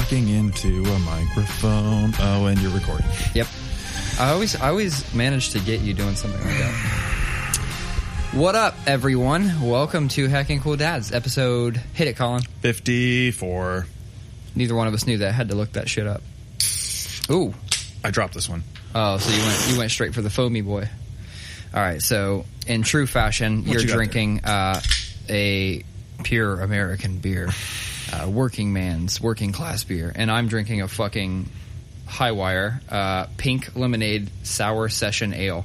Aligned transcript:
talking 0.00 0.28
into 0.28 0.82
a 0.86 0.98
microphone. 0.98 2.12
Oh, 2.18 2.46
and 2.46 2.60
you're 2.60 2.72
recording. 2.72 3.06
Yep. 3.32 3.46
I 4.18 4.30
always 4.30 4.60
I 4.60 4.70
always 4.70 5.14
manage 5.14 5.50
to 5.50 5.60
get 5.60 5.82
you 5.82 5.94
doing 5.94 6.16
something 6.16 6.40
like 6.40 6.58
that. 6.58 7.58
What 8.32 8.56
up, 8.56 8.74
everyone? 8.88 9.62
Welcome 9.62 10.08
to 10.08 10.26
Hacking 10.26 10.60
Cool 10.60 10.74
Dads, 10.74 11.12
episode. 11.12 11.76
Hit 11.76 12.08
it, 12.08 12.16
Colin. 12.16 12.42
54. 12.42 13.86
Neither 14.56 14.74
one 14.74 14.88
of 14.88 14.94
us 14.94 15.06
knew 15.06 15.18
that. 15.18 15.28
I 15.28 15.30
had 15.30 15.50
to 15.50 15.54
look 15.54 15.74
that 15.74 15.88
shit 15.88 16.08
up. 16.08 16.22
Ooh. 17.30 17.54
I 18.02 18.10
dropped 18.10 18.34
this 18.34 18.48
one. 18.48 18.64
Oh, 18.96 19.18
so 19.18 19.30
you 19.32 19.42
went 19.44 19.70
you 19.70 19.78
went 19.78 19.90
straight 19.92 20.12
for 20.12 20.22
the 20.22 20.30
foamy 20.30 20.62
boy. 20.62 20.88
All 21.72 21.80
right. 21.80 22.02
So 22.02 22.46
in 22.66 22.82
true 22.82 23.06
fashion, 23.06 23.58
What 23.58 23.66
you're 23.68 23.82
you 23.82 23.86
drinking 23.86 24.44
uh, 24.44 24.80
a 25.28 25.84
pure 26.24 26.60
American 26.60 27.18
beer, 27.18 27.50
uh, 28.12 28.28
working 28.28 28.72
man's 28.72 29.20
working 29.20 29.52
class 29.52 29.84
beer, 29.84 30.12
and 30.14 30.30
I'm 30.30 30.48
drinking 30.48 30.82
a 30.82 30.88
fucking 30.88 31.48
Hi-Wire 32.06 32.80
uh, 32.88 33.26
pink 33.36 33.74
lemonade 33.76 34.30
sour 34.42 34.88
session 34.88 35.34
ale, 35.34 35.64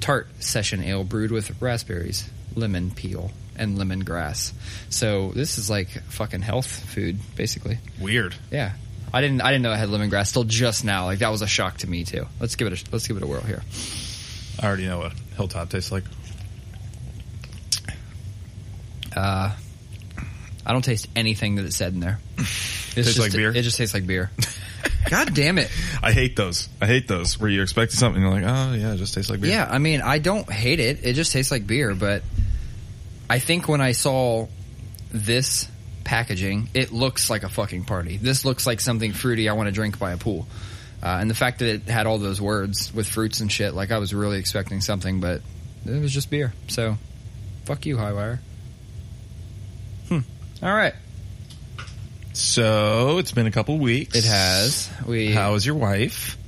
tart 0.00 0.28
session 0.40 0.82
ale 0.82 1.04
brewed 1.04 1.30
with 1.30 1.60
raspberries, 1.62 2.28
lemon 2.54 2.90
peel, 2.90 3.30
and 3.56 3.78
lemongrass. 3.78 4.52
So 4.90 5.30
this 5.30 5.58
is 5.58 5.70
like 5.70 5.88
fucking 5.88 6.42
health 6.42 6.66
food, 6.66 7.18
basically. 7.36 7.78
Weird. 8.00 8.34
Yeah. 8.50 8.72
I 9.12 9.20
didn't. 9.20 9.42
I 9.42 9.52
didn't 9.52 9.62
know 9.62 9.72
it 9.72 9.76
had 9.76 9.90
lemongrass 9.90 10.32
till 10.32 10.42
just 10.42 10.84
now. 10.84 11.04
Like 11.04 11.20
that 11.20 11.28
was 11.28 11.40
a 11.40 11.46
shock 11.46 11.78
to 11.78 11.88
me 11.88 12.02
too. 12.02 12.26
Let's 12.40 12.56
give 12.56 12.66
it. 12.66 12.82
A, 12.82 12.90
let's 12.90 13.06
give 13.06 13.16
it 13.16 13.22
a 13.22 13.26
whirl 13.28 13.42
here. 13.42 13.62
I 14.60 14.66
already 14.66 14.86
know 14.86 14.98
what 14.98 15.12
Hilltop 15.36 15.70
tastes 15.70 15.92
like. 15.92 16.02
Uh, 19.16 19.54
I 20.66 20.72
don't 20.72 20.82
taste 20.84 21.08
anything 21.14 21.56
that 21.56 21.64
it 21.64 21.72
said 21.72 21.92
in 21.92 22.00
there. 22.00 22.18
It's 22.96 23.08
Tastes 23.08 23.18
like 23.18 23.32
beer? 23.32 23.50
It 23.50 23.62
just 23.62 23.76
tastes 23.76 23.92
like 23.92 24.06
beer. 24.06 24.30
God 25.10 25.34
damn 25.34 25.58
it! 25.58 25.68
I 26.00 26.12
hate 26.12 26.36
those. 26.36 26.68
I 26.80 26.86
hate 26.86 27.08
those 27.08 27.40
where 27.40 27.50
you 27.50 27.60
expect 27.60 27.90
something 27.90 28.22
and 28.22 28.32
you're 28.32 28.42
like, 28.42 28.56
oh, 28.56 28.74
yeah, 28.74 28.94
it 28.94 28.98
just 28.98 29.14
tastes 29.14 29.28
like 29.28 29.40
beer. 29.40 29.50
Yeah, 29.50 29.68
I 29.68 29.78
mean, 29.78 30.00
I 30.00 30.18
don't 30.18 30.48
hate 30.48 30.78
it. 30.78 31.04
It 31.04 31.14
just 31.14 31.32
tastes 31.32 31.50
like 31.50 31.66
beer. 31.66 31.96
But 31.96 32.22
I 33.28 33.40
think 33.40 33.66
when 33.68 33.80
I 33.80 33.92
saw 33.92 34.46
this 35.10 35.66
packaging, 36.04 36.68
it 36.72 36.92
looks 36.92 37.30
like 37.30 37.42
a 37.42 37.48
fucking 37.48 37.84
party. 37.84 38.16
This 38.16 38.44
looks 38.44 38.64
like 38.64 38.80
something 38.80 39.12
fruity 39.12 39.48
I 39.48 39.54
want 39.54 39.66
to 39.66 39.72
drink 39.72 39.98
by 39.98 40.12
a 40.12 40.16
pool. 40.16 40.46
Uh, 41.02 41.18
and 41.20 41.28
the 41.28 41.34
fact 41.34 41.58
that 41.58 41.68
it 41.68 41.82
had 41.88 42.06
all 42.06 42.18
those 42.18 42.40
words 42.40 42.94
with 42.94 43.06
fruits 43.06 43.40
and 43.40 43.50
shit, 43.50 43.74
like 43.74 43.90
I 43.90 43.98
was 43.98 44.14
really 44.14 44.38
expecting 44.38 44.80
something, 44.80 45.20
but 45.20 45.42
it 45.84 46.00
was 46.00 46.12
just 46.12 46.30
beer. 46.30 46.54
So, 46.68 46.96
fuck 47.64 47.84
you, 47.86 47.98
Hi-Wire. 47.98 48.40
All 50.64 50.74
right. 50.74 50.94
So 52.32 53.18
it's 53.18 53.32
been 53.32 53.46
a 53.46 53.50
couple 53.50 53.78
weeks. 53.78 54.16
It 54.16 54.24
has. 54.24 54.88
We. 55.06 55.30
How 55.30 55.52
is 55.54 55.66
your 55.66 55.74
wife? 55.74 56.38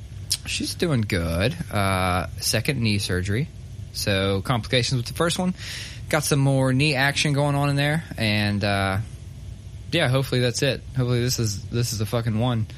She's 0.47 0.75
doing 0.75 1.03
good. 1.03 1.55
Uh, 1.71 2.29
second 2.39 2.81
knee 2.81 2.97
surgery. 2.97 3.49
So 3.93 4.41
complications 4.41 4.97
with 5.01 5.07
the 5.07 5.13
first 5.13 5.39
one. 5.39 5.53
Got 6.09 6.25
some 6.25 6.39
more 6.39 6.73
knee 6.73 6.95
action 6.95 7.35
going 7.35 7.57
on 7.57 7.69
in 7.69 7.77
there, 7.77 8.05
and 8.17 8.65
uh, 8.65 8.99
yeah, 9.93 10.09
hopefully 10.09 10.41
that's 10.41 10.63
it. 10.63 10.81
Hopefully 10.97 11.21
this 11.21 11.39
is 11.39 11.67
this 11.67 11.93
is 11.93 11.99
the 11.99 12.07
fucking 12.07 12.39
one. 12.39 12.69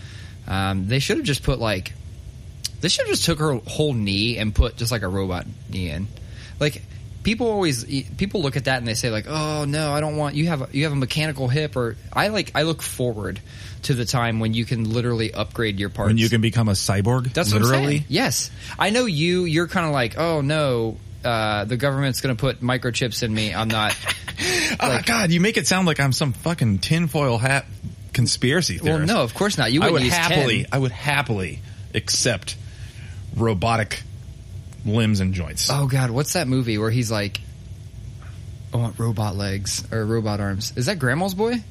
Um, 0.49 0.89
they 0.89 0.99
should 0.99 1.19
have 1.19 1.27
just 1.27 1.45
put 1.45 1.61
like 1.61 1.93
they 2.81 2.89
should 2.89 3.07
have 3.07 3.15
just 3.15 3.27
took 3.27 3.39
her 3.39 3.55
whole 3.55 3.93
knee 3.93 4.39
and 4.39 4.53
put 4.53 4.77
just 4.77 4.91
like 4.91 5.03
a 5.03 5.09
robot 5.09 5.47
knee 5.71 5.91
in. 5.91 6.09
Like 6.59 6.83
people 7.23 7.51
always 7.51 7.85
people 8.17 8.43
look 8.43 8.57
at 8.57 8.65
that 8.65 8.79
and 8.79 8.87
they 8.87 8.95
say 8.95 9.11
like, 9.11 9.27
oh 9.29 9.65
no, 9.65 9.93
I 9.93 10.01
don't 10.01 10.17
want 10.17 10.35
you 10.35 10.47
have 10.49 10.63
a, 10.63 10.69
you 10.73 10.85
have 10.85 10.93
a 10.93 10.97
mechanical 10.97 11.49
hip 11.49 11.77
or 11.77 11.97
I 12.13 12.29
like 12.29 12.53
I 12.55 12.63
look 12.63 12.83
forward 12.83 13.41
to 13.83 13.95
the 13.95 14.05
time 14.05 14.41
when 14.41 14.55
you 14.55 14.65
can 14.65 14.93
literally 14.93 15.33
upgrade 15.33 15.79
your 15.79 15.89
parts. 15.89 16.09
When 16.09 16.19
you 16.19 16.29
can 16.29 16.41
become 16.41 16.69
a 16.69 16.73
cyborg? 16.73 17.33
That's 17.33 17.53
literally. 17.53 18.05
Yes, 18.09 18.51
I 18.79 18.91
know 18.91 19.07
you. 19.07 19.45
You're 19.45 19.69
kind 19.69 19.87
of 19.87 19.93
like, 19.93 20.19
oh 20.19 20.41
no, 20.41 20.97
uh, 21.25 21.65
the 21.65 21.77
government's 21.77 22.21
going 22.21 22.37
to 22.37 22.41
put 22.41 22.61
microchips 22.61 23.23
in 23.23 23.33
me. 23.33 23.55
I'm 23.55 23.69
not. 23.69 23.97
oh, 24.81 25.01
God, 25.05 25.31
you 25.31 25.41
make 25.41 25.57
it 25.57 25.67
sound 25.67 25.87
like 25.87 26.01
I'm 26.01 26.13
some 26.13 26.33
fucking 26.33 26.79
tinfoil 26.79 27.39
hat 27.39 27.67
conspiracy 28.13 28.77
well, 28.77 28.95
theorist. 28.95 29.13
no, 29.13 29.23
of 29.23 29.35
course 29.35 29.59
not. 29.59 29.73
You 29.73 29.81
wouldn't 29.81 29.95
would 29.95 30.03
use 30.03 30.15
happily, 30.15 30.63
10. 30.65 30.67
I 30.73 30.79
would 30.79 30.93
happily 30.93 31.61
accept 31.95 32.57
robotic 33.37 34.03
limbs 34.89 35.21
and 35.21 35.35
joints. 35.35 35.69
Oh 35.71 35.87
God, 35.87 36.11
what's 36.11 36.35
that 36.35 36.49
movie 36.49 36.79
where 36.79 36.91
he's 36.91 37.11
like, 37.11 37.41
I 38.73 38.77
want 38.77 38.99
robot 38.99 39.37
legs 39.37 39.85
or 39.93 40.05
robot 40.05 40.41
arms? 40.41 40.73
Is 40.77 40.87
that 40.87 40.99
Grandma's 40.99 41.35
Boy? 41.35 41.63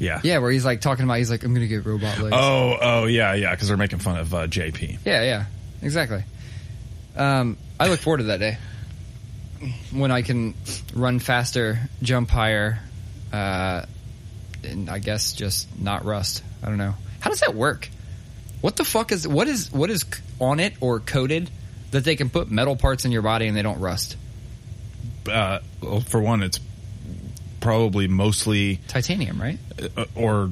yeah. 0.00 0.20
Yeah, 0.24 0.38
where 0.38 0.50
he's 0.50 0.64
like 0.64 0.80
talking 0.80 1.04
about 1.04 1.18
he's 1.18 1.30
like, 1.30 1.44
I'm 1.44 1.54
going 1.54 1.66
to 1.66 1.68
get 1.68 1.84
robot 1.84 2.18
legs. 2.18 2.34
Oh, 2.36 2.76
oh, 2.80 3.04
yeah, 3.04 3.34
yeah, 3.34 3.50
because 3.50 3.68
they're 3.68 3.76
making 3.76 3.98
fun 3.98 4.18
of 4.18 4.34
uh, 4.34 4.46
JP. 4.46 4.98
Yeah, 5.04 5.22
yeah, 5.22 5.44
exactly. 5.82 6.24
Um, 7.16 7.58
I 7.78 7.88
look 7.88 8.00
forward 8.00 8.18
to 8.18 8.24
that 8.24 8.40
day 8.40 8.56
when 9.92 10.10
I 10.10 10.22
can 10.22 10.54
run 10.94 11.18
faster, 11.18 11.78
jump 12.02 12.30
higher, 12.30 12.78
uh, 13.32 13.84
and 14.64 14.88
I 14.88 14.98
guess 14.98 15.32
just 15.32 15.68
not 15.78 16.04
rust. 16.04 16.42
I 16.62 16.68
don't 16.68 16.78
know. 16.78 16.94
How 17.20 17.30
does 17.30 17.40
that 17.40 17.54
work? 17.54 17.88
What 18.60 18.76
the 18.76 18.84
fuck 18.84 19.12
is 19.12 19.26
what 19.26 19.48
is 19.48 19.72
what 19.72 19.90
is 19.90 20.04
on 20.38 20.60
it 20.60 20.74
or 20.80 21.00
coated 21.00 21.50
that 21.90 22.04
they 22.04 22.16
can 22.16 22.30
put 22.30 22.50
metal 22.50 22.76
parts 22.76 23.04
in 23.04 23.12
your 23.12 23.22
body 23.22 23.46
and 23.46 23.56
they 23.56 23.62
don't 23.62 23.80
rust? 23.80 24.16
Uh, 25.30 25.60
well, 25.82 26.00
for 26.00 26.20
one, 26.20 26.42
it's 26.42 26.60
probably 27.60 28.08
mostly 28.08 28.80
Titanium, 28.88 29.40
right? 29.40 29.58
uh, 29.96 30.04
or 30.14 30.50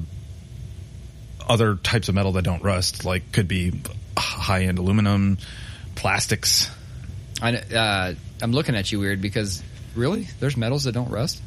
other 1.47 1.75
types 1.75 2.09
of 2.09 2.15
metal 2.15 2.33
that 2.33 2.43
don't 2.43 2.63
rust, 2.63 3.05
like 3.05 3.31
could 3.31 3.47
be 3.47 3.81
high 4.17 4.63
end 4.63 4.77
aluminum, 4.77 5.37
plastics. 5.95 6.69
I, 7.41 7.55
uh, 7.55 8.13
I'm 8.41 8.51
looking 8.51 8.75
at 8.75 8.91
you 8.91 8.99
weird 8.99 9.21
because 9.21 9.63
really, 9.95 10.27
there's 10.39 10.57
metals 10.57 10.83
that 10.83 10.91
don't 10.91 11.09
rust. 11.09 11.41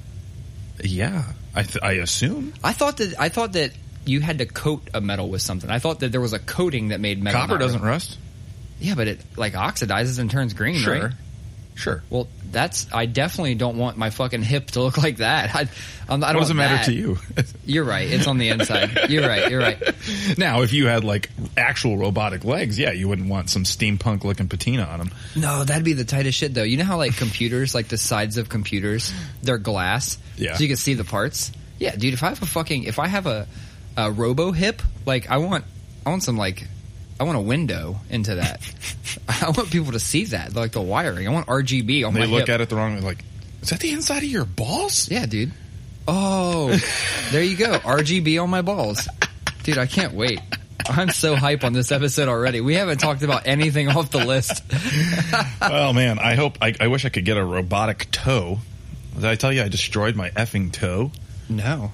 Yeah, 0.83 1.25
I, 1.55 1.63
th- 1.63 1.83
I 1.83 1.93
assume 1.93 2.55
I 2.65 2.73
thought 2.73 2.97
that 2.97 3.15
I 3.21 3.29
thought 3.29 3.53
that 3.53 3.73
you 4.05 4.21
had 4.21 4.39
to 4.39 4.47
coat 4.47 4.89
a 4.93 5.01
metal 5.01 5.29
with 5.29 5.43
something. 5.43 5.71
I 5.71 5.79
thought 5.79 6.01
that 6.01 6.11
there 6.11 6.21
was 6.21 6.33
a 6.33 6.39
coating 6.39 6.89
that 6.89 7.01
made 7.01 7.23
metal. 7.23 7.41
copper 7.41 7.59
doesn't 7.59 7.83
rust. 7.83 8.19
Yeah, 8.83 8.95
but 8.95 9.09
it 9.09 9.21
like 9.37 9.55
oxidizes 9.55 10.19
and 10.19 10.31
turns 10.31 10.53
green, 10.55 10.77
Sure. 10.77 10.95
right? 11.05 11.13
Sure. 11.75 12.03
Well, 12.11 12.29
that's 12.51 12.87
I 12.93 13.07
definitely 13.07 13.55
don't 13.55 13.79
want 13.79 13.97
my 13.97 14.11
fucking 14.11 14.43
hip 14.43 14.73
to 14.73 14.83
look 14.83 14.99
like 14.99 15.17
that. 15.19 15.55
I, 15.55 15.61
I'm, 16.07 16.23
I 16.23 16.33
don't. 16.35 16.43
does 16.43 16.51
it 16.51 16.55
matter 16.55 16.75
that. 16.75 16.85
to 16.85 16.93
you? 16.93 17.17
You're 17.65 17.85
right. 17.85 18.07
It's 18.11 18.27
on 18.27 18.37
the 18.37 18.51
inside. 18.51 19.09
You're 19.09 19.27
right. 19.27 19.51
You're 19.51 19.61
right. 19.61 19.81
now, 20.39 20.61
if 20.61 20.75
you 20.75 20.87
had 20.87 21.03
like 21.03 21.31
actual 21.57 21.97
robotic 21.97 22.45
legs, 22.45 22.79
yeah, 22.79 22.93
you 22.93 23.09
wouldn't 23.09 23.31
want 23.31 23.49
some 23.49 23.65
steampunk 23.65 24.23
looking 24.25 24.49
patina 24.49 24.83
on 24.83 24.99
them. 24.99 25.11
No, 25.35 25.65
that'd 25.65 25.83
be 25.85 25.95
the 25.95 26.05
tightest 26.05 26.37
shit 26.37 26.53
though. 26.53 26.63
You 26.63 26.77
know 26.77 26.85
how 26.85 26.99
like 26.99 27.17
computers, 27.17 27.75
like 27.75 27.89
the 27.89 27.97
sides 27.97 28.37
of 28.37 28.51
computers, 28.51 29.11
they're 29.43 29.57
glass, 29.57 30.19
Yeah. 30.37 30.57
so 30.57 30.63
you 30.63 30.69
can 30.69 30.77
see 30.77 30.93
the 30.93 31.05
parts. 31.05 31.53
Yeah, 31.79 31.97
dude. 31.97 32.13
If 32.13 32.23
I 32.23 32.29
have 32.29 32.43
a 32.43 32.47
fucking, 32.47 32.83
if 32.85 32.99
I 32.99 33.07
have 33.09 33.27
a, 33.27 33.47
a 33.97 34.11
robo 34.11 34.53
hip, 34.53 34.83
like 35.07 35.31
I 35.31 35.39
want, 35.39 35.65
I 36.05 36.11
want 36.11 36.23
some 36.23 36.37
like, 36.37 36.69
I 37.23 37.25
want 37.25 37.39
a 37.39 37.41
window 37.41 38.01
into 38.11 38.35
that. 38.35 38.61
I 39.29 39.51
want 39.51 39.71
people 39.71 39.93
to 39.93 40.01
see 40.01 40.25
that, 40.27 40.57
like 40.57 40.73
the 40.73 40.81
wiring. 40.81 41.29
I 41.29 41.31
want 41.31 41.47
RGB 41.47 42.05
on 42.05 42.15
They 42.15 42.21
my 42.21 42.27
look 42.27 42.41
hip. 42.41 42.49
at 42.49 42.61
it 42.61 42.69
the 42.69 42.75
wrong 42.75 42.97
way, 42.97 43.01
like, 43.01 43.25
is 43.61 43.71
that 43.71 43.79
the 43.79 43.93
inside 43.93 44.19
of 44.25 44.29
your 44.29 44.45
balls? 44.45 45.09
Yeah, 45.09 45.27
dude. 45.27 45.53
Oh, 46.09 46.77
there 47.31 47.45
you 47.45 47.57
go. 47.57 47.79
RGB 47.79 48.43
on 48.43 48.51
my 48.51 48.61
balls. 48.63 49.09
Dude, 49.63 49.79
I 49.79 49.87
can't 49.87 50.15
wait. 50.15 50.41
I'm 50.89 51.11
so 51.11 51.37
hype 51.37 51.63
on 51.63 51.73
this 51.73 51.93
episode 51.93 52.27
already. 52.27 52.61
We 52.61 52.75
haven't 52.75 52.99
talked 52.99 53.23
about 53.23 53.47
anything 53.47 53.89
off 53.89 54.11
the 54.11 54.25
list. 54.25 54.65
well, 55.61 55.93
man, 55.93 56.19
I 56.19 56.35
hope, 56.35 56.59
I, 56.61 56.75
I 56.81 56.89
wish 56.89 57.05
I 57.05 57.09
could 57.09 57.25
get 57.25 57.37
a 57.37 57.45
robotic 57.45 58.11
toe. 58.11 58.59
Did 59.15 59.27
I 59.27 59.37
tell 59.37 59.53
you 59.53 59.63
I 59.63 59.69
destroyed 59.69 60.17
my 60.17 60.31
effing 60.31 60.73
toe? 60.73 61.13
No. 61.49 61.93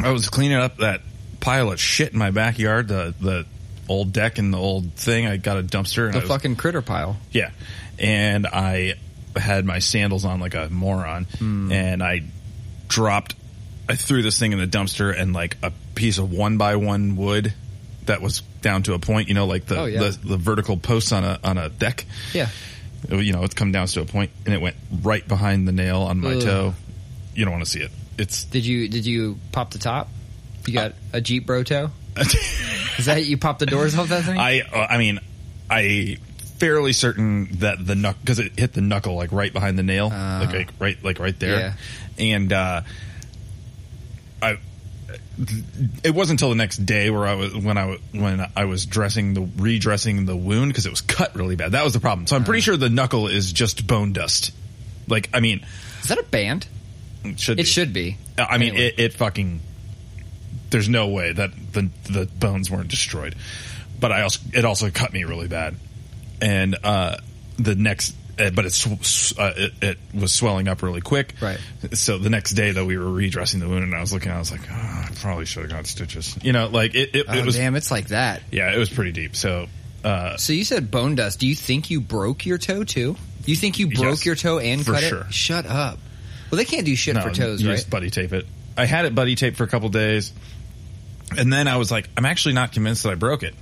I 0.00 0.10
was 0.10 0.28
cleaning 0.30 0.58
up 0.58 0.76
that 0.76 1.00
pile 1.40 1.72
of 1.72 1.80
shit 1.80 2.12
in 2.12 2.18
my 2.20 2.30
backyard, 2.30 2.86
the 2.86 3.12
the 3.20 3.44
old 3.88 4.12
deck 4.12 4.38
and 4.38 4.52
the 4.52 4.58
old 4.58 4.92
thing. 4.94 5.26
I 5.26 5.36
got 5.36 5.58
a 5.58 5.62
dumpster. 5.62 6.04
And 6.06 6.14
The 6.14 6.20
was- 6.20 6.28
fucking 6.28 6.56
critter 6.56 6.82
pile. 6.82 7.16
yeah, 7.30 7.50
and 7.98 8.46
I 8.46 8.94
had 9.36 9.64
my 9.64 9.78
sandals 9.78 10.24
on 10.24 10.40
like 10.40 10.54
a 10.54 10.68
moron, 10.70 11.24
Hmm. 11.38 11.72
and 11.72 12.02
I 12.02 12.22
dropped. 12.88 13.34
I 13.88 13.96
threw 13.96 14.22
this 14.22 14.38
thing 14.38 14.52
in 14.52 14.58
the 14.58 14.66
dumpster, 14.66 15.18
and 15.18 15.32
like 15.32 15.56
a 15.62 15.72
piece 15.94 16.18
of 16.18 16.30
one 16.30 16.56
by 16.58 16.76
one 16.76 17.16
wood 17.16 17.52
that 18.06 18.20
was 18.22 18.40
down 18.62 18.82
to 18.84 18.94
a 18.94 18.98
point. 18.98 19.28
You 19.28 19.34
know, 19.34 19.46
like 19.46 19.66
the 19.66 19.78
Oh, 19.80 19.84
yeah. 19.86 20.00
the, 20.00 20.10
the 20.24 20.36
vertical 20.36 20.76
posts 20.76 21.12
on 21.12 21.24
a 21.24 21.38
on 21.42 21.58
a 21.58 21.68
deck. 21.68 22.04
Yeah. 22.32 22.48
You 23.10 23.32
know, 23.32 23.42
it's 23.42 23.54
come 23.54 23.72
down 23.72 23.88
to 23.88 24.00
a 24.00 24.04
point, 24.04 24.30
and 24.46 24.54
it 24.54 24.60
went 24.60 24.76
right 25.02 25.26
behind 25.26 25.66
the 25.66 25.72
nail 25.72 26.02
on 26.02 26.20
my 26.20 26.34
Ugh. 26.34 26.40
toe. 26.42 26.74
You 27.34 27.44
don't 27.44 27.52
want 27.52 27.64
to 27.64 27.70
see 27.70 27.80
it. 27.80 27.90
It's 28.18 28.44
Did 28.44 28.64
you 28.64 28.88
did 28.88 29.06
you 29.06 29.38
pop 29.50 29.72
the 29.72 29.78
top? 29.78 30.08
You 30.66 30.74
got 30.74 30.92
a 31.12 31.20
Jeep 31.20 31.44
Bro 31.46 31.64
toe? 31.64 31.90
Is 32.98 33.06
that 33.06 33.24
you 33.26 33.38
popped 33.38 33.60
the 33.60 33.66
doors 33.66 33.96
off 33.98 34.08
that 34.08 34.24
thing? 34.24 34.38
I 34.38 34.60
uh, 34.60 34.86
I 34.90 34.98
mean 34.98 35.20
I 35.70 36.18
fairly 36.58 36.92
certain 36.92 37.48
that 37.58 37.84
the 37.84 37.94
knuck 37.94 38.16
because 38.20 38.38
it 38.38 38.58
hit 38.58 38.72
the 38.74 38.80
knuckle 38.82 39.14
like 39.14 39.32
right 39.32 39.52
behind 39.52 39.78
the 39.78 39.82
nail, 39.82 40.10
Ah. 40.12 40.40
like, 40.44 40.54
like 40.54 40.68
right 40.78 41.04
like 41.04 41.18
right 41.18 41.38
there, 41.40 41.58
Yeah. 41.58 41.72
and 42.18 42.52
uh, 42.52 42.82
I 44.42 44.58
it 46.04 46.14
wasn't 46.14 46.40
until 46.40 46.50
the 46.50 46.54
next 46.56 46.84
day 46.86 47.10
where 47.10 47.26
I 47.26 47.34
was 47.34 47.56
when 47.56 47.78
I 47.78 47.98
when 48.12 48.46
I 48.54 48.64
was 48.66 48.86
dressing 48.86 49.34
the 49.34 49.42
redressing 49.56 50.26
the 50.26 50.36
wound 50.36 50.70
because 50.70 50.86
it 50.86 50.90
was 50.90 51.00
cut 51.00 51.34
really 51.34 51.56
bad. 51.56 51.72
That 51.72 51.84
was 51.84 51.92
the 51.94 52.00
problem. 52.00 52.26
So 52.26 52.36
I'm 52.36 52.44
pretty 52.44 52.60
sure 52.60 52.76
the 52.76 52.90
knuckle 52.90 53.26
is 53.28 53.52
just 53.52 53.86
bone 53.86 54.12
dust. 54.12 54.52
Like 55.08 55.30
I 55.34 55.40
mean, 55.40 55.64
Is 56.02 56.08
that 56.08 56.18
a 56.18 56.22
band? 56.24 56.66
it 57.24 57.40
should 57.40 57.58
It 57.58 57.62
be. 57.62 57.68
should 57.68 57.92
be. 57.92 58.18
I 58.38 58.58
mean, 58.58 58.70
Anyway. 58.70 58.86
it, 58.88 58.98
it 58.98 59.12
fucking. 59.14 59.60
There's 60.72 60.88
no 60.88 61.08
way 61.08 61.32
that 61.32 61.50
the 61.72 61.88
the 62.10 62.26
bones 62.26 62.68
weren't 62.70 62.88
destroyed, 62.88 63.36
but 64.00 64.10
I 64.10 64.22
also 64.22 64.40
it 64.52 64.64
also 64.64 64.90
cut 64.90 65.12
me 65.12 65.22
really 65.24 65.46
bad, 65.46 65.76
and 66.40 66.76
uh, 66.82 67.18
the 67.58 67.74
next. 67.76 68.16
Uh, 68.38 68.48
but 68.50 68.64
it's 68.64 68.76
sw- 68.76 69.38
uh, 69.38 69.52
it, 69.54 69.72
it 69.82 69.98
was 70.14 70.32
swelling 70.32 70.66
up 70.66 70.82
really 70.82 71.02
quick. 71.02 71.34
Right. 71.42 71.58
So 71.92 72.16
the 72.16 72.30
next 72.30 72.52
day, 72.54 72.70
though, 72.70 72.86
we 72.86 72.96
were 72.96 73.10
redressing 73.12 73.60
the 73.60 73.68
wound, 73.68 73.84
and 73.84 73.94
I 73.94 74.00
was 74.00 74.10
looking. 74.10 74.32
I 74.32 74.38
was 74.38 74.50
like, 74.50 74.62
oh, 74.70 74.74
I 74.74 75.10
probably 75.16 75.44
should 75.44 75.64
have 75.64 75.70
got 75.70 75.86
stitches. 75.86 76.38
You 76.42 76.52
know, 76.52 76.68
like 76.68 76.94
it. 76.94 77.14
It, 77.14 77.26
Oh, 77.28 77.34
it 77.34 77.44
was. 77.44 77.56
damn, 77.56 77.76
it's 77.76 77.90
like 77.90 78.08
that. 78.08 78.42
Yeah, 78.50 78.74
it 78.74 78.78
was 78.78 78.88
pretty 78.90 79.12
deep. 79.12 79.36
So. 79.36 79.66
Uh, 80.02 80.36
So 80.38 80.54
you 80.54 80.64
said 80.64 80.90
bone 80.90 81.14
dust. 81.14 81.38
Do 81.40 81.46
you 81.46 81.54
think 81.54 81.90
you 81.90 82.00
broke 82.00 82.46
your 82.46 82.56
toe 82.58 82.84
too? 82.84 83.16
You 83.44 83.54
think 83.54 83.78
you 83.78 83.88
broke 83.88 84.00
Yes, 84.18 84.26
your 84.26 84.34
toe 84.34 84.58
and 84.58 84.84
cut 84.84 85.02
sure. 85.02 85.20
it? 85.28 85.34
Shut 85.34 85.66
up. 85.66 85.98
Well, 86.50 86.56
they 86.56 86.64
can't 86.64 86.86
do 86.86 86.96
shit 86.96 87.16
for 87.18 87.30
toes, 87.30 87.60
you 87.62 87.68
right? 87.68 87.76
just 87.76 87.90
buddy 87.90 88.08
tape 88.10 88.32
it. 88.32 88.46
I 88.78 88.86
had 88.86 89.04
it 89.04 89.14
buddy 89.14 89.34
taped 89.36 89.58
for 89.58 89.64
a 89.64 89.68
couple 89.68 89.90
days, 89.90 90.32
and 91.38 91.52
then 91.52 91.68
I 91.68 91.76
was 91.76 91.90
like, 91.90 92.08
I'm 92.16 92.24
actually 92.24 92.54
not 92.54 92.72
convinced 92.72 93.02
that 93.04 93.10
I 93.10 93.14
broke 93.14 93.42
it. 93.42 93.54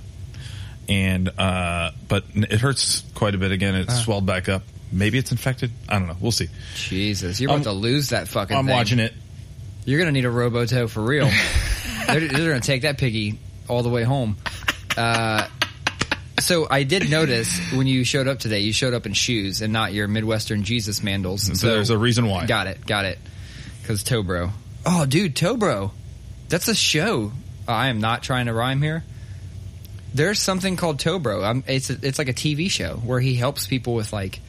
And 0.89 1.29
uh, 1.37 1.91
but 2.07 2.25
it 2.33 2.59
hurts 2.59 3.01
quite 3.15 3.35
a 3.35 3.37
bit 3.37 3.51
again. 3.51 3.75
It 3.75 3.91
swelled 3.91 4.25
back 4.25 4.49
up. 4.49 4.63
Maybe 4.91 5.17
it's 5.17 5.31
infected. 5.31 5.71
I 5.87 5.99
don't 5.99 6.07
know. 6.07 6.17
We'll 6.19 6.31
see. 6.31 6.49
Jesus, 6.75 7.39
you're 7.39 7.49
about 7.49 7.55
I'm- 7.55 7.63
to 7.63 7.71
lose 7.71 8.09
that 8.09 8.27
fucking. 8.27 8.55
I'm 8.55 8.65
thing. 8.65 8.75
watching 8.75 8.99
it. 8.99 9.13
You're 9.85 9.99
gonna 9.99 10.11
need 10.11 10.25
a 10.25 10.29
robo 10.29 10.65
toe 10.65 10.87
for 10.87 11.01
real. 11.01 11.25
they're, 12.07 12.19
they're 12.19 12.49
gonna 12.49 12.59
take 12.59 12.81
that 12.83 12.97
piggy 12.97 13.39
all 13.67 13.83
the 13.83 13.89
way 13.89 14.03
home. 14.03 14.37
Uh, 14.97 15.47
so 16.39 16.67
I 16.69 16.83
did 16.83 17.09
notice 17.09 17.59
when 17.71 17.87
you 17.87 18.03
showed 18.03 18.27
up 18.27 18.39
today, 18.39 18.59
you 18.59 18.73
showed 18.73 18.93
up 18.93 19.05
in 19.05 19.13
shoes 19.13 19.61
and 19.61 19.71
not 19.71 19.93
your 19.93 20.07
Midwestern 20.07 20.63
Jesus 20.63 20.99
mandals. 20.99 21.55
So 21.55 21.67
there's 21.67 21.89
a 21.89 21.97
reason 21.97 22.27
why. 22.27 22.45
Got 22.45 22.67
it, 22.67 22.85
got 22.85 23.05
it. 23.05 23.19
Because 23.81 24.03
Tobro. 24.03 24.51
Oh, 24.85 25.05
dude, 25.05 25.35
Tobro. 25.35 25.91
That's 26.49 26.67
a 26.67 26.75
show. 26.75 27.31
I 27.67 27.87
am 27.87 27.99
not 27.99 28.23
trying 28.23 28.47
to 28.47 28.53
rhyme 28.53 28.81
here. 28.81 29.03
There's 30.13 30.39
something 30.39 30.75
called 30.75 30.97
Tobro. 30.99 31.43
I'm, 31.43 31.63
it's 31.67 31.89
a, 31.89 31.97
it's 32.01 32.19
like 32.19 32.27
a 32.27 32.33
TV 32.33 32.69
show 32.69 32.95
where 32.95 33.19
he 33.19 33.35
helps 33.35 33.65
people 33.67 33.93
with 33.93 34.11
like, 34.11 34.39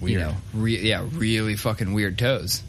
you 0.00 0.18
know, 0.18 0.34
re- 0.54 0.80
yeah, 0.80 1.04
really 1.12 1.56
fucking 1.56 1.92
weird 1.92 2.18
toes. 2.18 2.62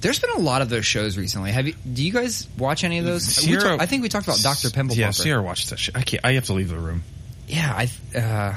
There's 0.00 0.18
been 0.20 0.30
a 0.30 0.38
lot 0.38 0.62
of 0.62 0.68
those 0.68 0.84
shows 0.84 1.16
recently. 1.16 1.50
Have 1.52 1.66
you? 1.66 1.74
Do 1.90 2.04
you 2.04 2.12
guys 2.12 2.46
watch 2.58 2.84
any 2.84 2.98
of 2.98 3.04
those? 3.04 3.24
Sierra- 3.24 3.60
talk- 3.62 3.80
I 3.80 3.86
think 3.86 4.02
we 4.02 4.08
talked 4.08 4.26
about 4.26 4.40
Doctor 4.40 4.70
Pimple 4.70 4.96
Yeah. 4.96 5.10
Sierra 5.10 5.42
watched 5.42 5.70
that 5.70 5.78
shit. 5.78 5.96
I 5.96 6.02
can't. 6.02 6.24
I 6.24 6.32
have 6.34 6.44
to 6.46 6.52
leave 6.52 6.68
the 6.68 6.78
room. 6.78 7.02
Yeah, 7.48 7.72
I. 8.14 8.16
Uh, 8.18 8.56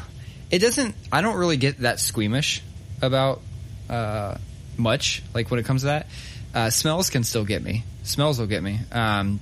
it 0.51 0.59
doesn't. 0.59 0.95
I 1.11 1.21
don't 1.21 1.37
really 1.37 1.57
get 1.57 1.79
that 1.79 1.99
squeamish 1.99 2.61
about 3.01 3.41
uh, 3.89 4.37
much. 4.77 5.23
Like 5.33 5.49
when 5.49 5.59
it 5.59 5.65
comes 5.65 5.81
to 5.81 5.87
that, 5.87 6.07
uh, 6.53 6.69
smells 6.69 7.09
can 7.09 7.23
still 7.23 7.45
get 7.45 7.63
me. 7.63 7.83
Smells 8.03 8.37
will 8.39 8.47
get 8.47 8.61
me. 8.61 8.79
Um, 8.91 9.39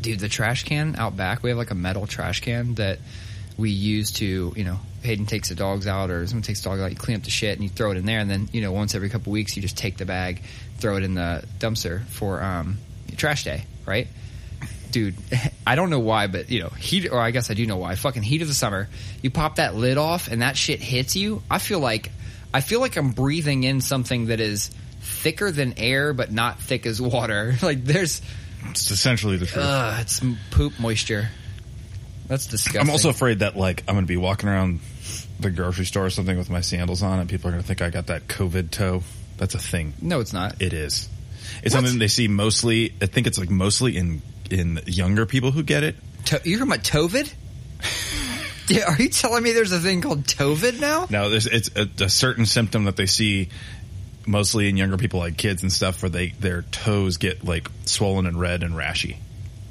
dude, 0.00 0.20
the 0.20 0.28
trash 0.28 0.64
can 0.64 0.96
out 0.96 1.16
back. 1.16 1.42
We 1.42 1.50
have 1.50 1.58
like 1.58 1.70
a 1.70 1.76
metal 1.76 2.06
trash 2.06 2.40
can 2.40 2.74
that 2.74 2.98
we 3.56 3.70
use 3.70 4.12
to, 4.12 4.52
you 4.56 4.64
know, 4.64 4.78
Hayden 5.02 5.26
takes 5.26 5.48
the 5.48 5.54
dogs 5.54 5.86
out 5.86 6.10
or 6.10 6.26
someone 6.26 6.42
takes 6.42 6.62
the 6.62 6.70
dog 6.70 6.80
out. 6.80 6.90
You 6.90 6.96
clean 6.96 7.16
up 7.16 7.24
the 7.24 7.30
shit 7.30 7.54
and 7.54 7.62
you 7.62 7.68
throw 7.68 7.90
it 7.90 7.96
in 7.96 8.06
there, 8.06 8.20
and 8.20 8.30
then 8.30 8.48
you 8.52 8.60
know 8.60 8.72
once 8.72 8.94
every 8.94 9.08
couple 9.10 9.32
weeks 9.32 9.56
you 9.56 9.62
just 9.62 9.76
take 9.76 9.96
the 9.96 10.06
bag, 10.06 10.42
throw 10.78 10.96
it 10.96 11.02
in 11.02 11.14
the 11.14 11.44
dumpster 11.58 12.04
for 12.06 12.42
um, 12.42 12.78
trash 13.16 13.44
day, 13.44 13.64
right? 13.86 14.08
dude, 14.90 15.14
I 15.66 15.74
don't 15.74 15.90
know 15.90 16.00
why, 16.00 16.26
but 16.26 16.50
you 16.50 16.60
know, 16.60 16.68
heat, 16.68 17.08
or 17.10 17.18
I 17.18 17.30
guess 17.30 17.50
I 17.50 17.54
do 17.54 17.66
know 17.66 17.76
why. 17.76 17.94
Fucking 17.94 18.22
heat 18.22 18.42
of 18.42 18.48
the 18.48 18.54
summer, 18.54 18.88
you 19.22 19.30
pop 19.30 19.56
that 19.56 19.74
lid 19.74 19.98
off 19.98 20.28
and 20.28 20.42
that 20.42 20.56
shit 20.56 20.80
hits 20.80 21.16
you. 21.16 21.42
I 21.50 21.58
feel 21.58 21.80
like, 21.80 22.10
I 22.52 22.60
feel 22.60 22.80
like 22.80 22.96
I'm 22.96 23.10
breathing 23.10 23.64
in 23.64 23.80
something 23.80 24.26
that 24.26 24.40
is 24.40 24.70
thicker 25.00 25.50
than 25.50 25.74
air, 25.78 26.12
but 26.12 26.32
not 26.32 26.60
thick 26.60 26.86
as 26.86 27.00
water. 27.00 27.54
Like 27.62 27.84
there's, 27.84 28.22
It's 28.70 28.90
essentially 28.90 29.36
the 29.36 29.46
truth. 29.46 29.64
uh, 29.64 29.96
it's 30.00 30.20
poop 30.50 30.78
moisture. 30.78 31.28
That's 32.26 32.46
disgusting. 32.46 32.80
I'm 32.82 32.90
also 32.90 33.08
afraid 33.08 33.38
that 33.40 33.56
like 33.56 33.82
I'm 33.88 33.94
going 33.94 34.04
to 34.04 34.08
be 34.08 34.16
walking 34.16 34.48
around 34.48 34.80
the 35.40 35.50
grocery 35.50 35.86
store 35.86 36.06
or 36.06 36.10
something 36.10 36.36
with 36.36 36.50
my 36.50 36.60
sandals 36.60 37.02
on, 37.02 37.18
and 37.20 37.28
people 37.28 37.48
are 37.48 37.52
going 37.52 37.62
to 37.62 37.66
think 37.66 37.80
I 37.80 37.90
got 37.90 38.08
that 38.08 38.26
COVID 38.28 38.70
toe. 38.70 39.02
That's 39.38 39.54
a 39.54 39.58
thing. 39.58 39.94
no, 40.02 40.20
it's 40.20 40.32
not. 40.32 40.60
It 40.60 40.72
is. 40.72 41.08
It's 41.62 41.72
something 41.74 41.98
they 41.98 42.08
see 42.08 42.28
mostly. 42.28 42.92
I 43.00 43.06
think 43.06 43.26
it's 43.26 43.38
like 43.38 43.48
mostly 43.50 43.96
in 43.96 44.20
in 44.50 44.80
younger 44.86 45.24
people 45.26 45.50
who 45.52 45.62
get 45.62 45.82
it. 45.84 45.96
To- 46.26 46.40
you're 46.44 46.58
talking 46.58 46.72
about 46.72 46.84
Tovid? 46.84 47.32
Yeah, 48.70 48.84
Are 48.86 48.96
you 49.02 49.08
telling 49.08 49.42
me 49.42 49.52
there's 49.52 49.72
a 49.72 49.80
thing 49.80 50.02
called 50.02 50.24
Tovid 50.24 50.78
now? 50.78 51.06
No, 51.08 51.30
there's 51.30 51.46
it's 51.46 51.70
a, 51.74 51.88
a 52.04 52.10
certain 52.10 52.44
symptom 52.44 52.84
that 52.84 52.96
they 52.96 53.06
see 53.06 53.48
mostly 54.28 54.68
in 54.68 54.76
younger 54.76 54.98
people, 54.98 55.20
like 55.20 55.36
kids 55.36 55.62
and 55.62 55.72
stuff, 55.72 56.02
where 56.02 56.10
they 56.10 56.28
their 56.28 56.62
toes 56.62 57.16
get 57.16 57.44
like 57.44 57.68
swollen 57.86 58.26
and 58.26 58.38
red 58.38 58.62
and 58.62 58.74
rashy. 58.74 59.16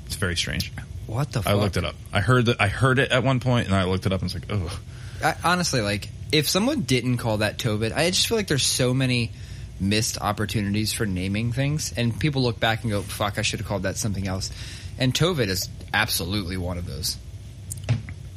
It's 0.06 0.16
very 0.16 0.36
strange. 0.36 0.72
What 1.06 1.32
the? 1.32 1.42
fuck? 1.44 1.54
I 1.54 1.56
looked 1.56 1.78
it 1.78 1.86
up. 1.86 1.96
I 2.12 2.20
heard 2.20 2.48
that 2.48 2.58
I 2.60 2.68
heard 2.68 3.00
it 3.00 3.12
at 3.12 3.24
one 3.24 3.40
point, 3.40 3.68
and 3.68 3.76
I 3.76 3.86
looked 3.86 4.06
it 4.06 4.12
up 4.12 4.22
and 4.22 4.32
was 4.32 4.34
like, 4.34 4.48
oh, 4.50 4.80
I, 5.24 5.36
honestly, 5.44 5.82
like 5.82 6.10
if 6.32 6.50
someone 6.50 6.82
didn't 6.82 7.18
call 7.18 7.38
that 7.38 7.58
Tovid, 7.58 7.94
I 7.96 8.10
just 8.10 8.28
feel 8.28 8.38
like 8.38 8.48
there's 8.48 8.64
so 8.64 8.94
many 8.94 9.32
missed 9.80 10.20
opportunities 10.20 10.92
for 10.92 11.06
naming 11.06 11.54
things, 11.54 11.94
and 11.96 12.20
people 12.20 12.42
look 12.42 12.60
back 12.60 12.84
and 12.84 12.92
go, 12.92 13.02
"Fuck, 13.02 13.38
I 13.38 13.44
should 13.44 13.60
have 13.60 13.68
called 13.68 13.84
that 13.84 13.98
something 13.98 14.28
else." 14.28 14.52
And 15.00 15.14
Tovid 15.14 15.48
is 15.48 15.70
absolutely 15.94 16.58
one 16.58 16.78
of 16.78 16.86
those. 16.86 17.18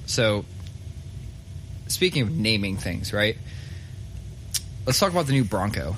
So, 0.07 0.45
speaking 1.89 2.23
of 2.23 2.31
naming 2.31 2.77
things, 2.77 3.13
right? 3.13 3.39
Let's 4.87 4.99
talk 4.99 5.11
about 5.11 5.27
the 5.27 5.33
new 5.33 5.45
Bronco 5.45 5.97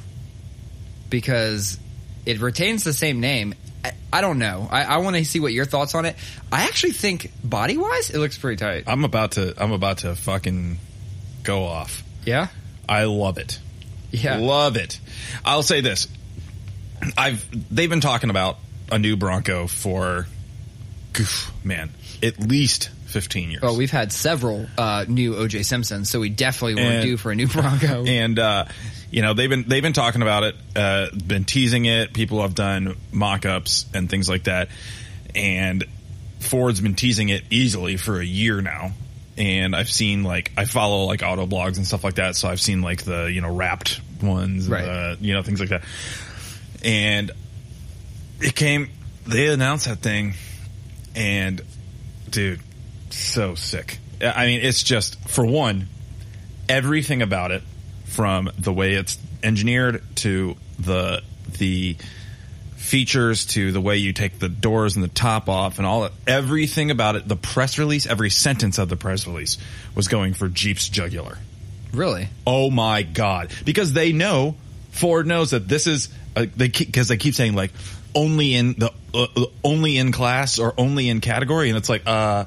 because 1.13 1.79
it 2.27 2.41
retains 2.41 2.83
the 2.83 2.93
same 2.93 3.21
name. 3.21 3.55
I, 3.85 3.93
I 4.13 4.21
don't 4.21 4.39
know. 4.39 4.67
I, 4.71 4.83
I 4.85 4.97
want 4.99 5.15
to 5.17 5.25
see 5.25 5.39
what 5.39 5.53
your 5.53 5.65
thoughts 5.65 5.95
on 5.95 6.05
it. 6.07 6.17
I 6.51 6.65
actually 6.65 6.93
think 6.93 7.31
body 7.45 7.77
wise, 7.77 8.11
it 8.11 8.19
looks 8.19 8.37
pretty 8.39 8.57
tight. 8.57 8.85
I'm 8.89 9.05
about 9.05 9.33
to 9.33 9.55
I'm 9.63 9.71
about 9.73 9.99
to 9.99 10.17
fucking 10.17 10.79
go 11.45 11.65
off. 11.65 12.03
Yeah, 12.25 12.49
I 12.89 13.05
love 13.05 13.39
it. 13.39 13.59
yeah. 14.11 14.39
Love 14.39 14.77
it. 14.77 14.99
I'll 15.45 15.63
say 15.63 15.81
this. 15.81 16.09
I've 17.17 17.47
they've 17.75 17.91
been 17.91 18.01
talking 18.01 18.31
about 18.31 18.59
a 18.91 18.99
new 18.99 19.17
Bronco 19.17 19.67
for 19.67 20.27
goof, 21.13 21.51
man, 21.65 21.91
at 22.23 22.39
least 22.41 22.91
15 23.07 23.51
years. 23.51 23.63
Well, 23.63 23.77
we've 23.77 23.91
had 23.91 24.13
several 24.13 24.67
uh, 24.79 25.05
new 25.09 25.35
OJ 25.35 25.65
Simpsons, 25.65 26.09
so 26.09 26.21
we 26.21 26.29
definitely 26.31 26.77
weren't 26.77 26.95
And- 26.97 27.03
due 27.05 27.17
for 27.17 27.33
a 27.33 27.35
new 27.35 27.49
Bronco. 27.49 28.05
and 28.07 28.39
uh, 28.39 28.65
you 29.13 29.23
know 29.23 29.35
they've 29.35 29.49
been 29.49 29.65
they've 29.69 29.83
been 29.83 29.93
talking 29.93 30.23
about 30.23 30.43
it, 30.43 30.57
uh, 30.75 31.07
been 31.15 31.45
teasing 31.45 31.85
it. 31.85 32.13
People 32.13 32.43
have 32.43 32.55
done 32.57 32.97
mock-ups 33.13 33.87
and 33.95 34.11
things 34.11 34.29
like 34.29 34.45
that, 34.45 34.69
and 35.37 35.85
Ford's 36.41 36.81
been 36.81 36.95
teasing 36.97 37.29
it 37.29 37.45
easily 37.51 37.97
for 37.97 38.19
a 38.19 38.25
year 38.25 38.61
now. 38.61 38.93
And 39.39 39.77
I've 39.77 39.91
seen 39.91 40.25
like 40.25 40.51
I 40.57 40.65
follow 40.65 41.05
like 41.05 41.23
auto 41.23 41.47
blogs 41.47 41.77
and 41.77 41.87
stuff 41.87 42.03
like 42.05 42.15
that, 42.15 42.35
so 42.37 42.49
I've 42.49 42.61
seen 42.61 42.83
like 42.83 43.03
the 43.05 43.31
you 43.33 43.41
know 43.41 43.55
wrapped 43.55 44.01
ones, 44.23 44.69
Right. 44.69 45.17
you 45.21 45.33
know 45.35 45.43
things 45.43 45.61
like 45.61 45.69
that. 45.71 45.85
And 46.85 47.31
it 48.41 48.57
came, 48.57 48.91
they 49.27 49.47
announced 49.49 49.87
that 49.87 49.99
thing, 50.01 50.35
and 51.15 51.61
dude, 52.29 52.61
so 53.11 53.55
sick. 53.55 53.99
I 54.21 54.47
mean, 54.47 54.61
it's 54.63 54.83
just 54.83 55.19
for 55.29 55.45
one, 55.47 55.89
everything 56.69 57.23
about 57.23 57.51
it, 57.53 57.63
from 58.13 58.51
the 58.59 58.73
way 58.73 58.95
it's 58.95 59.19
engineered 59.43 60.03
to 60.17 60.57
the 60.79 61.23
the 61.59 61.97
features 62.77 63.47
to 63.47 63.73
the 63.73 63.81
way 63.81 63.97
you 63.97 64.13
take 64.13 64.39
the 64.39 64.49
doors 64.49 64.97
and 64.97 65.05
the 65.05 65.09
top 65.09 65.49
off 65.49 65.79
and 65.79 65.87
all 65.87 66.09
everything 66.27 66.91
about 66.91 67.17
it, 67.17 67.27
the 67.27 67.37
press 67.37 67.79
release, 67.79 68.07
every 68.07 68.29
sentence 68.29 68.79
of 68.79 68.89
the 68.89 68.97
press 68.97 69.27
release 69.27 69.57
was 69.95 70.09
going 70.09 70.35
for 70.35 70.49
Jeep's 70.49 70.89
jugular. 70.89 71.39
really? 71.93 72.29
Oh 72.47 72.71
my 72.71 73.03
god! 73.03 73.51
Because 73.65 73.93
they 73.93 74.13
know 74.13 74.57
Ford 74.91 75.27
knows 75.27 75.51
that 75.53 75.69
this 75.69 75.87
is 75.87 76.09
uh, 76.37 76.47
they 76.57 76.69
because 76.69 77.09
they 77.09 77.17
keep 77.17 77.35
saying 77.35 77.55
like 77.55 77.73
only 78.15 78.55
in 78.55 78.75
the 78.75 78.93
uh, 79.15 79.27
uh, 79.37 79.45
only 79.65 79.97
in 79.97 80.13
class 80.13 80.59
or 80.59 80.75
only 80.77 81.09
in 81.09 81.21
category, 81.21 81.69
and 81.69 81.79
it's 81.79 81.89
like 81.89 82.03
uh, 82.07 82.45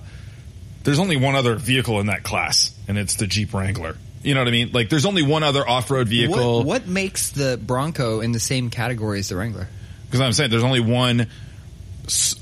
there's 0.83 0.99
only 0.99 1.17
one 1.17 1.35
other 1.35 1.55
vehicle 1.55 1.99
in 1.99 2.07
that 2.07 2.23
class, 2.23 2.77
and 2.87 2.97
it's 2.97 3.15
the 3.15 3.27
Jeep 3.27 3.53
Wrangler. 3.53 3.97
You 4.25 4.33
know 4.33 4.41
what 4.41 4.47
I 4.47 4.51
mean? 4.51 4.71
Like 4.71 4.89
there's 4.89 5.05
only 5.05 5.23
one 5.23 5.43
other 5.43 5.67
off 5.67 5.89
road 5.91 6.07
vehicle. 6.07 6.57
What, 6.57 6.65
what 6.65 6.87
makes 6.87 7.29
the 7.29 7.59
Bronco 7.61 8.21
in 8.21 8.31
the 8.31 8.39
same 8.39 8.69
category 8.69 9.19
as 9.19 9.29
the 9.29 9.35
Wrangler? 9.35 9.67
Because 10.05 10.21
I'm 10.21 10.33
saying 10.33 10.51
there's 10.51 10.63
only 10.63 10.79
one 10.79 11.27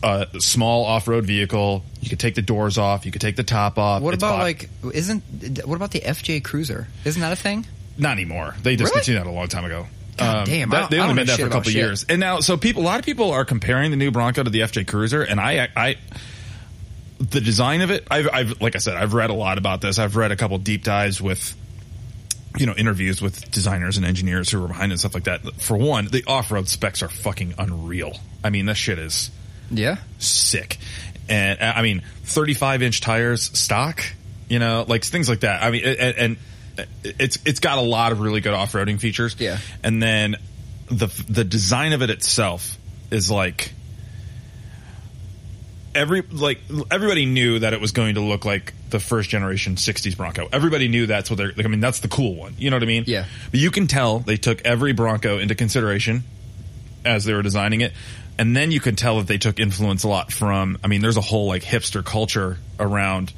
uh, 0.04 0.26
small 0.40 0.86
off 0.86 1.08
road 1.08 1.26
vehicle. 1.26 1.84
You 2.02 2.10
could 2.10 2.20
take 2.20 2.36
the 2.36 2.42
doors 2.42 2.78
off. 2.78 3.06
You 3.06 3.12
could 3.12 3.22
take 3.22 3.36
the 3.36 3.44
top 3.44 3.78
off. 3.78 4.02
What 4.02 4.14
It's 4.14 4.24
about 4.24 4.40
like 4.40 4.70
isn't 4.94 5.24
what 5.66 5.76
about 5.76 5.92
the 5.92 6.02
FJ 6.02 6.44
Cruiser? 6.44 6.88
Isn't 7.06 7.22
that 7.22 7.34
a 7.34 7.38
thing? 7.38 7.66
not 7.98 8.14
anymore? 8.14 8.56
They 8.64 8.76
discontinued 8.76 9.22
that 9.24 9.30
a 9.30 9.32
long 9.32 9.48
time 9.48 9.66
ago. 9.66 9.86
God 10.18 10.46
damn, 10.46 10.72
I 10.74 10.82
that- 10.82 10.90
they 10.92 11.00
only 11.00 11.14
made 11.16 11.28
that 11.28 11.40
for 11.40 11.48
a 11.48 11.50
couple 11.50 11.72
years, 11.72 12.06
and 12.08 12.20
now 12.20 12.40
so 12.40 12.56
people, 12.58 12.84
a 12.84 12.86
lot 12.86 13.00
of 13.00 13.06
people 13.06 13.32
are 13.32 13.46
comparing 13.46 13.92
the 13.92 13.98
new 13.98 14.12
Bronco 14.12 14.44
to 14.44 14.50
the 14.50 14.60
FJ 14.62 14.88
Cruiser, 14.88 15.22
and 15.24 15.40
I, 15.40 15.68
I, 15.76 15.96
the 17.20 17.42
design 17.42 17.82
of 17.82 17.90
it, 17.92 18.08
I've, 18.12 18.30
I've, 18.32 18.62
like 18.62 18.76
I 18.76 18.80
said, 18.80 18.96
I've 18.96 19.14
read 19.14 19.30
a 19.32 19.34
lot 19.34 19.58
about 19.58 19.82
this. 19.82 19.98
I've 20.00 20.16
read 20.16 20.32
a 20.32 20.36
couple 20.36 20.58
deep 20.60 20.84
dives 20.84 21.20
with, 21.22 21.56
you 22.58 22.66
know, 22.66 22.74
interviews 22.76 23.22
with 23.22 23.50
designers 23.52 23.98
and 23.98 24.06
engineers 24.06 24.50
who 24.52 24.62
were 24.62 24.68
behind 24.68 24.92
it 24.92 24.94
and 24.94 25.00
stuff 25.00 25.14
like 25.14 25.24
that. 25.24 25.42
For 25.62 25.76
one, 25.78 26.06
the 26.08 26.24
off-road 26.28 26.68
specs 26.70 27.02
are 27.02 27.10
fucking 27.10 27.56
unreal. 27.58 28.18
I 28.44 28.50
mean, 28.52 28.66
this 28.68 28.78
shit 28.78 29.00
is 29.00 29.32
Yeah. 29.72 29.98
sick. 30.20 30.78
And 31.30 31.60
I 31.62 31.82
mean, 31.82 32.04
35 32.26 32.82
inch 32.84 33.02
tires 33.02 33.42
stock, 33.58 34.04
you 34.50 34.60
know, 34.60 34.86
like 34.88 35.04
things 35.04 35.30
like 35.30 35.40
that. 35.42 35.64
I 35.64 35.72
mean, 35.72 35.84
and, 35.86 36.16
and 36.18 36.38
it's, 37.04 37.40
it's 37.46 37.60
got 37.60 37.78
a 37.78 37.82
lot 37.82 38.12
of 38.12 38.20
really 38.20 38.42
good 38.42 38.54
off-roading 38.54 39.00
features. 39.00 39.36
Yeah. 39.40 39.58
And 39.84 40.02
then 40.04 40.36
the, 40.92 41.08
the 41.30 41.44
design 41.44 41.94
of 41.94 42.02
it 42.02 42.10
itself 42.10 42.78
is 43.10 43.32
like, 43.32 43.74
every, 45.96 46.22
like, 46.22 46.60
everybody 46.92 47.26
knew 47.26 47.60
that 47.60 47.74
it 47.74 47.82
was 47.82 47.92
going 47.92 48.16
to 48.16 48.22
look 48.22 48.46
like 48.46 48.74
the 48.90 49.00
first 49.00 49.30
generation 49.30 49.76
60s 49.76 50.16
Bronco. 50.16 50.48
Everybody 50.52 50.88
knew 50.88 51.06
that's 51.08 51.30
what 51.30 51.38
they're, 51.38 51.54
like, 51.56 51.66
I 51.66 51.70
mean, 51.70 51.80
that's 51.80 52.00
the 52.00 52.08
cool 52.08 52.36
one. 52.36 52.56
You 52.58 52.70
know 52.70 52.76
what 52.76 52.84
I 52.84 52.88
mean? 52.88 53.04
Yeah. 53.08 53.26
But 53.52 53.60
you 53.60 53.72
can 53.72 53.88
tell 53.88 54.20
they 54.20 54.38
took 54.38 54.62
every 54.66 54.94
Bronco 54.94 55.40
into 55.40 55.56
consideration 55.56 56.24
as 57.06 57.26
they 57.26 57.34
were 57.34 57.42
designing 57.42 57.82
it. 57.82 57.94
And 58.38 58.56
then 58.56 58.72
you 58.72 58.80
can 58.80 58.96
tell 58.96 59.18
that 59.18 59.28
they 59.28 59.38
took 59.38 59.60
influence 59.60 60.04
a 60.04 60.08
lot 60.08 60.32
from, 60.32 60.78
I 60.84 60.88
mean, 60.88 61.02
there's 61.02 61.18
a 61.18 61.22
whole 61.22 61.48
like 61.48 61.64
hipster 61.64 62.04
culture 62.04 62.58
around 62.80 63.32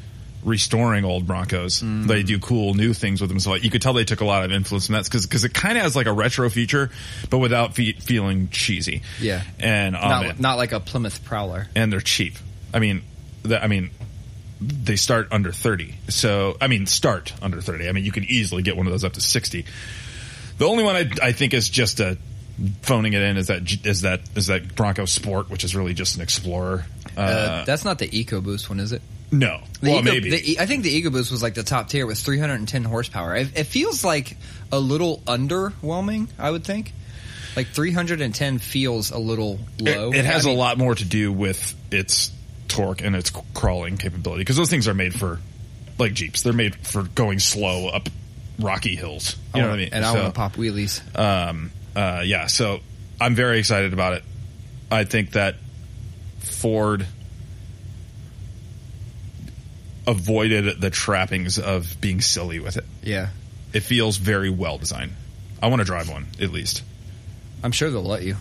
restoring 0.43 1.03
old 1.03 1.25
Broncos. 1.25 1.81
Mm. 1.81 2.07
They 2.07 2.23
do 2.23 2.39
cool 2.39 2.75
new 2.75 2.93
things 2.93 3.19
with 3.19 3.29
them. 3.29 3.39
So 3.39 3.49
like, 3.49 3.63
you 3.63 3.71
could 3.71 3.81
tell 3.81 3.93
they 3.93 4.05
took 4.05 4.21
a 4.21 4.25
lot 4.25 4.45
of 4.45 4.51
influence 4.51 4.85
from 4.85 4.93
that 4.93 5.03
because, 5.03 5.25
because 5.25 5.43
it 5.43 5.53
kind 5.53 5.77
of 5.77 5.83
has 5.83 5.95
like 5.95 6.05
a 6.05 6.13
retro 6.13 6.49
feature, 6.49 6.91
but 7.29 7.39
without 7.39 7.75
fe- 7.75 7.93
feeling 7.93 8.49
cheesy. 8.49 9.01
Yeah. 9.19 9.41
And, 9.59 9.95
oh, 9.95 10.01
not, 10.01 10.21
man. 10.23 10.35
not 10.39 10.57
like 10.57 10.71
a 10.71 10.79
Plymouth 10.79 11.25
Prowler. 11.25 11.67
and 11.75 11.91
they're 11.91 11.99
cheap. 11.99 12.35
I 12.75 12.79
mean, 12.79 13.01
the, 13.43 13.63
I 13.63 13.67
mean, 13.67 13.89
they 14.61 14.95
start 14.97 15.29
under 15.31 15.51
30. 15.51 15.95
So, 16.09 16.57
I 16.61 16.67
mean, 16.67 16.85
start 16.85 17.33
under 17.41 17.61
30. 17.61 17.89
I 17.89 17.91
mean, 17.93 18.05
you 18.05 18.11
could 18.11 18.25
easily 18.25 18.61
get 18.61 18.77
one 18.77 18.85
of 18.85 18.91
those 18.91 19.03
up 19.03 19.13
to 19.13 19.21
60. 19.21 19.65
The 20.59 20.65
only 20.65 20.83
one 20.83 20.95
I, 20.95 21.09
I 21.23 21.31
think 21.31 21.53
is 21.53 21.67
just 21.69 21.99
a 21.99 22.17
phoning 22.83 23.13
it 23.13 23.21
in 23.21 23.35
is 23.37 23.47
that 23.47 23.85
is 23.85 24.01
that 24.01 24.21
is 24.35 24.47
that 24.47 24.75
Bronco 24.75 25.05
Sport, 25.05 25.49
which 25.49 25.63
is 25.65 25.75
really 25.75 25.93
just 25.93 26.15
an 26.15 26.21
Explorer. 26.21 26.85
Uh, 27.17 27.21
Uh, 27.21 27.65
that's 27.65 27.83
not 27.85 27.97
the 27.99 28.07
EcoBoost 28.07 28.69
one, 28.69 28.79
is 28.79 28.91
it? 28.91 29.01
no, 29.31 29.59
The 29.81 29.89
well, 29.89 29.99
Eco- 29.99 30.11
maybe. 30.11 30.29
the 30.29 30.59
I 30.59 30.65
think 30.65 30.83
the 30.83 31.01
EcoBoost 31.01 31.31
was 31.31 31.41
like 31.43 31.55
the 31.55 31.63
top 31.63 31.89
tier 31.89 32.05
with 32.05 32.17
310 32.19 32.83
horsepower. 32.85 33.35
It, 33.35 33.57
it 33.57 33.63
feels 33.65 34.03
like 34.05 34.37
a 34.71 34.79
little 34.79 35.19
underwhelming. 35.27 36.29
I 36.39 36.49
would 36.51 36.63
think, 36.63 36.93
like 37.57 37.67
310 37.67 38.59
feels 38.59 39.11
a 39.11 39.17
little 39.17 39.59
low. 39.81 40.11
It, 40.13 40.19
it 40.19 40.25
has 40.25 40.45
I 40.45 40.49
a 40.49 40.51
mean, 40.51 40.59
lot 40.59 40.77
more 40.77 40.95
to 40.95 41.03
do 41.05 41.33
with 41.33 41.75
its 41.91 42.31
torque 42.75 43.01
and 43.01 43.15
its 43.15 43.31
crawling 43.53 43.97
capability 43.97 44.41
because 44.41 44.57
those 44.57 44.69
things 44.69 44.87
are 44.87 44.93
made 44.93 45.13
for 45.13 45.39
like 45.97 46.13
Jeeps. 46.13 46.41
They're 46.43 46.53
made 46.53 46.75
for 46.75 47.03
going 47.03 47.39
slow 47.39 47.87
up 47.87 48.09
rocky 48.59 48.95
hills. 48.95 49.35
You 49.53 49.61
know 49.61 49.69
what 49.69 49.75
I 49.75 49.77
mean? 49.77 49.89
And 49.93 50.05
I 50.05 50.13
want 50.13 50.25
to 50.25 50.31
pop 50.31 50.53
wheelies. 50.55 51.01
um, 51.17 51.71
uh, 51.95 52.21
yeah, 52.25 52.47
so 52.47 52.79
I'm 53.19 53.35
very 53.35 53.59
excited 53.59 53.93
about 53.93 54.13
it. 54.13 54.23
I 54.91 55.03
think 55.05 55.31
that 55.31 55.55
Ford 56.39 57.05
avoided 60.07 60.79
the 60.79 60.89
trappings 60.89 61.57
of 61.57 61.99
being 61.99 62.21
silly 62.21 62.59
with 62.59 62.77
it. 62.77 62.85
Yeah, 63.03 63.29
It 63.73 63.81
feels 63.81 64.17
very 64.17 64.49
well 64.49 64.77
designed. 64.77 65.13
I 65.61 65.67
want 65.67 65.79
to 65.79 65.85
drive 65.85 66.09
one 66.09 66.27
at 66.39 66.51
least. 66.51 66.83
I'm 67.63 67.71
sure 67.71 67.89
they'll 67.89 68.03
let 68.03 68.23
you. 68.23 68.35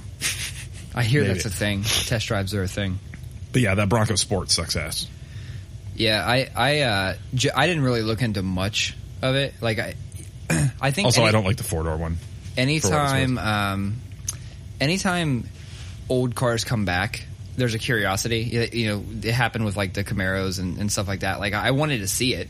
I 0.94 1.02
hear 1.02 1.22
Maybe. 1.22 1.32
that's 1.34 1.46
a 1.46 1.50
thing. 1.50 1.82
Test 1.82 2.26
drives 2.28 2.54
are 2.54 2.62
a 2.62 2.68
thing. 2.68 2.98
But 3.54 3.62
yeah, 3.62 3.74
that 3.76 3.88
Bronco 3.88 4.16
Sport 4.16 4.50
sucks 4.50 4.76
ass. 4.76 5.08
Yeah, 5.96 6.22
I 6.26 6.50
I 6.54 6.80
uh, 6.80 7.16
j- 7.32 7.50
I 7.56 7.66
didn't 7.66 7.84
really 7.84 8.02
look 8.02 8.20
into 8.20 8.42
much 8.42 8.94
of 9.22 9.34
it. 9.36 9.54
Like 9.62 9.78
I, 9.78 9.94
I 10.80 10.90
think 10.90 11.06
Also, 11.06 11.20
any- 11.22 11.28
I 11.28 11.32
don't 11.32 11.44
like 11.46 11.56
the 11.56 11.64
four 11.64 11.84
door 11.84 11.96
one. 11.96 12.18
anytime 12.58 13.38
um, 13.38 13.96
anytime 14.80 15.48
old 16.08 16.34
cars 16.34 16.64
come 16.64 16.84
back 16.84 17.24
there's 17.56 17.74
a 17.74 17.78
curiosity 17.78 18.68
you 18.72 18.88
know 18.88 19.04
it 19.22 19.32
happened 19.32 19.64
with 19.64 19.76
like 19.76 19.94
the 19.94 20.02
camaros 20.04 20.58
and, 20.58 20.76
and 20.78 20.90
stuff 20.92 21.06
like 21.08 21.20
that 21.20 21.38
like 21.40 21.54
i 21.54 21.70
wanted 21.70 21.98
to 21.98 22.08
see 22.08 22.34
it 22.34 22.48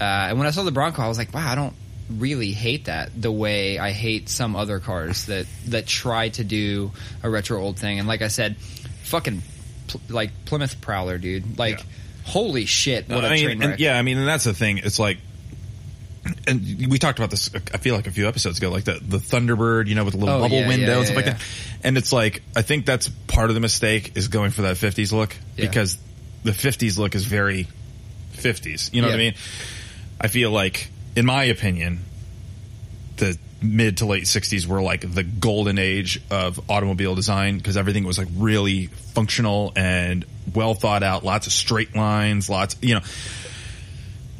uh, 0.00 0.04
and 0.04 0.38
when 0.38 0.46
i 0.46 0.50
saw 0.50 0.62
the 0.62 0.70
bronco 0.70 1.02
i 1.02 1.08
was 1.08 1.16
like 1.18 1.32
wow 1.34 1.50
i 1.50 1.54
don't 1.54 1.74
really 2.10 2.52
hate 2.52 2.84
that 2.84 3.10
the 3.20 3.32
way 3.32 3.78
i 3.78 3.90
hate 3.92 4.28
some 4.28 4.54
other 4.56 4.78
cars 4.78 5.24
that 5.26 5.46
that 5.66 5.86
try 5.86 6.28
to 6.28 6.44
do 6.44 6.92
a 7.22 7.30
retro 7.30 7.60
old 7.60 7.78
thing 7.78 7.98
and 7.98 8.06
like 8.06 8.20
i 8.22 8.28
said 8.28 8.56
fucking 9.04 9.40
like 10.08 10.30
plymouth 10.44 10.80
prowler 10.80 11.18
dude 11.18 11.58
like 11.58 11.78
Yeah. 11.78 11.84
holy 12.24 12.66
shit 12.66 13.08
what 13.08 13.24
a 13.24 13.28
I 13.28 13.30
mean, 13.30 13.44
train 13.44 13.62
and- 13.62 13.80
yeah, 13.80 13.98
I 13.98 14.02
mean, 14.02 14.18
and 14.18 14.26
that's 14.28 14.44
the 14.44 14.54
thing. 14.54 14.78
It's 14.78 14.98
like, 14.98 15.18
and 16.46 16.60
we 16.90 16.98
talked 16.98 17.18
about 17.18 17.30
this. 17.30 17.50
I 17.72 17.78
feel 17.78 17.94
like 17.96 18.06
a 18.06 18.10
few 18.10 18.28
episodes 18.28 18.58
ago, 18.58 18.70
like 18.70 18.84
the 18.84 19.00
the 19.00 19.16
Thunderbird, 19.18 19.86
you 19.86 19.94
know, 19.94 20.04
with 20.04 20.12
the 20.14 20.20
little 20.20 20.34
Oh, 20.36 20.40
bubble 20.42 20.58
yeah, 20.60 20.68
window 20.68 20.86
yeah, 20.92 20.96
and 20.98 21.06
stuff 21.06 21.16
like 21.16 21.24
that. 21.24 21.42
And 21.82 21.96
it's 21.96 22.12
like, 22.12 22.42
I 22.54 22.60
think 22.62 22.84
that's 22.84 23.08
part 23.26 23.48
of 23.50 23.54
the 23.54 23.60
mistake 23.60 24.12
is 24.16 24.28
going 24.28 24.50
for 24.50 24.62
that 24.62 24.76
'50s 24.76 25.12
look 25.12 25.34
because 25.56 25.96
the 26.44 26.50
'50s 26.52 26.98
look 26.98 27.14
is 27.14 27.24
very 27.24 27.68
'50s. 28.34 28.92
You 28.92 29.00
know 29.00 29.08
what 29.08 29.14
I 29.14 29.18
mean? 29.18 29.34
I 30.20 30.28
feel 30.28 30.50
like, 30.50 30.90
in 31.16 31.24
my 31.24 31.44
opinion, 31.44 32.00
the 33.16 33.38
mid 33.62 33.98
to 33.98 34.06
late 34.06 34.24
60s 34.24 34.66
were 34.66 34.80
like 34.80 35.02
the 35.14 35.22
golden 35.22 35.78
age 35.78 36.20
of 36.30 36.70
automobile 36.70 37.14
design 37.14 37.58
because 37.58 37.76
everything 37.76 38.04
was 38.04 38.16
like 38.18 38.28
really 38.36 38.86
functional 38.86 39.72
and 39.76 40.24
well 40.54 40.74
thought 40.74 41.02
out 41.02 41.24
lots 41.24 41.46
of 41.46 41.52
straight 41.52 41.94
lines 41.94 42.48
lots 42.48 42.76
you 42.80 42.94
know 42.94 43.00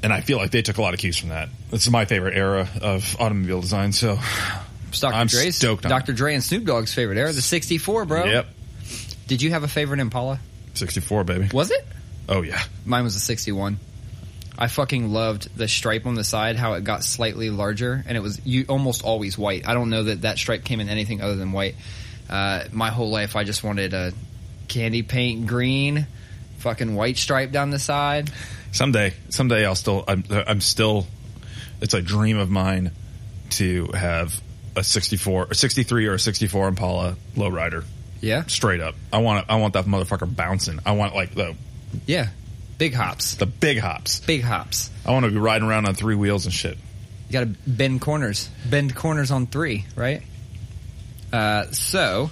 and 0.02 0.12
i 0.12 0.20
feel 0.22 0.38
like 0.38 0.50
they 0.50 0.62
took 0.62 0.78
a 0.78 0.82
lot 0.82 0.94
of 0.94 1.00
cues 1.00 1.18
from 1.18 1.28
that 1.28 1.48
this 1.70 1.82
is 1.82 1.90
my 1.90 2.06
favorite 2.06 2.34
era 2.36 2.66
of 2.80 3.20
automobile 3.20 3.60
design 3.60 3.92
so 3.92 4.18
It's 4.88 5.00
Dr. 5.00 5.14
I'm 5.14 5.26
Dre's, 5.26 5.56
stoked 5.56 5.84
on 5.84 5.90
Dr. 5.90 6.12
Dre 6.14 6.34
and 6.34 6.42
Snoop 6.42 6.64
Dogg's 6.64 6.92
favorite 6.94 7.18
era, 7.18 7.30
the 7.32 7.42
64, 7.42 8.06
bro. 8.06 8.24
yep 8.24 8.46
Did 9.26 9.42
you 9.42 9.50
have 9.50 9.62
a 9.64 9.68
favorite 9.68 10.00
Impala? 10.00 10.40
64 10.74 11.24
baby 11.24 11.48
Was 11.52 11.70
it? 11.70 11.86
oh 12.28 12.40
yeah 12.42 12.60
Mine 12.86 13.04
was 13.04 13.16
a 13.16 13.20
61. 13.20 13.78
I 14.60 14.68
fucking 14.68 15.10
loved 15.12 15.56
the 15.56 15.66
stripe 15.66 16.04
on 16.06 16.14
the 16.14 16.22
side, 16.24 16.56
how 16.56 16.74
it 16.74 16.84
got 16.84 17.02
slightly 17.02 17.48
larger, 17.48 18.04
and 18.06 18.16
it 18.16 18.20
was 18.20 18.44
you 18.44 18.66
almost 18.68 19.02
always 19.02 19.38
white. 19.38 19.66
I 19.66 19.72
don't 19.72 19.88
know 19.88 20.02
that 20.04 20.22
that 20.22 20.36
stripe 20.38 20.64
came 20.64 20.80
in 20.80 20.88
anything 20.90 21.22
other 21.22 21.34
than 21.34 21.52
white. 21.52 21.76
Uh, 22.28 22.64
my 22.70 22.90
whole 22.90 23.10
life, 23.10 23.36
I 23.36 23.44
just 23.44 23.64
wanted 23.64 23.94
a 23.94 24.12
candy 24.68 25.02
paint 25.02 25.46
green, 25.46 26.06
fucking 26.58 26.94
white 26.94 27.16
stripe 27.16 27.52
down 27.52 27.70
the 27.70 27.78
side. 27.78 28.30
someday 28.72 29.12
someday 29.30 29.66
i'll 29.66 29.74
still 29.74 30.04
i'm, 30.06 30.22
I'm 30.30 30.60
still 30.60 31.06
it's 31.80 31.92
a 31.94 32.00
dream 32.02 32.38
of 32.38 32.50
mine 32.50 32.92
to 33.50 33.86
have 33.94 34.40
a 34.76 34.84
64 34.84 35.46
or 35.50 35.54
63 35.54 36.06
or 36.06 36.14
a 36.14 36.18
64 36.20 36.68
impala 36.68 37.16
lowrider 37.34 37.82
Yeah, 38.20 38.44
straight 38.46 38.80
up 38.80 38.94
i 39.12 39.18
want 39.18 39.40
it, 39.44 39.50
i 39.50 39.56
want 39.56 39.74
that 39.74 39.86
motherfucker 39.86 40.32
bouncing 40.36 40.78
i 40.86 40.92
want 40.92 41.16
like 41.16 41.34
the 41.34 41.56
yeah, 42.06 42.28
big 42.80 42.94
hops, 42.94 43.34
the 43.34 43.44
big 43.44 43.78
hops 43.78 44.20
big 44.20 44.42
hops. 44.42 44.90
I 45.04 45.12
want 45.12 45.26
to 45.26 45.30
be 45.30 45.37
riding 45.37 45.68
around 45.68 45.87
on 45.87 45.94
three 45.94 46.14
wheels 46.14 46.46
and 46.46 46.54
shit. 46.54 46.78
You 47.28 47.32
got 47.32 47.40
to 47.40 47.46
bend 47.46 48.00
corners, 48.00 48.49
bend 48.68 48.96
corners 48.96 49.30
on 49.30 49.46
three, 49.46 49.84
right? 49.94 50.22
Uh, 51.30 51.66
so, 51.72 52.30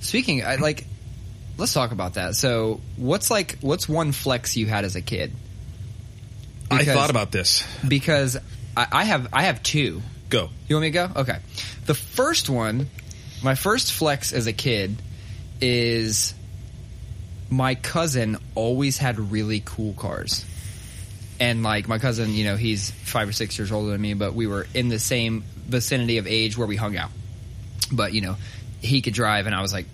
speaking, 0.00 0.44
I 0.44 0.56
like, 0.56 0.86
let's 1.56 1.72
talk 1.72 1.90
about 1.90 2.14
that. 2.14 2.36
So, 2.36 2.82
what's 2.96 3.30
like, 3.30 3.58
what's 3.62 3.88
one 3.88 4.12
flex 4.12 4.56
you 4.56 4.66
had 4.66 4.84
as 4.84 4.94
a 4.94 5.00
kid? 5.00 5.32
I 6.70 6.84
thought 6.84 7.10
about 7.10 7.32
this. 7.32 7.66
Because 7.86 8.36
I, 8.76 8.86
I 8.92 9.04
have, 9.04 9.28
I 9.32 9.44
have 9.44 9.62
two. 9.62 10.02
Go. 10.28 10.50
You 10.68 10.76
want 10.76 10.82
me 10.82 10.88
to 10.88 10.92
go? 10.92 11.20
Okay. 11.22 11.38
The 11.86 11.94
first 11.94 12.50
one, 12.50 12.88
my 13.42 13.54
first 13.54 13.92
flex 13.92 14.32
as 14.32 14.46
a 14.46 14.52
kid 14.52 14.96
is 15.60 16.34
my 17.50 17.74
cousin 17.74 18.38
always 18.54 18.98
had 18.98 19.18
really 19.18 19.62
cool 19.64 19.94
cars. 19.94 20.44
And 21.38 21.62
like 21.62 21.86
my 21.86 21.98
cousin, 21.98 22.32
you 22.32 22.44
know, 22.44 22.56
he's 22.56 22.90
five 22.90 23.28
or 23.28 23.32
six 23.32 23.58
years 23.58 23.70
older 23.70 23.90
than 23.90 24.00
me, 24.00 24.14
but 24.14 24.34
we 24.34 24.46
were 24.46 24.66
in 24.74 24.88
the 24.88 24.98
same 24.98 25.44
vicinity 25.66 26.18
of 26.18 26.26
age 26.26 26.56
where 26.56 26.66
we 26.66 26.76
hung 26.76 26.96
out. 26.96 27.10
But, 27.92 28.12
you 28.12 28.20
know, 28.22 28.36
he 28.80 29.02
could 29.02 29.12
drive 29.12 29.46
and 29.46 29.54
I 29.54 29.60
was 29.60 29.72
like 29.72 29.86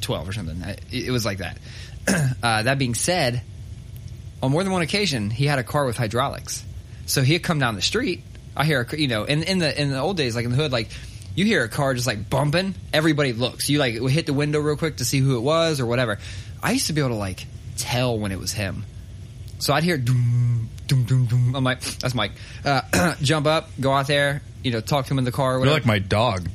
12 0.00 0.28
or 0.28 0.32
something. 0.32 0.60
It, 0.62 0.80
it 0.90 1.10
was 1.10 1.24
like 1.24 1.38
that. 1.38 1.58
uh, 2.42 2.62
that 2.64 2.78
being 2.78 2.94
said, 2.94 3.42
on 4.42 4.50
more 4.50 4.62
than 4.62 4.72
one 4.72 4.82
occasion, 4.82 5.30
he 5.30 5.46
had 5.46 5.58
a 5.58 5.64
car 5.64 5.84
with 5.86 5.96
hydraulics. 5.96 6.64
So 7.06 7.22
he'd 7.22 7.40
come 7.40 7.58
down 7.58 7.74
the 7.74 7.82
street. 7.82 8.22
I 8.56 8.64
hear, 8.64 8.86
a, 8.90 9.00
you 9.00 9.08
know, 9.08 9.24
in, 9.24 9.42
in 9.44 9.58
the 9.58 9.80
in 9.80 9.90
the 9.90 9.98
old 9.98 10.16
days, 10.16 10.34
like 10.34 10.44
in 10.44 10.50
the 10.50 10.56
hood, 10.56 10.72
like 10.72 10.90
you 11.34 11.44
hear 11.44 11.62
a 11.62 11.68
car 11.68 11.94
just 11.94 12.06
like 12.06 12.28
bumping. 12.28 12.74
Everybody 12.92 13.32
looks. 13.32 13.68
You 13.68 13.78
like 13.78 13.94
hit 13.94 14.26
the 14.26 14.34
window 14.34 14.58
real 14.58 14.76
quick 14.76 14.96
to 14.96 15.04
see 15.04 15.20
who 15.20 15.36
it 15.36 15.40
was 15.40 15.80
or 15.80 15.86
whatever. 15.86 16.18
I 16.62 16.72
used 16.72 16.86
to 16.88 16.92
be 16.92 17.00
able 17.00 17.10
to 17.10 17.16
like 17.16 17.46
tell 17.76 18.18
when 18.18 18.32
it 18.32 18.38
was 18.38 18.52
him. 18.52 18.84
So 19.58 19.72
I'd 19.74 19.82
hear 19.82 19.98
doom, 19.98 20.68
doom, 20.86 21.04
doom, 21.04 21.26
doom. 21.26 21.54
I'm 21.56 21.64
like, 21.64 21.80
that's 21.80 22.14
Mike. 22.14 22.32
Uh, 22.64 23.14
jump 23.22 23.46
up, 23.46 23.70
go 23.80 23.92
out 23.92 24.06
there, 24.06 24.42
you 24.62 24.70
know, 24.70 24.80
talk 24.80 25.06
to 25.06 25.14
him 25.14 25.18
in 25.18 25.24
the 25.24 25.32
car 25.32 25.56
or 25.56 25.64
You're 25.64 25.74
like 25.74 25.86
my 25.86 25.98
dog. 25.98 26.48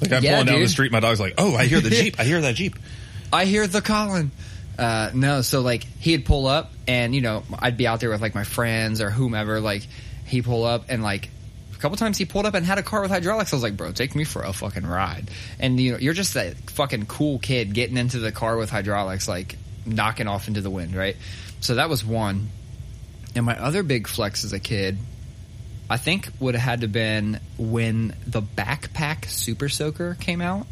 Like 0.00 0.12
I'm 0.12 0.24
Yeah, 0.24 0.32
pulling 0.32 0.46
down 0.46 0.60
the 0.60 0.68
street, 0.68 0.90
my 0.90 0.98
dog's 1.00 1.20
like, 1.20 1.34
"Oh, 1.38 1.54
I 1.54 1.66
hear 1.66 1.80
the 1.80 1.90
jeep! 2.02 2.18
I 2.18 2.24
hear 2.24 2.40
that 2.40 2.56
jeep!" 2.56 2.74
I 3.32 3.44
hear 3.44 3.66
the 3.68 3.80
Colin. 3.80 4.32
Uh, 4.78 5.10
no, 5.14 5.42
so 5.42 5.60
like 5.60 5.84
he'd 6.00 6.24
pull 6.24 6.46
up 6.46 6.72
and 6.88 7.14
you 7.14 7.20
know 7.20 7.44
I'd 7.58 7.76
be 7.76 7.86
out 7.86 8.00
there 8.00 8.10
with 8.10 8.20
like 8.20 8.34
my 8.34 8.42
friends 8.44 9.00
or 9.00 9.10
whomever. 9.10 9.60
Like 9.60 9.86
he 10.26 10.42
pull 10.42 10.64
up 10.64 10.86
and 10.88 11.02
like 11.02 11.30
couple 11.82 11.96
times 11.96 12.16
he 12.16 12.24
pulled 12.24 12.46
up 12.46 12.54
and 12.54 12.64
had 12.64 12.78
a 12.78 12.82
car 12.82 13.02
with 13.02 13.10
hydraulics. 13.10 13.52
I 13.52 13.56
was 13.56 13.62
like, 13.62 13.76
bro, 13.76 13.92
take 13.92 14.14
me 14.14 14.24
for 14.24 14.42
a 14.42 14.52
fucking 14.52 14.86
ride. 14.86 15.30
And 15.58 15.78
you 15.78 15.92
know 15.92 15.98
you're 15.98 16.14
just 16.14 16.34
that 16.34 16.56
fucking 16.70 17.06
cool 17.06 17.38
kid 17.38 17.74
getting 17.74 17.96
into 17.96 18.20
the 18.20 18.32
car 18.32 18.56
with 18.56 18.70
hydraulics, 18.70 19.28
like 19.28 19.56
knocking 19.84 20.28
off 20.28 20.48
into 20.48 20.60
the 20.60 20.70
wind, 20.70 20.94
right? 20.94 21.16
So 21.60 21.74
that 21.74 21.88
was 21.88 22.04
one. 22.04 22.48
And 23.34 23.44
my 23.44 23.58
other 23.58 23.82
big 23.82 24.06
flex 24.06 24.44
as 24.44 24.52
a 24.52 24.60
kid, 24.60 24.96
I 25.90 25.96
think 25.96 26.28
would 26.38 26.54
have 26.54 26.62
had 26.62 26.80
to 26.82 26.88
been 26.88 27.40
when 27.58 28.14
the 28.26 28.42
backpack 28.42 29.26
Super 29.26 29.68
Soaker 29.68 30.16
came 30.20 30.40
out 30.40 30.66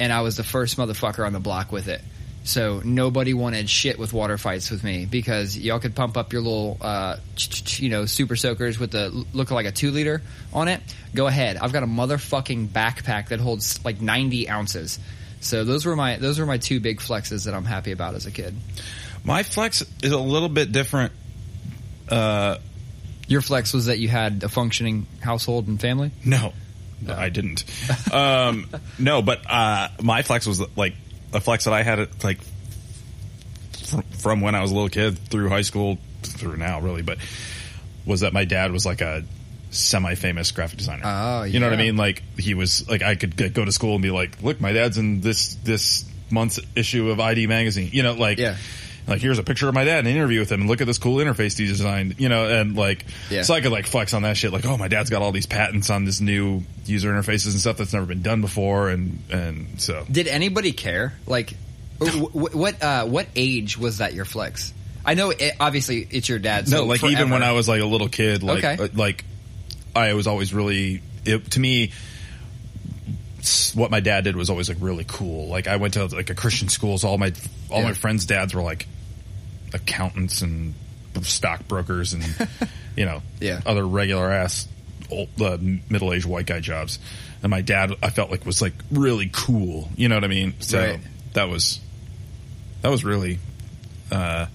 and 0.00 0.12
I 0.12 0.22
was 0.22 0.36
the 0.36 0.44
first 0.44 0.78
motherfucker 0.78 1.24
on 1.26 1.32
the 1.32 1.40
block 1.40 1.70
with 1.70 1.88
it. 1.88 2.00
So 2.42 2.80
nobody 2.82 3.34
wanted 3.34 3.68
shit 3.68 3.98
with 3.98 4.12
water 4.12 4.38
fights 4.38 4.70
with 4.70 4.82
me 4.82 5.04
because 5.04 5.58
y'all 5.58 5.78
could 5.78 5.94
pump 5.94 6.16
up 6.16 6.32
your 6.32 6.40
little, 6.40 6.78
uh, 6.80 7.16
you 7.76 7.90
know, 7.90 8.06
super 8.06 8.34
soakers 8.34 8.78
with 8.78 8.92
the 8.92 9.10
look 9.32 9.50
like 9.50 9.66
a 9.66 9.72
two 9.72 9.90
liter 9.90 10.22
on 10.52 10.68
it. 10.68 10.80
Go 11.14 11.26
ahead. 11.26 11.58
I've 11.58 11.72
got 11.72 11.82
a 11.82 11.86
motherfucking 11.86 12.68
backpack 12.68 13.28
that 13.28 13.40
holds 13.40 13.84
like 13.84 14.00
ninety 14.00 14.48
ounces. 14.48 14.98
So 15.40 15.64
those 15.64 15.84
were 15.84 15.94
my 15.96 16.16
those 16.16 16.38
were 16.38 16.46
my 16.46 16.56
two 16.58 16.80
big 16.80 17.00
flexes 17.00 17.44
that 17.44 17.54
I'm 17.54 17.64
happy 17.66 17.92
about 17.92 18.14
as 18.14 18.24
a 18.26 18.30
kid. 18.30 18.54
My 19.22 19.42
flex 19.42 19.84
is 20.02 20.12
a 20.12 20.18
little 20.18 20.48
bit 20.48 20.72
different. 20.72 21.12
Uh, 22.08 22.56
Your 23.28 23.42
flex 23.42 23.72
was 23.74 23.86
that 23.86 23.98
you 23.98 24.08
had 24.08 24.42
a 24.42 24.48
functioning 24.48 25.06
household 25.20 25.68
and 25.68 25.78
family. 25.80 26.10
no, 27.02 27.14
I 27.14 27.28
didn't. 27.28 27.64
um, 28.12 28.66
no, 28.98 29.20
but 29.22 29.42
uh, 29.48 29.88
my 30.02 30.22
flex 30.22 30.46
was 30.46 30.60
like 30.76 30.94
a 31.32 31.40
flex 31.40 31.64
that 31.64 31.74
I 31.74 31.82
had 31.82 31.98
it 31.98 32.24
like 32.24 32.38
from, 33.86 34.02
from 34.02 34.40
when 34.40 34.54
I 34.54 34.62
was 34.62 34.70
a 34.70 34.74
little 34.74 34.88
kid 34.88 35.18
through 35.18 35.48
high 35.48 35.62
school 35.62 35.98
through 36.22 36.56
now, 36.56 36.80
really. 36.80 37.02
But 37.02 37.18
was 38.06 38.20
that 38.20 38.32
my 38.32 38.44
dad 38.44 38.72
was 38.72 38.86
like 38.86 39.00
a 39.00 39.24
semi-famous 39.70 40.50
graphic 40.52 40.78
designer. 40.78 41.02
Oh, 41.04 41.42
yeah. 41.42 41.44
you 41.44 41.60
know 41.60 41.68
what 41.68 41.78
I 41.78 41.82
mean? 41.82 41.96
Like 41.96 42.22
he 42.38 42.54
was 42.54 42.88
like 42.88 43.02
I 43.02 43.14
could 43.14 43.36
go 43.54 43.64
to 43.64 43.72
school 43.72 43.94
and 43.94 44.02
be 44.02 44.10
like, 44.10 44.42
look, 44.42 44.60
my 44.60 44.72
dad's 44.72 44.98
in 44.98 45.20
this 45.20 45.54
this 45.56 46.04
month's 46.30 46.60
issue 46.76 47.10
of 47.10 47.20
ID 47.20 47.46
magazine. 47.46 47.90
You 47.92 48.02
know, 48.02 48.14
like 48.14 48.38
Yeah. 48.38 48.56
Like 49.10 49.20
here's 49.20 49.38
a 49.38 49.42
picture 49.42 49.68
of 49.68 49.74
my 49.74 49.84
dad 49.84 49.98
and 49.98 50.08
an 50.08 50.14
interview 50.16 50.38
with 50.40 50.50
him 50.50 50.60
and 50.62 50.70
look 50.70 50.80
at 50.80 50.86
this 50.86 50.98
cool 50.98 51.16
interface 51.16 51.58
he 51.58 51.66
designed. 51.66 52.14
You 52.18 52.28
know, 52.28 52.48
and 52.48 52.76
like 52.76 53.04
Yeah. 53.28 53.42
so 53.42 53.52
I 53.54 53.60
could 53.60 53.72
like 53.72 53.86
flex 53.86 54.14
on 54.14 54.22
that 54.22 54.36
shit. 54.36 54.52
Like, 54.52 54.64
oh, 54.64 54.76
my 54.78 54.88
dad's 54.88 55.10
got 55.10 55.20
all 55.20 55.32
these 55.32 55.46
patents 55.46 55.90
on 55.90 56.04
this 56.04 56.20
new 56.20 56.62
user 56.86 57.10
interfaces 57.12 57.50
and 57.52 57.60
stuff 57.60 57.76
that's 57.76 57.92
never 57.92 58.06
been 58.06 58.22
done 58.22 58.40
before, 58.40 58.88
and 58.88 59.18
and 59.30 59.80
so 59.80 60.06
Did 60.10 60.28
anybody 60.28 60.72
care? 60.72 61.12
Like, 61.26 61.52
wh- 62.00 62.08
wh- 62.08 62.54
what 62.56 62.82
uh, 62.82 63.04
what 63.06 63.26
age 63.36 63.76
was 63.76 63.98
that 63.98 64.14
your 64.14 64.24
flex? 64.24 64.72
I 65.04 65.14
know, 65.14 65.30
it, 65.30 65.54
obviously, 65.58 66.06
it's 66.10 66.28
your 66.28 66.38
dad. 66.38 66.68
So 66.68 66.76
no, 66.78 66.84
like 66.84 67.02
even 67.04 67.30
when 67.30 67.42
I 67.42 67.52
was 67.52 67.68
like 67.68 67.80
a 67.80 67.86
little 67.86 68.08
kid, 68.08 68.42
like 68.42 68.62
Okay. 68.64 68.82
uh, 68.84 68.88
like 68.94 69.24
I 69.96 70.12
was 70.14 70.26
always 70.26 70.54
really 70.54 71.02
it, 71.24 71.50
to 71.52 71.60
me. 71.60 71.92
What 73.74 73.90
my 73.90 74.00
dad 74.00 74.24
did 74.24 74.36
was 74.36 74.50
always 74.50 74.68
like 74.68 74.76
really 74.80 75.04
cool. 75.08 75.48
Like 75.48 75.66
I 75.66 75.76
went 75.76 75.94
to 75.94 76.04
like 76.06 76.28
a 76.28 76.34
Christian 76.34 76.68
school, 76.68 76.98
so 76.98 77.08
all 77.08 77.16
my 77.18 77.32
all 77.70 77.78
Yeah. 77.80 77.86
my 77.88 77.92
friends' 77.94 78.26
dads 78.26 78.52
were 78.54 78.60
like 78.62 78.86
accountants 79.74 80.42
and 80.42 80.74
stockbrokers 81.22 82.12
and 82.14 82.24
you 82.96 83.04
know 83.04 83.22
Yeah. 83.40 83.60
other 83.66 83.86
regular 83.86 84.30
ass 84.30 84.68
old 85.10 85.28
uh, 85.40 85.58
middle 85.60 86.12
aged 86.12 86.26
white 86.26 86.46
guy 86.46 86.60
jobs. 86.60 86.98
And 87.42 87.50
my 87.50 87.62
dad, 87.62 87.92
I 88.02 88.10
felt 88.10 88.30
like 88.30 88.44
was 88.46 88.60
like 88.62 88.74
really 88.90 89.30
cool. 89.32 89.88
You 89.96 90.08
know 90.08 90.14
what 90.14 90.24
I 90.24 90.28
mean? 90.28 90.54
So 90.60 90.78
Right. 90.78 91.00
that 91.32 91.48
was 91.48 91.80
that 92.82 92.90
was 92.90 93.04
really 93.04 93.38
uh, 94.12 94.46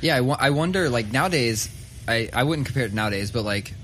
yeah, 0.00 0.16
I, 0.16 0.46
I 0.46 0.50
wonder. 0.50 0.88
Like 0.88 1.10
nowadays, 1.12 1.68
I 2.06 2.30
I 2.32 2.44
wouldn't 2.44 2.66
compare 2.66 2.84
it 2.84 2.90
to 2.90 2.94
nowadays, 2.94 3.30
but 3.30 3.42
like 3.44 3.74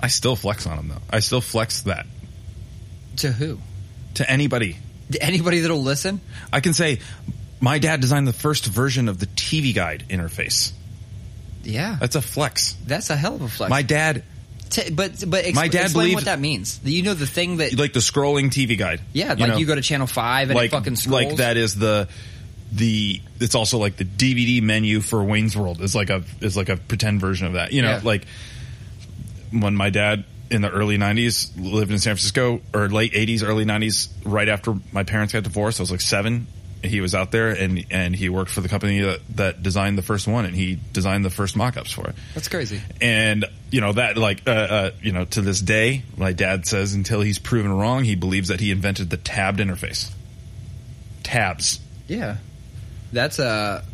I 0.00 0.08
still 0.08 0.36
flex 0.36 0.66
on 0.66 0.78
him 0.78 0.88
though. 0.88 1.02
I 1.10 1.20
still 1.20 1.40
flex 1.40 1.82
that 1.82 2.06
to 3.18 3.30
who? 3.32 3.58
to 4.14 4.30
anybody. 4.30 4.76
To 5.12 5.22
Anybody 5.22 5.60
that'll 5.60 5.82
listen? 5.82 6.20
I 6.52 6.60
can 6.60 6.72
say 6.74 7.00
my 7.62 7.78
dad 7.78 8.00
designed 8.02 8.28
the 8.28 8.32
first 8.34 8.66
version 8.66 9.08
of 9.08 9.18
the 9.18 9.26
TV 9.26 9.74
guide 9.74 10.04
interface. 10.10 10.72
Yeah, 11.62 11.96
That's 12.00 12.16
a 12.16 12.20
flex. 12.22 12.74
that's 12.86 13.08
a 13.08 13.16
hell 13.16 13.36
of 13.36 13.42
a 13.42 13.48
flex. 13.48 13.70
My 13.70 13.82
dad, 13.82 14.24
T- 14.70 14.90
but 14.90 15.22
but 15.26 15.44
ex- 15.44 15.54
My 15.54 15.68
dad 15.68 15.84
explain 15.84 16.04
believed- 16.06 16.14
what 16.16 16.24
that 16.24 16.40
means. 16.40 16.80
You 16.82 17.02
know 17.02 17.14
the 17.14 17.26
thing 17.26 17.58
that 17.58 17.78
like 17.78 17.92
the 17.92 18.00
scrolling 18.00 18.50
TV 18.50 18.76
guide. 18.76 19.00
yeah, 19.12 19.28
like 19.34 19.38
know? 19.38 19.56
you 19.58 19.64
go 19.66 19.74
to 19.76 19.80
channel 19.82 20.06
five 20.06 20.50
and 20.50 20.56
like 20.56 20.66
it 20.72 20.76
fucking 20.76 20.96
scrolls. 20.96 21.24
like 21.24 21.36
that 21.36 21.56
is 21.56 21.74
the 21.76 22.08
the 22.72 23.20
it's 23.38 23.54
also 23.54 23.76
like 23.78 23.96
the 23.96 24.04
DVD 24.06 24.62
menu 24.62 25.00
for 25.02 25.22
Wayne's 25.22 25.54
World 25.56 25.82
is 25.82 25.94
like 25.94 26.08
a 26.10 26.24
is 26.40 26.56
like 26.56 26.68
a 26.70 26.76
pretend 26.78 27.20
version 27.20 27.46
of 27.46 27.52
that. 27.52 27.72
You 27.72 27.82
know, 27.82 27.90
Yeah. 27.90 28.00
like 28.02 28.24
when 29.52 29.76
my 29.76 29.90
dad 29.90 30.24
in 30.50 30.62
the 30.62 30.70
early 30.70 30.96
'90s 30.98 31.50
lived 31.56 31.92
in 31.92 31.98
San 31.98 32.14
Francisco 32.16 32.60
or 32.74 32.88
late 32.88 33.12
'80s, 33.12 33.42
early 33.46 33.64
'90s, 33.66 34.08
right 34.24 34.48
after 34.48 34.74
my 34.90 35.02
parents 35.04 35.32
got 35.32 35.42
divorced. 35.44 35.80
I 35.80 35.82
was 35.82 35.90
like 35.90 36.00
seven. 36.00 36.46
He 36.82 37.00
was 37.00 37.14
out 37.14 37.30
there 37.30 37.50
and 37.50 37.84
and 37.90 38.14
he 38.14 38.28
worked 38.28 38.50
for 38.50 38.60
the 38.60 38.68
company 38.68 39.00
that, 39.00 39.20
that 39.36 39.62
designed 39.62 39.96
the 39.96 40.02
first 40.02 40.26
one 40.26 40.44
and 40.44 40.54
he 40.54 40.78
designed 40.92 41.24
the 41.24 41.30
first 41.30 41.56
mock-ups 41.56 41.92
for 41.92 42.08
it. 42.08 42.14
That's 42.34 42.48
crazy. 42.48 42.80
And 43.00 43.44
you 43.70 43.80
know 43.80 43.92
that 43.92 44.16
like 44.16 44.42
uh, 44.46 44.50
uh, 44.50 44.90
you 45.00 45.12
know 45.12 45.24
to 45.26 45.40
this 45.40 45.60
day, 45.60 46.02
my 46.16 46.32
dad 46.32 46.66
says 46.66 46.94
until 46.94 47.20
he's 47.20 47.38
proven 47.38 47.72
wrong, 47.72 48.04
he 48.04 48.14
believes 48.16 48.48
that 48.48 48.60
he 48.60 48.70
invented 48.70 49.10
the 49.10 49.16
tabbed 49.16 49.60
interface. 49.60 50.10
Tabs. 51.22 51.80
Yeah, 52.08 52.38
that's 53.12 53.38
a. 53.38 53.84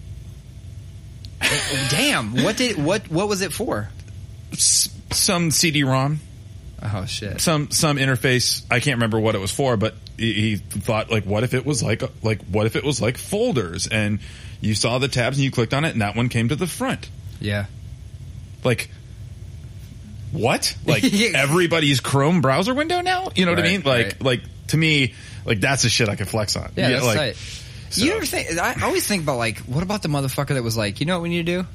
Damn! 1.91 2.43
What 2.43 2.57
did 2.57 2.83
what 2.83 3.11
what 3.11 3.29
was 3.29 3.43
it 3.43 3.53
for? 3.53 3.89
S- 4.53 4.89
some 5.13 5.51
CD-ROM, 5.51 6.21
Oh 6.81 7.07
shit! 7.07 7.41
some 7.41 7.71
some 7.71 7.97
interface. 7.97 8.65
I 8.71 8.81
can't 8.81 8.97
remember 8.97 9.19
what 9.19 9.35
it 9.35 9.39
was 9.39 9.51
for, 9.51 9.77
but 9.77 9.95
he, 10.17 10.33
he 10.33 10.57
thought 10.57 11.11
like, 11.11 11.25
what 11.25 11.43
if 11.43 11.55
it 11.55 11.67
was 11.67 11.83
like 11.83 12.03
like 12.23 12.43
what 12.43 12.67
if 12.67 12.77
it 12.77 12.85
was 12.85 13.01
like 13.01 13.19
folders, 13.19 13.89
and 13.89 14.21
you 14.61 14.75
saw 14.75 14.99
the 14.99 15.09
tabs 15.09 15.39
and 15.39 15.45
you 15.45 15.51
clicked 15.51 15.75
on 15.75 15.85
it, 15.85 15.93
and 15.93 16.03
that 16.03 16.15
one 16.17 16.29
came 16.29 16.49
to 16.51 16.57
the 16.57 16.67
front. 16.67 17.09
Yeah. 17.41 17.67
Like, 18.65 18.91
what? 20.33 20.77
Like 20.87 21.05
everybody's 21.35 22.01
Chrome 22.01 22.41
browser 22.41 22.75
window 22.75 23.01
now? 23.01 23.29
You 23.35 23.45
know 23.45 23.53
what 23.53 23.61
I 23.61 23.63
mean? 23.63 23.83
Like 23.83 24.07
right. 24.07 24.23
like 24.23 24.41
to 24.69 24.77
me, 24.77 25.15
like 25.45 25.61
that's 25.61 25.83
the 25.83 25.89
shit 25.89 26.09
I 26.09 26.17
can 26.17 26.27
flex 26.27 26.57
on. 26.57 26.71
Yeah, 26.77 26.91
that's 26.91 27.07
like, 27.07 27.17
tight. 27.17 27.37
so- 27.91 28.05
You 28.05 28.13
ever 28.13 28.27
think? 28.27 28.59
I 28.59 28.83
always 28.85 29.07
think 29.07 29.23
about 29.23 29.39
like, 29.39 29.59
what 29.61 29.83
about 29.83 30.03
the 30.03 30.09
motherfucker 30.09 30.55
that 30.55 30.63
was 30.63 30.77
like, 30.77 31.01
you 31.01 31.07
know 31.07 31.17
what 31.17 31.23
we 31.23 31.29
need 31.31 31.47
to 31.47 31.63
do? 31.63 31.69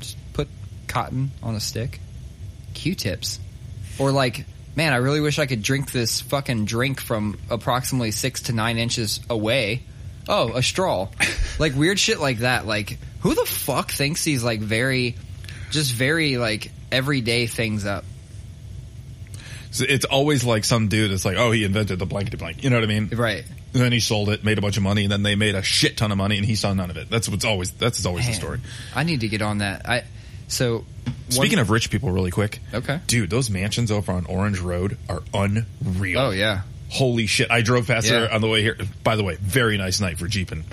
Just 0.00 0.16
put 0.32 0.48
cotton 0.88 1.30
on 1.42 1.54
a 1.54 1.60
stick, 1.60 2.00
Q-tips, 2.74 3.38
or 3.98 4.12
like, 4.12 4.44
man, 4.76 4.92
I 4.92 4.96
really 4.96 5.20
wish 5.20 5.38
I 5.38 5.46
could 5.46 5.62
drink 5.62 5.92
this 5.92 6.20
fucking 6.20 6.64
drink 6.64 7.00
from 7.00 7.38
approximately 7.50 8.10
six 8.10 8.42
to 8.42 8.52
nine 8.52 8.78
inches 8.78 9.20
away. 9.30 9.82
Oh, 10.28 10.52
a 10.54 10.62
straw, 10.62 11.08
like 11.58 11.74
weird 11.74 11.98
shit 11.98 12.18
like 12.18 12.38
that. 12.38 12.66
Like, 12.66 12.98
who 13.20 13.34
the 13.34 13.44
fuck 13.44 13.90
thinks 13.90 14.24
these 14.24 14.42
like 14.42 14.60
very, 14.60 15.16
just 15.70 15.92
very 15.92 16.38
like 16.38 16.70
everyday 16.90 17.46
things 17.46 17.84
up? 17.84 18.04
So 19.70 19.84
It's 19.88 20.04
always 20.04 20.44
like 20.44 20.64
some 20.64 20.86
dude 20.88 21.10
that's 21.10 21.24
like, 21.24 21.36
oh, 21.36 21.50
he 21.50 21.64
invented 21.64 21.98
the 21.98 22.06
blankety 22.06 22.36
blank. 22.36 22.62
You 22.62 22.70
know 22.70 22.76
what 22.76 22.84
I 22.84 22.86
mean? 22.86 23.08
Right. 23.08 23.44
And 23.72 23.82
then 23.82 23.90
he 23.90 23.98
sold 23.98 24.28
it, 24.28 24.44
made 24.44 24.56
a 24.56 24.60
bunch 24.60 24.76
of 24.76 24.84
money, 24.84 25.02
and 25.02 25.10
then 25.10 25.24
they 25.24 25.34
made 25.34 25.56
a 25.56 25.62
shit 25.62 25.96
ton 25.96 26.12
of 26.12 26.16
money, 26.16 26.36
and 26.36 26.46
he 26.46 26.54
saw 26.54 26.72
none 26.72 26.90
of 26.90 26.96
it. 26.96 27.10
That's 27.10 27.28
what's 27.28 27.44
always 27.44 27.72
that's 27.72 28.06
always 28.06 28.24
the 28.24 28.32
story. 28.32 28.60
I 28.94 29.02
need 29.02 29.20
to 29.20 29.28
get 29.28 29.42
on 29.42 29.58
that. 29.58 29.88
I 29.88 30.04
so 30.54 30.84
Speaking 31.30 31.58
of 31.58 31.70
rich 31.70 31.90
people, 31.90 32.10
really 32.10 32.30
quick, 32.30 32.60
okay. 32.72 33.00
dude, 33.06 33.28
those 33.30 33.50
mansions 33.50 33.90
over 33.90 34.12
on 34.12 34.24
Orange 34.26 34.60
Road 34.60 34.96
are 35.08 35.22
unreal. 35.34 36.20
Oh 36.20 36.30
yeah. 36.30 36.62
Holy 36.90 37.26
shit! 37.26 37.50
I 37.50 37.60
drove 37.62 37.86
past 37.88 38.06
Yeah. 38.06 38.20
there 38.20 38.32
on 38.32 38.40
the 38.40 38.46
way 38.48 38.62
here. 38.62 38.76
By 39.02 39.16
the 39.16 39.24
way, 39.24 39.36
very 39.40 39.76
nice 39.78 40.00
night 40.00 40.18
for 40.18 40.28
jeeping, 40.28 40.64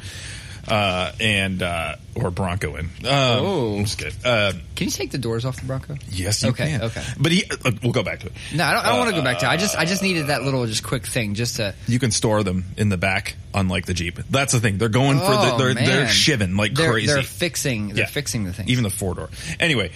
uh, 0.68 1.12
and 1.20 1.62
uh, 1.64 1.96
or 2.16 2.32
Broncoing. 2.32 2.86
Um, 3.06 3.46
Oh. 3.46 3.78
I'm 3.78 3.86
just 3.86 3.98
kidding. 3.98 4.14
Uh, 4.26 4.54
Can 4.76 4.86
you 4.86 4.92
take 4.92 5.12
the 5.12 5.18
doors 5.18 5.44
off 5.46 5.60
the 5.60 5.66
Bronco? 5.66 5.96
yes, 6.10 6.44
you 6.44 6.50
Okay, 6.50 6.68
can. 6.72 6.82
okay. 6.84 7.04
But 7.20 7.32
he, 7.32 7.44
uh, 7.50 7.72
we'll 7.82 7.92
go 7.94 8.04
back 8.04 8.20
to 8.22 8.28
it. 8.28 8.34
No, 8.54 8.64
I 8.66 8.74
don't, 8.74 8.86
I 8.86 8.90
don't 8.90 8.98
want 9.00 9.10
to 9.12 9.16
go 9.16 9.24
back 9.24 9.40
to. 9.40 9.46
it. 9.46 9.50
I 9.50 9.58
just 9.58 9.78
I 9.78 9.86
just 9.86 10.04
needed 10.04 10.28
that 10.28 10.44
little 10.44 10.66
just 10.68 10.84
quick 10.84 11.06
thing 11.06 11.34
just 11.34 11.56
to. 11.58 11.74
You 11.88 12.00
can 12.00 12.12
store 12.12 12.44
them 12.44 12.66
in 12.78 12.90
the 12.90 12.98
back, 12.98 13.36
unlike 13.54 13.86
the 13.86 13.94
Jeep. 13.94 14.18
That's 14.30 14.54
the 14.54 14.60
thing. 14.60 14.78
They're 14.78 14.90
going 14.90 15.18
for 15.20 15.26
the 15.32 15.54
Oh, 15.54 15.58
they're 15.58 15.74
they're 15.74 16.06
shivving 16.06 16.58
like 16.58 16.74
They're, 16.76 16.92
crazy. 16.92 17.08
they're 17.14 17.24
fixing. 17.24 17.90
They're 17.90 18.00
Yeah. 18.00 18.06
fixing 18.06 18.44
the 18.44 18.54
thing. 18.54 18.70
Even 18.70 18.84
the 18.84 18.90
four 18.90 19.16
door. 19.16 19.30
Anyway, 19.60 19.92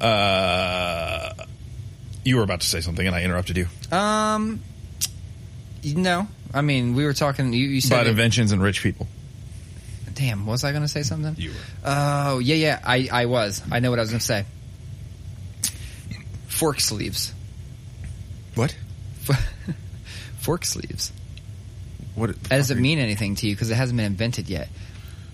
uh, 0.00 1.30
you 2.24 2.36
were 2.36 2.42
about 2.42 2.60
to 2.60 2.66
say 2.66 2.80
something, 2.80 3.06
and 3.06 3.14
I 3.14 3.22
interrupted 3.22 3.56
you 3.56 3.68
um, 3.96 4.60
no, 5.84 6.26
I 6.52 6.62
mean 6.62 6.94
we 6.94 7.04
were 7.04 7.12
talking. 7.14 7.52
You, 7.52 7.66
you 7.68 7.80
said 7.80 7.94
about 7.94 8.06
it- 8.06 8.10
inventions 8.10 8.50
and 8.52 8.62
rich 8.62 8.82
people. 8.82 9.06
Damn, 10.16 10.46
was 10.46 10.64
I 10.64 10.72
going 10.72 10.82
to 10.82 10.88
say 10.88 11.02
something? 11.02 11.34
You 11.36 11.50
were. 11.50 11.56
Oh 11.84 12.38
yeah, 12.38 12.54
yeah. 12.54 12.80
I 12.82 13.08
I 13.12 13.26
was. 13.26 13.62
I 13.70 13.80
know 13.80 13.90
what 13.90 13.98
I 13.98 14.02
was 14.02 14.10
going 14.10 14.20
to 14.20 14.26
say. 14.26 14.46
Fork 16.48 16.80
sleeves. 16.80 17.34
What? 18.54 18.74
Fork 20.38 20.64
sleeves. 20.64 21.12
What 22.14 22.42
That 22.44 22.56
doesn't 22.56 22.80
mean 22.80 22.98
anything 22.98 23.34
to 23.36 23.46
you 23.46 23.54
because 23.54 23.70
it 23.70 23.74
hasn't 23.74 23.98
been 23.98 24.06
invented 24.06 24.48
yet. 24.48 24.68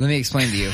Let 0.01 0.09
me 0.09 0.17
explain 0.17 0.49
to 0.49 0.57
you. 0.57 0.67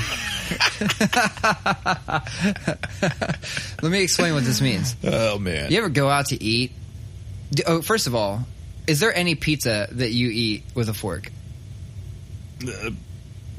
Let 3.83 3.93
me 3.93 4.03
explain 4.03 4.33
what 4.33 4.45
this 4.45 4.63
means. 4.63 4.97
Oh 5.05 5.39
man. 5.39 5.71
You 5.71 5.79
ever 5.79 5.91
go 5.91 6.09
out 6.09 6.27
to 6.27 6.43
eat? 6.43 6.73
Oh, 7.67 7.83
first 7.83 8.07
of 8.07 8.15
all, 8.15 8.47
is 8.87 9.01
there 9.01 9.15
any 9.15 9.35
pizza 9.35 9.89
that 9.93 10.13
you 10.13 10.31
eat 10.31 10.65
with 10.75 10.89
a 10.89 10.95
fork? 10.95 11.31
Uh, 12.67 12.91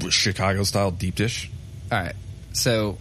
Chicago 0.08 0.62
style 0.64 0.90
deep 0.90 1.14
dish. 1.16 1.50
All 1.92 1.98
right. 2.00 2.14
So, 2.52 2.98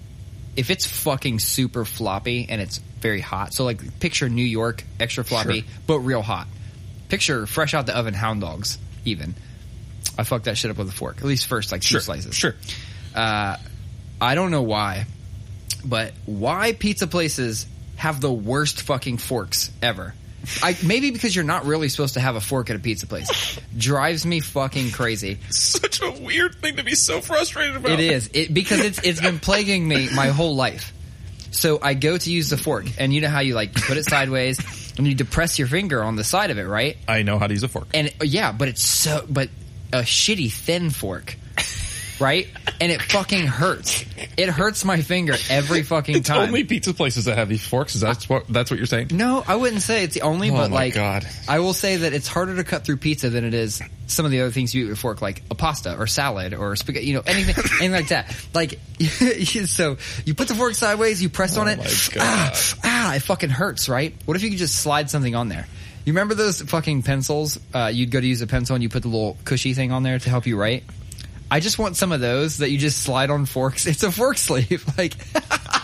if 0.56 0.70
it's 0.70 0.86
fucking 0.86 1.40
super 1.40 1.86
floppy 1.86 2.48
and 2.50 2.60
it's 2.60 2.80
very 3.00 3.22
hot, 3.22 3.54
so 3.54 3.64
like 3.64 4.00
picture 4.00 4.28
New 4.28 4.44
York 4.44 4.84
extra 5.00 5.24
floppy, 5.24 5.62
Sure. 5.62 5.70
but 5.88 6.00
real 6.00 6.22
hot. 6.22 6.48
Picture 7.08 7.46
fresh 7.46 7.74
out 7.74 7.86
the 7.86 7.96
oven 7.98 8.14
hound 8.14 8.42
dogs, 8.42 8.78
even. 9.06 9.36
I 10.18 10.24
fucked 10.24 10.46
that 10.46 10.58
shit 10.58 10.70
up 10.70 10.78
with 10.78 10.90
a 10.90 10.92
fork. 10.92 11.18
At 11.20 11.24
least 11.24 11.48
first, 11.48 11.72
like 11.72 11.82
two 11.82 11.88
Sure. 11.94 12.02
slices. 12.02 12.36
Sure. 12.36 12.56
Uh, 13.16 13.56
I 14.20 14.36
don't 14.36 14.52
know 14.52 14.62
why, 14.64 15.06
but 15.86 16.14
why 16.26 16.74
pizza 16.74 17.08
places 17.08 17.66
have 17.96 18.20
the 18.22 18.32
worst 18.32 18.82
fucking 18.82 19.18
forks 19.18 19.72
ever? 19.82 20.14
I 20.64 20.78
maybe 20.84 21.12
because 21.12 21.36
you're 21.36 21.46
not 21.46 21.66
really 21.66 21.90
supposed 21.90 22.16
to 22.16 22.20
have 22.20 22.36
a 22.36 22.42
fork 22.42 22.70
at 22.70 22.76
a 22.76 22.80
pizza 22.80 23.08
place. 23.08 23.60
Drives 23.78 24.26
me 24.26 24.40
fucking 24.40 24.92
crazy. 24.92 25.40
Such 25.50 26.02
a 26.02 26.12
weird 26.12 26.56
thing 26.56 26.78
to 26.78 26.84
be 26.84 26.96
so 26.96 27.22
frustrated 27.22 27.76
about. 27.76 27.92
It 27.92 28.00
is 28.00 28.30
it 28.34 28.54
because 28.54 28.80
it's 28.80 29.00
it's 29.04 29.22
been 29.22 29.40
plaguing 29.40 29.88
me 29.88 30.10
my 30.14 30.28
whole 30.28 30.56
life. 30.56 30.94
So 31.52 31.80
I 31.82 31.94
go 31.94 32.18
to 32.18 32.32
use 32.32 32.50
the 32.50 32.58
fork, 32.58 32.86
and 33.00 33.14
you 33.14 33.22
know 33.22 33.30
how 33.30 33.40
you 33.40 33.56
like 33.56 33.74
put 33.74 33.98
it 33.98 34.06
sideways, 34.06 34.60
and 34.98 35.08
you 35.08 35.16
depress 35.16 35.58
your 35.58 35.68
finger 35.68 36.04
on 36.04 36.16
the 36.16 36.24
side 36.24 36.52
of 36.52 36.58
it, 36.58 36.68
right? 36.68 36.98
I 37.08 37.24
know 37.24 37.40
how 37.40 37.48
to 37.48 37.54
use 37.54 37.64
a 37.64 37.68
fork. 37.68 37.88
And 37.94 38.14
yeah, 38.22 38.52
but 38.52 38.68
it's 38.68 38.84
so 38.84 39.26
but 39.28 39.50
a 39.92 40.02
shitty 40.02 40.52
thin 40.52 40.90
fork, 40.90 41.36
right? 42.20 42.48
And 42.82 42.92
it 42.92 43.02
fucking 43.02 43.48
hurts. 43.48 44.06
It 44.38 44.50
hurts 44.50 44.86
my 44.86 45.02
finger 45.02 45.36
every 45.50 45.84
fucking 45.84 46.18
It's 46.18 46.28
time. 46.28 46.48
only 46.50 46.64
pizza 46.64 46.94
places 46.94 47.26
that 47.26 47.38
have 47.38 47.50
these 47.50 47.66
forks. 47.66 47.96
Is 47.96 48.02
that 48.02 48.24
what 48.26 48.48
that's 48.48 48.72
what 48.72 48.78
you're 48.78 48.86
saying? 48.88 49.08
no, 49.12 49.44
I 49.48 49.56
wouldn't 49.56 49.82
say 49.82 50.04
it's 50.04 50.14
the 50.14 50.22
only, 50.22 50.50
Oh 50.52 50.56
but 50.56 50.72
like, 50.72 50.94
God. 50.94 51.26
I 51.48 51.60
will 51.60 51.74
say 51.74 51.98
that 51.98 52.14
it's 52.14 52.28
harder 52.28 52.56
to 52.56 52.64
cut 52.64 52.86
through 52.86 52.98
pizza 52.98 53.30
than 53.30 53.44
it 53.46 53.54
is 53.54 53.82
some 54.08 54.26
of 54.26 54.32
the 54.32 54.42
other 54.42 54.52
things 54.52 54.74
you 54.74 54.86
eat 54.86 54.90
with 54.90 54.98
a 54.98 55.02
fork, 55.02 55.22
like 55.22 55.44
a 55.52 55.56
pasta 55.56 55.96
or 55.98 56.08
salad 56.08 56.54
or 56.54 56.76
spaghetti, 56.76 57.06
you 57.06 57.14
know, 57.14 57.22
anything, 57.28 57.56
anything 57.58 57.92
like 57.92 58.08
that. 58.08 58.36
Like, 58.54 58.80
so 59.00 59.98
you 60.26 60.34
put 60.34 60.48
the 60.48 60.56
fork 60.56 60.74
sideways, 60.74 61.22
you 61.22 61.30
press 61.30 61.58
on 61.58 61.68
Oh 61.68 61.72
it, 61.72 61.78
my 61.78 61.86
ah, 62.20 62.76
ah, 62.84 63.16
it 63.16 63.20
fucking 63.22 63.50
hurts, 63.52 63.88
right? 63.88 64.14
What 64.26 64.36
if 64.36 64.44
you 64.44 64.50
could 64.50 64.58
just 64.60 64.76
slide 64.78 65.10
something 65.10 65.36
on 65.36 65.50
there? 65.50 65.68
You 66.06 66.14
remember 66.14 66.34
those 66.34 66.62
fucking 66.62 67.04
pencils? 67.04 67.60
Uh, 67.74 67.92
you'd 67.94 68.10
go 68.10 68.20
to 68.20 68.26
use 68.26 68.42
a 68.42 68.48
pencil 68.48 68.74
and 68.74 68.82
you 68.82 68.90
put 68.90 69.04
the 69.04 69.10
little 69.10 69.38
cushy 69.46 69.74
thing 69.76 69.92
on 69.92 70.02
there 70.02 70.18
to 70.18 70.30
help 70.30 70.48
you 70.48 70.58
write. 70.60 70.84
I 71.52 71.60
just 71.60 71.80
want 71.80 71.96
some 71.98 72.12
of 72.12 72.20
those 72.22 72.58
that 72.60 72.70
you 72.70 72.78
just 72.78 73.02
slide 73.02 73.30
on 73.30 73.46
forks. 73.46 73.86
It's 73.88 74.04
a 74.04 74.12
fork 74.12 74.38
sleeve, 74.38 74.86
like. 74.98 75.14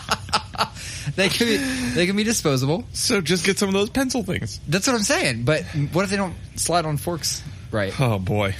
They 1.14 1.28
can 1.28 1.46
be 1.46 1.56
they 1.94 2.06
can 2.06 2.16
be 2.16 2.24
disposable. 2.24 2.84
So 2.92 3.20
just 3.20 3.46
get 3.46 3.58
some 3.58 3.68
of 3.68 3.74
those 3.74 3.88
pencil 3.88 4.22
things. 4.22 4.60
That's 4.68 4.86
what 4.86 4.94
I'm 4.96 5.02
saying. 5.02 5.44
But 5.44 5.62
what 5.92 6.04
if 6.04 6.10
they 6.10 6.16
don't 6.16 6.34
slide 6.56 6.84
on 6.84 6.96
forks 6.98 7.42
right? 7.70 7.98
Oh 8.00 8.18
boy, 8.18 8.54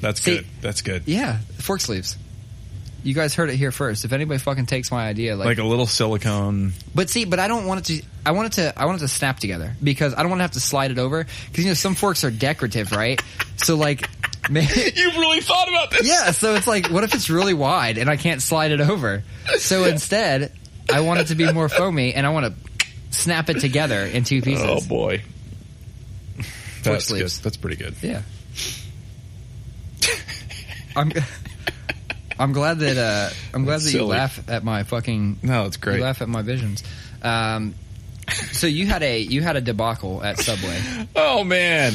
that's 0.00 0.20
See- 0.20 0.36
good. 0.36 0.46
That's 0.60 0.82
good. 0.82 1.04
Yeah, 1.06 1.38
fork 1.58 1.80
sleeves. 1.80 2.16
You 3.04 3.14
guys 3.14 3.34
heard 3.34 3.50
it 3.50 3.56
here 3.56 3.70
first. 3.72 4.04
If 4.04 4.12
anybody 4.12 4.38
fucking 4.38 4.66
takes 4.66 4.90
my 4.90 5.06
idea, 5.08 5.36
like, 5.36 5.46
Like 5.46 5.58
a 5.58 5.64
little 5.64 5.86
silicone. 5.86 6.72
but 6.94 7.08
see, 7.08 7.24
but 7.24 7.38
I 7.38 7.48
don't 7.48 7.66
want 7.66 7.80
it 7.88 8.00
to. 8.00 8.06
I 8.26 8.32
want 8.32 8.46
it 8.48 8.52
to. 8.60 8.78
I 8.78 8.84
want 8.86 8.98
it 8.98 9.00
to 9.00 9.08
snap 9.08 9.38
together 9.40 9.74
because 9.82 10.12
I 10.14 10.18
don't 10.22 10.28
want 10.30 10.40
to 10.40 10.44
have 10.44 10.52
to 10.52 10.60
slide 10.60 10.90
it 10.90 10.98
over 10.98 11.24
because 11.50 11.64
you 11.64 11.70
know 11.70 11.74
some 11.74 11.94
forks 11.94 12.24
are 12.24 12.30
decorative, 12.30 12.92
right? 12.92 13.22
So 13.56 13.76
like, 13.76 14.08
maybe, 14.50 14.68
You 14.96 15.10
really 15.12 15.40
thought 15.40 15.68
about 15.68 15.90
this? 15.90 16.06
yeah. 16.06 16.30
So 16.32 16.54
it's 16.54 16.66
like, 16.66 16.88
what 16.88 17.04
if 17.04 17.14
it's 17.14 17.30
really 17.30 17.54
wide 17.54 17.98
and 17.98 18.08
I 18.10 18.16
can't 18.16 18.42
slide 18.42 18.70
it 18.72 18.80
over? 18.80 19.22
So 19.58 19.84
instead, 19.86 20.52
I 20.92 21.00
want 21.00 21.20
it 21.20 21.26
to 21.28 21.34
be 21.34 21.52
more 21.52 21.68
foamy 21.68 22.14
and 22.14 22.26
I 22.26 22.30
want 22.30 22.46
to 22.46 22.88
snap 23.10 23.48
it 23.50 23.60
together 23.60 24.02
in 24.04 24.24
two 24.24 24.42
pieces. 24.42 24.64
Oh 24.66 24.80
boy. 24.88 25.22
That's 26.82 27.10
good. 27.10 27.28
That's 27.28 27.56
pretty 27.56 27.76
good. 27.76 27.94
Yeah. 28.02 28.22
I'm 30.96 31.12
I'm 32.38 32.52
glad 32.52 32.80
that 32.80 32.96
uh 32.98 33.30
I'm 33.54 33.64
glad 33.64 33.74
That's 33.76 33.92
that 33.92 33.98
you 33.98 34.04
laugh 34.04 34.48
at 34.48 34.64
my 34.64 34.82
fucking 34.82 35.38
No, 35.42 35.66
it's 35.66 35.76
great. 35.76 35.98
you 35.98 36.02
laugh 36.02 36.20
at 36.22 36.28
my 36.28 36.42
visions. 36.42 36.82
Um 37.22 37.74
so 38.52 38.66
you 38.66 38.86
had 38.86 39.02
a 39.02 39.20
you 39.20 39.42
had 39.42 39.56
a 39.56 39.60
debacle 39.60 40.22
at 40.22 40.38
Subway. 40.38 40.80
Oh 41.16 41.44
man. 41.44 41.92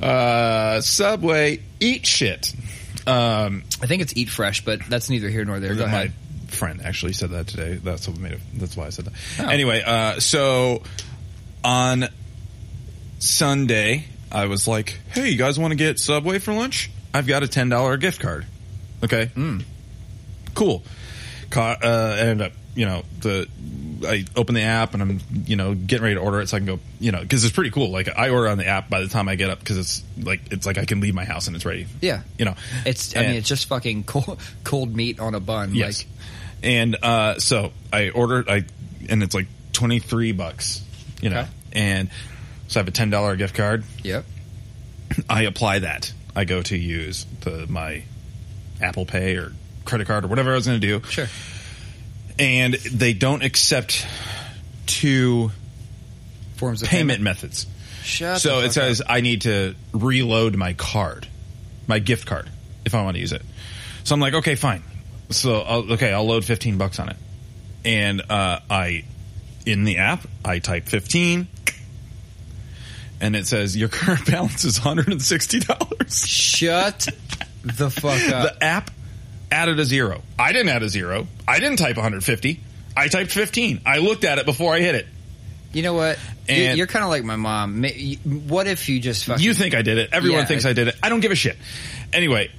Uh, 0.00 0.80
Subway, 0.80 1.62
eat 1.80 2.06
shit. 2.06 2.52
Um, 3.06 3.64
I 3.82 3.86
think 3.86 4.02
it's 4.02 4.16
Eat 4.16 4.28
Fresh, 4.30 4.64
but 4.64 4.80
that's 4.88 5.10
neither 5.10 5.28
here 5.28 5.44
nor 5.44 5.60
there. 5.60 5.74
Go 5.74 5.86
my 5.86 5.92
ahead. 6.04 6.12
friend 6.48 6.80
actually 6.84 7.12
said 7.12 7.30
that 7.30 7.46
today. 7.48 7.74
That's 7.74 8.06
what 8.08 8.18
made 8.18 8.32
it. 8.32 8.40
That's 8.54 8.76
why 8.76 8.86
I 8.86 8.90
said 8.90 9.06
that. 9.06 9.12
Oh. 9.40 9.48
Anyway, 9.48 9.82
uh, 9.84 10.20
so 10.20 10.82
on 11.64 12.08
Sunday, 13.18 14.04
I 14.30 14.46
was 14.46 14.66
like, 14.68 14.98
"Hey, 15.10 15.28
you 15.30 15.36
guys 15.38 15.58
want 15.58 15.72
to 15.72 15.76
get 15.76 15.98
Subway 15.98 16.38
for 16.38 16.52
lunch? 16.54 16.90
I've 17.12 17.26
got 17.26 17.42
a 17.42 17.48
ten 17.48 17.68
dollar 17.68 17.96
gift 17.96 18.20
card." 18.20 18.46
Okay, 19.04 19.26
Mm. 19.34 19.64
cool. 20.54 20.82
Ca- 21.50 21.78
uh, 21.82 22.16
ended 22.18 22.46
up, 22.46 22.52
you 22.74 22.86
know, 22.86 23.02
the 23.20 23.48
I 24.04 24.24
open 24.36 24.54
the 24.54 24.62
app 24.62 24.94
and 24.94 25.02
I'm, 25.02 25.20
you 25.46 25.56
know, 25.56 25.74
getting 25.74 26.02
ready 26.02 26.14
to 26.14 26.20
order 26.20 26.40
it 26.40 26.48
so 26.48 26.56
I 26.56 26.60
can 26.60 26.66
go, 26.66 26.78
you 27.00 27.12
know, 27.12 27.20
because 27.20 27.44
it's 27.44 27.54
pretty 27.54 27.70
cool. 27.70 27.90
Like 27.90 28.08
I 28.16 28.30
order 28.30 28.48
on 28.48 28.58
the 28.58 28.66
app 28.66 28.88
by 28.88 29.00
the 29.00 29.08
time 29.08 29.28
I 29.28 29.36
get 29.36 29.50
up 29.50 29.58
because 29.58 29.78
it's 29.78 30.02
like 30.22 30.40
it's 30.50 30.64
like 30.66 30.78
I 30.78 30.84
can 30.86 31.00
leave 31.00 31.14
my 31.14 31.24
house 31.24 31.46
and 31.46 31.56
it's 31.56 31.64
ready. 31.64 31.86
Yeah. 32.00 32.22
You 32.38 32.46
know, 32.46 32.54
It's 32.86 33.16
I 33.16 33.20
mean 33.22 33.30
it's 33.36 33.48
just 33.48 33.66
fucking 33.68 34.04
cold 34.06 34.40
cold 34.64 34.94
meat 34.96 35.20
on 35.20 35.34
a 35.34 35.40
bun. 35.40 35.74
Yes. 35.74 36.04
Like 36.04 36.08
and 36.62 36.96
uh, 37.02 37.38
so 37.38 37.72
I 37.92 38.10
ordered, 38.10 38.48
I 38.48 38.64
and 39.08 39.22
it's 39.22 39.34
like 39.34 39.46
twenty 39.72 39.98
three 39.98 40.32
bucks, 40.32 40.82
you 41.22 41.30
know, 41.30 41.40
Okay. 41.40 41.48
and 41.72 42.10
so 42.68 42.80
I 42.80 42.82
have 42.82 42.88
a 42.88 42.92
ten 42.92 43.10
dollar 43.10 43.36
gift 43.36 43.54
card. 43.54 43.84
Yep. 44.02 44.24
I 45.28 45.42
apply 45.42 45.80
that. 45.80 46.12
I 46.36 46.44
go 46.44 46.62
to 46.62 46.76
use 46.76 47.26
the 47.40 47.66
my 47.68 48.02
Apple 48.80 49.04
Pay 49.06 49.36
or 49.36 49.52
credit 49.84 50.06
card 50.06 50.24
or 50.24 50.28
whatever 50.28 50.52
I 50.52 50.54
was 50.54 50.66
going 50.66 50.80
to 50.80 50.86
do, 50.86 51.06
Sure. 51.08 51.26
And 52.40 52.74
they 52.74 53.12
don't 53.12 53.44
accept 53.44 54.06
two 54.86 55.52
Forms 56.56 56.82
of 56.82 56.88
payment 56.88 57.22
methods. 57.22 57.66
Shut 58.02 58.40
so 58.40 58.60
it 58.60 58.72
says 58.72 59.00
I 59.06 59.22
need 59.22 59.42
to 59.42 59.74
reload 59.92 60.56
my 60.56 60.74
card, 60.74 61.26
my 61.86 62.00
gift 62.00 62.26
card, 62.26 62.50
if 62.84 62.94
I 62.94 63.02
want 63.02 63.14
to 63.16 63.20
use 63.20 63.32
it. 63.32 63.42
So 64.04 64.14
I'm 64.14 64.20
like, 64.20 64.34
okay, 64.34 64.56
fine. 64.56 64.82
So 65.30 65.60
I'll, 65.60 65.92
okay, 65.92 66.12
I'll 66.12 66.26
load 66.26 66.44
15 66.44 66.76
bucks 66.76 66.98
on 66.98 67.08
it, 67.08 67.16
and 67.84 68.20
uh, 68.30 68.60
I 68.68 69.04
in 69.64 69.84
the 69.84 69.98
app 69.98 70.26
I 70.44 70.58
type 70.58 70.86
15, 70.86 71.46
and 73.22 73.36
it 73.36 73.46
says 73.46 73.74
your 73.74 73.88
current 73.88 74.26
balance 74.30 74.64
is 74.64 74.78
160 74.78 75.60
dollars. 75.60 76.26
Shut 76.26 77.08
the 77.62 77.90
fuck 77.90 78.28
up. 78.32 78.58
The 78.58 78.64
app 78.64 78.90
added 79.50 79.78
a 79.80 79.84
zero. 79.84 80.22
I 80.38 80.52
didn't 80.52 80.68
add 80.68 80.82
a 80.82 80.88
zero. 80.88 81.26
I 81.46 81.58
didn't 81.60 81.78
type 81.78 81.96
150. 81.96 82.60
I 82.96 83.08
typed 83.08 83.30
15. 83.32 83.80
I 83.86 83.98
looked 83.98 84.24
at 84.24 84.38
it 84.38 84.46
before 84.46 84.74
I 84.74 84.80
hit 84.80 84.94
it. 84.94 85.06
you 85.72 85.82
know 85.82 85.94
what? 85.94 86.18
And- 86.48 86.76
You're 86.76 86.86
kind 86.88 87.04
of 87.04 87.10
like 87.10 87.22
my 87.24 87.36
mom. 87.36 87.84
What 88.24 88.66
if 88.66 88.88
you 88.88 88.98
just 89.00 89.24
fucking 89.26 89.44
You 89.44 89.54
think 89.54 89.74
I 89.74 89.82
did 89.82 89.98
it. 89.98 90.10
Everyone 90.12 90.40
Yeah, 90.40 90.46
thinks 90.46 90.64
I- 90.64 90.70
I 90.70 90.72
did 90.72 90.88
it. 90.88 90.96
I 91.02 91.08
don't 91.08 91.20
give 91.20 91.30
a 91.32 91.36
shit. 91.36 91.56
Anyway, 92.12 92.50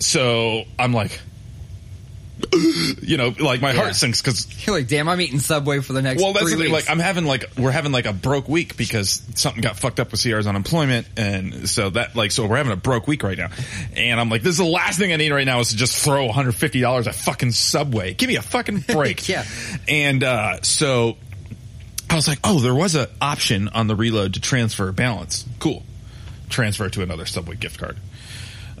so 0.00 0.64
I'm 0.78 0.92
like, 0.92 1.20
you 3.02 3.16
know, 3.16 3.34
like 3.38 3.60
my 3.60 3.72
Yeah. 3.72 3.80
heart 3.80 3.96
sinks 3.96 4.22
because, 4.22 4.66
You're 4.66 4.76
like, 4.76 4.86
damn, 4.88 5.08
I'm 5.08 5.20
eating 5.20 5.40
Subway 5.40 5.80
for 5.80 5.92
the 5.92 6.02
next 6.02 6.22
well, 6.22 6.32
that's 6.32 6.52
three 6.52 6.66
the. 6.66 6.72
Like, 6.72 6.88
I'm 6.88 6.98
having 7.00 7.24
like, 7.24 7.44
we're 7.58 7.70
having 7.72 7.90
like 7.92 8.06
a 8.06 8.12
broke 8.12 8.48
week 8.48 8.76
because 8.76 9.22
something 9.34 9.60
got 9.60 9.76
fucked 9.76 9.98
up 10.00 10.12
with 10.12 10.22
CR's 10.22 10.46
unemployment. 10.46 11.06
And 11.16 11.68
so 11.68 11.90
that, 11.90 12.14
like, 12.14 12.30
so 12.30 12.46
we're 12.46 12.56
having 12.58 12.72
a 12.72 12.76
broke 12.76 13.06
week 13.08 13.22
right 13.22 13.36
now. 13.36 13.48
And 13.96 14.20
I'm 14.20 14.28
like, 14.28 14.42
this 14.42 14.52
is 14.52 14.58
the 14.58 14.64
last 14.64 14.98
thing 14.98 15.12
I 15.12 15.16
need 15.16 15.32
right 15.32 15.46
now 15.46 15.60
is 15.60 15.70
to 15.70 15.76
just 15.76 16.02
throw 16.04 16.28
$150 16.28 17.06
at 17.06 17.14
fucking 17.14 17.50
Subway. 17.52 18.14
Give 18.14 18.28
me 18.28 18.36
a 18.36 18.42
fucking 18.42 18.80
break. 18.88 19.28
Yeah. 19.28 19.44
And, 19.88 20.22
uh, 20.22 20.62
so 20.62 21.16
I 22.08 22.14
was 22.14 22.28
like, 22.28 22.38
oh, 22.44 22.60
there 22.60 22.74
was 22.74 22.94
an 22.94 23.08
option 23.20 23.68
on 23.68 23.86
the 23.88 23.96
reload 23.96 24.34
to 24.34 24.40
transfer 24.40 24.90
balance. 24.92 25.44
Cool. 25.58 25.82
Transfer 26.48 26.88
to 26.88 27.02
another 27.02 27.26
Subway 27.26 27.56
gift 27.56 27.78
card. 27.80 27.96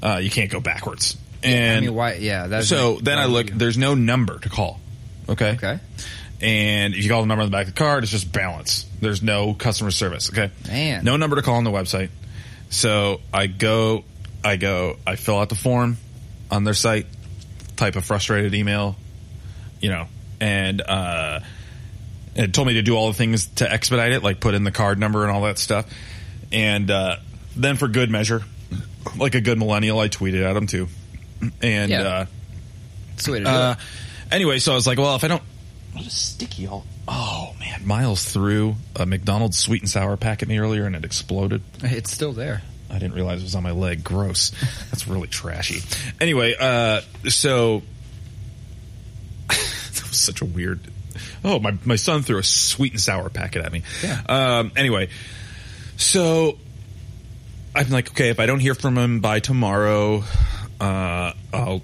Uh, 0.02 0.20
you 0.22 0.30
can't 0.30 0.50
go 0.50 0.60
backwards. 0.60 1.16
And 1.42 1.76
I 1.78 1.80
mean, 1.80 1.94
why? 1.94 2.14
Yeah. 2.14 2.46
That's 2.48 2.68
so 2.68 2.94
like- 2.94 3.04
then 3.04 3.18
I 3.18 3.26
look, 3.26 3.46
there's 3.46 3.78
no 3.78 3.94
number 3.94 4.38
to 4.40 4.48
call. 4.48 4.80
Okay. 5.28 5.50
Okay. 5.52 5.78
And 6.40 6.94
if 6.94 7.02
you 7.02 7.10
call 7.10 7.20
the 7.22 7.26
number 7.26 7.42
on 7.42 7.50
the 7.50 7.56
back 7.56 7.66
of 7.66 7.74
the 7.74 7.78
card, 7.78 8.04
it's 8.04 8.12
just 8.12 8.30
balance. 8.32 8.86
There's 9.00 9.22
no 9.22 9.54
customer 9.54 9.90
service. 9.90 10.30
Okay. 10.30 10.50
Man. 10.68 11.04
No 11.04 11.16
number 11.16 11.36
to 11.36 11.42
call 11.42 11.56
on 11.56 11.64
the 11.64 11.70
website. 11.70 12.10
So 12.70 13.20
I 13.32 13.46
go, 13.46 14.04
I 14.44 14.56
go, 14.56 14.96
I 15.06 15.16
fill 15.16 15.38
out 15.38 15.48
the 15.48 15.54
form 15.56 15.96
on 16.50 16.64
their 16.64 16.74
site, 16.74 17.06
type 17.76 17.96
a 17.96 18.00
frustrated 18.02 18.54
email, 18.54 18.96
you 19.80 19.90
know, 19.90 20.06
and, 20.40 20.80
uh, 20.80 21.40
it 22.34 22.52
told 22.54 22.68
me 22.68 22.74
to 22.74 22.82
do 22.82 22.94
all 22.94 23.08
the 23.08 23.14
things 23.14 23.46
to 23.56 23.70
expedite 23.70 24.12
it, 24.12 24.22
like 24.22 24.38
put 24.38 24.54
in 24.54 24.62
the 24.64 24.70
card 24.70 24.98
number 24.98 25.24
and 25.24 25.32
all 25.32 25.42
that 25.42 25.58
stuff. 25.58 25.86
And, 26.52 26.90
uh, 26.90 27.16
then 27.56 27.76
for 27.76 27.88
good 27.88 28.10
measure, 28.10 28.42
like 29.16 29.34
a 29.34 29.40
good 29.40 29.58
millennial, 29.58 29.98
I 29.98 30.08
tweeted 30.08 30.44
at 30.44 30.52
them 30.52 30.66
too. 30.66 30.88
And 31.62 31.90
Yeah. 31.90 32.02
uh, 32.02 32.26
That's 33.10 33.24
the 33.26 33.32
way 33.32 33.38
to 33.40 33.44
do 33.44 33.50
uh, 33.50 33.74
anyway, 34.30 34.58
so 34.58 34.72
I 34.72 34.74
was 34.74 34.86
like, 34.86 34.98
well, 34.98 35.14
if 35.16 35.24
I 35.24 35.28
don't, 35.28 35.42
what 35.92 36.06
is 36.06 36.12
sticky 36.12 36.66
all? 36.66 36.84
Oh 37.06 37.54
man, 37.58 37.86
Miles 37.86 38.24
threw 38.24 38.76
a 38.96 39.06
McDonald's 39.06 39.56
sweet 39.58 39.80
and 39.82 39.90
sour 39.90 40.16
pack 40.16 40.42
at 40.42 40.48
me 40.48 40.58
earlier, 40.58 40.84
and 40.84 40.94
it 40.94 41.04
exploded. 41.04 41.62
It's 41.82 42.12
still 42.12 42.32
there. 42.32 42.62
I 42.90 42.98
didn't 42.98 43.14
realize 43.14 43.40
it 43.40 43.44
was 43.44 43.54
on 43.54 43.62
my 43.62 43.70
leg. 43.72 44.02
Gross. 44.04 44.50
That's 44.90 45.06
really 45.08 45.28
trashy. 45.28 45.80
Anyway, 46.20 46.54
uh, 46.58 47.00
so 47.28 47.82
that 49.48 50.04
was 50.08 50.18
such 50.18 50.40
a 50.40 50.44
weird. 50.44 50.80
Oh, 51.44 51.58
my 51.58 51.76
my 51.84 51.96
son 51.96 52.22
threw 52.22 52.38
a 52.38 52.42
sweet 52.44 52.92
and 52.92 53.00
sour 53.00 53.28
packet 53.30 53.64
at 53.64 53.72
me. 53.72 53.82
Yeah. 54.02 54.20
Um. 54.28 54.72
Anyway, 54.76 55.08
so 55.96 56.58
I'm 57.74 57.88
like, 57.90 58.10
okay, 58.10 58.28
if 58.28 58.38
I 58.40 58.46
don't 58.46 58.60
hear 58.60 58.74
from 58.74 58.96
him 58.98 59.20
by 59.20 59.40
tomorrow, 59.40 60.24
uh, 60.80 61.32
I'll 61.52 61.82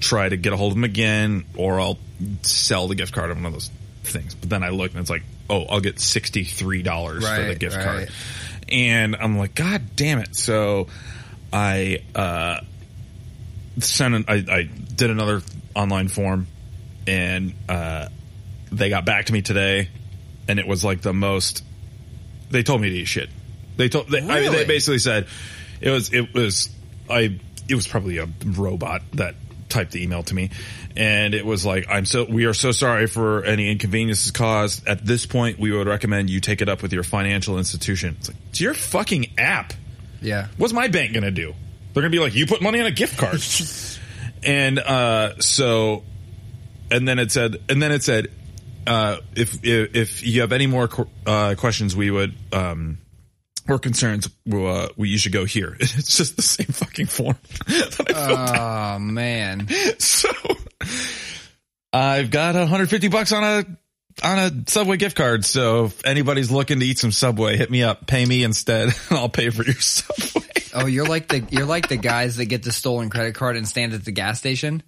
try 0.00 0.28
to 0.28 0.36
get 0.36 0.52
a 0.52 0.56
hold 0.56 0.72
of 0.72 0.78
him 0.78 0.84
again, 0.84 1.44
or 1.56 1.80
I'll 1.80 1.98
sell 2.42 2.88
the 2.88 2.94
gift 2.94 3.12
card 3.12 3.30
on 3.30 3.36
one 3.36 3.46
of 3.46 3.52
those 3.52 3.70
things. 4.04 4.34
But 4.34 4.50
then 4.50 4.62
I 4.62 4.70
look 4.70 4.92
and 4.92 5.00
it's 5.00 5.10
like, 5.10 5.22
oh, 5.48 5.64
I'll 5.64 5.80
get 5.80 6.00
sixty 6.00 6.44
three 6.44 6.82
dollars 6.82 7.28
for 7.28 7.44
the 7.44 7.54
gift 7.54 7.76
right. 7.76 7.84
card, 7.84 8.10
and 8.68 9.16
I'm 9.16 9.38
like, 9.38 9.54
God 9.54 9.82
damn 9.96 10.18
it! 10.18 10.34
So 10.34 10.88
I 11.52 12.02
uh, 12.14 12.60
sent, 13.78 14.14
an, 14.14 14.24
I, 14.28 14.34
I 14.48 14.62
did 14.62 15.10
another 15.10 15.42
online 15.74 16.08
form, 16.08 16.46
and 17.06 17.54
uh, 17.68 18.08
they 18.70 18.88
got 18.88 19.04
back 19.04 19.26
to 19.26 19.32
me 19.32 19.42
today, 19.42 19.88
and 20.48 20.58
it 20.58 20.66
was 20.66 20.84
like 20.84 21.02
the 21.02 21.12
most. 21.12 21.64
They 22.50 22.62
told 22.62 22.80
me 22.80 22.90
to 22.90 22.96
eat 22.96 23.06
shit. 23.06 23.30
They 23.76 23.88
told. 23.88 24.08
They, 24.08 24.20
I, 24.20 24.48
they 24.48 24.64
basically 24.64 24.98
said 24.98 25.26
it 25.80 25.90
was. 25.90 26.12
It 26.12 26.34
was. 26.34 26.68
I. 27.08 27.38
It 27.68 27.74
was 27.74 27.86
probably 27.86 28.18
a 28.18 28.28
robot 28.44 29.02
that 29.14 29.34
typed 29.68 29.92
the 29.92 30.02
email 30.02 30.22
to 30.24 30.34
me, 30.34 30.50
and 30.96 31.34
it 31.34 31.44
was 31.46 31.64
like, 31.64 31.86
"I'm 31.88 32.04
so. 32.04 32.24
We 32.24 32.44
are 32.44 32.54
so 32.54 32.72
sorry 32.72 33.06
for 33.06 33.44
any 33.44 33.70
inconveniences 33.70 34.30
caused. 34.30 34.86
At 34.86 35.04
this 35.04 35.26
point, 35.26 35.58
we 35.58 35.72
would 35.72 35.86
recommend 35.86 36.30
you 36.30 36.40
take 36.40 36.60
it 36.60 36.68
up 36.68 36.82
with 36.82 36.92
your 36.92 37.02
financial 37.02 37.58
institution." 37.58 38.16
It's 38.18 38.28
like 38.28 38.36
it's 38.50 38.60
your 38.60 38.74
fucking 38.74 39.32
app. 39.38 39.72
Yeah. 40.20 40.48
What's 40.56 40.72
my 40.72 40.88
bank 40.88 41.14
gonna 41.14 41.30
do? 41.30 41.54
They're 41.92 42.02
gonna 42.02 42.10
be 42.10 42.18
like, 42.20 42.34
you 42.34 42.46
put 42.46 42.62
money 42.62 42.80
on 42.80 42.86
a 42.86 42.90
gift 42.90 43.18
card, 43.18 43.42
and 44.44 44.78
uh, 44.78 45.40
so, 45.40 46.04
and 46.90 47.06
then 47.06 47.18
it 47.18 47.32
said, 47.32 47.56
and 47.68 47.82
then 47.82 47.92
it 47.92 48.02
said, 48.02 48.28
uh, 48.86 49.18
if, 49.34 49.64
if 49.64 49.94
if 49.94 50.26
you 50.26 50.40
have 50.40 50.52
any 50.52 50.66
more 50.66 50.88
qu- 50.88 51.08
uh, 51.26 51.54
questions, 51.56 51.94
we 51.94 52.10
would 52.10 52.34
um, 52.52 52.98
or 53.68 53.78
concerns, 53.78 54.28
well, 54.46 54.84
uh, 54.84 54.88
we 54.96 55.08
you 55.08 55.18
should 55.18 55.32
go 55.32 55.44
here. 55.44 55.76
It's 55.80 56.16
just 56.16 56.36
the 56.36 56.42
same 56.42 56.66
fucking 56.66 57.06
form. 57.06 57.36
Oh 58.14 58.98
man. 58.98 59.68
So 59.98 60.28
I've 61.92 62.30
got 62.30 62.54
150 62.54 63.08
bucks 63.08 63.32
on 63.32 63.44
a 63.44 63.64
on 64.22 64.38
a 64.38 64.70
Subway 64.70 64.96
gift 64.96 65.16
card. 65.16 65.44
So 65.44 65.86
if 65.86 66.04
anybody's 66.04 66.50
looking 66.50 66.80
to 66.80 66.86
eat 66.86 66.98
some 66.98 67.12
Subway, 67.12 67.56
hit 67.56 67.70
me 67.70 67.82
up. 67.82 68.06
Pay 68.06 68.24
me 68.24 68.44
instead, 68.44 68.88
and 69.10 69.18
I'll 69.18 69.28
pay 69.28 69.50
for 69.50 69.64
your 69.64 69.74
Subway. 69.74 70.42
Oh, 70.74 70.86
you're 70.86 71.06
like 71.06 71.28
the 71.28 71.40
you're 71.50 71.66
like 71.66 71.88
the 71.88 71.96
guys 71.96 72.36
that 72.36 72.46
get 72.46 72.62
the 72.62 72.72
stolen 72.72 73.10
credit 73.10 73.34
card 73.34 73.56
and 73.56 73.68
stand 73.68 73.92
at 73.94 74.04
the 74.04 74.12
gas 74.12 74.38
station. 74.38 74.82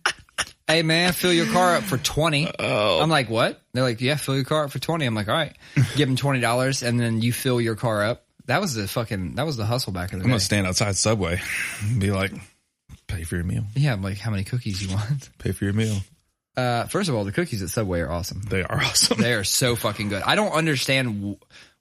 Hey 0.66 0.82
man, 0.82 1.12
fill 1.12 1.32
your 1.32 1.46
car 1.46 1.76
up 1.76 1.82
for 1.82 1.98
twenty. 1.98 2.50
Oh. 2.58 3.00
I'm 3.00 3.10
like, 3.10 3.28
what? 3.28 3.60
They're 3.74 3.82
like, 3.82 4.00
yeah, 4.00 4.16
fill 4.16 4.34
your 4.34 4.44
car 4.44 4.64
up 4.64 4.70
for 4.70 4.78
twenty. 4.78 5.04
I'm 5.04 5.14
like, 5.14 5.28
all 5.28 5.34
right, 5.34 5.54
give 5.96 6.08
them 6.08 6.16
twenty 6.16 6.40
dollars, 6.40 6.82
and 6.82 6.98
then 6.98 7.20
you 7.20 7.32
fill 7.32 7.60
your 7.60 7.76
car 7.76 8.02
up. 8.02 8.23
That 8.46 8.60
was 8.60 8.74
the 8.74 8.86
fucking 8.88 9.36
that 9.36 9.46
was 9.46 9.56
the 9.56 9.64
hustle 9.66 9.92
back 9.92 10.12
in 10.12 10.18
the 10.18 10.24
I'm 10.24 10.28
day. 10.28 10.32
gonna 10.32 10.40
stand 10.40 10.66
outside 10.66 10.96
Subway 10.96 11.40
and 11.82 12.00
be 12.00 12.10
like, 12.10 12.32
pay 13.06 13.24
for 13.24 13.36
your 13.36 13.44
meal. 13.44 13.64
yeah, 13.74 13.92
I'm 13.92 14.02
like, 14.02 14.18
how 14.18 14.30
many 14.30 14.44
cookies 14.44 14.82
you 14.82 14.94
want? 14.94 15.30
Pay 15.38 15.52
for 15.52 15.64
your 15.64 15.72
meal. 15.74 15.96
Uh, 16.56 16.84
first 16.84 17.08
of 17.08 17.14
all, 17.14 17.24
the 17.24 17.32
cookies 17.32 17.62
at 17.62 17.68
Subway 17.70 18.00
are 18.00 18.10
awesome. 18.10 18.40
They 18.42 18.62
are 18.62 18.80
awesome. 18.80 19.20
They 19.20 19.32
are 19.34 19.44
so 19.44 19.74
fucking 19.76 20.08
good. 20.08 20.22
I 20.22 20.34
don't 20.36 20.52
understand 20.52 21.08
w- 21.20 21.36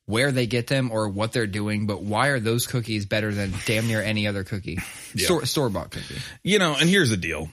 where 0.06 0.32
they 0.32 0.48
get 0.48 0.68
them 0.68 0.90
or 0.92 1.08
what 1.10 1.32
they're 1.32 1.46
doing, 1.48 1.86
but 1.86 2.02
why 2.02 2.28
are 2.30 2.40
those 2.40 2.66
cookies 2.66 3.06
better 3.06 3.32
than 3.34 3.54
damn 3.66 3.88
near 3.88 4.02
any 4.02 4.28
other 4.28 4.44
cookie? 4.44 4.80
Store 5.16 5.46
store 5.46 5.70
bought 5.70 5.92
cookie. 5.92 6.16
you 6.44 6.60
know, 6.60 6.76
and 6.80 6.90
here's 6.90 7.10
the 7.10 7.18
deal. 7.18 7.50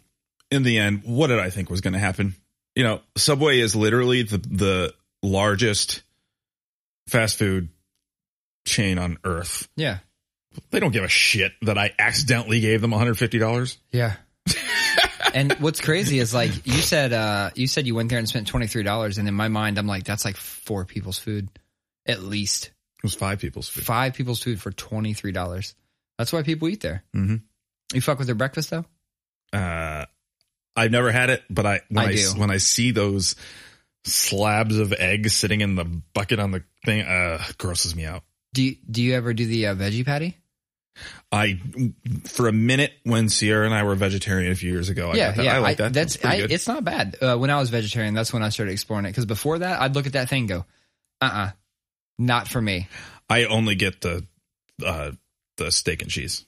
In 0.50 0.62
the 0.62 0.78
end, 0.78 1.02
what 1.04 1.26
did 1.28 1.38
I 1.40 1.50
think 1.50 1.68
was 1.70 1.80
going 1.80 1.92
to 1.92 1.98
happen? 2.00 2.34
You 2.74 2.84
know, 2.84 3.00
Subway 3.16 3.58
is 3.60 3.76
literally 3.76 4.22
the 4.22 4.38
the 4.38 4.94
largest 5.22 6.02
fast 7.08 7.38
food 7.38 7.68
chain 8.70 8.98
on 8.98 9.18
earth. 9.24 9.68
Yeah. 9.76 9.98
They 10.70 10.80
don't 10.80 10.92
give 10.92 11.04
a 11.04 11.08
shit 11.08 11.52
that 11.62 11.78
I 11.78 11.92
accidentally 11.98 12.60
gave 12.60 12.80
them 12.80 12.90
$150. 12.92 13.76
Yeah. 13.92 14.16
and 15.34 15.52
what's 15.54 15.80
crazy 15.80 16.18
is 16.18 16.34
like 16.34 16.50
you 16.66 16.72
said 16.74 17.12
uh 17.12 17.50
you 17.54 17.66
said 17.66 17.86
you 17.86 17.94
went 17.94 18.08
there 18.08 18.18
and 18.18 18.28
spent 18.28 18.48
twenty 18.48 18.66
three 18.66 18.82
dollars 18.82 19.18
and 19.18 19.28
in 19.28 19.34
my 19.34 19.46
mind 19.48 19.78
I'm 19.78 19.86
like 19.86 20.02
that's 20.04 20.24
like 20.24 20.36
four 20.36 20.84
people's 20.84 21.18
food. 21.18 21.48
At 22.06 22.22
least. 22.22 22.66
It 22.66 23.02
was 23.04 23.14
five 23.14 23.38
people's 23.38 23.68
food. 23.68 23.84
Five 23.84 24.14
people's 24.14 24.42
food 24.42 24.60
for 24.60 24.72
twenty 24.72 25.12
three 25.14 25.32
dollars. 25.32 25.74
That's 26.18 26.32
why 26.32 26.42
people 26.42 26.68
eat 26.68 26.80
there. 26.80 27.04
Mhm. 27.14 27.42
You 27.92 28.00
fuck 28.00 28.18
with 28.18 28.26
their 28.26 28.34
breakfast 28.34 28.70
though? 28.70 28.84
Uh, 29.52 30.06
I've 30.74 30.90
never 30.90 31.12
had 31.12 31.30
it, 31.30 31.42
but 31.50 31.66
I 31.66 31.80
when 31.90 32.04
I 32.04 32.08
I, 32.08 32.14
do. 32.14 32.30
when 32.36 32.50
I 32.50 32.56
see 32.56 32.90
those 32.92 33.36
slabs 34.04 34.78
of 34.78 34.92
eggs 34.92 35.34
sitting 35.34 35.60
in 35.60 35.74
the 35.74 35.84
bucket 36.14 36.38
on 36.40 36.50
the 36.50 36.64
thing, 36.84 37.02
uh, 37.02 37.42
grosses 37.58 37.94
me 37.94 38.04
out. 38.04 38.22
Do 38.52 38.62
you, 38.62 38.76
do 38.90 39.02
you 39.02 39.14
ever 39.14 39.32
do 39.32 39.46
the 39.46 39.68
uh, 39.68 39.74
veggie 39.74 40.04
patty? 40.04 40.36
I 41.32 41.60
for 42.26 42.48
a 42.48 42.52
minute 42.52 42.92
when 43.04 43.28
Sierra 43.28 43.64
and 43.64 43.74
I 43.74 43.84
were 43.84 43.94
vegetarian 43.94 44.50
a 44.52 44.54
few 44.54 44.70
years 44.70 44.88
ago. 44.88 45.10
I 45.10 45.14
yeah, 45.14 45.40
yeah. 45.40 45.56
I 45.56 45.58
like 45.58 45.76
that. 45.78 45.92
That's, 45.92 46.16
pretty 46.16 46.42
I, 46.42 46.46
it's 46.50 46.66
not 46.66 46.84
bad. 46.84 47.16
Uh, 47.20 47.36
when 47.36 47.50
I 47.50 47.58
was 47.58 47.70
vegetarian, 47.70 48.14
that's 48.14 48.32
when 48.32 48.42
I 48.42 48.48
started 48.48 48.72
exploring 48.72 49.06
it. 49.06 49.10
Because 49.10 49.26
before 49.26 49.60
that, 49.60 49.80
I'd 49.80 49.94
look 49.94 50.06
at 50.06 50.14
that 50.14 50.28
thing, 50.28 50.42
and 50.42 50.48
go, 50.48 50.64
uh, 51.20 51.30
uh 51.32 51.50
not 52.18 52.48
for 52.48 52.60
me. 52.60 52.88
I 53.28 53.44
only 53.44 53.76
get 53.76 54.00
the 54.00 54.26
uh, 54.84 55.12
the 55.56 55.70
steak 55.70 56.02
and 56.02 56.10
cheese, 56.10 56.44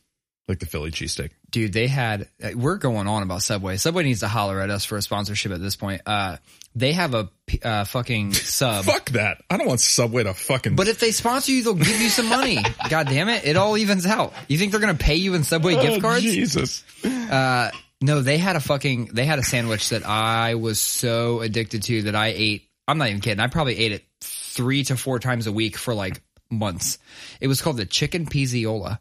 like 0.52 0.60
the 0.60 0.66
Philly 0.66 0.90
cheesesteak. 0.90 1.30
Dude, 1.50 1.72
they 1.72 1.86
had. 1.88 2.28
uh, 2.42 2.50
We're 2.54 2.76
going 2.76 3.06
on 3.08 3.22
about 3.22 3.42
Subway. 3.42 3.76
Subway 3.78 4.04
needs 4.04 4.20
to 4.20 4.28
holler 4.28 4.60
at 4.60 4.70
us 4.70 4.84
for 4.84 4.96
a 4.98 5.02
sponsorship 5.02 5.50
at 5.52 5.60
this 5.60 5.76
point. 5.76 6.02
Uh, 6.06 6.36
they 6.74 6.92
have 6.92 7.14
a 7.14 7.28
uh, 7.62 7.84
fucking 7.84 8.32
sub. 8.34 8.84
Fuck 8.84 9.10
that! 9.10 9.38
I 9.50 9.56
don't 9.56 9.66
want 9.66 9.80
Subway 9.80 10.22
to 10.24 10.34
fucking. 10.34 10.76
But 10.76 10.88
if 10.88 11.00
they 11.00 11.10
sponsor 11.10 11.52
you, 11.52 11.62
they'll 11.64 11.74
give 11.74 12.00
you 12.00 12.08
some 12.08 12.28
money. 12.28 12.58
God 12.90 13.08
damn 13.08 13.28
it. 13.28 13.44
It 13.44 13.56
all 13.56 13.76
evens 13.76 14.06
out. 14.06 14.32
You 14.48 14.58
think 14.58 14.70
they're 14.72 14.80
going 14.80 14.96
to 14.96 15.02
pay 15.04 15.16
you 15.16 15.34
in 15.34 15.44
Subway 15.44 15.74
Oh, 15.74 15.82
gift 15.82 16.02
cards? 16.02 16.22
Jesus. 16.22 16.84
Uh, 17.04 17.70
no, 18.00 18.20
they 18.20 18.36
had 18.38 18.56
a 18.56 18.60
fucking, 18.60 19.06
they 19.12 19.24
had 19.24 19.38
a 19.38 19.42
sandwich 19.44 19.90
that 19.90 20.04
I 20.06 20.56
was 20.56 20.80
so 20.80 21.40
addicted 21.40 21.84
to 21.84 22.02
that 22.02 22.16
I 22.16 22.28
ate. 22.36 22.68
I'm 22.88 22.98
not 22.98 23.08
even 23.08 23.20
kidding. 23.20 23.38
I 23.40 23.46
probably 23.46 23.78
ate 23.78 23.92
it 23.92 24.04
three 24.20 24.82
to 24.84 24.96
four 24.96 25.18
times 25.20 25.46
a 25.46 25.52
week 25.52 25.76
for 25.76 25.94
like 25.94 26.20
months. 26.50 26.98
It 27.40 27.46
was 27.48 27.62
called 27.62 27.76
the 27.76 27.86
chicken 27.86 28.26
pizziola. 28.26 28.98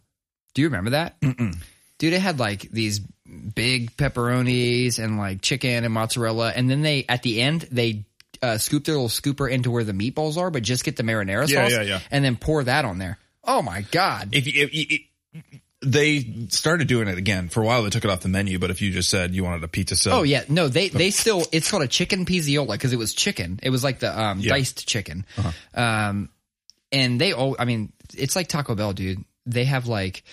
Do 0.53 0.61
you 0.61 0.67
remember 0.67 0.91
that? 0.91 1.19
Mm-mm. 1.21 1.57
Dude, 1.97 2.13
it 2.13 2.21
had 2.21 2.39
like 2.39 2.61
these 2.71 2.99
big 2.99 3.95
pepperonis 3.97 4.99
and 5.03 5.17
like 5.17 5.41
chicken 5.41 5.83
and 5.83 5.93
mozzarella. 5.93 6.51
And 6.55 6.69
then 6.69 6.81
they, 6.81 7.05
at 7.07 7.23
the 7.23 7.41
end, 7.41 7.67
they, 7.71 8.05
uh, 8.41 8.57
scoop 8.57 8.85
their 8.85 8.95
little 8.95 9.07
scooper 9.07 9.49
into 9.49 9.69
where 9.71 9.83
the 9.83 9.91
meatballs 9.93 10.35
are, 10.37 10.49
but 10.49 10.63
just 10.63 10.83
get 10.83 10.97
the 10.97 11.03
marinara 11.03 11.47
Yeah, 11.47 11.63
sauce 11.63 11.71
yeah, 11.71 11.81
yeah. 11.83 11.99
and 12.09 12.25
then 12.25 12.35
pour 12.35 12.63
that 12.63 12.85
on 12.85 12.97
there. 12.97 13.17
Oh 13.43 13.61
my 13.61 13.81
God. 13.91 14.29
If, 14.33 14.47
if, 14.47 14.73
you- 14.73 14.85
it, 14.89 15.01
they 15.83 16.45
started 16.49 16.87
doing 16.87 17.07
it 17.07 17.17
again 17.17 17.49
for 17.49 17.61
a 17.61 17.65
while, 17.65 17.83
they 17.83 17.89
took 17.89 18.03
it 18.05 18.09
off 18.11 18.19
the 18.21 18.29
menu. 18.29 18.59
But 18.59 18.69
if 18.69 18.81
you 18.81 18.91
just 18.91 19.09
said 19.09 19.33
you 19.33 19.43
wanted 19.43 19.63
a 19.63 19.67
pizza 19.67 19.95
sub, 19.95 20.13
Oh 20.13 20.23
yeah, 20.23 20.43
no, 20.47 20.67
they 20.67 20.89
they 20.89 21.09
still 21.09 21.43
it's 21.51 21.71
called 21.71 21.81
a 21.83 21.87
chicken 21.87 22.25
pizziola 22.25 22.71
because 22.73 22.93
it 22.93 22.99
was 22.99 23.13
chicken. 23.15 23.59
It 23.63 23.71
was 23.71 23.83
like 23.83 23.99
the 23.99 24.19
um, 24.19 24.41
diced 24.41 24.87
chicken. 24.87 25.25
Um, 25.73 26.29
and 26.91 27.19
they 27.19 27.33
all, 27.33 27.55
I 27.57 27.65
mean, 27.65 27.93
it's 28.15 28.35
like 28.35 28.47
Taco 28.47 28.75
Bell, 28.75 28.93
dude. 28.93 29.23
They 29.45 29.65
have 29.65 29.87
like 29.87 30.23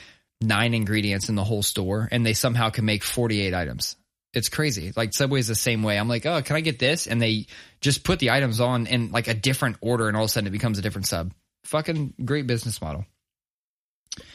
nine 0.40 0.74
ingredients 0.74 1.28
in 1.28 1.34
the 1.34 1.44
whole 1.44 1.62
store, 1.62 2.08
and 2.10 2.24
they 2.24 2.34
somehow 2.34 2.70
can 2.70 2.84
make 2.84 3.02
forty 3.02 3.40
eight 3.40 3.54
items. 3.54 3.96
It's 4.34 4.48
crazy. 4.48 4.92
Like 4.94 5.14
Subway 5.14 5.40
is 5.40 5.48
the 5.48 5.54
same 5.54 5.82
way. 5.82 5.98
I'm 5.98 6.08
like, 6.08 6.26
oh, 6.26 6.42
can 6.42 6.56
I 6.56 6.60
get 6.60 6.78
this? 6.78 7.06
And 7.06 7.20
they 7.20 7.46
just 7.80 8.04
put 8.04 8.18
the 8.18 8.30
items 8.30 8.60
on 8.60 8.86
in 8.86 9.10
like 9.10 9.28
a 9.28 9.34
different 9.34 9.76
order, 9.80 10.08
and 10.08 10.16
all 10.16 10.24
of 10.24 10.28
a 10.28 10.32
sudden 10.32 10.46
it 10.46 10.50
becomes 10.50 10.78
a 10.78 10.82
different 10.82 11.06
sub. 11.06 11.32
Fucking 11.64 12.14
great 12.24 12.46
business 12.46 12.80
model. 12.80 13.04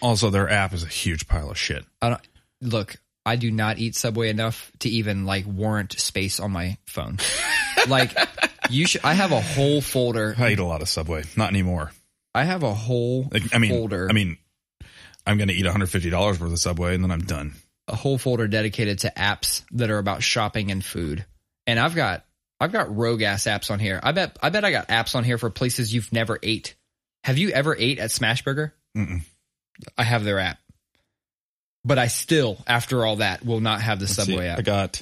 Also, 0.01 0.29
their 0.29 0.49
app 0.49 0.73
is 0.73 0.83
a 0.83 0.87
huge 0.87 1.27
pile 1.27 1.51
of 1.51 1.57
shit. 1.57 1.85
I 2.01 2.09
don't 2.09 2.21
look. 2.61 2.95
I 3.25 3.35
do 3.37 3.51
not 3.51 3.77
eat 3.77 3.95
Subway 3.95 4.29
enough 4.29 4.71
to 4.79 4.89
even 4.89 5.25
like 5.25 5.45
warrant 5.47 5.93
space 5.99 6.39
on 6.39 6.51
my 6.51 6.77
phone. 6.85 7.19
like 7.87 8.15
you 8.69 8.87
should. 8.87 9.03
I 9.03 9.13
have 9.13 9.31
a 9.31 9.41
whole 9.41 9.81
folder. 9.81 10.35
I 10.37 10.51
eat 10.51 10.59
a 10.59 10.65
lot 10.65 10.81
of 10.81 10.89
Subway. 10.89 11.23
Not 11.37 11.49
anymore. 11.49 11.91
I 12.35 12.43
have 12.45 12.63
a 12.63 12.73
whole 12.73 13.29
Like, 13.31 13.53
I 13.53 13.59
mean, 13.59 13.71
folder. 13.71 14.07
I 14.09 14.13
mean, 14.13 14.37
I'm 15.25 15.37
going 15.37 15.47
to 15.49 15.53
eat 15.53 15.63
150 15.63 16.09
dollars 16.09 16.39
worth 16.39 16.51
of 16.51 16.59
Subway 16.59 16.95
and 16.95 17.03
then 17.03 17.11
I'm 17.11 17.21
done. 17.23 17.53
a 17.87 17.95
whole 17.95 18.17
folder 18.17 18.47
dedicated 18.47 18.99
to 18.99 19.13
apps 19.15 19.63
that 19.71 19.89
are 19.89 19.97
about 19.99 20.23
shopping 20.23 20.71
and 20.71 20.83
food. 20.83 21.25
And 21.67 21.79
I've 21.79 21.95
got 21.95 22.25
I've 22.59 22.71
got 22.71 22.95
rogue 22.95 23.21
ass 23.21 23.43
apps 23.43 23.71
on 23.71 23.79
here. 23.79 23.99
I 24.03 24.11
bet 24.11 24.37
I 24.41 24.49
bet 24.49 24.63
I 24.65 24.71
got 24.71 24.87
apps 24.89 25.15
on 25.15 25.23
here 25.23 25.37
for 25.37 25.49
places 25.49 25.93
you've 25.93 26.11
never 26.13 26.39
ate. 26.43 26.75
Have 27.23 27.37
you 27.37 27.49
ever 27.51 27.75
ate 27.77 27.99
at 27.99 28.09
Smashburger? 28.09 28.71
Mm-mm. 28.97 29.21
I 29.97 30.03
have 30.03 30.23
their 30.23 30.39
app. 30.39 30.59
but 31.85 31.97
I 31.97 32.07
still, 32.07 32.57
after 32.67 33.05
all 33.05 33.17
that, 33.17 33.45
will 33.45 33.59
not 33.59 33.81
have 33.81 33.99
the 33.99 34.03
Let's 34.05 34.15
see. 34.15 34.31
Subway 34.31 34.47
app. 34.47 34.59
I 34.59 34.61
got 34.61 35.01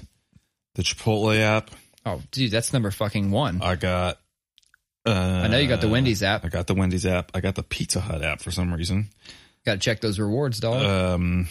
the 0.75 0.83
Chipotle 0.83 1.37
app. 1.39 1.69
oh, 2.05 2.21
dude, 2.31 2.51
that's 2.51 2.73
number 2.73 2.89
fucking 2.91 3.31
one. 3.31 3.61
I 3.61 3.75
got. 3.75 4.17
Uh, 5.05 5.09
I 5.11 5.47
know 5.47 5.57
you 5.57 5.67
got 5.67 5.81
the 5.81 5.89
Wendy's 5.89 6.21
app. 6.23 6.45
I 6.45 6.49
got 6.49 6.67
the 6.67 6.75
Wendy's 6.75 7.05
app. 7.07 7.31
I 7.33 7.41
got 7.41 7.55
the 7.55 7.63
Pizza 7.63 7.99
Hut 7.99 8.21
app 8.23 8.39
for 8.41 8.51
some 8.51 8.71
reason. 8.73 9.09
Got 9.65 9.73
to 9.73 9.79
check 9.79 10.01
those 10.01 10.19
rewards, 10.19 10.59
dog. 10.59 10.81
Um, 10.83 11.47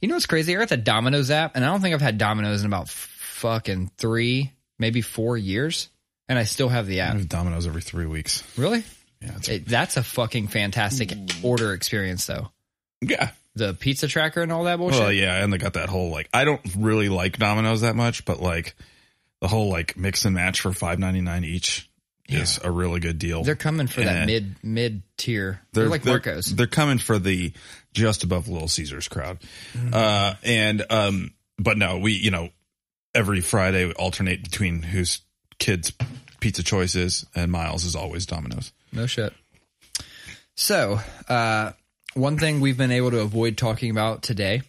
you 0.00 0.08
know 0.08 0.14
what's 0.14 0.26
crazy? 0.26 0.56
I 0.56 0.58
got 0.58 0.68
the 0.70 0.76
Domino's 0.76 1.30
app, 1.30 1.54
and 1.56 1.64
I 1.64 1.68
don't 1.68 1.80
think 1.80 1.94
I've 1.94 2.00
had 2.00 2.16
Domino's 2.18 2.60
in 2.60 2.66
about 2.66 2.84
f- 2.86 2.92
fucking 2.92 3.90
three, 3.98 4.52
maybe 4.78 5.02
four 5.02 5.36
years, 5.36 5.88
and 6.28 6.38
I 6.38 6.44
still 6.44 6.68
have 6.70 6.86
the 6.86 7.02
I 7.02 7.06
app. 7.06 7.14
have 7.14 7.28
Domino's 7.28 7.66
every 7.66 7.82
three 7.82 8.06
weeks. 8.06 8.42
Really? 8.56 8.84
Yeah, 9.20 9.36
it's, 9.36 9.48
It, 9.48 9.66
that's 9.66 9.98
a 9.98 10.02
fucking 10.02 10.48
fantastic 10.48 11.12
order 11.42 11.74
experience, 11.74 12.24
though. 12.26 12.50
yeah. 13.02 13.30
The 13.56 13.74
pizza 13.74 14.06
tracker 14.06 14.42
and 14.42 14.52
all 14.52 14.64
that 14.64 14.78
bullshit. 14.78 15.00
Well, 15.00 15.12
yeah, 15.12 15.42
and 15.42 15.52
they 15.52 15.58
got 15.58 15.72
that 15.74 15.88
whole 15.88 16.10
like. 16.10 16.28
I 16.32 16.44
don't 16.44 16.60
really 16.78 17.08
like 17.08 17.36
Domino's 17.36 17.80
that 17.80 17.96
much, 17.96 18.24
but 18.24 18.40
like 18.40 18.76
the 19.40 19.48
whole 19.48 19.68
like 19.68 19.96
mix 19.96 20.24
and 20.24 20.36
match 20.36 20.60
for 20.60 20.72
five 20.72 21.00
ninety 21.00 21.20
nine 21.20 21.42
each 21.42 21.89
is 22.32 22.60
a 22.62 22.70
really 22.70 23.00
good 23.00 23.18
deal. 23.18 23.42
They're 23.42 23.56
coming 23.56 23.86
for 23.86 24.02
that 24.02 24.26
mid 24.26 24.56
mid 24.62 25.02
tier. 25.16 25.60
They're, 25.72 25.88
like 25.88 26.04
Marco's. 26.04 26.46
They're 26.46 26.66
coming 26.66 26.98
for 26.98 27.18
the 27.18 27.52
just 27.92 28.24
above 28.24 28.48
Little 28.48 28.68
Caesars 28.68 29.08
crowd. 29.08 29.40
Mm-hmm. 29.72 29.90
Uh, 29.92 30.34
and, 30.42 30.84
um, 30.90 31.34
but 31.58 31.76
no, 31.76 31.98
we, 31.98 32.12
you 32.12 32.30
know, 32.30 32.50
every 33.14 33.40
Friday 33.40 33.86
we 33.86 33.92
alternate 33.92 34.42
between 34.42 34.82
whose 34.82 35.20
kids 35.58 35.92
pizza 36.40 36.62
choices 36.62 37.26
and 37.34 37.52
Miles 37.52 37.84
is 37.84 37.94
always 37.94 38.26
Domino's. 38.26 38.72
No 38.92 39.06
shit. 39.06 39.32
So, 40.54 41.00
uh, 41.28 41.72
one 42.14 42.38
thing 42.38 42.60
we've 42.60 42.76
been 42.76 42.90
able 42.90 43.10
to 43.12 43.20
avoid 43.20 43.56
talking 43.56 43.90
about 43.90 44.22
today 44.22 44.62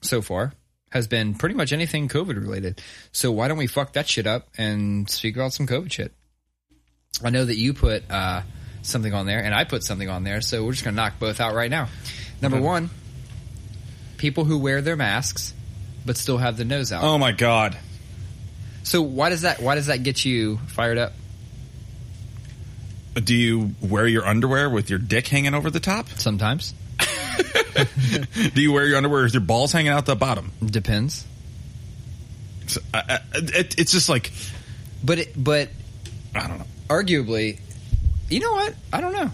so 0.00 0.22
far 0.22 0.52
has 0.90 1.08
been 1.08 1.34
pretty 1.34 1.56
much 1.56 1.72
anything 1.72 2.08
COVID 2.08 2.36
related. 2.36 2.80
So 3.10 3.32
why 3.32 3.48
don't 3.48 3.58
we 3.58 3.66
fuck 3.66 3.94
that 3.94 4.08
shit 4.08 4.28
up 4.28 4.48
and 4.56 5.10
speak 5.10 5.34
about 5.34 5.52
some 5.52 5.66
COVID 5.66 5.90
shit? 5.90 6.14
I 7.22 7.30
know 7.30 7.44
that 7.44 7.56
you 7.56 7.74
put 7.74 8.10
uh, 8.10 8.42
something 8.82 9.12
on 9.14 9.26
there 9.26 9.40
and 9.42 9.54
I 9.54 9.64
put 9.64 9.84
something 9.84 10.08
on 10.08 10.24
there, 10.24 10.40
so 10.40 10.64
we're 10.64 10.72
just 10.72 10.84
gonna 10.84 10.96
knock 10.96 11.18
both 11.18 11.40
out 11.40 11.54
right 11.54 11.70
now. 11.70 11.88
Number 12.40 12.56
Okay. 12.58 12.66
one, 12.66 12.90
people 14.16 14.44
who 14.44 14.58
wear 14.58 14.80
their 14.82 14.96
masks 14.96 15.52
but 16.06 16.16
still 16.16 16.38
have 16.38 16.56
the 16.56 16.64
nose 16.64 16.92
out. 16.92 17.02
Oh 17.04 17.16
my 17.18 17.32
God. 17.32 17.76
So 18.82 19.00
why 19.02 19.30
does 19.30 19.42
that 19.42 19.60
why 19.62 19.74
does 19.76 19.86
that 19.86 20.02
get 20.02 20.24
you 20.24 20.58
fired 20.66 20.98
up? 20.98 21.12
Do 23.14 23.34
you 23.34 23.74
wear 23.80 24.06
your 24.08 24.26
underwear 24.26 24.68
with 24.68 24.90
your 24.90 24.98
dick 24.98 25.28
hanging 25.28 25.54
over 25.54 25.70
the 25.70 25.80
top? 25.80 26.08
Sometimes 26.10 26.74
Do 28.54 28.60
you 28.60 28.72
wear 28.72 28.86
your 28.86 28.96
underwear 28.96 29.22
with 29.22 29.34
your 29.34 29.40
balls 29.40 29.72
hanging 29.72 29.90
out 29.92 30.04
the 30.06 30.16
bottom? 30.16 30.50
depends, 30.64 31.24
So, 32.66 32.80
I, 32.92 32.98
I, 33.08 33.18
it, 33.34 33.78
it's 33.78 33.92
just 33.92 34.08
like, 34.08 34.32
but 35.02 35.18
it, 35.18 35.32
but 35.36 35.68
I 36.34 36.46
don't 36.48 36.58
know. 36.58 36.64
Arguably, 36.88 37.58
you 38.28 38.40
know 38.40 38.52
what? 38.52 38.74
I 38.92 39.00
don't 39.00 39.12
know. 39.12 39.30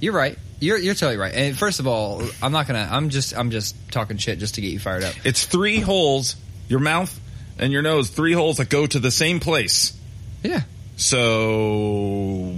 You're 0.00 0.12
right. 0.14 0.38
You're 0.60 0.78
you're 0.78 0.94
totally 0.94 1.16
right. 1.18 1.34
And 1.34 1.56
first 1.56 1.80
of 1.80 1.86
all, 1.86 2.22
I'm 2.42 2.52
not 2.52 2.66
gonna. 2.66 2.88
I'm 2.90 3.10
just 3.10 3.36
I'm 3.36 3.50
just 3.50 3.76
talking 3.92 4.16
shit 4.16 4.38
just 4.38 4.56
to 4.56 4.60
get 4.60 4.72
you 4.72 4.78
fired 4.78 5.04
up. 5.04 5.14
It's 5.24 5.44
three 5.44 5.80
holes, 5.80 6.36
your 6.68 6.80
mouth 6.80 7.18
and 7.58 7.72
your 7.72 7.82
nose, 7.82 8.10
three 8.10 8.32
holes 8.32 8.56
that 8.56 8.68
go 8.68 8.86
to 8.86 8.98
the 8.98 9.10
same 9.10 9.40
place. 9.40 9.96
Yeah. 10.42 10.62
So 10.96 12.56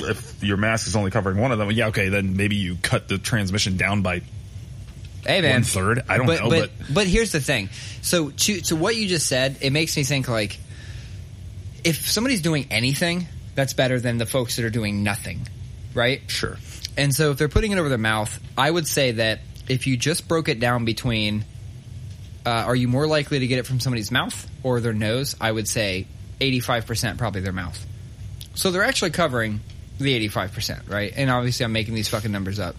if 0.00 0.42
your 0.42 0.56
mask 0.56 0.86
is 0.86 0.96
only 0.96 1.10
covering 1.10 1.38
one 1.38 1.52
of 1.52 1.58
them, 1.58 1.70
yeah, 1.70 1.88
okay, 1.88 2.08
then 2.08 2.36
maybe 2.36 2.56
you 2.56 2.76
cut 2.82 3.08
the 3.08 3.18
transmission 3.18 3.76
down 3.76 4.02
by 4.02 4.22
Hey 5.26 5.40
man. 5.40 5.56
one 5.56 5.62
third. 5.62 6.02
I 6.08 6.16
don't 6.16 6.26
but, 6.26 6.40
know, 6.40 6.48
but 6.48 6.70
but, 6.78 6.94
but 6.94 7.06
here's 7.06 7.32
the 7.32 7.40
thing. 7.40 7.68
So 8.00 8.30
to 8.30 8.60
to 8.62 8.76
what 8.76 8.96
you 8.96 9.06
just 9.06 9.26
said, 9.26 9.58
it 9.60 9.70
makes 9.70 9.96
me 9.96 10.04
think 10.04 10.28
like 10.28 10.58
if 11.84 12.10
somebody's 12.10 12.42
doing 12.42 12.66
anything, 12.70 13.26
that's 13.54 13.72
better 13.72 14.00
than 14.00 14.18
the 14.18 14.26
folks 14.26 14.56
that 14.56 14.64
are 14.64 14.70
doing 14.70 15.02
nothing, 15.02 15.46
right? 15.94 16.22
sure. 16.28 16.56
And 16.96 17.14
so 17.14 17.30
if 17.30 17.38
they're 17.38 17.48
putting 17.48 17.72
it 17.72 17.78
over 17.78 17.88
their 17.88 17.98
mouth, 17.98 18.38
I 18.56 18.70
would 18.70 18.86
say 18.86 19.12
that 19.12 19.40
if 19.68 19.86
you 19.86 19.96
just 19.96 20.28
broke 20.28 20.48
it 20.48 20.60
down 20.60 20.84
between 20.84 21.44
uh, 22.44 22.50
are 22.50 22.76
you 22.76 22.88
more 22.88 23.06
likely 23.06 23.38
to 23.38 23.46
get 23.46 23.58
it 23.58 23.66
from 23.66 23.80
somebody's 23.80 24.10
mouth 24.10 24.48
or 24.62 24.80
their 24.80 24.92
nose? 24.92 25.36
I 25.40 25.50
would 25.50 25.68
say 25.68 26.06
85% 26.40 27.18
probably 27.18 27.40
their 27.40 27.52
mouth. 27.52 27.86
So 28.54 28.70
they're 28.70 28.82
actually 28.82 29.12
covering 29.12 29.60
the 29.98 30.28
85%, 30.28 30.90
right? 30.90 31.12
And 31.14 31.30
obviously 31.30 31.64
I'm 31.64 31.72
making 31.72 31.94
these 31.94 32.08
fucking 32.08 32.32
numbers 32.32 32.58
up. 32.58 32.74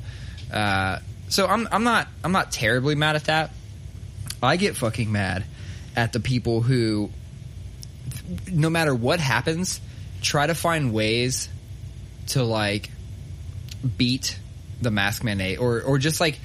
Uh, 0.52 1.00
so 1.30 1.48
I'm 1.48 1.68
I'm 1.72 1.84
not 1.84 2.08
I'm 2.24 2.32
not 2.32 2.52
terribly 2.52 2.96
mad 2.96 3.16
at 3.16 3.26
that. 3.26 3.52
I 4.42 4.58
get 4.58 4.76
fucking 4.76 5.12
mad 5.12 5.46
at 5.96 6.14
the 6.14 6.20
people 6.20 6.62
who 6.62 7.10
no 8.52 8.70
matter 8.70 8.94
what 8.94 9.20
happens, 9.20 9.80
try 10.24 10.48
to 10.48 10.56
find 10.56 10.94
ways 10.94 11.50
to 12.28 12.44
like 12.44 12.90
beat 13.98 14.40
the 14.82 14.92
mask 14.92 15.24
mandate 15.24 15.60
or 15.60 15.82
or 15.82 15.98
just 15.98 16.20
like 16.20 16.40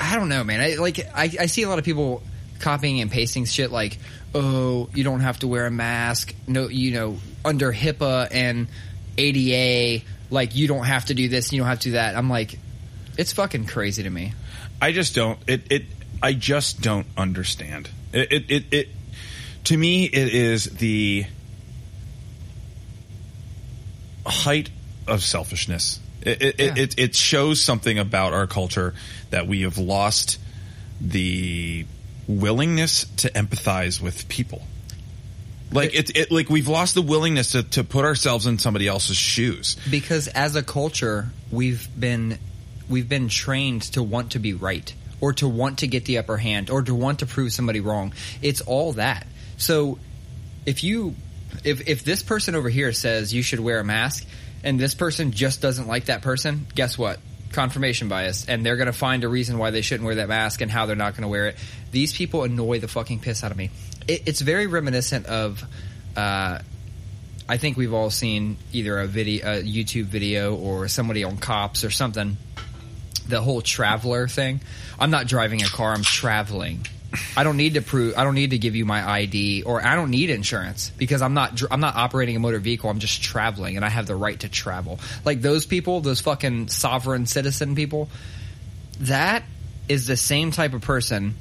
I 0.00 0.16
don't 0.16 0.28
know, 0.28 0.44
man. 0.44 0.60
I 0.60 0.74
like 0.74 0.98
I, 1.14 1.30
I 1.40 1.46
see 1.46 1.62
a 1.62 1.68
lot 1.68 1.78
of 1.78 1.84
people 1.84 2.22
copying 2.60 3.00
and 3.00 3.10
pasting 3.10 3.44
shit 3.44 3.70
like, 3.70 3.98
oh, 4.34 4.88
you 4.94 5.04
don't 5.04 5.20
have 5.20 5.38
to 5.40 5.48
wear 5.48 5.66
a 5.66 5.70
mask. 5.70 6.34
No, 6.46 6.68
you 6.68 6.92
know, 6.92 7.18
under 7.44 7.72
HIPAA 7.72 8.28
and 8.30 8.68
ADA, 9.16 10.04
like 10.30 10.54
you 10.54 10.68
don't 10.68 10.84
have 10.84 11.06
to 11.06 11.14
do 11.14 11.28
this, 11.28 11.52
you 11.52 11.58
don't 11.58 11.68
have 11.68 11.80
to 11.80 11.88
do 11.88 11.92
that. 11.92 12.16
I'm 12.16 12.30
like, 12.30 12.58
it's 13.16 13.32
fucking 13.32 13.66
crazy 13.66 14.02
to 14.04 14.10
me. 14.10 14.34
I 14.80 14.92
just 14.92 15.14
don't. 15.14 15.38
It. 15.46 15.72
It. 15.72 15.84
I 16.22 16.32
just 16.32 16.80
don't 16.80 17.06
understand. 17.16 17.90
It. 18.12 18.32
It. 18.32 18.50
It. 18.50 18.64
it 18.72 18.88
to 19.64 19.76
me, 19.76 20.04
it 20.04 20.34
is 20.34 20.64
the 20.64 21.26
height 24.28 24.70
of 25.06 25.22
selfishness. 25.22 26.00
It. 26.22 26.42
It, 26.42 26.54
Yeah. 26.58 26.74
it. 26.76 26.98
It 26.98 27.14
shows 27.14 27.60
something 27.60 27.98
about 27.98 28.32
our 28.32 28.46
culture 28.46 28.94
that 29.30 29.46
we 29.46 29.62
have 29.62 29.78
lost 29.78 30.38
the 31.00 31.86
willingness 32.26 33.04
to 33.18 33.30
empathize 33.30 34.00
with 34.00 34.28
people. 34.28 34.62
Like 35.70 35.94
it, 35.94 36.16
it, 36.16 36.30
like 36.30 36.48
we've 36.48 36.68
lost 36.68 36.94
the 36.94 37.02
willingness 37.02 37.52
to, 37.52 37.62
to 37.62 37.84
put 37.84 38.04
ourselves 38.04 38.46
in 38.46 38.58
somebody 38.58 38.88
else's 38.88 39.16
shoes. 39.18 39.76
because 39.90 40.26
as 40.28 40.56
a 40.56 40.62
culture 40.62 41.28
we've 41.50 41.86
been 41.98 42.38
we've 42.88 43.08
been 43.08 43.28
trained 43.28 43.82
to 43.82 44.02
want 44.02 44.32
to 44.32 44.38
be 44.38 44.54
right 44.54 44.94
or 45.20 45.34
to 45.34 45.46
want 45.46 45.80
to 45.80 45.86
get 45.86 46.06
the 46.06 46.16
upper 46.18 46.38
hand 46.38 46.70
or 46.70 46.80
to 46.82 46.94
want 46.94 47.18
to 47.18 47.26
prove 47.26 47.52
somebody 47.52 47.80
wrong 47.80 48.14
it's 48.40 48.62
all 48.62 48.94
that 48.94 49.26
so 49.58 49.98
if 50.64 50.82
you 50.82 51.14
if 51.64 51.88
if 51.88 52.04
this 52.04 52.22
person 52.22 52.54
over 52.54 52.68
here 52.68 52.92
says 52.92 53.32
you 53.32 53.42
should 53.42 53.60
wear 53.60 53.80
a 53.80 53.84
mask 53.84 54.26
and 54.62 54.78
this 54.78 54.94
person 54.94 55.32
just 55.32 55.60
doesn't 55.60 55.86
like 55.86 56.06
that 56.06 56.22
person 56.22 56.66
guess 56.74 56.98
what 56.98 57.18
confirmation 57.52 58.08
bias 58.08 58.46
and 58.46 58.64
they're 58.64 58.76
going 58.76 58.86
to 58.86 58.92
find 58.92 59.24
a 59.24 59.28
reason 59.28 59.58
why 59.58 59.70
they 59.70 59.80
shouldn't 59.80 60.04
wear 60.04 60.16
that 60.16 60.28
mask 60.28 60.60
and 60.60 60.70
how 60.70 60.86
they're 60.86 60.96
not 60.96 61.14
going 61.14 61.22
to 61.22 61.28
wear 61.28 61.46
it 61.46 61.56
these 61.92 62.12
people 62.12 62.44
annoy 62.44 62.78
the 62.78 62.88
fucking 62.88 63.20
piss 63.20 63.42
out 63.42 63.50
of 63.50 63.56
me 63.56 63.70
it, 64.06 64.22
it's 64.26 64.40
very 64.40 64.66
reminiscent 64.66 65.26
of 65.26 65.64
uh, 66.16 66.58
I 67.48 67.56
think 67.56 67.78
we've 67.78 67.94
all 67.94 68.10
seen 68.10 68.58
either 68.72 68.98
a 68.98 69.06
video, 69.06 69.46
a 69.46 69.62
YouTube 69.62 70.04
video, 70.04 70.54
or 70.54 70.86
somebody 70.88 71.24
on 71.24 71.38
cops 71.38 71.82
or 71.82 71.90
something. 71.90 72.36
The 73.26 73.40
whole 73.40 73.62
traveler 73.62 74.28
thing. 74.28 74.60
I'm 74.98 75.10
not 75.10 75.26
driving 75.26 75.62
a 75.62 75.66
car. 75.66 75.94
I'm 75.94 76.02
traveling. 76.02 76.86
I 77.36 77.44
don't 77.44 77.56
need 77.56 77.74
to 77.74 77.82
prove. 77.82 78.14
I 78.16 78.24
don't 78.24 78.34
need 78.34 78.50
to 78.50 78.58
give 78.58 78.76
you 78.76 78.84
my 78.84 79.08
ID, 79.08 79.62
or 79.62 79.84
I 79.84 79.94
don't 79.94 80.10
need 80.10 80.30
insurance 80.30 80.90
because 80.90 81.22
I'm 81.22 81.34
not. 81.34 81.62
I'm 81.70 81.80
not 81.80 81.96
operating 81.96 82.36
a 82.36 82.38
motor 82.38 82.58
vehicle. 82.58 82.90
I'm 82.90 82.98
just 82.98 83.22
traveling, 83.22 83.76
and 83.76 83.84
I 83.84 83.88
have 83.88 84.06
the 84.06 84.16
right 84.16 84.38
to 84.40 84.48
travel. 84.48 85.00
Like 85.24 85.40
those 85.40 85.64
people, 85.64 86.00
those 86.00 86.20
fucking 86.20 86.68
sovereign 86.68 87.26
citizen 87.26 87.74
people. 87.74 88.08
That 89.00 89.44
is 89.88 90.06
the 90.06 90.16
same 90.16 90.50
type 90.50 90.74
of 90.74 90.82
person 90.82 91.34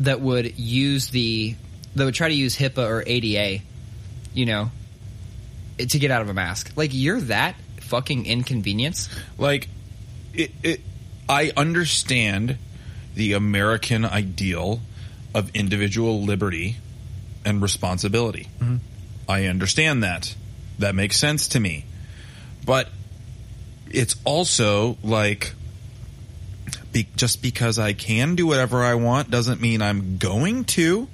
that 0.00 0.20
would 0.20 0.58
use 0.58 1.08
the. 1.08 1.56
That 1.96 2.04
would 2.04 2.14
try 2.14 2.28
to 2.28 2.34
use 2.34 2.56
HIPAA 2.56 2.88
or 2.88 3.02
ADA, 3.04 3.64
you 4.34 4.46
know, 4.46 4.70
to 5.78 5.98
get 5.98 6.12
out 6.12 6.22
of 6.22 6.28
a 6.28 6.34
mask. 6.34 6.72
Like 6.76 6.90
you're 6.92 7.20
that 7.22 7.56
fucking 7.80 8.26
inconvenience. 8.26 9.08
like 9.38 9.68
it, 10.34 10.50
it 10.62 10.80
i 11.28 11.50
understand 11.56 12.58
the 13.14 13.32
american 13.32 14.04
ideal 14.04 14.80
of 15.34 15.50
individual 15.54 16.22
liberty 16.22 16.76
and 17.44 17.62
responsibility. 17.62 18.48
Mm-hmm. 18.58 18.76
I 19.28 19.46
understand 19.46 20.02
that. 20.02 20.34
That 20.78 20.94
makes 20.94 21.16
sense 21.16 21.48
to 21.48 21.60
me. 21.60 21.84
But 22.64 22.88
it's 23.90 24.16
also 24.24 24.96
like 25.02 25.54
be, 26.92 27.08
just 27.16 27.42
because 27.42 27.78
i 27.78 27.92
can 27.92 28.34
do 28.34 28.46
whatever 28.46 28.82
i 28.82 28.94
want 28.94 29.30
doesn't 29.30 29.60
mean 29.60 29.82
i'm 29.82 30.18
going 30.18 30.64
to. 30.64 31.08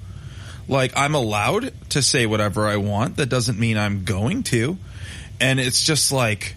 Like 0.67 0.93
i'm 0.95 1.15
allowed 1.15 1.73
to 1.91 2.01
say 2.01 2.25
whatever 2.25 2.67
i 2.67 2.77
want. 2.77 3.17
That 3.17 3.27
doesn't 3.27 3.59
mean 3.59 3.77
i'm 3.77 4.03
going 4.03 4.43
to. 4.43 4.77
And 5.39 5.59
it's 5.59 5.83
just 5.83 6.11
like 6.11 6.55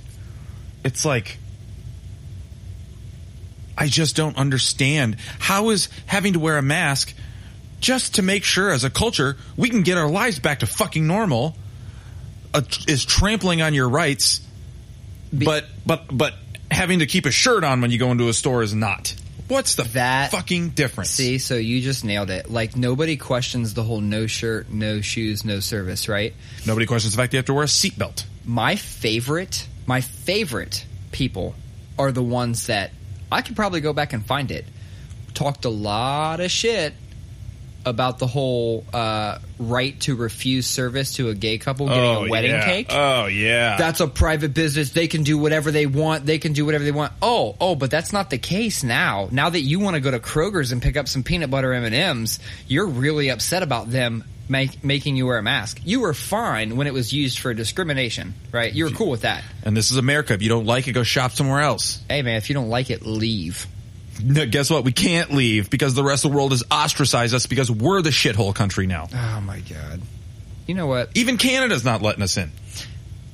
it's 0.84 1.04
like 1.04 1.38
I 3.76 3.86
just 3.86 4.16
don't 4.16 4.36
understand. 4.36 5.16
How 5.38 5.70
is 5.70 5.88
having 6.06 6.32
to 6.32 6.40
wear 6.40 6.59
a 6.59 6.62
mask 6.62 7.14
just 7.80 8.16
to 8.16 8.22
make 8.22 8.44
sure 8.44 8.70
as 8.70 8.84
a 8.84 8.90
culture 8.90 9.36
we 9.56 9.70
can 9.70 9.82
get 9.82 9.98
our 9.98 10.08
lives 10.10 10.38
back 10.38 10.60
to 10.60 10.66
fucking 10.66 11.06
normal 11.06 11.56
uh, 12.54 12.62
is 12.86 13.04
trampling 13.04 13.62
on 13.62 13.74
your 13.74 13.88
rights, 13.88 14.40
but 15.32 15.64
but 15.86 16.04
but 16.10 16.34
having 16.70 16.98
to 17.00 17.06
keep 17.06 17.26
a 17.26 17.30
shirt 17.30 17.64
on 17.64 17.80
when 17.80 17.90
you 17.90 17.98
go 17.98 18.10
into 18.10 18.28
a 18.28 18.32
store 18.32 18.62
is 18.62 18.74
not. 18.74 19.14
What's 19.48 19.76
the 19.76 19.84
That- 19.84 20.30
fucking 20.30 20.70
difference? 20.70 21.10
See, 21.10 21.38
so 21.38 21.54
you 21.54 21.80
just 21.80 22.04
nailed 22.04 22.28
it. 22.30 22.50
Like 22.50 22.76
nobody 22.76 23.16
questions 23.16 23.72
the 23.74 23.82
whole 23.82 24.00
no 24.02 24.26
shirt, 24.26 24.70
no 24.70 25.00
shoes, 25.00 25.44
no 25.44 25.60
service, 25.60 26.06
right? 26.08 26.34
Nobody 26.66 26.84
questions 26.84 27.14
the 27.14 27.16
fact 27.22 27.32
you 27.32 27.38
have 27.38 27.46
to 27.46 27.54
wear 27.54 27.64
a 27.64 27.66
seatbelt. 27.66 28.24
My 28.44 28.76
favorite, 28.76 29.66
my 29.86 30.02
favorite 30.02 30.84
people 31.12 31.54
are 31.98 32.12
the 32.12 32.22
ones 32.22 32.66
that 32.66 32.90
I 33.32 33.40
could 33.42 33.56
probably 33.56 33.80
go 33.80 33.92
back 33.94 34.12
and 34.12 34.24
find 34.24 34.50
it. 34.50 34.66
Talked 35.32 35.64
a 35.64 35.70
lot 35.70 36.40
of 36.40 36.50
shit 36.50 36.92
about 37.89 38.18
the 38.18 38.26
whole 38.26 38.84
uh, 38.93 39.39
right 39.59 39.99
to 40.01 40.16
refuse 40.16 40.66
service 40.66 41.14
to 41.14 41.28
a 41.28 41.34
gay 41.34 41.59
couple 41.59 41.89
getting 41.89 42.26
a 42.26 42.30
wedding 42.30 42.53
yeah. 42.53 42.64
cake. 42.64 42.86
Oh 42.91 43.26
yeah. 43.26 43.76
that's 43.76 44.01
a 44.01 44.07
private 44.07 44.55
business. 44.55 44.91
They 44.91 45.09
can 45.09 45.22
do 45.22 45.39
whatever 45.39 45.70
they 45.70 45.86
want. 45.86 46.26
They 46.26 46.39
can 46.39 46.53
do 46.53 46.64
whatever 46.64 46.84
they 46.84 46.93
want. 46.93 47.12
Oh, 47.20 47.57
oh, 47.61 47.74
but 47.74 47.91
that's 47.91 48.12
not 48.12 48.30
the 48.30 48.39
case 48.39 48.84
now. 48.84 49.28
Now 49.30 49.51
that 49.51 49.61
you 49.61 49.80
want 49.80 49.95
to 49.95 50.01
go 50.01 50.11
to 50.11 50.20
Kroger's 50.20 50.72
and 50.72 50.80
pick 50.80 50.97
up 50.97 51.09
some 51.09 51.22
peanut 51.22 51.51
butter 51.51 51.72
M 51.72 51.84
and 51.84 51.95
M's, 51.95 52.39
you're 52.66 52.86
really 52.86 53.30
upset 53.30 53.62
about 53.62 53.91
them 53.91 54.24
make, 54.49 54.82
making 54.84 55.16
you 55.16 55.26
wear 55.26 55.39
a 55.39 55.43
mask. 55.43 55.80
You 55.84 56.01
were 56.01 56.14
fine 56.14 56.76
when 56.76 56.86
it 56.86 56.93
was 56.93 57.12
used 57.12 57.39
for 57.39 57.55
discrimination, 57.55 58.34
right? 58.53 58.72
You 58.72 58.84
were 58.84 58.91
cool 58.91 59.11
with 59.11 59.22
that. 59.22 59.45
and 59.64 59.76
this 59.76 59.91
is 59.91 59.97
America. 59.97 60.34
If 60.34 60.43
you 60.43 60.49
don't 60.49 60.66
like 60.66 60.89
it, 60.89 60.93
go 60.93 61.03
shop 61.03 61.32
somewhere 61.32 61.61
else. 61.61 62.03
Hey, 62.09 62.22
man, 62.22 62.36
if 62.36 62.49
you 62.49 62.55
don't 62.55 62.70
like 62.70 62.91
it, 62.91 63.05
leave. 63.05 63.66
No, 64.22 64.46
guess 64.46 64.70
what? 64.70 64.84
We 64.84 64.92
can't 64.92 65.32
leave 65.32 65.70
because 65.70 65.94
the 65.94 66.04
rest 66.04 66.24
of 66.24 66.30
the 66.30 66.36
world 66.36 66.52
has 66.52 66.64
ostracized 66.70 67.34
us 67.34 67.46
because 67.46 67.70
we're 67.70 68.02
the 68.02 68.10
shithole 68.10 68.54
country 68.54 68.86
now. 68.86 69.08
Oh 69.12 69.40
my 69.40 69.60
god. 69.60 70.00
You 70.66 70.74
know 70.74 70.86
what? 70.86 71.10
Even 71.14 71.38
Canada's 71.38 71.84
not 71.84 72.02
letting 72.02 72.22
us 72.22 72.36
in. 72.36 72.50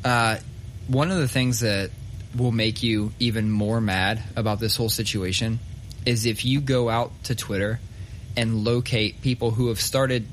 Uh, 0.04 0.38
one 0.86 1.10
of 1.10 1.18
the 1.18 1.28
things 1.28 1.60
that 1.60 1.90
will 2.36 2.52
make 2.52 2.82
you 2.82 3.12
even 3.18 3.50
more 3.50 3.80
mad 3.80 4.22
about 4.36 4.60
this 4.60 4.76
whole 4.76 4.88
situation 4.88 5.58
is 6.04 6.26
if 6.26 6.44
you 6.44 6.60
go 6.60 6.88
out 6.88 7.10
to 7.24 7.34
Twitter 7.34 7.80
and 8.36 8.64
locate 8.64 9.22
people 9.22 9.50
who 9.50 9.68
have 9.68 9.80
started 9.80 10.26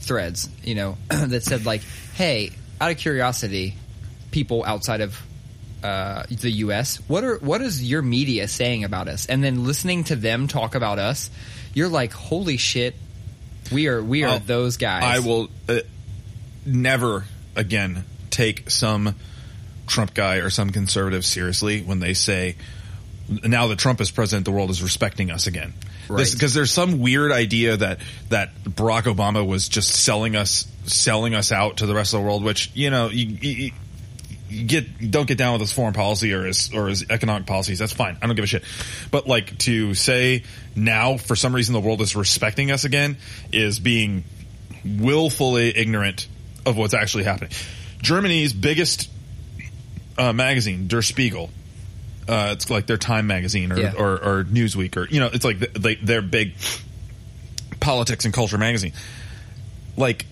threads, 0.00 0.48
you 0.64 0.74
know, 0.74 0.96
that 1.08 1.44
said 1.44 1.64
like, 1.64 1.82
"Hey, 2.14 2.50
out 2.80 2.90
of 2.90 2.96
curiosity, 2.96 3.74
people 4.30 4.64
outside 4.64 5.00
of 5.00 5.20
uh, 5.82 6.24
the 6.28 6.50
U.S., 6.50 6.96
what 7.08 7.24
are 7.24 7.38
what 7.38 7.60
is 7.60 7.82
your 7.82 8.02
media 8.02 8.48
saying 8.48 8.84
about 8.84 9.08
us?" 9.08 9.26
And 9.26 9.42
then 9.42 9.64
listening 9.64 10.04
to 10.04 10.16
them 10.16 10.48
talk 10.48 10.74
about 10.74 10.98
us, 10.98 11.30
you're 11.74 11.88
like, 11.88 12.12
"Holy 12.12 12.56
shit, 12.56 12.94
we 13.70 13.88
are 13.88 14.02
we 14.02 14.24
are 14.24 14.36
Oh, 14.36 14.38
those 14.38 14.76
guys." 14.76 15.02
I 15.04 15.26
will 15.26 15.48
uh, 15.68 15.80
never 16.64 17.24
again 17.56 18.04
take 18.30 18.70
some 18.70 19.14
Trump 19.86 20.14
guy 20.14 20.36
or 20.36 20.50
some 20.50 20.70
conservative 20.70 21.24
seriously 21.24 21.82
when 21.82 22.00
they 22.00 22.14
say, 22.14 22.56
now 23.44 23.68
that 23.68 23.78
Trump 23.78 24.00
is 24.00 24.10
president, 24.10 24.44
the 24.44 24.52
world 24.52 24.70
is 24.70 24.82
respecting 24.82 25.30
us 25.30 25.46
again. 25.46 25.72
Right. 26.08 26.28
Because 26.30 26.54
there's 26.54 26.70
some 26.70 26.98
weird 26.98 27.32
idea 27.32 27.76
that 27.76 28.00
that 28.28 28.54
Barack 28.64 29.02
Obama 29.02 29.46
was 29.46 29.68
just 29.68 29.90
selling 29.94 30.36
us 30.36 30.66
selling 30.84 31.34
us 31.34 31.52
out 31.52 31.78
to 31.78 31.86
the 31.86 31.94
rest 31.94 32.12
of 32.12 32.20
the 32.20 32.26
world, 32.26 32.42
which 32.42 32.70
you 32.74 32.90
know 32.90 33.08
you, 33.08 33.26
you 33.26 33.70
get 34.66 35.10
don't 35.10 35.26
get 35.26 35.38
down 35.38 35.52
with 35.52 35.60
his 35.62 35.72
foreign 35.72 35.94
policy 35.94 36.32
or 36.32 36.44
his 36.44 36.72
or 36.74 36.88
his 36.88 37.04
economic 37.10 37.46
policies. 37.46 37.78
That's 37.78 37.92
fine. 37.92 38.16
I 38.22 38.26
don't 38.26 38.36
give 38.36 38.44
a 38.44 38.48
shit. 38.48 38.64
But 39.10 39.26
like 39.26 39.56
to 39.58 39.94
say 39.94 40.44
now 40.76 41.16
for 41.16 41.36
some 41.36 41.54
reason 41.54 41.72
the 41.72 41.80
world 41.80 42.00
is 42.00 42.14
respecting 42.16 42.70
us 42.70 42.84
again 42.84 43.16
is 43.52 43.80
being 43.80 44.24
willfully 44.84 45.76
ignorant 45.76 46.26
of 46.66 46.76
what's 46.76 46.94
actually 46.94 47.24
happening. 47.24 47.50
Germany's 48.00 48.52
biggest 48.52 49.08
uh, 50.18 50.32
magazine, 50.32 50.88
Der 50.88 51.02
Spiegel. 51.02 51.50
Uh, 52.28 52.50
it's 52.52 52.70
like 52.70 52.86
their 52.86 52.96
Time 52.96 53.26
magazine 53.26 53.72
or, 53.72 53.78
Yeah. 53.80 53.94
or, 53.98 54.12
or 54.12 54.44
Newsweek 54.44 54.96
or 54.96 55.08
you 55.08 55.18
know 55.20 55.30
it's 55.32 55.44
like 55.44 55.58
th- 55.58 55.72
they, 55.72 55.94
their 55.96 56.22
big 56.22 56.54
politics 57.80 58.24
and 58.24 58.32
culture 58.32 58.58
magazine. 58.58 58.92
Like 59.96 60.26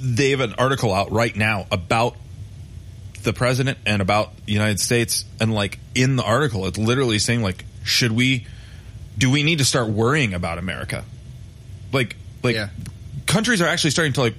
they 0.00 0.30
have 0.30 0.40
an 0.40 0.54
article 0.54 0.92
out 0.94 1.12
right 1.12 1.34
now 1.36 1.66
about 1.70 2.16
the 3.22 3.32
president 3.32 3.78
and 3.86 4.00
about 4.02 4.34
the 4.46 4.52
United 4.52 4.80
States 4.80 5.24
and 5.40 5.52
like 5.54 5.78
in 5.94 6.16
the 6.16 6.22
article 6.22 6.66
it's 6.66 6.78
literally 6.78 7.18
saying 7.18 7.42
like 7.42 7.64
should 7.84 8.12
we 8.12 8.46
do 9.18 9.30
we 9.30 9.42
need 9.42 9.58
to 9.58 9.64
start 9.64 9.88
worrying 9.88 10.32
about 10.34 10.58
America? 10.58 11.04
Like 11.92 12.16
like 12.42 12.54
Yeah. 12.56 12.68
countries 13.26 13.60
are 13.60 13.66
actually 13.68 13.90
starting 13.90 14.12
to 14.14 14.20
like 14.20 14.34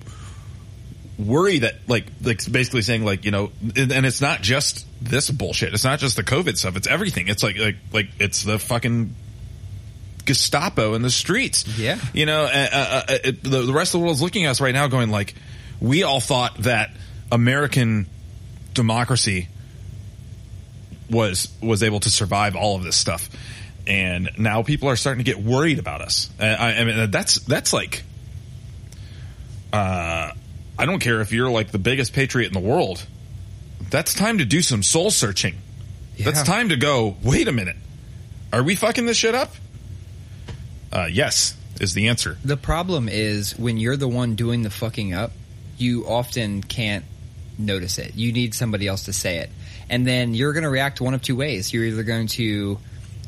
worry 1.20 1.60
that 1.60 1.76
like 1.88 2.06
like 2.24 2.40
basically 2.52 2.82
saying 2.82 3.06
like 3.06 3.26
you 3.26 3.32
know 3.32 3.52
and, 3.76 3.92
and 3.92 4.06
it's 4.08 4.22
not 4.22 4.42
just 4.42 4.88
this 5.04 5.30
bullshit 5.30 5.72
it's 5.72 5.84
not 5.84 6.00
just 6.00 6.16
the 6.16 6.24
covid 6.24 6.58
stuff 6.58 6.76
it's 6.76 6.88
everything 6.88 7.28
it's 7.28 7.44
like 7.44 7.58
like 7.60 7.76
like 7.94 8.08
it's 8.20 8.42
the 8.44 8.58
fucking 8.58 9.14
gestapo 10.26 10.94
in 10.96 11.02
the 11.04 11.10
streets 11.12 11.68
Yeah. 11.78 12.00
you 12.14 12.26
know 12.26 12.44
uh, 12.46 12.48
uh, 12.72 13.02
uh, 13.08 13.18
it, 13.24 13.44
the, 13.44 13.62
the 13.64 13.74
rest 13.74 13.94
of 13.94 14.00
the 14.00 14.06
world's 14.06 14.22
looking 14.22 14.46
at 14.46 14.52
us 14.52 14.62
right 14.62 14.74
now 14.74 14.88
going 14.88 15.10
like 15.12 15.36
we 15.80 16.02
all 16.04 16.20
thought 16.20 16.58
that 16.64 16.92
american 17.32 18.08
democracy 18.74 19.48
was 21.10 21.52
was 21.62 21.84
able 21.84 22.00
to 22.00 22.10
survive 22.10 22.56
all 22.56 22.76
of 22.76 22.84
this 22.84 22.96
stuff 22.96 23.30
and 23.88 24.30
now 24.38 24.64
people 24.64 24.88
are 24.88 24.96
starting 24.96 25.24
to 25.24 25.30
get 25.30 25.44
worried 25.44 25.80
about 25.80 26.02
us 26.02 26.30
I, 26.40 26.76
I 26.80 26.84
mean 26.84 27.12
that's 27.12 27.40
that's 27.40 27.74
like 27.74 28.04
uh, 29.74 30.32
I 30.78 30.86
don't 30.86 31.00
care 31.00 31.22
if 31.22 31.32
you're 31.32 31.50
like 31.50 31.72
the 31.72 31.80
biggest 31.80 32.14
patriot 32.14 32.48
in 32.48 32.54
the 32.54 32.68
world. 32.68 33.06
That's 33.90 34.14
time 34.14 34.38
to 34.40 34.46
do 34.46 34.62
some 34.62 34.84
soul 34.84 35.12
searching. 35.12 35.58
That's 36.20 36.44
time 36.44 36.70
to 36.70 36.76
go, 36.76 37.18
wait 37.24 37.48
a 37.48 37.52
minute. 37.52 37.78
Are 38.54 38.62
we 38.62 38.76
fucking 38.76 39.06
this 39.06 39.18
shit 39.18 39.34
up? 39.34 39.52
Uh, 40.92 41.08
yes, 41.12 41.56
is 41.80 41.94
the 41.94 42.10
answer. 42.10 42.38
The 42.44 42.58
problem 42.58 43.10
is 43.10 43.58
when 43.58 43.78
you're 43.78 43.98
the 43.98 44.08
one 44.08 44.36
doing 44.36 44.62
the 44.62 44.70
fucking 44.70 45.14
up, 45.14 45.32
you 45.78 46.06
often 46.06 46.62
can't 46.62 47.06
notice 47.58 47.98
it. 47.98 48.16
You 48.16 48.32
need 48.32 48.54
somebody 48.54 48.88
else 48.88 49.04
to 49.06 49.14
say 49.14 49.40
it. 49.40 49.50
And 49.90 50.06
then 50.06 50.34
you're 50.34 50.54
going 50.54 50.64
to 50.64 50.70
react 50.70 51.02
one 51.02 51.14
of 51.14 51.22
two 51.22 51.36
ways. 51.36 51.74
You're 51.74 51.84
either 51.86 52.04
going 52.04 52.28
to 52.28 52.80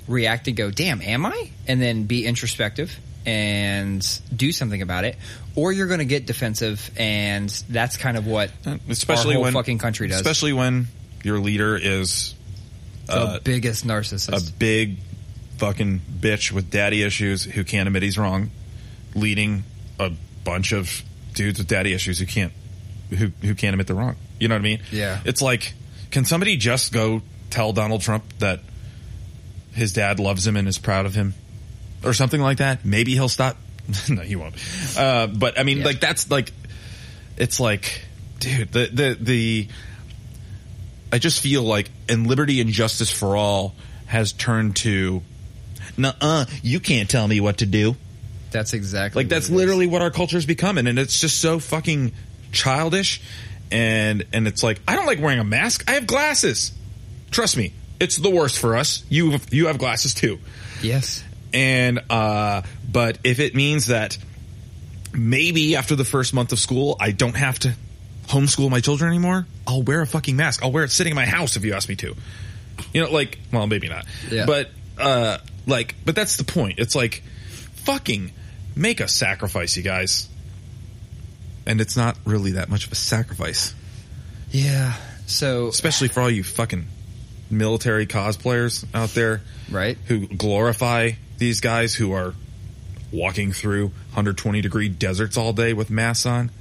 react 0.08 0.48
and 0.48 0.58
go, 0.58 0.72
damn, 0.72 1.02
am 1.02 1.26
I? 1.26 1.52
And 1.68 1.82
then 1.82 2.04
be 2.04 2.26
introspective 2.26 2.98
and 3.26 4.22
do 4.36 4.52
something 4.52 4.82
about 4.82 5.06
it. 5.06 5.18
Or 5.56 5.72
you're 5.72 5.88
going 5.88 6.00
to 6.00 6.06
get 6.06 6.26
defensive 6.26 6.92
and 6.98 7.50
that's 7.70 7.98
kind 7.98 8.18
of 8.18 8.28
what 8.28 8.52
Especially 8.90 9.32
our 9.32 9.36
whole 9.36 9.44
when 9.44 9.54
fucking 9.54 9.78
country 9.78 10.08
does. 10.08 10.18
Especially 10.18 10.54
when 10.54 10.88
your 11.24 11.40
leader 11.40 11.78
is 11.78 12.36
the 13.06 13.14
uh, 13.14 13.40
biggest 13.40 13.86
a 13.86 14.42
big 14.58 14.98
fucking 15.58 16.02
bitch 16.20 16.52
with 16.52 16.70
daddy 16.72 17.04
issues 17.04 17.44
who 17.44 17.64
can't 17.64 17.88
admit 17.88 18.04
he's 18.04 18.18
wrong, 18.18 18.52
leading 19.16 19.64
a 20.00 20.12
bunch 20.44 20.72
of 20.72 21.04
dudes 21.34 21.60
with 21.60 21.68
daddy 21.68 21.94
issues 21.94 22.20
who 22.20 22.26
can't 22.26 22.54
who 23.16 23.28
who 23.42 23.56
can't 23.56 23.74
admit 23.74 23.88
they're 23.88 23.96
wrong. 23.96 24.16
You 24.40 24.48
know 24.48 24.56
what 24.56 24.60
I 24.62 24.64
mean? 24.64 24.80
Yeah. 24.92 25.20
It's 25.26 25.42
like, 25.42 25.74
can 26.12 26.26
somebody 26.26 26.58
just 26.58 26.92
go 26.94 27.22
tell 27.50 27.74
Donald 27.74 28.02
Trump 28.02 28.24
that 28.40 28.60
his 29.74 29.94
dad 29.94 30.20
loves 30.20 30.46
him 30.46 30.56
and 30.58 30.68
is 30.68 30.78
proud 30.78 31.06
of 31.06 31.16
him, 31.16 31.34
or 32.04 32.14
something 32.14 32.42
like 32.42 32.58
that? 32.58 32.86
Maybe 32.86 33.14
he'll 33.14 33.30
stop. 33.30 33.58
no, 34.10 34.22
he 34.22 34.36
won't. 34.36 34.56
Uh, 34.98 35.28
but 35.28 35.60
I 35.60 35.64
mean, 35.64 35.80
Yeah. 35.80 35.86
like 35.86 36.00
that's 36.00 36.30
like, 36.32 36.52
it's 37.38 37.60
like, 37.60 38.06
dude, 38.40 38.72
the 38.72 38.88
the 38.92 39.18
the. 39.20 39.68
I 41.12 41.20
just 41.20 41.42
feel 41.42 41.62
like, 41.62 41.92
and 42.10 42.26
liberty 42.26 42.60
and 42.60 42.72
justice 42.72 43.12
for 43.12 43.38
all 43.38 43.76
has 44.08 44.34
turned 44.34 44.76
to, 44.78 45.22
uh, 46.04 46.46
you 46.64 46.80
can't 46.80 47.08
tell 47.08 47.28
me 47.28 47.40
what 47.40 47.58
to 47.60 47.68
do. 47.68 47.96
that's 48.52 48.74
exactly 48.74 49.22
Like 49.24 49.30
that's 49.30 49.48
it 49.48 49.52
is. 49.52 49.58
literally 49.58 49.86
what 49.88 50.02
our 50.02 50.10
culture 50.10 50.18
culture's 50.34 50.46
becoming, 50.48 50.88
and 50.88 50.98
it's 50.98 51.22
just 51.22 51.40
so 51.40 51.60
fucking 51.60 52.14
childish. 52.54 53.22
And 53.72 54.26
and 54.32 54.48
it's 54.48 54.64
like 54.64 54.82
I 54.88 54.96
don't 54.96 55.08
like 55.08 55.20
wearing 55.20 55.40
a 55.40 55.44
mask. 55.44 55.90
I 55.90 55.94
have 55.94 56.08
glasses. 56.08 56.72
Trust 57.32 57.58
me, 57.58 57.74
it's 58.00 58.18
the 58.18 58.30
worst 58.30 58.60
for 58.60 58.76
us. 58.76 59.04
You 59.10 59.40
you 59.50 59.68
have 59.68 59.80
glasses 59.80 60.14
too. 60.14 60.40
Yes. 60.82 61.24
And 61.54 62.00
uh, 62.10 62.62
but 62.92 63.18
if 63.24 63.40
it 63.40 63.56
means 63.56 63.88
that 63.88 64.18
maybe 65.12 65.76
after 65.76 65.96
the 65.96 66.06
first 66.06 66.34
month 66.34 66.52
of 66.52 66.60
school, 66.60 66.98
I 67.00 67.12
don't 67.12 67.36
have 67.36 67.60
to 67.60 67.76
homeschool 68.28 68.70
my 68.70 68.80
children 68.80 69.10
anymore, 69.10 69.46
I'll 69.68 69.84
wear 69.84 70.02
a 70.02 70.08
fucking 70.08 70.36
mask. 70.36 70.64
I'll 70.64 70.72
wear 70.72 70.84
it 70.84 70.92
sitting 70.92 71.12
in 71.12 71.16
my 71.16 71.26
house 71.26 71.56
if 71.56 71.66
you 71.66 71.74
ask 71.74 71.88
me 71.90 71.96
to. 71.98 72.16
You 72.94 73.04
know, 73.04 73.12
like, 73.12 73.40
well, 73.52 73.68
maybe 73.68 73.88
not. 73.90 74.06
Yeah. 74.30 74.46
But, 74.46 74.72
uh, 74.98 75.38
like, 75.68 75.96
but 76.06 76.16
that's 76.16 76.38
the 76.38 76.44
point. 76.44 76.80
It's 76.80 76.96
like, 76.96 77.24
fucking 77.86 78.32
make 78.76 79.00
a 79.00 79.08
sacrifice, 79.08 79.78
you 79.78 79.84
guys. 79.84 80.28
And 81.66 81.80
it's 81.82 81.96
not 81.96 82.18
really 82.26 82.54
that 82.54 82.70
much 82.70 82.86
of 82.86 82.92
a 82.92 82.96
sacrifice, 82.96 83.74
Yeah. 84.52 84.94
So 85.26 85.68
especially 85.68 86.10
for 86.10 86.22
all 86.22 86.30
you 86.30 86.44
fucking 86.44 86.86
military 87.50 88.06
cosplayers 88.06 88.86
out 88.94 89.10
there 89.10 89.42
Right. 89.72 89.98
who 90.08 90.28
glorify 90.28 91.12
these 91.38 91.62
guys 91.62 91.96
who 91.96 92.12
are 92.12 92.34
walking 93.12 93.52
through 93.54 93.86
120 94.12 94.62
degree 94.62 94.90
deserts 94.90 95.38
all 95.38 95.54
day 95.54 95.74
with 95.74 95.90
masks 95.90 96.26
on. 96.26 96.52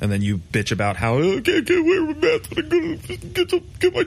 And 0.00 0.10
then 0.12 0.20
you 0.20 0.38
bitch 0.38 0.72
about 0.72 0.96
how 0.96 1.14
oh, 1.14 1.38
I 1.38 1.40
can't 1.40 1.64
get 1.66 1.78
away 1.78 2.00
with 2.00 2.18
mask, 2.18 2.50
but 2.50 2.64
I'm 2.64 2.68
gonna 2.68 2.96
get, 2.96 3.50
some, 3.50 3.62
get 3.78 3.94
my 3.94 4.04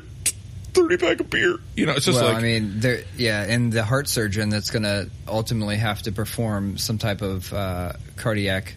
30 0.73 0.97
pack 0.97 1.19
of 1.19 1.29
beer. 1.29 1.57
You 1.75 1.85
know, 1.87 1.93
it's 1.93 2.05
just 2.05 2.19
well, 2.21 2.27
like 2.33 2.37
I 2.37 2.41
mean, 2.41 2.81
yeah, 3.17 3.43
and 3.43 3.71
the 3.73 3.83
heart 3.83 4.07
surgeon 4.07 4.49
that's 4.49 4.69
going 4.69 4.83
to 4.83 5.09
ultimately 5.27 5.77
have 5.77 6.01
to 6.03 6.11
perform 6.11 6.77
some 6.77 6.99
type 6.99 7.21
of 7.23 7.51
uh, 7.53 7.93
cardiac 8.17 8.75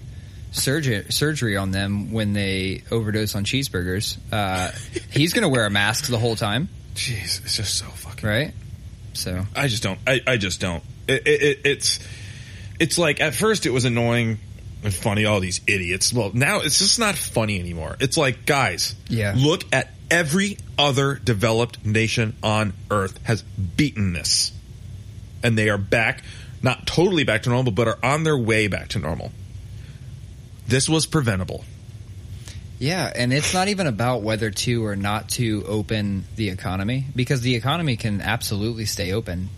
surgery 0.52 1.04
surgery 1.10 1.56
on 1.56 1.70
them 1.72 2.12
when 2.12 2.32
they 2.32 2.82
overdose 2.90 3.34
on 3.34 3.44
cheeseburgers. 3.44 4.16
Uh, 4.30 4.70
he's 5.10 5.32
going 5.32 5.42
to 5.42 5.48
wear 5.48 5.66
a 5.66 5.70
mask 5.70 6.06
the 6.06 6.18
whole 6.18 6.36
time, 6.36 6.68
jeez, 6.94 7.42
it's 7.42 7.56
just 7.56 7.76
so 7.76 7.86
fucking 7.86 8.28
right? 8.28 8.54
So 9.14 9.44
I 9.54 9.68
just 9.68 9.82
don't. 9.82 9.98
I, 10.06 10.20
I 10.26 10.36
just 10.36 10.60
don't. 10.60 10.82
It, 11.08 11.26
it, 11.26 11.42
it, 11.42 11.58
it's 11.64 11.98
it's 12.78 12.98
like 12.98 13.20
at 13.20 13.34
first 13.34 13.66
it 13.66 13.70
was 13.70 13.84
annoying 13.84 14.38
and 14.82 14.94
funny. 14.94 15.24
All 15.24 15.40
these 15.40 15.60
idiots. 15.66 16.12
Well, 16.12 16.30
now 16.32 16.60
it's 16.60 16.78
just 16.78 16.98
not 16.98 17.16
funny 17.16 17.58
anymore. 17.58 17.96
It's 18.00 18.16
like 18.16 18.46
guys, 18.46 18.94
Yeah. 19.08 19.34
Look 19.36 19.64
at 19.72 19.90
every 20.10 20.58
other 20.78 21.14
developed 21.14 21.84
nation 21.84 22.36
on 22.42 22.72
Earth 22.90 23.18
has 23.24 23.42
beaten 23.42 24.12
this, 24.12 24.52
and 25.42 25.58
they 25.58 25.68
are 25.68 25.78
back, 25.78 26.22
not 26.62 26.86
totally 26.86 27.24
back 27.24 27.42
to 27.44 27.50
normal, 27.50 27.72
but 27.72 27.88
are 27.88 27.98
on 28.02 28.24
their 28.24 28.36
way 28.36 28.66
back 28.66 28.88
to 28.88 28.98
normal. 28.98 29.30
This 30.66 30.88
was 30.88 31.06
preventable. 31.06 31.64
yeah, 32.78 33.12
and 33.14 33.32
it's 33.32 33.52
not 33.54 33.68
even 33.68 33.86
about 33.86 34.22
whether 34.22 34.50
to 34.50 34.84
or 34.84 34.96
not 34.96 35.28
to 35.30 35.64
open 35.66 36.24
the 36.36 36.48
economy 36.50 37.06
because 37.14 37.40
the 37.42 37.54
economy 37.54 37.96
can 37.96 38.20
absolutely 38.20 38.86
stay 38.86 39.12
open, 39.12 39.48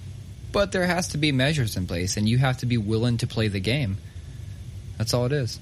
but 0.52 0.72
there 0.72 0.86
has 0.86 1.08
to 1.08 1.18
be 1.18 1.32
measures 1.32 1.76
in 1.76 1.86
place, 1.86 2.16
and 2.16 2.28
you 2.28 2.38
have 2.38 2.58
to 2.58 2.66
be 2.66 2.76
willing 2.78 3.18
to 3.18 3.26
play 3.26 3.48
the 3.48 3.60
game. 3.60 3.96
That's 4.98 5.12
all 5.14 5.26
it 5.26 5.32
is. 5.32 5.58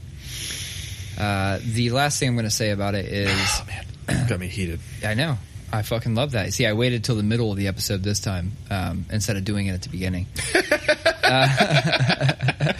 Uh, 1.19 1.59
the 1.65 1.91
last 1.91 2.19
thing 2.19 2.29
I'm 2.31 2.35
going 2.35 2.45
to 2.45 2.51
say 2.51 2.71
about 2.71 2.95
it 2.95 3.07
is, 3.07 3.31
Oh 3.31 3.65
man, 3.67 4.27
got 4.29 4.41
me 4.41 4.49
heated. 4.49 4.81
I 5.05 5.15
know, 5.15 5.37
I 5.73 5.83
fucking 5.83 6.15
love 6.15 6.33
that. 6.33 6.53
See, 6.53 6.67
I 6.67 6.73
waited 6.73 7.05
till 7.05 7.17
the 7.17 7.23
middle 7.23 7.51
of 7.51 7.57
the 7.59 7.69
episode 7.69 8.03
this 8.03 8.21
time 8.21 8.53
um, 8.71 9.07
instead 9.11 9.37
of 9.37 9.45
doing 9.45 9.67
it 9.67 9.73
at 9.73 9.83
the 9.83 9.89
beginning. 9.89 10.27
uh, 11.25 12.73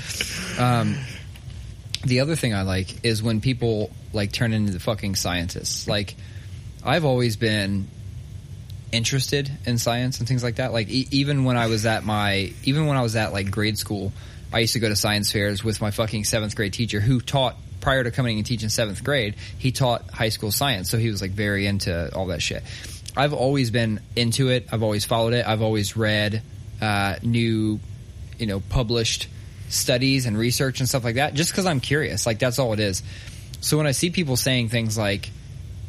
um, 0.59 0.97
the 2.05 2.21
other 2.21 2.37
thing 2.37 2.55
I 2.55 2.63
like 2.63 3.05
is 3.05 3.23
when 3.23 3.41
people 3.41 3.91
like 4.13 4.33
turn 4.33 4.53
into 4.53 4.73
the 4.73 4.81
fucking 4.81 5.15
scientists. 5.15 5.89
Like, 5.89 6.17
I've 6.85 7.05
always 7.05 7.37
been 7.37 7.89
interested 8.91 9.51
in 9.65 9.79
science 9.79 10.19
and 10.19 10.29
things 10.29 10.43
like 10.43 10.57
that. 10.57 10.73
Like, 10.73 10.89
e- 10.89 11.09
even 11.11 11.45
when 11.45 11.57
I 11.57 11.67
was 11.67 11.87
at 11.87 12.05
my, 12.05 12.53
even 12.65 12.87
when 12.87 12.97
I 12.97 13.03
was 13.03 13.17
at 13.17 13.33
like 13.33 13.51
grade 13.51 13.79
school, 13.79 14.13
I 14.53 14.59
used 14.59 14.75
to 14.75 14.81
go 14.81 14.89
to 14.89 14.97
science 14.97 15.33
fairs 15.33 15.65
with 15.65 15.81
my 15.81 15.91
fucking 15.91 16.25
seventh 16.25 16.55
grade 16.57 16.73
teacher 16.73 17.01
who 17.01 17.21
taught 17.21 17.57
prior 17.81 18.05
to 18.05 18.11
coming 18.11 18.39
and 18.39 18.47
teaching 18.47 18.69
seventh 18.69 19.03
grade. 19.03 19.37
He 19.59 19.73
taught 19.73 20.11
high 20.11 20.29
school 20.29 20.53
science, 20.53 20.91
so 20.91 20.99
he 20.99 21.09
was 21.09 21.23
like 21.23 21.31
very 21.31 21.67
into 21.67 22.15
all 22.15 22.27
that 22.27 22.43
shit. 22.43 22.63
I've 23.17 23.33
always 23.33 23.71
been 23.71 24.01
into 24.17 24.49
it. 24.49 24.69
I've 24.73 24.83
always 24.83 25.05
followed 25.05 25.35
it. 25.35 25.47
I've 25.47 25.63
always 25.63 25.97
read 25.97 26.43
uh, 26.81 27.17
new, 27.23 27.79
you 28.39 28.47
know, 28.47 28.61
published 28.61 29.29
studies 29.73 30.27
and 30.27 30.37
research 30.37 30.81
and 30.81 30.89
stuff 30.89 31.05
like 31.05 31.17
that. 31.17 31.35
Just 31.35 31.51
because 31.51 31.67
I'm 31.67 31.81
curious, 31.81 32.27
like 32.27 32.39
that's 32.39 32.59
all 32.59 32.73
it 32.73 32.81
is. 32.81 33.03
So 33.61 33.77
when 33.77 33.87
I 33.87 33.93
see 33.93 34.11
people 34.11 34.37
saying 34.37 34.69
things 34.69 34.99
like, 34.99 35.31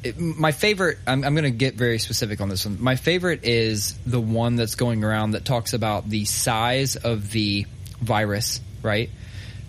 it, 0.03 0.17
my 0.19 0.51
favorite, 0.51 0.99
I'm, 1.07 1.23
I'm 1.23 1.33
going 1.33 1.43
to 1.43 1.51
get 1.51 1.75
very 1.75 1.99
specific 1.99 2.41
on 2.41 2.49
this 2.49 2.65
one. 2.65 2.81
My 2.81 2.95
favorite 2.95 3.43
is 3.43 3.97
the 4.05 4.19
one 4.19 4.55
that's 4.55 4.75
going 4.75 5.03
around 5.03 5.31
that 5.31 5.45
talks 5.45 5.73
about 5.73 6.07
the 6.07 6.25
size 6.25 6.95
of 6.95 7.31
the 7.31 7.65
virus, 7.99 8.61
right? 8.81 9.09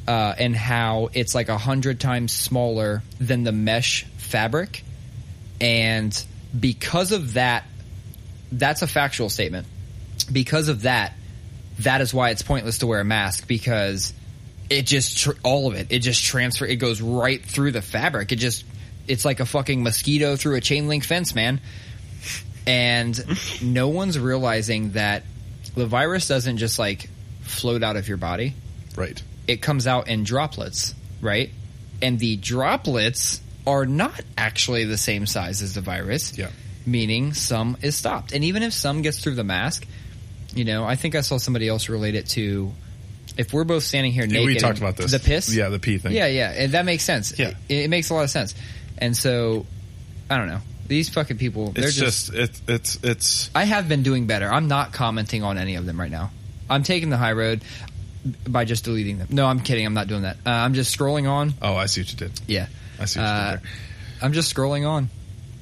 Uh, 0.06 0.34
and 0.38 0.54
how 0.54 1.08
it's 1.14 1.34
like 1.34 1.48
a 1.48 1.56
hundred 1.56 1.98
times 1.98 2.32
smaller 2.32 3.02
than 3.20 3.42
the 3.42 3.52
mesh 3.52 4.04
fabric. 4.18 4.84
And 5.60 6.24
because 6.58 7.12
of 7.12 7.34
that, 7.34 7.64
that's 8.52 8.82
a 8.82 8.86
factual 8.86 9.30
statement. 9.30 9.66
Because 10.30 10.68
of 10.68 10.82
that, 10.82 11.14
that 11.80 12.00
is 12.00 12.12
why 12.14 12.30
it's 12.30 12.42
pointless 12.42 12.78
to 12.78 12.86
wear 12.86 13.00
a 13.00 13.04
mask 13.04 13.46
because 13.48 14.12
it 14.70 14.82
just 14.86 15.18
tr- 15.18 15.32
all 15.42 15.66
of 15.68 15.74
it 15.74 15.88
it 15.90 15.98
just 16.00 16.22
transfer 16.24 16.64
it 16.64 16.76
goes 16.76 17.00
right 17.00 17.42
through 17.44 17.72
the 17.72 17.82
fabric. 17.82 18.32
It 18.32 18.36
just 18.36 18.64
it's 19.06 19.24
like 19.24 19.40
a 19.40 19.46
fucking 19.46 19.82
mosquito 19.82 20.36
through 20.36 20.56
a 20.56 20.60
chain 20.60 20.88
link 20.88 21.04
fence 21.04 21.34
man. 21.34 21.60
And 22.66 23.22
no 23.62 23.88
one's 23.88 24.18
realizing 24.18 24.92
that 24.92 25.22
the 25.74 25.86
virus 25.86 26.28
doesn't 26.28 26.56
just 26.58 26.78
like 26.78 27.08
float 27.42 27.82
out 27.82 27.96
of 27.96 28.08
your 28.08 28.16
body. 28.16 28.54
Right. 28.96 29.20
it 29.48 29.60
comes 29.60 29.86
out 29.88 30.06
in 30.08 30.22
droplets 30.24 30.94
right? 31.20 31.50
And 32.02 32.18
the 32.18 32.36
droplets 32.36 33.40
are 33.66 33.86
not 33.86 34.20
actually 34.36 34.84
the 34.84 34.96
same 34.98 35.26
size 35.26 35.62
as 35.62 35.74
the 35.74 35.80
virus 35.80 36.36
Yeah. 36.38 36.50
meaning 36.86 37.32
some 37.34 37.76
is 37.82 37.96
stopped. 37.96 38.32
And 38.32 38.44
even 38.44 38.62
if 38.62 38.72
some 38.72 39.02
gets 39.02 39.18
through 39.20 39.34
the 39.36 39.44
mask 39.44 39.86
you 40.54 40.64
know 40.64 40.84
i 40.84 40.94
think 40.96 41.14
i 41.14 41.20
saw 41.20 41.36
somebody 41.38 41.68
else 41.68 41.88
relate 41.88 42.14
it 42.14 42.26
to 42.28 42.72
if 43.36 43.52
we're 43.52 43.64
both 43.64 43.82
standing 43.82 44.12
here 44.12 44.26
naked 44.26 44.46
we 44.46 44.54
talked 44.56 44.78
about 44.78 44.96
this. 44.96 45.10
the 45.10 45.18
piss? 45.18 45.52
Yeah, 45.54 45.68
the 45.68 45.78
pee 45.80 45.98
thing. 45.98 46.12
yeah 46.12 46.26
yeah 46.26 46.50
and 46.56 46.72
that 46.72 46.84
makes 46.84 47.02
sense. 47.02 47.36
Yeah. 47.38 47.48
it, 47.68 47.84
it 47.84 47.90
makes 47.90 48.10
a 48.10 48.14
lot 48.14 48.22
of 48.24 48.30
sense. 48.30 48.54
And 48.98 49.16
so 49.16 49.66
i 50.30 50.36
don't 50.36 50.46
know. 50.48 50.60
These 50.86 51.08
fucking 51.08 51.38
people 51.38 51.72
they're 51.72 51.88
It's 51.88 51.96
just, 51.96 52.32
just 52.32 52.38
it's 52.38 52.62
it's 52.68 52.98
it's 53.04 53.50
i 53.54 53.64
have 53.64 53.88
been 53.88 54.02
doing 54.04 54.26
better. 54.26 54.48
I'm 54.52 54.68
not 54.68 54.92
commenting 54.92 55.42
on 55.42 55.58
any 55.58 55.74
of 55.76 55.84
them 55.86 55.98
right 55.98 56.10
now. 56.10 56.30
I'm 56.70 56.82
taking 56.84 57.10
the 57.10 57.16
high 57.16 57.32
road 57.32 57.62
by 58.46 58.64
just 58.64 58.84
deleting 58.84 59.18
them. 59.18 59.28
No 59.30 59.46
i'm 59.46 59.60
kidding. 59.60 59.84
I'm 59.84 59.94
not 59.94 60.06
doing 60.06 60.22
that. 60.22 60.36
Uh, 60.46 60.50
i'm 60.50 60.74
just 60.74 60.96
scrolling 60.96 61.28
on. 61.28 61.54
Oh 61.60 61.74
I 61.74 61.86
see 61.86 62.02
what 62.02 62.12
you 62.12 62.18
did. 62.18 62.32
yeah. 62.46 62.66
I 63.00 63.06
see 63.06 63.18
what 63.18 63.26
you 63.26 63.32
Uh, 63.32 63.50
did 63.52 63.60
there. 63.62 63.70
i'm 64.22 64.32
just 64.32 64.54
scrolling 64.54 64.88
on 64.88 65.08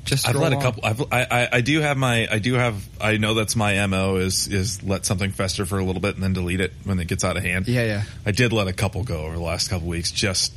just 0.04 0.28
I've 0.28 0.36
let 0.36 0.52
a 0.52 0.56
couple. 0.56 0.84
I've, 0.84 1.00
I, 1.12 1.26
I 1.30 1.48
I 1.52 1.60
do 1.60 1.80
have 1.80 1.96
my. 1.96 2.26
I 2.30 2.38
do 2.38 2.54
have. 2.54 2.82
I 3.00 3.16
know 3.18 3.34
that's 3.34 3.54
my 3.54 3.86
mo. 3.86 4.16
Is 4.16 4.48
is 4.48 4.82
let 4.82 5.06
something 5.06 5.30
fester 5.30 5.64
for 5.64 5.78
a 5.78 5.84
little 5.84 6.02
bit 6.02 6.14
and 6.14 6.22
then 6.22 6.32
delete 6.32 6.60
it 6.60 6.72
when 6.84 6.98
it 6.98 7.06
gets 7.06 7.24
out 7.24 7.36
of 7.36 7.42
hand. 7.42 7.68
yeah 7.68 7.84
yeah 7.84 8.02
I 8.26 8.32
did 8.32 8.52
let 8.52 8.66
a 8.68 8.72
couple 8.72 9.04
go 9.04 9.22
over 9.22 9.34
the 9.34 9.40
last 9.42 9.70
couple 9.70 9.88
weeks. 9.88 10.10
Just 10.10 10.52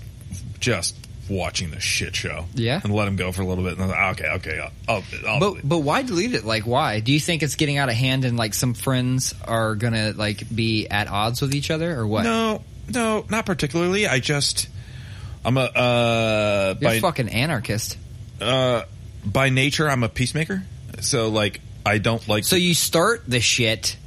just 0.60 0.96
watching 1.30 1.72
the 1.72 1.80
shit 1.80 2.16
show. 2.16 2.46
Yeah? 2.54 2.80
and 2.84 2.94
let 2.94 3.06
them 3.06 3.16
go 3.16 3.32
for 3.32 3.42
a 3.42 3.46
little 3.46 3.64
bit. 3.64 3.74
And 3.74 3.84
I 3.84 3.86
was 4.10 4.20
like, 4.20 4.20
okay, 4.20 4.30
okay, 4.50 4.60
I'll. 4.60 4.72
I'll, 4.96 5.04
I'll 5.28 5.40
But 5.40 5.68
but 5.68 5.80
why 5.80 6.02
delete 6.04 6.34
it? 6.34 6.44
Like 6.46 6.64
why? 6.64 7.00
Do 7.00 7.12
you 7.12 7.20
think 7.20 7.44
it's 7.44 7.56
getting 7.56 7.78
out 7.78 7.90
of 7.90 7.96
hand 7.96 8.26
and 8.26 8.38
like 8.38 8.54
some 8.54 8.74
friends 8.74 9.34
are 9.44 9.76
gonna 9.76 10.14
like 10.16 10.44
be 10.54 10.88
at 10.88 11.08
odds 11.08 11.42
with 11.42 11.54
each 11.54 11.72
other 11.72 11.98
or 12.00 12.08
what? 12.08 12.24
no, 12.24 12.64
no, 12.90 13.26
not 13.30 13.46
particularly. 13.46 14.08
I 14.08 14.20
just. 14.20 14.70
I'm 15.44 15.58
a 15.58 15.62
uh 15.62 16.76
You're 16.80 16.90
by 16.90 16.96
a 16.96 17.02
fucking 17.02 17.30
anarchist. 17.30 17.98
uh 18.42 18.84
by 19.26 19.50
nature 19.50 19.90
I'm 19.90 20.04
a 20.04 20.10
peacemaker. 20.10 20.64
So 21.02 21.30
like 21.30 21.62
I 21.86 21.98
don't 21.98 22.28
like. 22.28 22.44
So 22.46 22.56
you 22.56 22.74
start 22.74 23.24
the 23.28 23.40
shit. 23.40 23.98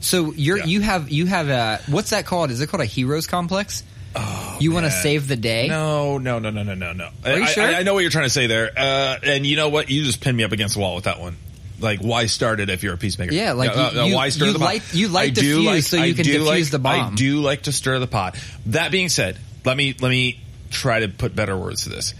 So 0.00 0.32
you're 0.32 0.58
Yeah. 0.58 0.64
you 0.66 0.80
have 0.82 1.10
you 1.10 1.26
have 1.26 1.48
a 1.48 1.80
what's 1.88 2.10
that 2.10 2.26
called? 2.26 2.50
Is 2.50 2.60
it 2.60 2.68
called 2.68 2.82
a 2.82 2.86
heroes 2.86 3.26
complex? 3.26 3.82
Oh, 4.16 4.58
you 4.60 4.70
want 4.70 4.86
to 4.86 4.92
save 4.92 5.26
the 5.26 5.34
day? 5.34 5.66
No, 5.66 6.18
no, 6.18 6.38
no, 6.38 6.50
no, 6.50 6.62
no, 6.62 6.74
no, 6.74 6.92
no. 6.92 7.08
Are 7.24 7.36
you 7.36 7.42
I, 7.42 7.46
sure? 7.46 7.64
I, 7.64 7.74
I 7.76 7.82
know 7.82 7.94
what 7.94 8.00
you're 8.00 8.10
trying 8.12 8.26
to 8.26 8.30
say 8.30 8.46
there. 8.46 8.70
Uh, 8.76 9.16
and 9.24 9.44
you 9.44 9.56
know 9.56 9.70
what? 9.70 9.90
You 9.90 10.04
just 10.04 10.20
pinned 10.20 10.36
me 10.36 10.44
up 10.44 10.52
against 10.52 10.74
the 10.74 10.80
wall 10.80 10.94
with 10.94 11.04
that 11.04 11.18
one. 11.18 11.36
Like, 11.80 11.98
why 11.98 12.26
start 12.26 12.60
it 12.60 12.70
if 12.70 12.84
you're 12.84 12.94
a 12.94 12.96
peacemaker? 12.96 13.34
Yeah, 13.34 13.52
like, 13.52 13.76
uh, 13.76 13.90
you- 13.94 14.02
you- 14.04 14.14
why 14.14 14.28
stir 14.28 14.46
you 14.46 14.52
the 14.52 14.60
pot? 14.60 14.64
light- 14.66 14.94
you 14.94 15.08
light 15.08 15.30
I 15.36 15.40
do 15.40 15.54
fuse 15.56 15.66
like, 15.66 15.82
so 15.82 15.96
you 15.96 16.02
I 16.04 16.12
can 16.12 16.24
defuse 16.24 16.46
like, 16.46 16.70
the 16.70 16.78
bomb. 16.78 17.12
I 17.12 17.16
do 17.16 17.40
like 17.40 17.62
to 17.62 17.72
stir 17.72 17.98
the 17.98 18.06
pot. 18.06 18.36
That 18.66 18.92
being 18.92 19.08
said, 19.08 19.36
let 19.64 19.76
me 19.76 19.96
let 20.00 20.10
me 20.10 20.38
try 20.70 21.00
to 21.00 21.08
put 21.08 21.34
better 21.34 21.56
words 21.56 21.82
to 21.82 21.88
this. 21.88 22.14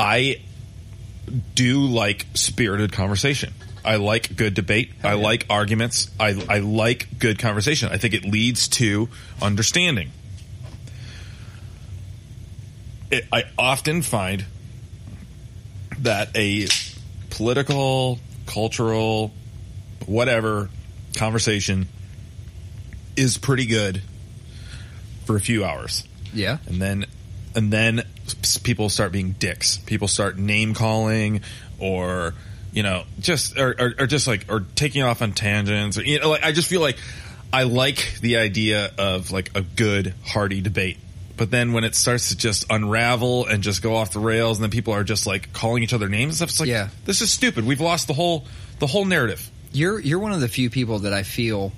I 0.00 0.38
do 1.54 1.80
like 1.86 2.26
spirited 2.34 2.92
conversation. 2.92 3.52
I 3.84 3.96
like 3.96 4.36
good 4.36 4.54
debate. 4.54 4.92
Oh, 5.02 5.08
I 5.08 5.14
like 5.14 5.46
arguments. 5.48 6.10
I, 6.20 6.40
I 6.48 6.58
like 6.58 7.18
good 7.18 7.38
conversation. 7.38 7.88
I 7.90 7.96
think 7.96 8.14
it 8.14 8.24
leads 8.24 8.68
to 8.68 9.08
understanding. 9.40 10.10
It, 13.10 13.26
I 13.32 13.44
often 13.58 14.02
find 14.02 14.44
that 16.00 16.36
a 16.36 16.68
political, 17.30 18.18
cultural, 18.46 19.32
whatever 20.06 20.70
conversation 21.16 21.88
is 23.16 23.36
pretty 23.38 23.66
good 23.66 24.00
for 25.24 25.36
a 25.36 25.40
few 25.40 25.64
hours 25.64 26.06
Yeah. 26.32 26.58
and 26.66 26.80
then 26.80 27.06
and 27.54 27.72
then 27.72 28.02
people 28.62 28.88
start 28.88 29.12
being 29.12 29.32
dicks. 29.32 29.78
People 29.78 30.08
start 30.08 30.38
name 30.38 30.74
calling 30.74 31.42
or 31.78 32.34
you 32.72 32.82
know 32.82 33.04
just 33.18 33.58
or, 33.58 33.74
or, 33.78 33.94
or 34.00 34.06
just 34.06 34.26
like 34.26 34.46
or 34.48 34.60
taking 34.74 35.02
off 35.02 35.22
on 35.22 35.32
tangents. 35.32 35.98
Or, 35.98 36.02
you 36.02 36.20
know, 36.20 36.30
like 36.30 36.42
I 36.44 36.52
just 36.52 36.68
feel 36.68 36.80
like 36.80 36.96
I 37.52 37.64
like 37.64 38.18
the 38.20 38.36
idea 38.36 38.90
of 38.98 39.30
like 39.32 39.50
a 39.56 39.62
good 39.62 40.14
hearty 40.24 40.60
debate. 40.60 40.98
But 41.36 41.50
then 41.50 41.72
when 41.72 41.84
it 41.84 41.94
starts 41.94 42.28
to 42.28 42.36
just 42.36 42.66
unravel 42.70 43.46
and 43.46 43.62
just 43.62 43.80
go 43.82 43.96
off 43.96 44.12
the 44.12 44.20
rails, 44.20 44.58
and 44.58 44.62
then 44.64 44.70
people 44.70 44.92
are 44.92 45.04
just 45.04 45.26
like 45.26 45.52
calling 45.54 45.82
each 45.82 45.94
other 45.94 46.06
names 46.08 46.32
and 46.32 46.36
stuff, 46.36 46.48
it's 46.50 46.60
like, 46.60 46.68
Yeah. 46.68 46.88
this 47.06 47.22
is 47.22 47.30
stupid. 47.30 47.64
We've 47.66 47.80
lost 47.80 48.08
the 48.08 48.12
whole 48.14 48.44
the 48.78 48.86
whole 48.86 49.06
narrative. 49.06 49.50
you're 49.72 49.98
you're 49.98 50.18
one 50.18 50.32
of 50.32 50.40
the 50.40 50.48
few 50.48 50.68
people 50.70 51.00
that 51.00 51.12
I 51.14 51.22
feel 51.22 51.72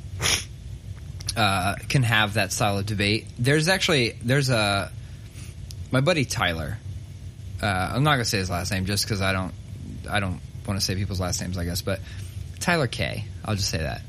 uh, 1.36 1.76
can 1.88 2.02
have 2.02 2.34
that 2.34 2.52
style 2.52 2.78
of 2.78 2.86
debate. 2.86 3.26
There's 3.38 3.68
actually 3.68 4.18
there's 4.22 4.50
a 4.50 4.90
my 5.92 6.00
buddy 6.00 6.24
Tyler. 6.24 6.78
Uh, 7.62 7.92
I'm 7.94 8.02
not 8.02 8.12
gonna 8.12 8.24
say 8.24 8.38
his 8.38 8.50
last 8.50 8.72
name 8.72 8.86
just 8.86 9.04
because 9.04 9.22
I 9.22 9.32
don't 9.32 9.54
I 10.10 10.18
don't 10.18 10.40
want 10.66 10.80
to 10.80 10.84
say 10.84 10.96
people's 10.96 11.20
last 11.20 11.40
names, 11.40 11.56
I 11.56 11.64
guess. 11.64 11.82
But 11.82 12.00
Tyler 12.58 12.88
K. 12.88 13.24
I'll 13.44 13.54
just 13.54 13.70
say 13.70 13.78
that 13.78 14.02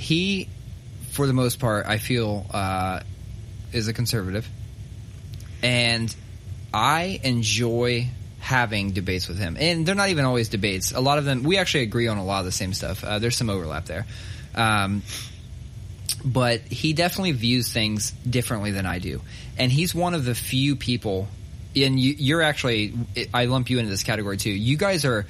he, 0.00 0.48
for 1.10 1.26
the 1.26 1.34
most 1.34 1.60
part, 1.60 1.86
I 1.86 1.98
feel 1.98 2.46
uh, 2.50 3.00
is 3.70 3.86
a 3.88 3.92
conservative, 3.92 4.48
and 5.62 6.14
I 6.72 7.20
enjoy 7.22 8.08
having 8.38 8.92
debates 8.92 9.28
with 9.28 9.38
him. 9.38 9.58
And 9.60 9.84
they're 9.84 9.94
not 9.94 10.08
even 10.08 10.24
always 10.24 10.48
debates. 10.48 10.92
A 10.92 11.00
lot 11.00 11.18
of 11.18 11.26
them, 11.26 11.42
we 11.42 11.58
actually 11.58 11.82
agree 11.82 12.08
on 12.08 12.16
a 12.16 12.24
lot 12.24 12.38
of 12.38 12.46
the 12.46 12.52
same 12.52 12.72
stuff. 12.72 13.04
Uh, 13.04 13.18
there's 13.18 13.36
some 13.36 13.50
overlap 13.50 13.84
there. 13.84 14.06
Um, 14.54 15.02
but 16.24 16.60
he 16.60 16.92
definitely 16.92 17.32
views 17.32 17.72
things 17.72 18.10
differently 18.28 18.70
than 18.72 18.86
I 18.86 18.98
do. 18.98 19.20
And 19.58 19.70
he's 19.70 19.94
one 19.94 20.14
of 20.14 20.24
the 20.24 20.34
few 20.34 20.76
people, 20.76 21.28
and 21.76 21.98
you, 21.98 22.14
you're 22.18 22.42
actually, 22.42 22.94
I 23.32 23.46
lump 23.46 23.70
you 23.70 23.78
into 23.78 23.90
this 23.90 24.02
category 24.02 24.36
too. 24.36 24.50
You 24.50 24.76
guys 24.76 25.04
are 25.04 25.26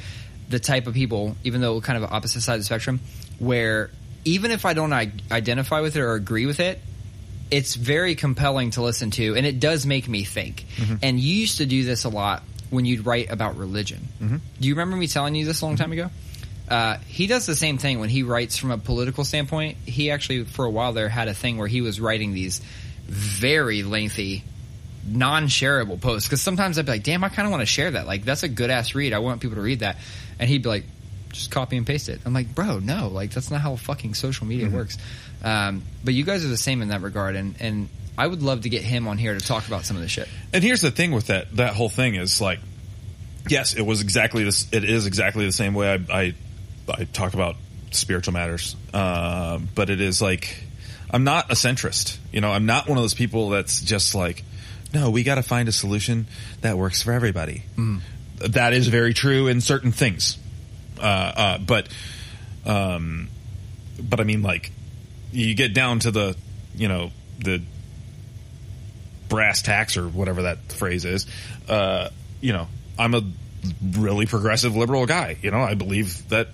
the 0.49 0.59
type 0.59 0.86
of 0.86 0.95
people, 0.95 1.36
even 1.45 1.61
though 1.61 1.80
kind 1.80 2.03
of 2.03 2.11
opposite 2.11 2.41
side 2.43 2.55
of 2.55 2.61
the 2.61 2.64
spectrum, 2.64 3.01
where 3.38 3.91
even 4.24 4.51
if 4.51 4.66
I 4.66 4.74
don't 4.74 4.93
I- 4.93 5.12
identify 5.30 5.80
with 5.80 5.97
it 5.97 6.01
or 6.01 6.14
agree 6.14 6.47
with 6.47 6.61
it, 6.61 6.80
it's 7.51 7.74
very 7.74 8.14
compelling 8.14 8.70
to 8.72 8.82
listen 8.82 9.11
to, 9.12 9.34
and 9.36 9.45
it 9.45 9.59
does 9.59 9.84
make 9.84 10.09
me 10.09 10.24
think. 10.24 10.64
Mm-hmm. 10.76 10.97
And 11.03 11.18
you 11.18 11.34
used 11.34 11.59
to 11.59 11.66
do 11.66 11.84
this 11.84 12.05
a 12.05 12.09
lot 12.09 12.43
when 12.70 12.84
you'd 12.84 13.05
write 13.05 13.30
about 13.30 13.57
religion. 13.57 14.07
Mm-hmm. 14.20 14.36
Do 14.61 14.68
you 14.68 14.74
remember 14.74 14.97
me 14.97 15.09
telling 15.09 15.34
you 15.34 15.45
this 15.45 15.61
a 15.61 15.64
long 15.64 15.74
mm-hmm. 15.74 15.82
time 15.82 15.93
ago? 15.93 16.11
Uh, 16.70 16.98
he 17.08 17.26
does 17.26 17.46
the 17.46 17.56
same 17.56 17.78
thing 17.78 17.98
when 17.98 18.08
he 18.08 18.22
writes 18.22 18.56
from 18.56 18.70
a 18.70 18.78
political 18.78 19.24
standpoint. 19.24 19.76
He 19.86 20.10
actually, 20.12 20.44
for 20.44 20.64
a 20.64 20.70
while 20.70 20.92
there, 20.92 21.08
had 21.08 21.26
a 21.26 21.34
thing 21.34 21.58
where 21.58 21.66
he 21.66 21.80
was 21.80 22.00
writing 22.00 22.32
these 22.32 22.60
very 23.06 23.82
lengthy, 23.82 24.44
non-shareable 25.04 26.00
posts. 26.00 26.28
Because 26.28 26.40
sometimes 26.40 26.78
I'd 26.78 26.86
be 26.86 26.92
like, 26.92 27.02
"Damn, 27.02 27.24
I 27.24 27.28
kind 27.28 27.46
of 27.46 27.50
want 27.50 27.62
to 27.62 27.66
share 27.66 27.90
that. 27.90 28.06
Like, 28.06 28.24
that's 28.24 28.44
a 28.44 28.48
good 28.48 28.70
ass 28.70 28.94
read. 28.94 29.12
I 29.12 29.18
want 29.18 29.40
people 29.40 29.56
to 29.56 29.62
read 29.62 29.80
that." 29.80 29.96
And 30.38 30.48
he'd 30.48 30.62
be 30.62 30.68
like, 30.68 30.84
"Just 31.30 31.50
copy 31.50 31.76
and 31.76 31.84
paste 31.84 32.08
it." 32.08 32.20
I'm 32.24 32.32
like, 32.32 32.54
"Bro, 32.54 32.78
no. 32.78 33.08
Like, 33.08 33.32
that's 33.32 33.50
not 33.50 33.60
how 33.60 33.74
fucking 33.74 34.14
social 34.14 34.46
media 34.46 34.70
works." 34.70 34.96
Um, 35.42 35.82
but 36.04 36.14
you 36.14 36.24
guys 36.24 36.44
are 36.44 36.48
the 36.48 36.56
same 36.56 36.82
in 36.82 36.88
that 36.88 37.02
regard, 37.02 37.34
and 37.34 37.56
and 37.58 37.88
I 38.16 38.26
would 38.26 38.42
love 38.42 38.60
to 38.62 38.68
get 38.68 38.82
him 38.82 39.08
on 39.08 39.18
here 39.18 39.34
to 39.34 39.40
talk 39.40 39.66
about 39.66 39.84
some 39.84 39.96
of 39.96 40.02
this 40.02 40.12
shit. 40.12 40.28
And 40.52 40.62
here's 40.62 40.82
the 40.82 40.90
thing 40.90 41.12
with 41.12 41.28
that 41.28 41.56
that 41.56 41.74
whole 41.74 41.88
thing 41.88 42.14
is 42.14 42.40
like, 42.40 42.60
yes, 43.48 43.74
it 43.74 43.82
was 43.82 44.02
exactly 44.02 44.44
this. 44.44 44.66
It 44.72 44.84
is 44.84 45.06
exactly 45.06 45.46
the 45.46 45.52
same 45.52 45.74
way 45.74 45.94
I 45.94 46.16
I, 46.16 46.34
I 46.91 47.05
talk 47.05 47.34
about 47.34 47.57
spiritual 47.91 48.34
matters, 48.34 48.76
uh, 48.95 49.59
but 49.74 49.91
it 49.91 50.01
is 50.01 50.20
like 50.22 50.64
I'm 51.11 51.24
not 51.24 51.51
a 51.51 51.55
centrist. 51.55 52.18
You 52.32 52.41
know, 52.41 52.51
I'm 52.51 52.66
not 52.66 52.88
one 52.88 52.99
of 52.99 53.03
those 53.03 53.14
people 53.14 53.51
that's 53.51 53.80
just 53.80 54.14
like, 54.14 54.45
no, 54.95 55.11
we 55.11 55.22
got 55.22 55.36
to 55.36 55.43
find 55.43 55.68
a 55.68 55.72
solution 55.72 56.26
that 56.61 56.76
works 56.76 57.03
for 57.03 57.12
everybody. 57.12 57.64
That 58.49 58.72
is 58.72 58.88
very 58.88 59.12
true 59.12 59.49
in 59.49 59.61
certain 59.61 59.93
things, 59.93 60.38
uh, 60.99 61.03
uh, 61.03 61.59
but 61.59 61.88
um, 62.64 63.28
but 64.01 64.20
I 64.20 64.24
mean, 64.24 64.43
like, 64.43 64.72
you 65.32 65.55
get 65.55 65.74
down 65.74 66.01
to 66.01 66.11
the, 66.11 66.36
you 66.74 66.88
know, 66.88 67.11
the 67.38 67.62
brass 69.28 69.62
tacks 69.62 69.97
or 69.97 70.09
whatever 70.09 70.43
that 70.43 70.59
phrase 70.72 71.05
is, 71.05 71.26
uh, 71.68 72.09
you 72.41 72.53
know, 72.53 72.66
I'm 72.99 73.14
a 73.14 73.22
really 73.95 74.26
progressive 74.26 74.76
liberal 74.76 75.07
guy. 75.07 75.36
You 75.43 75.51
know, 75.51 75.61
I 75.61 75.74
believe 75.74 76.28
that 76.30 76.49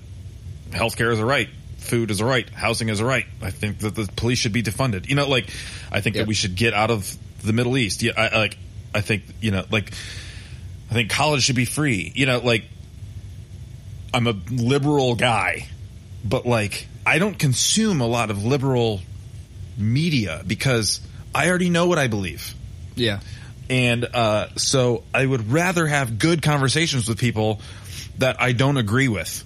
healthcare 0.70 1.12
is 1.12 1.18
a 1.20 1.24
right, 1.24 1.48
food 1.78 2.10
is 2.10 2.20
a 2.20 2.24
right, 2.24 2.48
housing 2.50 2.88
is 2.88 3.00
a 3.00 3.04
right. 3.04 3.26
I 3.42 3.50
think 3.50 3.78
that 3.80 3.94
the 3.94 4.08
police 4.16 4.38
should 4.38 4.52
be 4.52 4.62
defunded. 4.62 5.08
You 5.08 5.14
know, 5.16 5.28
like 5.28 5.48
I 5.90 6.00
think 6.00 6.16
Yep. 6.16 6.22
that 6.24 6.28
we 6.28 6.34
should 6.34 6.54
get 6.56 6.74
out 6.74 6.90
of 6.90 7.16
the 7.42 7.52
Middle 7.52 7.76
East. 7.76 8.02
Yeah, 8.02 8.12
I, 8.16 8.28
I 8.28 8.38
like 8.38 8.58
I 8.94 9.00
think 9.00 9.24
you 9.40 9.50
know, 9.50 9.64
like 9.70 9.92
I 10.90 10.94
think 10.94 11.10
college 11.10 11.42
should 11.42 11.56
be 11.56 11.64
free. 11.64 12.12
You 12.14 12.26
know, 12.26 12.38
like 12.38 12.64
I'm 14.14 14.26
a 14.26 14.34
liberal 14.50 15.14
guy, 15.14 15.68
but 16.24 16.46
like 16.46 16.86
I 17.04 17.18
don't 17.18 17.38
consume 17.38 18.00
a 18.00 18.06
lot 18.06 18.30
of 18.30 18.44
liberal 18.44 19.00
media 19.76 20.42
because 20.46 21.00
I 21.34 21.48
already 21.48 21.70
know 21.70 21.86
what 21.86 21.98
I 21.98 22.06
believe. 22.08 22.54
Yeah, 22.94 23.20
And 23.68 24.06
uh, 24.06 24.48
so 24.56 25.04
I 25.12 25.26
would 25.26 25.52
rather 25.52 25.86
have 25.86 26.18
good 26.18 26.40
conversations 26.40 27.06
with 27.10 27.18
people 27.18 27.60
that 28.18 28.40
I 28.40 28.52
don't 28.52 28.78
agree 28.78 29.08
with. 29.08 29.44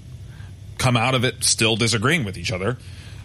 Come 0.80 0.96
out 0.96 1.14
of 1.14 1.24
it 1.24 1.44
still 1.44 1.76
disagreeing 1.76 2.24
with 2.24 2.38
each 2.38 2.50
other, 2.50 2.78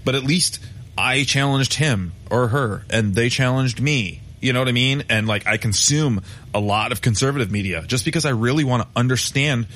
but 0.03 0.13
at 0.13 0.23
least 0.23 0.59
I 0.97 1.23
challenged 1.23 1.75
him 1.75 2.11
or 2.29 2.49
her 2.49 2.83
and 2.89 3.15
they 3.15 3.29
challenged 3.29 3.79
me. 3.79 4.21
You 4.41 4.51
know 4.51 4.59
what 4.59 4.67
I 4.67 4.73
mean? 4.73 5.05
And 5.07 5.25
like 5.25 5.47
I 5.47 5.55
consume 5.55 6.21
a 6.53 6.59
lot 6.59 6.91
of 6.91 7.01
conservative 7.01 7.49
media 7.49 7.81
just 7.87 8.03
because 8.03 8.25
I 8.25 8.31
really 8.31 8.65
want 8.65 8.83
to 8.83 8.89
understand 8.93 9.67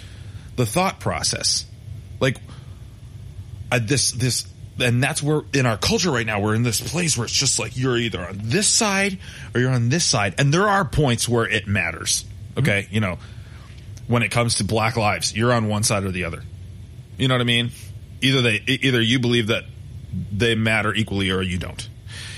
the 0.57 0.65
thought 0.65 0.99
process. 0.99 1.65
Like 2.19 2.36
I, 3.71 3.80
this 3.80 4.11
this 4.11 4.45
and 4.82 5.01
that's 5.01 5.23
where 5.23 5.43
in 5.53 5.65
our 5.65 5.77
culture 5.77 6.11
right 6.11 6.25
now 6.25 6.41
we're 6.41 6.55
in 6.55 6.63
this 6.63 6.82
place 6.82 7.17
where 7.17 7.23
it's 7.23 7.34
just 7.34 7.59
like 7.59 7.77
you're 7.77 7.97
either 7.97 8.19
on 8.19 8.39
this 8.43 8.67
side 8.67 9.19
or 9.55 9.61
you're 9.61 9.71
on 9.71 9.88
this 9.88 10.03
side 10.03 10.36
and 10.38 10.53
there 10.53 10.67
are 10.67 10.84
points 10.84 11.30
where 11.30 11.47
it 11.47 11.67
matters 11.67 12.25
okay 12.57 12.88
you 12.89 12.99
know 13.01 13.17
when 14.07 14.23
it 14.23 14.32
comes 14.32 14.55
to 14.55 14.63
black 14.63 14.95
lives 14.95 15.36
you're 15.36 15.51
on 15.51 15.67
one 15.67 15.84
side 15.84 16.03
or 16.03 16.11
the 16.11 16.23
other 16.23 16.43
you 17.20 17.28
know 17.28 17.36
what 17.36 17.41
i 17.41 17.45
mean? 17.45 17.72
Either 18.22 18.41
they 18.41 18.63
either 18.67 19.01
you 19.01 19.20
believe 19.20 19.47
that 19.47 19.63
they 20.32 20.55
matter 20.55 20.93
equally 20.93 21.30
or 21.30 21.41
you 21.41 21.57
don't. 21.57 21.88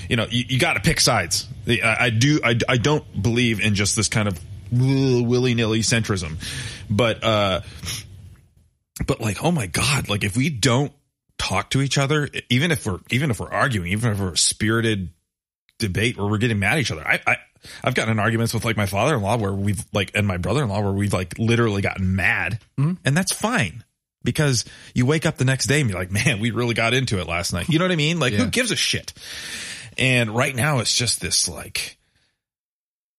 You 0.08 0.16
know 0.16 0.26
you, 0.28 0.44
you 0.48 0.58
got 0.58 0.74
to 0.74 0.80
pick 0.80 1.00
sides. 1.00 1.48
I, 1.66 1.96
I 2.00 2.10
do 2.10 2.40
I, 2.44 2.58
I 2.68 2.76
don't 2.76 3.22
believe 3.22 3.60
in 3.60 3.74
just 3.74 3.96
this 3.96 4.08
kind 4.08 4.28
of 4.28 4.38
willy-nilly 4.70 5.80
centrism. 5.80 6.36
But 6.90 7.24
uh 7.24 7.60
but 9.06 9.20
like 9.20 9.42
oh 9.42 9.50
my 9.50 9.66
god 9.66 10.08
like 10.08 10.22
if 10.22 10.36
we 10.36 10.50
don't 10.50 10.92
talk 11.38 11.70
to 11.70 11.80
each 11.80 11.98
other 11.98 12.28
even 12.50 12.70
if 12.70 12.86
we're 12.86 13.00
even 13.10 13.30
if 13.30 13.40
we're 13.40 13.50
arguing 13.50 13.90
even 13.90 14.12
if 14.12 14.20
we're 14.20 14.32
a 14.32 14.36
spirited 14.36 15.08
debate 15.78 16.16
where 16.16 16.26
we're 16.26 16.38
getting 16.38 16.58
mad 16.58 16.74
at 16.74 16.78
each 16.78 16.92
other 16.92 17.04
i 17.04 17.18
i 17.26 17.36
i've 17.82 17.94
gotten 17.94 18.12
in 18.12 18.18
arguments 18.20 18.54
with 18.54 18.64
like 18.64 18.76
my 18.76 18.86
father-in-law 18.86 19.38
where 19.38 19.52
we've 19.52 19.84
like 19.92 20.12
and 20.14 20.26
my 20.26 20.36
brother-in-law 20.36 20.80
where 20.80 20.92
we've 20.92 21.12
like 21.12 21.36
literally 21.38 21.82
gotten 21.82 22.14
mad. 22.14 22.60
And 23.04 23.16
that's 23.16 23.32
fine 23.32 23.82
because 24.24 24.64
you 24.94 25.06
wake 25.06 25.26
up 25.26 25.36
the 25.36 25.44
next 25.44 25.66
day 25.66 25.80
and 25.80 25.90
you're 25.90 25.98
like 25.98 26.10
man 26.10 26.40
we 26.40 26.50
really 26.50 26.74
got 26.74 26.94
into 26.94 27.20
it 27.20 27.26
last 27.26 27.52
night 27.52 27.68
you 27.68 27.78
know 27.78 27.84
what 27.84 27.92
i 27.92 27.96
mean 27.96 28.18
like 28.18 28.32
who 28.32 28.46
gives 28.46 28.70
a 28.70 28.76
shit 28.76 29.12
and 29.98 30.34
right 30.34 30.54
now 30.54 30.78
it's 30.78 30.94
just 30.94 31.20
this 31.20 31.48
like 31.48 31.98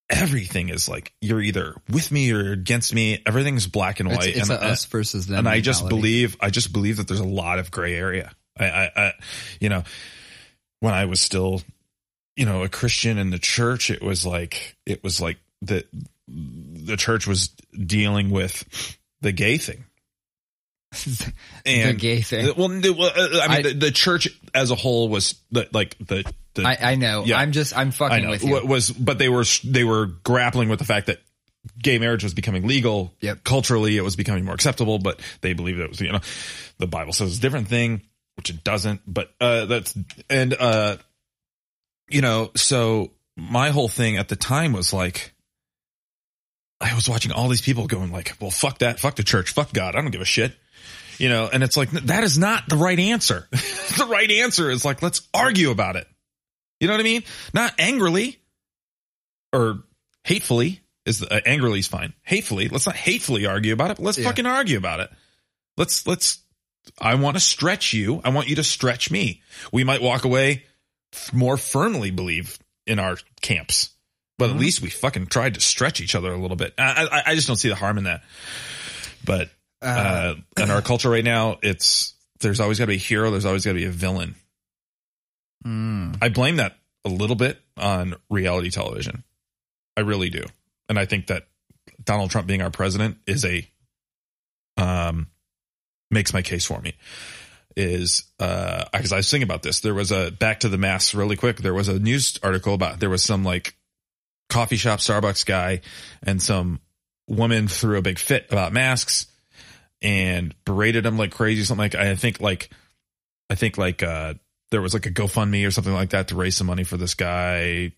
everything 0.10 0.70
is 0.70 0.88
like 0.88 1.14
you're 1.22 1.41
either 1.41 1.76
with 1.89 2.12
me 2.12 2.32
or 2.32 2.51
against 2.51 2.93
me 2.93 3.22
everything's 3.26 3.68
black 3.68 3.99
and 3.99 4.10
white 4.10 4.36
it's 4.36 4.49
and 4.49 4.60
a 4.60 4.64
us 4.64 4.86
versus 4.86 5.28
them. 5.28 5.39
and 5.39 5.49
I 5.49 5.60
just 5.60 5.88
believe 5.88 6.36
I 6.39 6.49
just 6.49 6.72
believe 6.72 6.97
that 6.97 7.08
there's 7.08 7.20
a 7.20 7.26
lot 7.26 7.60
of 7.60 7.72
gray 7.72 7.95
area. 7.95 8.32
I, 8.58 8.66
I, 8.66 8.91
I, 8.95 9.14
you 9.60 9.70
know, 9.70 9.84
when 10.80 10.93
I 10.93 11.06
was 11.06 11.22
still, 11.22 11.62
you 12.36 12.45
know, 12.45 12.64
a 12.64 12.70
Christian 12.70 13.18
in 13.18 13.32
the 13.32 13.39
church, 13.39 13.89
it 13.89 14.01
was 14.01 14.26
like 14.26 14.76
it 14.86 15.04
was 15.04 15.20
like 15.20 15.38
the 15.62 15.86
the 16.28 16.97
church 16.97 17.26
was 17.26 17.49
dealing 17.74 18.30
with 18.30 18.97
the 19.22 19.32
gay 19.32 19.58
thing. 19.58 19.86
The 21.66 21.96
gay 21.98 22.22
thing. 22.22 22.54
Well, 22.58 22.70
the- 22.70 22.94
well, 22.94 23.12
uh, 23.16 23.41
I 23.41 23.48
mean, 23.48 23.58
I- 23.58 23.62
the, 23.62 23.74
the 23.74 23.91
church 23.91 24.28
as 24.54 24.72
a 24.72 24.76
whole 24.76 25.10
was 25.10 25.36
the, 25.52 25.68
like 25.74 25.98
the. 26.00 26.24
the 26.54 26.64
I, 26.64 26.91
I 26.91 26.96
know. 26.96 27.24
Yeah. 27.26 27.38
I'm 27.39 27.52
just 27.52 27.78
I'm 27.78 27.91
fucking 27.91 28.30
with 28.30 28.44
you. 28.44 28.66
Was, 28.66 28.91
but 28.91 29.18
they 29.18 29.30
were 29.30 29.46
they 29.64 29.84
were 29.84 30.06
grappling 30.06 30.70
with 30.70 30.80
the 30.80 30.86
fact 30.86 31.08
that 31.08 31.20
gay 31.82 31.98
marriage 31.98 32.24
was 32.24 32.34
becoming 32.34 32.68
legal. 32.68 33.14
Yep. 33.22 33.44
Culturally, 33.44 33.98
it 33.98 34.02
was 34.02 34.16
becoming 34.16 34.46
more 34.46 34.54
acceptable, 34.56 35.00
but 35.00 35.22
they 35.41 35.54
believed 35.54 35.80
it 35.80 35.89
was 35.89 36.02
you 36.02 36.12
know 36.12 36.20
the 36.78 36.88
Bible 36.88 37.14
says 37.14 37.30
it's 37.30 37.38
a 37.39 37.41
different 37.41 37.68
thing, 37.68 38.02
which 38.36 38.50
it 38.50 38.64
doesn't. 38.64 39.02
But 39.08 39.34
uh, 39.39 39.66
that's 39.66 39.98
and 40.30 40.54
uh, 40.54 40.98
you 42.10 42.22
know, 42.22 42.52
so 42.56 43.12
my 43.36 43.70
whole 43.72 43.88
thing 43.89 44.18
at 44.18 44.28
the 44.30 44.36
time 44.36 44.74
was 44.74 44.94
like. 44.94 45.32
I 46.82 46.96
was 46.96 47.08
watching 47.08 47.32
all 47.32 47.48
these 47.48 47.62
people 47.62 47.88
going 47.88 48.12
like, 48.12 48.36
well, 48.41 48.52
fuck 48.52 48.80
that, 48.80 49.00
fuck 49.00 49.16
the 49.16 49.24
church, 49.24 49.52
fuck 49.54 49.72
God, 49.72 49.96
I 49.96 50.02
don't 50.02 50.12
give 50.12 50.20
a 50.20 50.26
shit. 50.26 50.54
You 51.20 51.30
know, 51.30 51.49
and 51.51 51.64
it's 51.64 51.78
like, 51.78 51.91
that 51.91 52.24
is 52.24 52.38
not 52.38 52.68
the 52.68 52.78
right 52.78 52.99
answer. 52.99 53.47
the 53.51 54.07
right 54.09 54.30
answer 54.32 54.70
is 54.72 54.84
like, 54.84 55.01
let's 55.01 55.22
argue 55.34 55.70
about 55.72 55.95
it. 55.95 56.07
You 56.80 56.88
know 56.88 56.93
what 56.95 57.01
I 57.01 57.03
mean? 57.03 57.24
Not 57.53 57.74
angrily 57.80 58.39
or 59.53 59.84
hatefully 60.24 60.82
is 61.05 61.22
uh, 61.22 61.39
angrily 61.45 61.80
is 61.80 61.88
fine. 61.88 62.14
Hatefully, 62.24 62.68
let's 62.70 62.86
not 62.86 62.95
hatefully 62.95 63.45
argue 63.45 63.74
about 63.74 63.91
it, 63.91 63.97
but 63.97 64.03
let's 64.03 64.18
Yeah. 64.18 64.26
fucking 64.26 64.45
argue 64.45 64.78
about 64.78 64.99
it. 64.99 65.09
Let's 65.78 66.05
let's. 66.07 66.39
I 66.99 67.16
want 67.16 67.36
to 67.38 67.39
stretch 67.39 67.93
you. 67.93 68.22
I 68.26 68.30
want 68.30 68.49
you 68.49 68.55
to 68.57 68.64
stretch 68.64 69.09
me. 69.11 69.41
We 69.72 69.84
might 69.84 70.01
walk 70.01 70.26
away 70.26 70.64
f- 71.14 71.34
more 71.34 71.55
firmly 71.57 72.11
believe 72.11 72.57
in 72.86 72.99
our 72.99 73.18
camps, 73.41 73.89
but 74.38 74.49
at 74.49 74.55
Mhm. 74.57 74.59
least 74.59 74.82
we 74.82 74.89
fucking 74.89 75.28
tried 75.28 75.53
to 75.53 75.61
stretch 75.61 76.01
each 76.01 76.16
other 76.16 76.32
a 76.34 76.38
little 76.38 76.57
bit. 76.57 76.74
I, 76.78 77.07
I, 77.09 77.24
I 77.32 77.36
just 77.36 77.47
don't 77.47 77.55
see 77.57 77.70
the 77.70 77.76
harm 77.76 77.97
in 77.97 78.03
that. 78.05 78.24
But 79.24 79.49
uh, 79.84 80.36
in 80.58 80.72
our 80.72 80.82
culture 80.82 81.10
right 81.10 81.24
now, 81.24 81.58
it's 81.62 82.14
there's 82.40 82.60
always 82.60 82.80
got 82.80 82.86
to 82.86 82.90
be 82.90 82.96
a 82.96 82.98
hero. 82.98 83.32
There's 83.32 83.46
always 83.46 83.66
got 83.66 83.72
to 83.72 83.80
be 83.80 83.86
a 83.86 83.92
villain. 83.92 84.36
Mm. 85.66 86.18
I 86.22 86.30
blame 86.30 86.58
that 86.58 86.76
a 87.06 87.10
little 87.10 87.36
bit 87.36 87.60
on 87.78 88.16
reality 88.30 88.70
television. 88.70 89.24
I 89.98 90.02
really 90.02 90.30
do. 90.30 90.44
And 90.90 91.00
I 91.00 91.06
think 91.06 91.28
that 91.28 91.48
Donald 92.04 92.32
Trump 92.32 92.48
being 92.48 92.62
our 92.62 92.72
president 92.72 93.18
is 93.28 93.46
a 93.46 93.68
um 94.78 95.28
makes 96.12 96.34
my 96.34 96.42
case 96.42 96.66
for 96.66 96.80
me. 96.82 96.96
Is 97.76 98.24
uh 98.40 98.86
because 98.94 99.12
I 99.12 99.18
was 99.18 99.30
thinking 99.30 99.48
about 99.48 99.64
this. 99.64 99.80
There 99.80 99.94
was 99.94 100.12
a 100.12 100.32
back 100.32 100.62
to 100.62 100.70
the 100.70 100.78
masks 100.78 101.16
really 101.16 101.36
quick. 101.36 101.58
There 101.58 101.74
was 101.74 101.88
a 101.88 102.00
news 102.00 102.40
article 102.44 102.74
about 102.74 103.00
there 103.00 103.10
was 103.10 103.24
some 103.24 103.44
like 103.44 103.76
coffee 104.50 104.78
shop 104.78 105.00
Starbucks 105.00 105.46
guy 105.46 105.82
and 106.22 106.42
some 106.42 106.80
woman 107.28 107.68
threw 107.68 107.98
a 107.98 108.02
big 108.02 108.20
fit 108.20 108.48
about 108.52 108.74
masks 108.74 109.28
and 110.04 110.54
berated 110.66 111.06
him 111.06 111.18
like 111.18 111.32
crazy. 111.32 111.64
Something 111.64 111.84
like 111.84 111.95
I 111.95 112.16
think 112.16 112.39
like 112.39 112.70
I 113.49 113.56
think 113.56 113.78
like 113.78 114.04
uh 114.04 114.36
there 114.70 114.82
was 114.82 114.93
like 114.93 115.06
a 115.06 115.12
GoFundMe 115.12 115.66
or 115.68 115.72
something 115.72 115.93
like 115.93 116.12
that 116.12 116.28
to 116.30 116.36
raise 116.36 116.58
some 116.58 116.68
money 116.68 116.84
for 116.84 116.97
this 116.97 117.14
guy. 117.14 117.93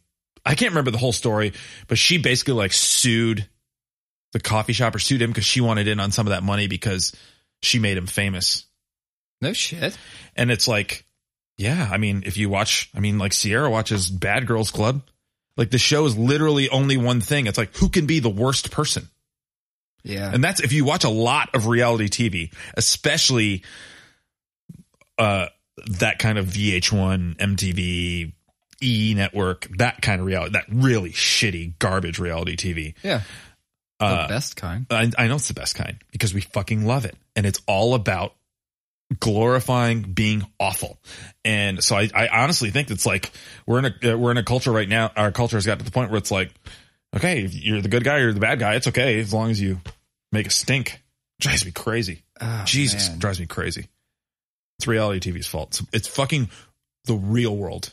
I 0.45 0.55
can't 0.55 0.71
remember 0.71 0.91
the 0.91 0.97
whole 0.97 1.13
story, 1.13 1.53
but 1.87 1.97
she 1.97 2.17
basically 2.17 2.53
like 2.53 2.73
sued 2.73 3.47
the 4.33 4.39
coffee 4.39 4.73
shop 4.73 4.93
or 4.93 4.99
sued 4.99 5.21
him 5.21 5.31
because 5.31 5.45
she 5.45 5.61
wanted 5.61 5.87
in 5.87 5.99
on 5.99 6.11
some 6.11 6.27
of 6.27 6.31
that 6.31 6.43
money 6.43 6.67
because 6.67 7.15
she 7.61 7.79
made 7.79 7.97
him 7.97 8.05
famous. 8.05 8.65
No 9.41 9.53
shit. 9.53 9.97
And 10.35 10.51
it's 10.51 10.67
like, 10.67 11.05
yeah, 11.57 11.87
I 11.89 11.97
mean, 11.97 12.23
if 12.25 12.37
you 12.37 12.49
watch, 12.49 12.89
I 12.93 12.99
mean, 12.99 13.17
like 13.17 13.33
Sierra 13.33 13.69
watches 13.69 14.09
Bad 14.09 14.45
Girls 14.45 14.71
Club. 14.71 15.01
Like 15.57 15.71
the 15.71 15.77
show 15.77 16.05
is 16.05 16.17
literally 16.17 16.69
only 16.69 16.97
one 16.97 17.21
thing. 17.21 17.47
It's 17.47 17.57
like, 17.57 17.75
who 17.77 17.87
can 17.87 18.05
be 18.05 18.19
the 18.19 18.29
worst 18.29 18.71
person? 18.71 19.07
Yeah. 20.05 20.31
And 20.33 20.43
that's 20.43 20.61
if 20.61 20.71
you 20.71 20.85
watch 20.85 21.03
a 21.03 21.09
lot 21.09 21.49
of 21.53 21.67
reality 21.67 22.07
TV, 22.07 22.53
especially 22.75 23.63
uh 25.17 25.47
that 25.99 26.19
kind 26.19 26.37
of 26.37 26.45
VH1, 26.45 27.35
MTV, 27.37 28.31
E 28.81 29.13
network, 29.15 29.67
that 29.77 30.01
kind 30.01 30.21
of 30.21 30.27
reality, 30.27 30.53
that 30.53 30.65
really 30.69 31.09
shitty 31.11 31.77
garbage 31.79 32.17
reality 32.19 32.55
TV. 32.55 32.93
yeah. 33.03 33.21
The 33.99 34.05
Uh, 34.05 34.27
best 34.27 34.55
kind. 34.57 34.85
I, 34.89 35.09
I 35.17 35.27
know 35.27 35.35
it's 35.35 35.47
the 35.47 35.53
best 35.53 35.75
kind 35.75 35.97
because 36.11 36.33
we 36.33 36.41
fucking 36.41 36.85
love 36.85 37.05
it. 37.05 37.15
And 37.35 37.45
it's 37.45 37.61
all 37.65 37.93
about 37.93 38.33
glorifying 39.19 40.01
being 40.01 40.45
awful. 40.59 40.97
And 41.43 41.83
so 41.83 41.95
I, 41.95 42.09
I 42.13 42.27
honestly 42.43 42.71
think 42.71 42.91
it's 42.91 43.05
like 43.05 43.31
we're 43.65 43.79
in 43.79 43.85
a, 43.85 44.13
uh, 44.13 44.17
we're 44.17 44.31
in 44.31 44.37
a 44.37 44.43
culture 44.43 44.71
right 44.71 44.87
now. 44.89 45.11
Our 45.15 45.31
culture 45.31 45.55
has 45.57 45.65
got 45.65 45.79
to 45.79 45.85
the 45.85 45.91
point 45.91 46.11
where 46.11 46.17
it's 46.17 46.31
like, 46.31 46.51
okay, 47.15 47.45
you're 47.49 47.81
the 47.81 47.87
good 47.89 48.03
guy 48.03 48.17
or 48.17 48.33
the 48.33 48.39
bad 48.39 48.59
guy. 48.59 48.75
It's 48.75 48.87
okay 48.87 49.19
as 49.19 49.33
long 49.33 49.49
as 49.51 49.61
you 49.61 49.79
make 50.35 50.47
a 50.47 50.51
stink. 50.51 51.01
drives 51.39 51.65
me 51.65 51.71
crazy. 51.71 52.23
Oh, 52.39 52.63
Jesus 52.65 53.09
man. 53.09 53.19
drives 53.19 53.39
me 53.39 53.45
crazy. 53.45 53.87
It's 54.79 54.87
reality 54.87 55.31
TV's 55.31 55.47
fault. 55.47 55.69
It's, 55.79 55.89
it's 55.93 56.07
fucking 56.07 56.49
the 57.05 57.15
real 57.15 57.55
world. 57.55 57.91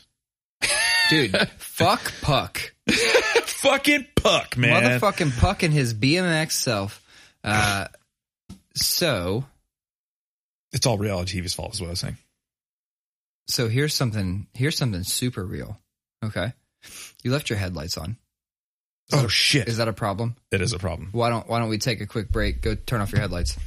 Dude, 1.09 1.35
fuck 1.57 2.11
Puck. 2.21 2.73
fucking 2.89 4.07
puck, 4.15 4.57
man. 4.57 4.99
Motherfucking 4.99 5.39
Puck 5.39 5.63
and 5.63 5.73
his 5.73 5.93
BMX 5.93 6.51
self. 6.51 7.01
Uh, 7.43 7.87
so, 8.75 9.45
It's 10.73 10.85
all 10.85 10.97
reality 10.97 11.39
TV's 11.41 11.53
fault, 11.53 11.73
is 11.73 11.81
what 11.81 11.87
I 11.87 11.89
was 11.91 11.99
saying. 11.99 12.17
so 13.47 13.67
here's 13.69 13.93
something. 13.93 14.47
Here's 14.53 14.77
something 14.77 15.03
super 15.03 15.45
real. 15.45 15.79
Okay, 16.23 16.53
you 17.23 17.31
left 17.31 17.49
your 17.49 17.59
headlights 17.59 17.97
on. 17.97 18.17
Oh 19.11 19.27
shit, 19.27 19.67
Is 19.67 19.77
that 19.77 19.87
a 19.87 19.93
problem? 19.93 20.35
it 20.51 20.61
is 20.61 20.73
a 20.73 20.79
problem. 20.79 21.09
Why 21.11 21.29
don't 21.29 21.47
Why 21.47 21.59
don't 21.59 21.69
we 21.69 21.77
take 21.77 22.01
a 22.01 22.05
quick 22.07 22.31
break? 22.31 22.61
Go 22.61 22.73
turn 22.75 23.01
off 23.01 23.11
your 23.11 23.21
headlights. 23.21 23.57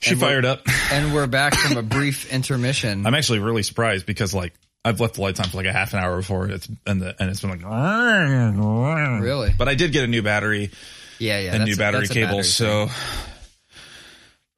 She 0.00 0.12
And 0.12 0.20
fired 0.20 0.44
up. 0.44 0.62
And 0.90 1.12
we're 1.14 1.26
back 1.26 1.54
from 1.54 1.76
a 1.76 1.82
brief 1.82 2.32
intermission. 2.32 3.06
I'm 3.06 3.14
actually 3.14 3.40
really 3.40 3.62
surprised 3.62 4.06
because 4.06 4.32
like 4.34 4.54
I've 4.84 5.00
left 5.00 5.14
the 5.14 5.20
lights 5.22 5.38
on 5.40 5.46
for 5.48 5.56
like 5.58 5.66
a 5.66 5.72
half 5.72 5.92
an 5.92 6.00
hour 6.00 6.16
before 6.16 6.48
it's 6.48 6.68
and 6.86 7.00
the 7.02 7.14
and 7.20 7.30
it's 7.30 7.40
been 7.40 7.50
like 7.50 9.20
Really? 9.22 9.50
But 9.56 9.68
I 9.68 9.74
did 9.74 9.92
get 9.92 10.04
a 10.04 10.06
new 10.08 10.22
battery 10.22 10.70
Yeah, 11.18 11.38
yeah. 11.40 11.54
and 11.54 11.64
new 11.64 11.76
battery 11.76 12.04
a 12.04 12.08
cable. 12.08 12.28
battery 12.38 12.44
so 12.44 12.88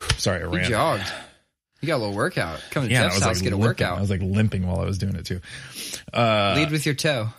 sorry, 0.19 0.41
I 0.43 0.45
ran. 0.45 0.65
you 0.65 0.71
jogged. 0.71 1.13
You 1.81 1.89
got 1.89 1.97
a 1.97 1.99
little 2.05 2.15
workout. 2.15 2.63
Come 2.71 2.85
to 2.87 2.91
Yeah, 2.91 3.03
Jeff's 3.05 3.21
house, 3.23 3.37
like 3.37 3.43
get 3.43 3.53
a 3.53 3.59
workout. 3.59 3.99
I 3.99 4.01
was 4.01 4.11
like 4.11 4.23
limping 4.23 4.67
while 4.67 4.81
I 4.81 4.85
was 4.85 4.97
doing 4.99 5.17
it 5.17 5.27
too. 5.27 5.41
Uh, 6.13 6.55
Lead 6.57 6.71
with 6.71 6.87
your 6.87 6.95
toe. 6.95 7.29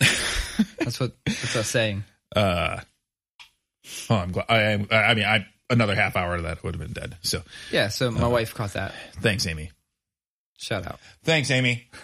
That's 0.79 0.99
what 0.99 1.13
that's 1.25 1.55
us 1.55 1.67
saying. 1.67 2.03
Uh, 2.35 2.79
oh, 4.09 4.15
I'm 4.15 4.31
glad. 4.31 4.45
I 4.49 4.61
am. 4.71 4.87
I 4.91 5.13
mean, 5.13 5.25
I 5.25 5.47
another 5.69 5.95
half 5.95 6.15
hour 6.15 6.35
of 6.35 6.43
that 6.43 6.63
would 6.63 6.75
have 6.75 6.81
been 6.81 6.93
dead. 6.93 7.17
So 7.21 7.41
Yeah. 7.71 7.87
So 7.89 8.07
Uh, 8.09 8.11
my 8.11 8.27
wife 8.27 8.53
caught 8.53 8.73
that. 8.73 8.93
thanks, 9.21 9.45
Amy. 9.47 9.71
Shout 10.57 10.85
out. 10.87 10.99
Thanks, 11.23 11.51
Amy. 11.51 11.87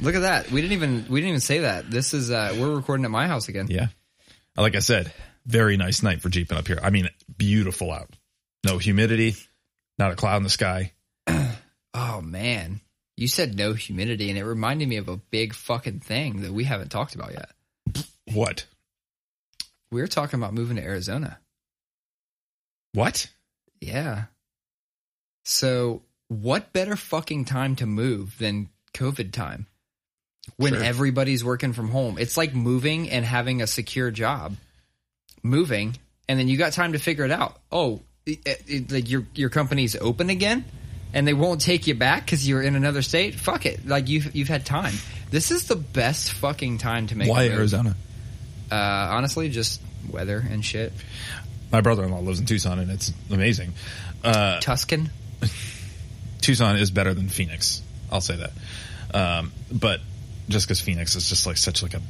Look 0.00 0.14
at 0.16 0.22
that. 0.22 0.50
We 0.50 0.60
didn't 0.60 0.72
even 0.72 1.06
we 1.08 1.20
didn't 1.20 1.28
even 1.30 1.40
say 1.40 1.60
that. 1.60 1.90
This 1.90 2.14
is 2.14 2.30
uh 2.30 2.56
we're 2.58 2.74
recording 2.74 3.04
at 3.04 3.10
my 3.10 3.26
house 3.28 3.48
again. 3.48 3.68
Yeah, 3.70 3.88
like 4.56 4.74
I 4.74 4.80
said, 4.80 5.12
very 5.46 5.76
nice 5.76 6.02
night 6.02 6.20
for 6.22 6.28
jeeping 6.28 6.58
up 6.58 6.66
here. 6.66 6.80
I 6.82 6.90
mean, 6.90 7.08
beautiful 7.36 7.92
out. 7.92 8.10
No 8.64 8.78
humidity, 8.78 9.36
not 9.98 10.10
a 10.12 10.16
cloud 10.16 10.38
in 10.38 10.42
the 10.42 10.50
sky. 10.50 10.92
Oh 11.96 12.20
man. 12.20 12.80
You 13.16 13.28
said 13.28 13.56
no 13.56 13.72
humidity 13.74 14.28
and 14.28 14.36
it 14.36 14.44
reminded 14.44 14.88
me 14.88 14.96
of 14.96 15.08
a 15.08 15.16
big 15.16 15.54
fucking 15.54 16.00
thing 16.00 16.42
that 16.42 16.52
we 16.52 16.64
haven't 16.64 16.88
talked 16.90 17.14
about 17.14 17.30
yet. 17.30 17.50
What? 18.32 18.66
We 19.94 20.00
were 20.00 20.08
talking 20.08 20.40
about 20.40 20.54
moving 20.54 20.76
to 20.76 20.82
Arizona. 20.82 21.38
What? 22.94 23.28
Yeah. 23.80 24.24
So, 25.44 26.02
what 26.28 26.72
better 26.72 26.96
fucking 26.96 27.44
time 27.44 27.76
to 27.76 27.86
move 27.86 28.36
than 28.38 28.70
COVID 28.94 29.30
time? 29.32 29.66
When 30.56 30.72
Sure. 30.74 30.82
everybody's 30.82 31.44
working 31.44 31.72
from 31.72 31.90
home. 31.90 32.18
It's 32.18 32.36
like 32.36 32.54
moving 32.54 33.08
and 33.08 33.24
having 33.24 33.62
a 33.62 33.66
secure 33.66 34.10
job. 34.10 34.56
Moving 35.42 35.96
and 36.28 36.38
then 36.38 36.48
you 36.48 36.56
got 36.56 36.72
time 36.72 36.94
to 36.94 36.98
figure 36.98 37.24
it 37.24 37.30
out. 37.30 37.56
Oh, 37.70 38.02
it, 38.26 38.62
it, 38.66 38.90
like 38.90 39.08
your 39.08 39.26
your 39.34 39.50
company's 39.50 39.94
open 39.94 40.28
again 40.30 40.64
and 41.12 41.26
they 41.28 41.34
won't 41.34 41.60
take 41.60 41.86
you 41.86 41.94
back 41.94 42.26
cuz 42.26 42.48
you're 42.48 42.62
in 42.62 42.74
another 42.74 43.02
state. 43.02 43.34
Fuck 43.36 43.64
it. 43.66 43.86
Like 43.86 44.08
you've 44.08 44.34
you've 44.34 44.48
had 44.48 44.66
time. 44.66 44.94
This 45.30 45.50
is 45.50 45.64
the 45.66 45.76
best 45.76 46.32
fucking 46.32 46.78
time 46.78 47.06
to 47.08 47.16
make 47.16 47.28
Why. 47.28 47.48
Arizona? 47.48 47.94
Uh 48.72 48.74
honestly, 49.10 49.50
just 49.50 49.80
weather 50.10 50.44
and 50.48 50.64
shit. 50.64 50.92
My 51.72 51.80
brother-in-law 51.80 52.20
lives 52.20 52.40
in 52.40 52.46
Tucson, 52.46 52.78
and 52.78 52.90
it's 52.90 53.12
amazing. 53.30 53.72
Uh, 54.22 54.60
Tuscan. 54.60 55.10
Tucson 56.40 56.76
is 56.76 56.90
better 56.90 57.14
than 57.14 57.28
Phoenix. 57.28 57.82
I'll 58.12 58.20
say 58.20 58.36
that. 58.36 58.52
Um, 59.12 59.52
but 59.72 60.00
just 60.48 60.66
because 60.66 60.80
Phoenix 60.80 61.16
is 61.16 61.28
just 61.28 61.46
like 61.46 61.56
such 61.56 61.82
like 61.82 61.94
a 61.94 62.02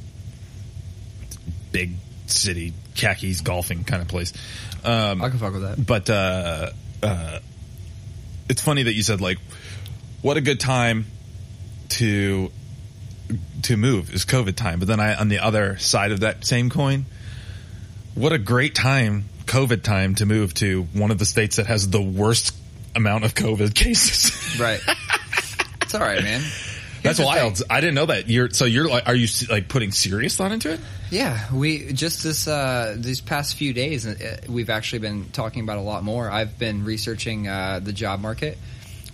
big 1.72 1.92
city, 2.26 2.72
khakis, 2.94 3.40
golfing 3.40 3.84
kind 3.84 4.02
of 4.02 4.08
place. 4.08 4.32
Um, 4.84 5.22
I 5.22 5.28
can 5.28 5.38
fuck 5.38 5.52
with 5.52 5.62
that. 5.62 5.86
but 5.86 6.10
uh, 6.10 6.70
uh, 7.02 7.38
it's 8.48 8.62
funny 8.62 8.84
that 8.84 8.92
you 8.92 9.02
said 9.02 9.20
like, 9.20 9.38
what 10.22 10.36
a 10.36 10.40
good 10.40 10.60
time 10.60 11.06
to 11.90 12.50
to 13.62 13.76
move 13.76 14.12
is 14.12 14.24
COVID 14.24 14.56
time. 14.56 14.78
But 14.78 14.88
then 14.88 15.00
I 15.00 15.14
on 15.14 15.28
the 15.28 15.38
other 15.38 15.78
side 15.78 16.12
of 16.12 16.20
that 16.20 16.44
same 16.44 16.70
coin, 16.70 17.06
what 18.14 18.32
a 18.32 18.38
great 18.38 18.74
time 18.74 19.24
COVID 19.46 19.82
time 19.82 20.14
to 20.16 20.26
move 20.26 20.54
to 20.54 20.82
one 20.92 21.10
of 21.10 21.18
the 21.18 21.24
states 21.26 21.56
that 21.56 21.66
has 21.66 21.88
the 21.88 22.02
worst 22.02 22.54
amount 22.96 23.24
of 23.24 23.34
COVID 23.34 23.74
cases. 23.74 24.40
Right. 24.60 24.80
it's 25.82 25.94
all 25.94 26.00
right, 26.00 26.22
man. 26.22 26.40
That's 27.02 27.18
wild. 27.18 27.58
thing. 27.58 27.66
I 27.68 27.80
didn't 27.80 27.96
know 27.96 28.06
that. 28.06 28.28
You're 28.28 28.50
so 28.50 28.64
you're 28.64 28.88
like, 28.88 29.06
are 29.08 29.14
you 29.14 29.26
like 29.50 29.68
putting 29.68 29.90
serious 29.92 30.36
thought 30.36 30.52
into 30.52 30.72
it? 30.72 30.80
Yeah, 31.10 31.52
we 31.52 31.92
just 31.92 32.22
this 32.22 32.46
uh, 32.48 32.94
these 32.98 33.20
past 33.20 33.56
few 33.56 33.72
days, 33.74 34.06
uh, 34.06 34.38
we've 34.48 34.70
actually 34.70 35.00
been 35.00 35.26
talking 35.30 35.62
about 35.64 35.78
a 35.78 35.82
lot 35.82 36.02
more. 36.04 36.30
I've 36.30 36.56
been 36.58 36.84
researching 36.84 37.46
uh, 37.48 37.80
the 37.82 37.92
job 37.92 38.20
market. 38.20 38.56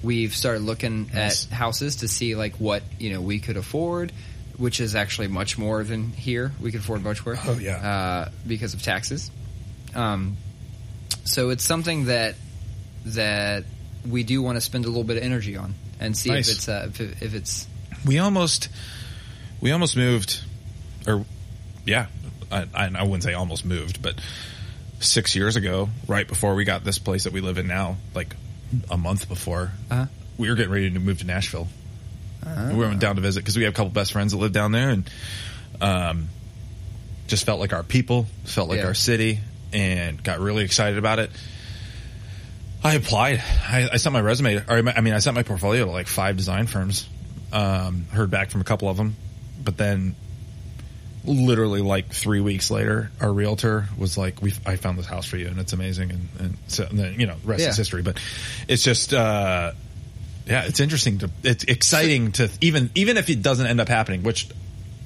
We've 0.02 0.34
started 0.34 0.62
looking 0.62 1.10
Nice. 1.12 1.46
at 1.46 1.52
houses 1.52 1.96
to 1.96 2.08
see 2.08 2.36
like 2.36 2.54
what 2.56 2.82
you 2.98 3.12
know 3.14 3.20
we 3.22 3.40
could 3.40 3.56
afford, 3.56 4.12
which 4.60 4.78
is 4.78 4.94
actually 4.94 5.26
much 5.28 5.58
more 5.58 5.82
than 5.82 6.10
here. 6.12 6.52
We 6.60 6.70
could 6.70 6.80
afford 6.82 7.02
much 7.02 7.24
more. 7.26 7.36
Oh, 7.44 7.58
yeah. 7.58 7.76
uh, 7.76 8.30
because 8.46 8.74
of 8.74 8.82
taxes. 8.82 9.30
Um, 9.94 10.36
so 11.24 11.50
it's 11.50 11.64
something 11.64 12.04
that 12.04 12.36
that 13.06 13.64
we 14.08 14.22
do 14.22 14.42
want 14.42 14.56
to 14.56 14.60
spend 14.60 14.84
a 14.84 14.88
little 14.88 15.02
bit 15.04 15.16
of 15.16 15.22
energy 15.24 15.56
on 15.56 15.74
and 15.98 16.16
see 16.16 16.30
Nice. 16.30 16.48
if 16.48 16.54
it's 16.56 16.68
uh, 16.68 16.86
if, 16.90 17.22
if 17.22 17.34
it's 17.34 17.66
We 18.06 18.18
almost 18.18 18.68
we 19.60 19.72
almost 19.72 19.96
moved, 19.96 20.42
or 21.06 21.24
yeah, 21.84 22.06
I, 22.52 22.66
I 22.74 22.90
I 22.94 23.02
wouldn't 23.02 23.22
say 23.24 23.34
almost 23.34 23.64
moved, 23.64 24.00
but 24.02 24.14
six 25.00 25.34
years 25.34 25.56
ago, 25.56 25.88
right 26.06 26.28
before 26.28 26.54
we 26.54 26.64
got 26.64 26.84
this 26.84 26.98
place 26.98 27.24
that 27.24 27.32
we 27.32 27.40
live 27.40 27.56
in 27.58 27.66
now, 27.66 27.96
like 28.14 28.36
a 28.90 28.96
month 28.98 29.28
before, 29.28 29.72
Uh-huh. 29.90 30.06
we 30.38 30.48
were 30.50 30.54
getting 30.54 30.70
ready 30.72 30.90
to 30.90 30.98
move 31.00 31.18
to 31.20 31.26
Nashville. 31.26 31.68
We 32.44 32.74
went 32.74 33.00
down 33.00 33.16
to 33.16 33.20
visit 33.22 33.40
because 33.40 33.56
we 33.56 33.64
have 33.64 33.72
a 33.72 33.76
couple 33.76 33.90
best 33.90 34.12
friends 34.12 34.32
that 34.32 34.38
live 34.38 34.52
down 34.52 34.72
there, 34.72 34.90
and 34.90 35.10
um, 35.80 36.28
just 37.26 37.44
felt 37.46 37.60
like 37.60 37.72
our 37.72 37.82
people, 37.82 38.26
felt 38.44 38.68
like 38.68 38.78
Yeah. 38.80 38.86
our 38.86 38.94
city, 38.94 39.40
and 39.72 40.22
got 40.22 40.40
really 40.40 40.64
excited 40.64 40.98
about 40.98 41.18
it. 41.18 41.30
I 42.82 42.94
applied. 42.94 43.42
I, 43.68 43.90
I 43.92 43.96
sent 43.98 44.12
my 44.14 44.20
resume. 44.22 44.56
Or 44.56 44.64
I 44.68 45.00
mean, 45.02 45.12
I 45.14 45.18
sent 45.18 45.34
my 45.36 45.42
portfolio 45.42 45.84
to 45.84 45.90
like 45.90 46.06
five 46.06 46.36
design 46.36 46.66
firms. 46.66 47.06
Um, 47.52 48.06
heard 48.12 48.30
back 48.30 48.50
from 48.50 48.60
a 48.60 48.64
couple 48.64 48.88
of 48.88 48.96
them, 48.96 49.16
but 49.62 49.76
then 49.76 50.14
literally 51.24 51.82
like 51.82 52.10
three 52.12 52.40
weeks 52.40 52.70
later, 52.70 53.10
our 53.20 53.30
realtor 53.32 53.86
was 53.98 54.16
like, 54.16 54.40
"We, 54.40 54.54
I 54.64 54.76
found 54.76 54.98
this 54.98 55.06
house 55.06 55.26
for 55.26 55.36
you, 55.36 55.48
and 55.48 55.58
it's 55.58 55.72
amazing." 55.72 56.10
And, 56.10 56.28
and 56.38 56.56
so, 56.68 56.86
and 56.88 56.98
then, 56.98 57.20
you 57.20 57.26
know, 57.26 57.36
rest 57.44 57.62
Yeah. 57.62 57.68
is 57.70 57.76
history. 57.76 58.02
But 58.02 58.18
it's 58.68 58.82
just, 58.82 59.12
uh, 59.12 59.72
yeah, 60.50 60.64
it's 60.64 60.80
interesting 60.80 61.18
to, 61.18 61.30
it's 61.42 61.64
exciting 61.64 62.32
to 62.32 62.50
even, 62.60 62.90
even 62.94 63.16
if 63.16 63.30
it 63.30 63.42
doesn't 63.42 63.66
end 63.66 63.80
up 63.80 63.88
happening, 63.88 64.22
which. 64.22 64.48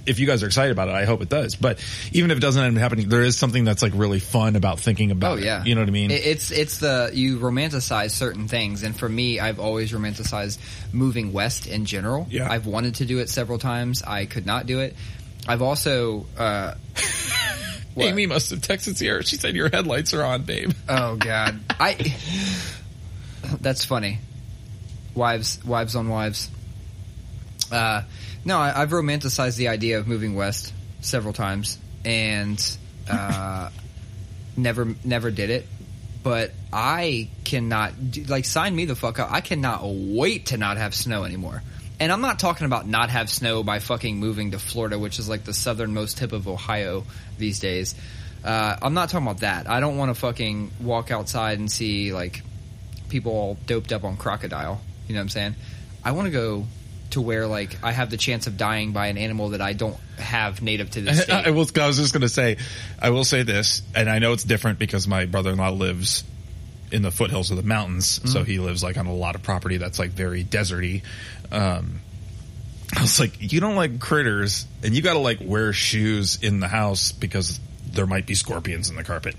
If 0.07 0.19
you 0.19 0.27
guys 0.27 0.43
are 0.43 0.47
excited 0.47 0.71
about 0.71 0.89
it, 0.91 0.95
I 0.95 1.07
hope 1.07 1.23
it 1.23 1.31
does. 1.31 1.57
But 1.57 1.83
even 2.13 2.31
if 2.31 2.37
it 2.37 2.41
doesn't 2.41 2.63
end 2.63 2.77
up 2.77 2.81
happening, 2.83 3.09
there 3.09 3.23
is 3.23 3.39
something 3.39 3.65
that's 3.65 3.81
like 3.81 3.95
really 3.95 4.19
fun 4.19 4.55
about 4.55 4.79
thinking 4.79 5.11
about 5.11 5.39
Oh 5.39 5.41
yeah, 5.41 5.63
it. 5.63 5.67
You 5.67 5.75
know 5.75 5.81
what 5.81 5.89
I 5.89 5.93
mean? 5.93 6.11
It's 6.11 6.51
it's 6.51 6.77
the 6.77 7.11
you 7.15 7.39
romanticize 7.39 8.11
certain 8.11 8.47
things, 8.47 8.83
and 8.83 8.95
for 8.95 9.09
me, 9.09 9.41
I've 9.41 9.59
always 9.59 9.93
romanticized 9.93 10.59
moving 10.93 11.33
west 11.33 11.67
in 11.67 11.87
general. 11.87 12.27
Yeah. 12.29 12.53
I've 12.53 12.67
wanted 12.67 12.97
to 12.97 13.07
do 13.07 13.21
it 13.21 13.31
several 13.31 13.59
times. 13.59 14.03
I 14.03 14.27
could 14.27 14.45
not 14.45 14.67
do 14.67 14.81
it. 14.81 14.95
I've 15.49 15.63
also. 15.63 16.27
Uh? 16.37 16.75
Amy 17.97 18.27
must 18.27 18.51
have 18.51 18.61
texted 18.61 18.97
Sierra. 18.97 19.25
She 19.25 19.37
said 19.37 19.57
your 19.57 19.71
headlights 19.71 20.13
are 20.13 20.23
on, 20.23 20.43
babe. 20.43 20.73
Oh 20.87 21.17
God, 21.17 21.61
I. 21.81 22.15
That's 23.63 23.87
funny. 23.87 24.19
Wives, 25.15 25.65
wives 25.65 25.97
on 25.97 26.09
wives. 26.09 26.51
Uh, 27.71 28.03
no, 28.45 28.59
I, 28.59 28.83
I've 28.83 28.91
romanticized 28.91 29.57
the 29.57 29.69
idea 29.69 29.99
of 29.99 30.07
moving 30.07 30.35
west 30.35 30.73
several 31.01 31.33
times, 31.33 31.79
and 32.05 32.61
uh, 33.11 33.71
never, 34.57 34.95
never 35.05 35.31
did 35.31 35.51
it. 35.51 35.67
But 36.23 36.53
I 36.73 37.29
cannot 37.45 38.11
do- 38.11 38.25
like 38.25 38.45
sign 38.45 38.75
me 38.75 38.87
the 38.87 38.97
fuck 38.97 39.19
up. 39.19 39.31
I 39.31 39.41
cannot 39.41 39.83
wait 39.85 40.47
to 40.47 40.57
not 40.57 40.79
have 40.79 40.95
snow 40.95 41.25
anymore. 41.25 41.63
And 42.01 42.11
I'm 42.11 42.23
not 42.23 42.39
talking 42.39 42.67
about 42.67 42.89
not 42.89 43.11
have 43.11 43.31
snow 43.31 43.63
by 43.63 43.79
fucking 43.79 44.19
moving 44.19 44.51
to 44.51 44.59
Florida, 44.59 44.99
which 44.99 45.19
is 45.19 45.29
like 45.29 45.45
the 45.45 45.55
southernmost 45.55 46.19
tip 46.19 46.33
of 46.33 46.49
Ohio 46.49 47.05
these 47.39 47.61
days. 47.61 47.95
Uh, 48.43 48.77
I'm 48.83 48.95
not 48.95 49.11
talking 49.11 49.27
about 49.27 49.41
that. 49.41 49.69
I 49.69 49.81
don't 49.81 49.97
want 49.97 50.11
to 50.11 50.21
fucking 50.21 50.71
walk 50.81 51.11
outside 51.11 51.59
and 51.59 51.71
see 51.71 52.13
like 52.13 52.43
people 53.09 53.33
all 53.33 53.59
doped 53.67 53.93
up 53.93 54.05
on 54.05 54.17
crocodile. 54.17 54.81
You 55.09 55.15
know 55.15 55.21
what 55.21 55.25
I'm 55.25 55.29
saying? 55.31 55.55
I 56.05 56.13
want 56.13 56.27
to 56.27 56.33
go 56.33 56.67
to 57.11 57.21
where 57.21 57.47
like 57.47 57.79
I 57.85 57.93
have 57.93 58.11
the 58.11 58.17
chance 58.17 58.47
of 58.47 58.57
dying 58.57 58.93
by 58.93 59.07
an 59.09 59.19
animal 59.19 59.51
that 59.51 59.61
I 59.61 59.73
don't 59.73 59.97
have 60.19 60.63
native 60.63 60.91
to 60.93 61.01
this 61.01 61.23
state. 61.23 61.47
I, 61.47 61.51
will, 61.51 61.67
I 61.81 61.87
was 61.87 61.99
just 61.99 62.13
going 62.13 62.23
to 62.23 62.29
say, 62.29 62.57
I 63.01 63.11
will 63.11 63.25
say 63.25 63.43
this, 63.43 63.83
and 63.95 64.09
I 64.11 64.19
know 64.19 64.33
it's 64.33 64.45
different 64.45 64.79
because 64.79 65.07
my 65.07 65.27
brother-in-law 65.27 65.71
lives 65.71 66.25
in 66.93 67.03
the 67.03 67.11
foothills 67.11 67.51
of 67.51 67.57
the 67.57 67.63
mountains, 67.63 68.19
Mm-hmm. 68.19 68.29
so 68.29 68.45
he 68.45 68.59
lives 68.59 68.83
like 68.83 68.97
on 68.97 69.07
a 69.07 69.15
lot 69.15 69.35
of 69.35 69.43
property 69.43 69.77
that's 69.79 69.99
like 69.99 70.11
very 70.11 70.45
deserty. 70.45 71.03
Um, 71.53 72.01
I 72.97 73.01
was 73.03 73.19
like, 73.19 73.53
you 73.53 73.61
don't 73.61 73.77
like 73.77 73.99
critters, 74.01 74.67
and 74.83 74.95
you 74.95 75.03
got 75.03 75.15
to 75.15 75.19
like 75.19 75.39
wear 75.43 75.73
shoes 75.73 76.39
in 76.43 76.61
the 76.61 76.69
house 76.69 77.13
because 77.13 77.59
there 77.87 78.07
might 78.07 78.27
be 78.27 78.35
scorpions 78.35 78.91
in 78.91 78.97
the 78.97 79.05
carpet, 79.05 79.35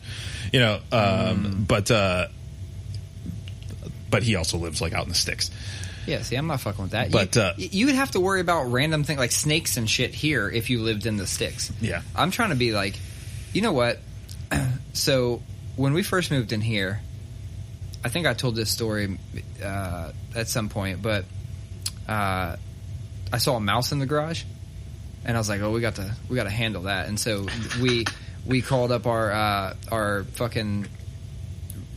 you 0.52 0.60
know. 0.60 0.76
Um, 0.92 1.36
Mm. 1.46 1.68
But 1.68 1.92
uh, 1.92 2.28
but 4.16 4.24
he 4.24 4.38
also 4.38 4.58
lives 4.58 4.80
like 4.80 4.94
out 4.94 5.04
in 5.04 5.10
the 5.10 5.16
sticks. 5.16 5.52
Yeah, 6.06 6.22
see, 6.22 6.38
I'm 6.38 6.48
not 6.48 6.62
fucking 6.62 6.84
with 6.84 6.92
that. 6.92 7.12
But, 7.12 7.36
you, 7.36 7.42
uh, 7.42 7.54
you 7.58 7.86
would 7.88 7.96
have 7.96 8.12
to 8.12 8.22
worry 8.22 8.40
about 8.40 8.72
random 8.72 9.04
things 9.04 9.20
like 9.20 9.34
snakes 9.34 9.76
and 9.76 9.90
shit 9.90 10.14
here 10.14 10.50
if 10.50 10.70
you 10.70 10.82
lived 10.82 11.06
in 11.06 11.18
the 11.18 11.28
sticks. 11.28 11.70
Yeah. 11.82 12.02
I'm 12.16 12.32
trying 12.32 12.52
to 12.52 12.56
be 12.56 12.72
like, 12.72 12.98
you 13.52 13.62
know 13.62 13.74
what? 13.74 14.00
so 14.94 15.42
when 15.76 15.94
we 15.94 16.02
first 16.02 16.32
moved 16.32 16.54
in 16.54 16.62
here, 16.62 17.02
I 18.06 18.10
think 18.10 18.26
I 18.26 18.34
told 18.34 18.56
this 18.56 18.70
story 18.70 19.20
uh, 19.62 20.14
at 20.34 20.48
some 20.48 20.70
point, 20.70 21.02
but 21.02 21.26
uh, 22.08 22.56
I 23.34 23.38
saw 23.38 23.58
a 23.58 23.60
mouse 23.60 23.92
in 23.92 24.00
the 24.00 24.06
garage, 24.06 24.44
and 25.26 25.36
I 25.36 25.40
was 25.40 25.50
like, 25.50 25.60
"Oh, 25.62 25.72
we 25.72 25.82
got 25.82 25.96
to 25.96 26.16
we 26.30 26.36
got 26.36 26.44
to 26.44 26.52
handle 26.52 26.84
that." 26.84 27.08
And 27.08 27.20
so 27.20 27.48
we 27.82 28.06
we 28.46 28.62
called 28.62 28.92
up 28.92 29.08
our 29.08 29.32
uh, 29.32 29.76
our 29.92 30.24
fucking 30.24 30.88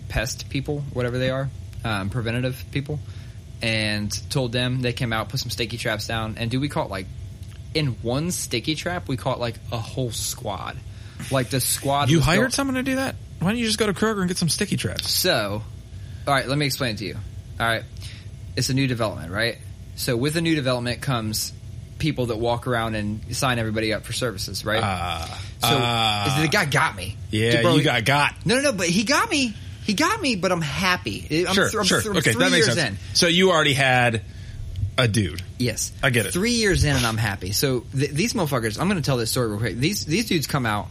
pest 0.09 0.49
people, 0.49 0.81
whatever 0.95 1.19
they 1.19 1.29
are, 1.29 1.51
um, 1.89 2.11
preventative 2.11 2.63
people, 2.71 3.01
and 3.63 4.11
told 4.31 4.53
them 4.53 4.83
they 4.83 4.93
came 4.93 5.13
out, 5.13 5.31
put 5.31 5.41
some 5.41 5.51
sticky 5.51 5.79
traps 5.79 6.07
down, 6.07 6.37
and 6.39 6.51
do 6.51 6.61
we 6.61 6.69
caught 6.69 6.91
like 6.91 7.07
in 7.75 7.89
one 8.03 8.31
sticky 8.31 8.75
trap 8.75 9.09
we 9.09 9.17
caught 9.17 9.41
like 9.41 9.57
a 9.73 9.79
whole 9.79 10.11
squad, 10.11 10.77
like 11.31 11.51
the 11.51 11.61
squad. 11.61 12.11
You 12.11 12.21
hired 12.21 12.43
go- 12.43 12.49
someone 12.51 12.75
to 12.75 12.83
do 12.83 12.97
that? 12.97 13.17
Why 13.41 13.51
don't 13.51 13.59
you 13.59 13.67
just 13.67 13.79
go 13.79 13.87
to 13.87 13.93
Kroger 13.93 14.19
and 14.19 14.29
get 14.29 14.37
some 14.37 14.49
sticky 14.49 14.77
traps? 14.77 15.11
So, 15.11 15.63
all 16.27 16.35
right, 16.35 16.47
let 16.47 16.59
me 16.59 16.67
explain 16.67 16.97
to 16.97 17.05
you. 17.05 17.17
All 17.59 17.67
right, 17.67 17.85
it's 18.57 18.69
a 18.69 18.75
new 18.75 18.87
development, 18.87 19.33
right? 19.33 19.59
So 19.97 20.17
with 20.17 20.37
a 20.37 20.41
new 20.41 20.55
development 20.55 21.01
comes 21.01 21.53
people 21.99 22.27
that 22.27 22.39
walk 22.39 22.67
around 22.67 22.95
and 22.95 23.35
sign 23.35 23.59
everybody 23.59 23.93
up 23.93 24.05
for 24.05 24.13
services, 24.13 24.65
right? 24.65 24.83
Ah, 24.83 25.41
so 25.61 25.69
ah. 25.71 26.39
the 26.41 26.49
guy 26.49 26.67
got 26.67 26.95
me. 26.95 27.17
Yeah, 27.31 27.63
Bro, 27.63 27.77
you 27.77 27.83
got 27.83 28.05
got. 28.05 28.47
no, 28.47 28.57
no, 28.57 28.61
no, 28.63 28.73
but 28.73 28.89
he 28.89 29.05
got 29.05 29.29
me. 29.31 29.55
He 29.89 29.95
got 29.95 30.21
me, 30.21 30.37
but 30.37 30.53
I'm 30.53 30.61
happy. 30.61 31.47
I'm 31.49 31.55
sure, 31.55 31.71
th- 31.71 31.75
I'm 31.77 31.85
sure. 31.85 32.03
th- 32.03 32.17
okay, 32.19 32.33
three 32.33 32.45
that 32.45 32.51
makes 32.51 32.67
years 32.67 32.77
sense. 32.77 33.01
in. 33.01 33.15
So 33.17 33.27
you 33.27 33.51
already 33.51 33.73
had 33.73 34.21
a 34.99 35.09
dude. 35.09 35.43
Yes, 35.59 35.93
I 36.03 36.11
get 36.11 36.27
it. 36.27 36.33
Three 36.35 36.53
years 36.53 36.85
in, 36.85 36.95
and 36.95 37.07
I'm 37.07 37.17
happy. 37.17 37.53
So 37.53 37.87
th- 37.97 38.11
these 38.11 38.35
motherfuckers, 38.35 38.79
I'm 38.79 38.87
going 38.89 39.01
to 39.01 39.07
tell 39.07 39.17
this 39.17 39.31
story 39.31 39.49
real 39.49 39.59
quick. 39.59 39.77
These 39.77 40.05
these 40.05 40.27
dudes 40.29 40.47
come 40.47 40.67
out, 40.67 40.89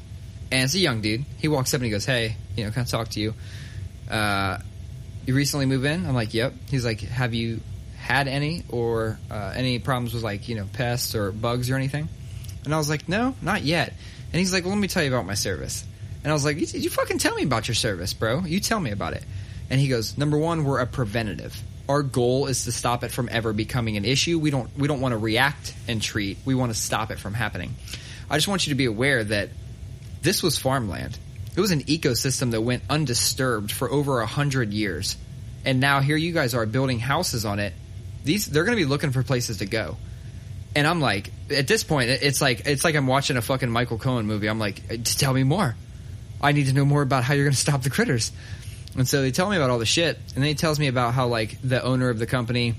and 0.51 0.63
it's 0.63 0.73
a 0.73 0.79
young 0.79 1.01
dude. 1.01 1.25
He 1.37 1.47
walks 1.47 1.75
up 1.75 1.77
and 1.77 1.85
he 1.85 1.91
goes, 1.91 2.05
"Hey, 2.05 2.37
you 2.55 2.65
know, 2.65 2.71
can 2.71 2.81
I 2.81 2.85
talk 2.85 3.09
to 3.09 3.19
you? 3.19 3.35
Uh, 4.09 4.57
you 5.27 5.35
recently 5.35 5.67
moved 5.67 5.85
in?" 5.85 6.07
I'm 6.07 6.15
like, 6.15 6.33
"Yep." 6.33 6.53
He's 6.71 6.83
like, 6.83 7.01
"Have 7.01 7.35
you 7.35 7.59
had 7.97 8.27
any 8.27 8.63
or 8.69 9.19
uh, 9.29 9.53
any 9.55 9.77
problems 9.77 10.15
with 10.15 10.23
like 10.23 10.49
you 10.49 10.55
know 10.55 10.65
pests 10.73 11.13
or 11.13 11.31
bugs 11.31 11.69
or 11.69 11.75
anything?" 11.75 12.09
And 12.65 12.73
I 12.73 12.79
was 12.79 12.89
like, 12.89 13.07
"No, 13.07 13.35
not 13.43 13.61
yet." 13.61 13.93
And 14.33 14.39
he's 14.39 14.51
like, 14.51 14.63
well, 14.63 14.73
"Let 14.73 14.79
me 14.79 14.87
tell 14.87 15.03
you 15.03 15.13
about 15.13 15.27
my 15.27 15.35
service." 15.35 15.85
And 16.23 16.31
I 16.31 16.33
was 16.33 16.45
like, 16.45 16.57
you, 16.57 16.79
"You 16.79 16.89
fucking 16.89 17.19
tell 17.19 17.35
me 17.35 17.43
about 17.43 17.67
your 17.67 17.75
service, 17.75 18.13
bro. 18.13 18.41
You 18.41 18.59
tell 18.59 18.79
me 18.79 18.91
about 18.91 19.13
it." 19.13 19.23
And 19.69 19.79
he 19.79 19.87
goes, 19.87 20.17
"Number 20.17 20.37
one, 20.37 20.63
we're 20.63 20.79
a 20.79 20.87
preventative. 20.87 21.61
Our 21.87 22.03
goal 22.03 22.47
is 22.47 22.65
to 22.65 22.71
stop 22.71 23.03
it 23.03 23.11
from 23.11 23.29
ever 23.31 23.53
becoming 23.53 23.97
an 23.97 24.05
issue. 24.05 24.39
We 24.39 24.49
don't 24.49 24.69
we 24.77 24.87
don't 24.87 25.01
want 25.01 25.13
to 25.13 25.17
react 25.17 25.73
and 25.87 26.01
treat. 26.01 26.37
We 26.45 26.55
want 26.55 26.73
to 26.73 26.77
stop 26.79 27.11
it 27.11 27.19
from 27.19 27.33
happening. 27.33 27.75
I 28.29 28.37
just 28.37 28.47
want 28.47 28.67
you 28.67 28.71
to 28.71 28.75
be 28.75 28.85
aware 28.85 29.23
that 29.23 29.49
this 30.21 30.43
was 30.43 30.57
farmland. 30.57 31.17
It 31.55 31.61
was 31.61 31.71
an 31.71 31.83
ecosystem 31.83 32.51
that 32.51 32.61
went 32.61 32.83
undisturbed 32.89 33.71
for 33.71 33.89
over 33.89 34.19
a 34.19 34.25
hundred 34.25 34.73
years, 34.73 35.15
and 35.65 35.79
now 35.79 36.01
here 36.01 36.17
you 36.17 36.33
guys 36.33 36.53
are 36.53 36.65
building 36.65 36.99
houses 36.99 37.45
on 37.45 37.59
it. 37.59 37.73
These 38.25 38.47
they're 38.47 38.65
going 38.65 38.77
to 38.77 38.83
be 38.83 38.89
looking 38.89 39.11
for 39.11 39.23
places 39.23 39.57
to 39.59 39.65
go." 39.65 39.97
And 40.75 40.85
I'm 40.85 41.01
like, 41.01 41.31
at 41.49 41.67
this 41.67 41.83
point, 41.83 42.09
it's 42.09 42.41
like 42.41 42.67
it's 42.67 42.83
like 42.83 42.95
I'm 42.95 43.07
watching 43.07 43.37
a 43.37 43.41
fucking 43.41 43.69
Michael 43.69 43.97
Cohen 43.97 44.27
movie. 44.27 44.47
I'm 44.47 44.59
like, 44.59 45.03
tell 45.03 45.33
me 45.33 45.43
more. 45.43 45.75
I 46.41 46.51
need 46.51 46.67
to 46.67 46.73
know 46.73 46.85
more 46.85 47.01
about 47.01 47.23
how 47.23 47.33
you're 47.33 47.45
going 47.45 47.53
to 47.53 47.59
stop 47.59 47.81
the 47.83 47.89
critters. 47.89 48.31
And 48.95 49.07
so 49.07 49.21
they 49.21 49.31
tell 49.31 49.49
me 49.49 49.57
about 49.57 49.69
all 49.69 49.79
the 49.79 49.85
shit, 49.85 50.17
and 50.17 50.43
then 50.43 50.45
he 50.45 50.55
tells 50.55 50.79
me 50.79 50.87
about 50.87 51.13
how 51.13 51.27
like 51.27 51.57
the 51.61 51.83
owner 51.83 52.09
of 52.09 52.19
the 52.19 52.25
company 52.25 52.75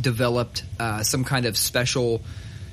developed 0.00 0.64
uh, 0.80 1.02
some 1.02 1.24
kind 1.24 1.44
of 1.46 1.56
special 1.56 2.22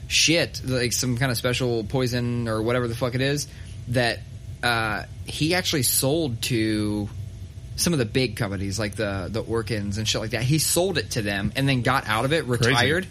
shit, 0.07 0.61
like 0.65 0.93
some 0.93 1.17
kind 1.17 1.31
of 1.31 1.37
special 1.37 1.83
poison 1.83 2.47
or 2.47 2.61
whatever 2.61 2.87
the 2.87 2.95
fuck 2.95 3.15
it 3.15 3.21
is 3.21 3.47
that 3.89 4.19
uh, 4.63 5.03
he 5.25 5.55
actually 5.55 5.83
sold 5.83 6.41
to 6.43 7.09
some 7.75 7.93
of 7.93 7.99
the 7.99 8.05
big 8.05 8.35
companies 8.35 8.77
like 8.77 8.95
the 8.95 9.29
the 9.31 9.41
Orkins 9.41 9.97
and 9.97 10.07
shit 10.07 10.21
like 10.21 10.31
that. 10.31 10.43
He 10.43 10.59
sold 10.59 10.97
it 10.97 11.11
to 11.11 11.21
them 11.21 11.51
and 11.55 11.67
then 11.67 11.81
got 11.81 12.07
out 12.07 12.25
of 12.25 12.33
it, 12.33 12.45
retired, 12.45 13.07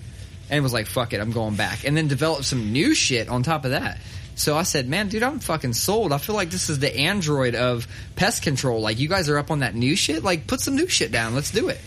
and 0.50 0.62
was 0.62 0.72
like, 0.72 0.86
"Fuck 0.86 1.12
it, 1.12 1.20
I'm 1.20 1.32
going 1.32 1.56
back." 1.56 1.84
And 1.86 1.96
then 1.96 2.08
developed 2.08 2.44
some 2.44 2.72
new 2.72 2.94
shit 2.94 3.28
on 3.28 3.42
top 3.42 3.64
of 3.64 3.72
that. 3.72 3.98
So 4.38 4.56
I 4.56 4.62
said, 4.62 4.88
"Man, 4.88 5.08
dude, 5.08 5.22
I'm 5.22 5.40
fucking 5.40 5.72
sold. 5.74 6.12
I 6.12 6.18
feel 6.18 6.34
like 6.36 6.50
this 6.50 6.70
is 6.70 6.78
the 6.78 6.96
Android 6.96 7.54
of 7.54 7.86
pest 8.16 8.42
control. 8.42 8.80
Like 8.80 8.98
you 8.98 9.08
guys 9.08 9.28
are 9.28 9.36
up 9.36 9.50
on 9.50 9.58
that 9.60 9.74
new 9.74 9.96
shit. 9.96 10.22
Like 10.22 10.46
put 10.46 10.60
some 10.60 10.76
new 10.76 10.86
shit 10.88 11.10
down. 11.12 11.34
Let's 11.34 11.50
do 11.50 11.68
it." 11.68 11.80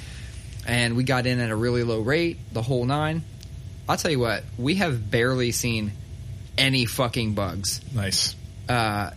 And 0.67 0.95
we 0.95 1.03
got 1.03 1.25
in 1.25 1.39
at 1.39 1.49
a 1.49 1.55
really 1.55 1.83
low 1.83 2.01
rate, 2.01 2.37
the 2.53 2.61
whole 2.61 2.85
nine. 2.85 3.23
I'll 3.89 3.97
tell 3.97 4.11
you 4.11 4.19
what, 4.19 4.43
we 4.57 4.75
have 4.75 5.09
barely 5.09 5.51
seen 5.51 5.91
any 6.57 6.85
fucking 6.85 7.33
bugs 7.33 7.81
Nice. 7.95 8.35
uh, 8.69 9.09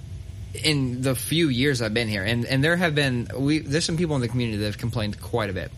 in 0.64 1.02
the 1.02 1.14
few 1.14 1.48
years 1.48 1.82
I've 1.82 1.92
been 1.92 2.08
here, 2.08 2.24
and 2.24 2.44
and 2.46 2.62
there 2.64 2.76
have 2.76 2.94
been 2.94 3.28
we 3.36 3.58
there's 3.58 3.84
some 3.84 3.96
people 3.96 4.14
in 4.14 4.22
the 4.22 4.28
community 4.28 4.58
that 4.58 4.66
have 4.66 4.78
complained 4.78 5.20
quite 5.20 5.50
a 5.50 5.52
bit. 5.52 5.70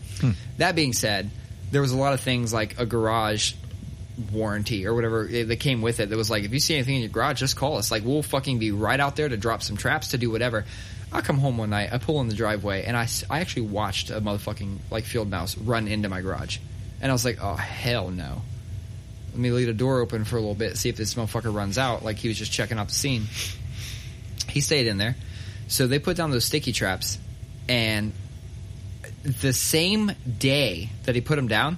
That 0.57 0.75
being 0.75 0.93
said, 0.93 1.29
there 1.71 1.81
was 1.81 1.91
a 1.91 1.97
lot 1.97 2.13
of 2.13 2.21
things 2.21 2.53
like 2.53 2.79
a 2.79 2.85
garage 2.85 3.53
warranty 4.31 4.87
or 4.87 4.93
whatever 4.93 5.25
that 5.27 5.59
came 5.59 5.81
with 5.81 5.99
it 5.99 6.09
that 6.09 6.17
was 6.17 6.29
like 6.29 6.43
if 6.43 6.51
you 6.51 6.59
see 6.59 6.73
anything 6.73 6.95
in 6.95 7.01
your 7.01 7.09
garage 7.09 7.39
just 7.39 7.55
call 7.55 7.77
us. 7.77 7.91
Like 7.91 8.03
we'll 8.03 8.23
fucking 8.23 8.59
be 8.59 8.71
right 8.71 8.99
out 8.99 9.15
there 9.15 9.29
to 9.29 9.37
drop 9.37 9.61
some 9.61 9.77
traps 9.77 10.09
to 10.09 10.17
do 10.17 10.31
whatever. 10.31 10.65
I 11.11 11.21
come 11.21 11.37
home 11.37 11.57
one 11.57 11.69
night 11.69 11.93
i 11.93 11.99
pull 11.99 12.19
in 12.19 12.27
the 12.27 12.35
driveway 12.35 12.83
and 12.83 12.97
I, 12.97 13.07
I 13.29 13.39
actually 13.39 13.63
watched 13.63 14.09
a 14.09 14.19
motherfucking 14.19 14.77
like 14.91 15.05
field 15.05 15.29
mouse 15.29 15.57
run 15.57 15.87
into 15.87 16.09
my 16.09 16.21
garage. 16.21 16.57
And 17.01 17.11
i 17.11 17.13
was 17.13 17.25
like 17.25 17.37
oh 17.41 17.55
hell 17.55 18.09
no. 18.09 18.41
Let 19.31 19.39
me 19.39 19.51
leave 19.51 19.67
the 19.67 19.73
door 19.73 19.99
open 19.99 20.25
for 20.25 20.37
a 20.37 20.39
little 20.39 20.55
bit 20.55 20.77
see 20.77 20.89
if 20.89 20.97
this 20.97 21.13
motherfucker 21.13 21.53
runs 21.53 21.77
out. 21.77 22.03
Like 22.03 22.17
he 22.17 22.27
was 22.27 22.37
just 22.37 22.51
checking 22.51 22.77
out 22.77 22.87
the 22.87 22.95
scene. 22.95 23.25
He 24.49 24.61
stayed 24.61 24.87
in 24.87 24.97
there. 24.97 25.15
So 25.67 25.85
they 25.87 25.99
put 25.99 26.17
down 26.17 26.31
those 26.31 26.45
sticky 26.45 26.71
traps, 26.71 27.17
and 27.67 28.13
the 29.23 29.53
same 29.53 30.11
day 30.39 30.89
that 31.03 31.13
he 31.13 31.21
put 31.21 31.35
them 31.35 31.47
down, 31.47 31.77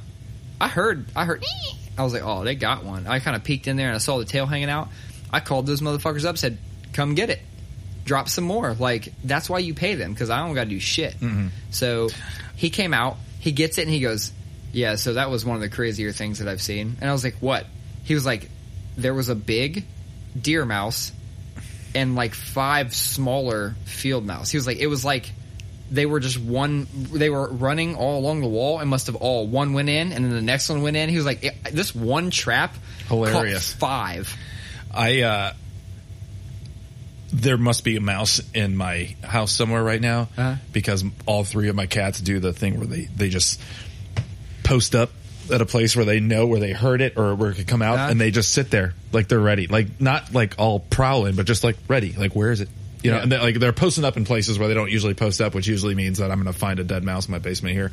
I 0.61 0.67
heard, 0.67 1.07
I 1.15 1.25
heard. 1.25 1.43
I 1.99 2.03
was 2.03 2.13
like, 2.13 2.23
oh, 2.23 2.45
they 2.45 2.55
got 2.55 2.85
one. 2.85 3.07
I 3.07 3.19
kind 3.19 3.35
of 3.35 3.43
peeked 3.43 3.67
in 3.67 3.75
there 3.75 3.87
and 3.87 3.95
I 3.95 3.99
saw 3.99 4.17
the 4.17 4.25
tail 4.25 4.45
hanging 4.45 4.69
out. 4.69 4.87
I 5.31 5.41
called 5.41 5.65
those 5.65 5.81
motherfuckers 5.81 6.25
up, 6.25 6.37
said, 6.37 6.57
come 6.93 7.13
get 7.13 7.29
it. 7.29 7.41
Drop 8.05 8.29
some 8.29 8.45
more. 8.45 8.73
Like, 8.73 9.13
that's 9.23 9.49
why 9.49 9.59
you 9.59 9.73
pay 9.73 9.95
them 9.95 10.13
because 10.13 10.29
I 10.29 10.39
don't 10.39 10.55
got 10.55 10.63
to 10.63 10.69
do 10.69 10.79
shit. 10.79 11.13
Mm-hmm. 11.19 11.49
So 11.71 12.09
he 12.55 12.69
came 12.69 12.93
out, 12.93 13.17
he 13.39 13.51
gets 13.51 13.77
it, 13.77 13.83
and 13.83 13.91
he 13.91 13.99
goes, 13.99 14.31
yeah, 14.71 14.95
so 14.95 15.13
that 15.13 15.29
was 15.29 15.43
one 15.43 15.55
of 15.55 15.61
the 15.61 15.69
crazier 15.69 16.11
things 16.11 16.39
that 16.39 16.47
I've 16.47 16.61
seen. 16.61 16.95
And 17.01 17.09
I 17.09 17.13
was 17.13 17.23
like, 17.23 17.35
what? 17.41 17.65
He 18.03 18.13
was 18.13 18.25
like, 18.25 18.49
there 18.97 19.13
was 19.13 19.29
a 19.29 19.35
big 19.35 19.85
deer 20.39 20.65
mouse 20.65 21.11
and 21.93 22.15
like 22.15 22.33
five 22.33 22.95
smaller 22.95 23.75
field 23.85 24.25
mouse. 24.25 24.49
He 24.49 24.57
was 24.57 24.67
like, 24.67 24.77
it 24.77 24.87
was 24.87 25.03
like 25.03 25.31
they 25.91 26.05
were 26.05 26.19
just 26.19 26.37
one. 26.39 26.87
They 26.93 27.29
were 27.29 27.49
running 27.49 27.95
all 27.95 28.19
along 28.19 28.41
the 28.41 28.47
wall 28.47 28.79
and 28.79 28.89
must 28.89 29.07
have 29.07 29.15
all 29.15 29.47
one 29.47 29.73
went 29.73 29.89
in 29.89 30.11
and 30.11 30.23
then 30.25 30.31
the 30.31 30.41
next 30.41 30.69
one 30.69 30.81
went 30.81 30.95
in. 30.97 31.09
He 31.09 31.15
was 31.17 31.25
like, 31.25 31.41
this 31.71 31.93
one 31.95 32.29
trap 32.31 32.75
Hilarious. 33.07 33.73
five. 33.73 34.35
I 34.93 35.21
uh 35.21 35.53
there 37.31 37.57
must 37.57 37.83
be 37.83 37.95
a 37.95 38.01
mouse 38.01 38.41
in 38.55 38.75
my 38.75 39.15
house 39.23 39.51
somewhere 39.51 39.83
right 39.83 40.01
now 40.01 40.21
Uh-huh. 40.35 40.55
because 40.73 41.03
all 41.27 41.43
three 41.43 41.69
of 41.69 41.75
my 41.75 41.85
cats 41.85 42.19
do 42.19 42.39
the 42.39 42.53
thing 42.53 42.77
where 42.79 42.87
they 42.87 43.03
they 43.15 43.29
just 43.29 43.61
post 44.63 44.95
up 44.95 45.11
at 45.53 45.61
a 45.61 45.65
place 45.65 45.95
where 45.95 46.05
they 46.05 46.19
know 46.19 46.47
where 46.47 46.59
they 46.59 46.71
heard 46.73 47.01
it 47.01 47.17
or 47.17 47.35
where 47.35 47.51
it 47.51 47.55
could 47.55 47.67
come 47.67 47.81
out 47.83 47.97
Uh-huh. 47.99 48.09
and 48.11 48.19
they 48.21 48.31
just 48.31 48.51
sit 48.51 48.71
there 48.71 48.93
like 49.11 49.27
they're 49.27 49.39
ready 49.39 49.67
like 49.67 49.99
not 50.01 50.33
like 50.33 50.55
all 50.57 50.79
prowling 50.79 51.35
but 51.35 51.45
just 51.45 51.63
like 51.63 51.77
ready 51.87 52.13
like 52.13 52.35
where 52.35 52.51
is 52.51 52.61
it 52.61 52.69
you 53.03 53.11
know 53.11 53.17
Yeah. 53.17 53.23
and 53.23 53.31
they're, 53.31 53.39
like 53.41 53.55
they're 53.59 53.73
posting 53.73 54.03
up 54.05 54.17
in 54.17 54.25
places 54.25 54.57
where 54.59 54.67
they 54.67 54.73
don't 54.73 54.91
usually 54.91 55.13
post 55.13 55.41
up 55.41 55.53
which 55.55 55.67
usually 55.67 55.95
means 55.95 56.17
that 56.19 56.31
I'm 56.31 56.41
going 56.41 56.51
to 56.53 56.57
find 56.59 56.79
a 56.79 56.83
dead 56.83 57.03
mouse 57.03 57.27
in 57.27 57.31
my 57.31 57.39
basement 57.39 57.75
here 57.75 57.91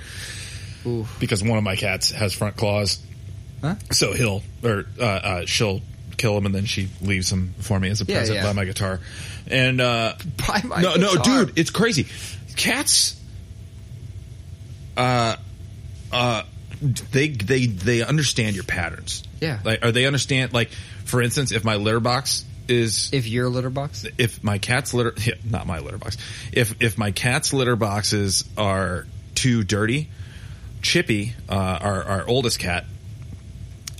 Ooh. 0.87 1.07
because 1.21 1.43
one 1.43 1.59
of 1.59 1.65
my 1.65 1.77
cats 1.77 2.11
has 2.11 2.33
front 2.33 2.57
claws 2.57 2.99
Huh? 3.63 3.75
so 3.91 4.13
he'll 4.13 4.43
or 4.63 4.85
uh, 5.01 5.03
uh, 5.05 5.47
she'll 5.47 5.81
kill 6.19 6.37
him 6.37 6.45
and 6.47 6.55
then 6.55 6.67
she 6.67 6.89
leaves 7.01 7.31
him 7.33 7.55
for 7.59 7.81
me 7.81 7.89
as 7.89 8.01
a 8.03 8.05
Yeah, 8.05 8.19
present 8.19 8.37
yeah. 8.37 8.45
by 8.45 8.53
my 8.53 8.65
guitar. 8.67 9.01
And 9.49 9.81
uh, 9.81 10.15
By 10.47 10.61
my 10.65 10.83
no, 10.83 10.95
no, 10.97 11.15
dude, 11.17 11.59
it's 11.59 11.71
crazy. 11.71 12.07
Cats, 12.57 13.19
uh, 14.97 15.37
uh, 16.13 16.43
they 17.13 17.29
they 17.29 17.67
they 17.67 18.03
understand 18.03 18.55
your 18.55 18.65
patterns. 18.65 19.23
Yeah. 19.41 19.59
like 19.65 19.85
or 19.85 19.93
they 19.93 20.07
understand. 20.07 20.53
Like 20.53 20.71
for 21.05 21.21
instance, 21.23 21.53
if 21.53 21.65
my 21.65 21.77
litter 21.77 22.01
box 22.01 22.45
is 22.69 23.11
If 23.13 23.27
your 23.27 23.49
litter 23.49 23.71
box, 23.71 24.05
if 24.19 24.43
my 24.43 24.59
cat's 24.59 24.93
litter 24.95 25.15
yeah, 25.25 25.35
not 25.45 25.67
my 25.67 25.79
litter 25.81 25.99
box 25.99 26.17
if 26.53 26.81
if 26.83 26.99
my 26.99 27.11
cat's 27.11 27.53
litter 27.53 27.77
boxes 27.77 28.45
are 28.57 29.07
too 29.35 29.63
dirty 29.65 30.09
chippy 30.83 31.35
uh, 31.49 31.55
our 31.55 32.03
our 32.05 32.29
oldest 32.29 32.59
cat 32.59 32.85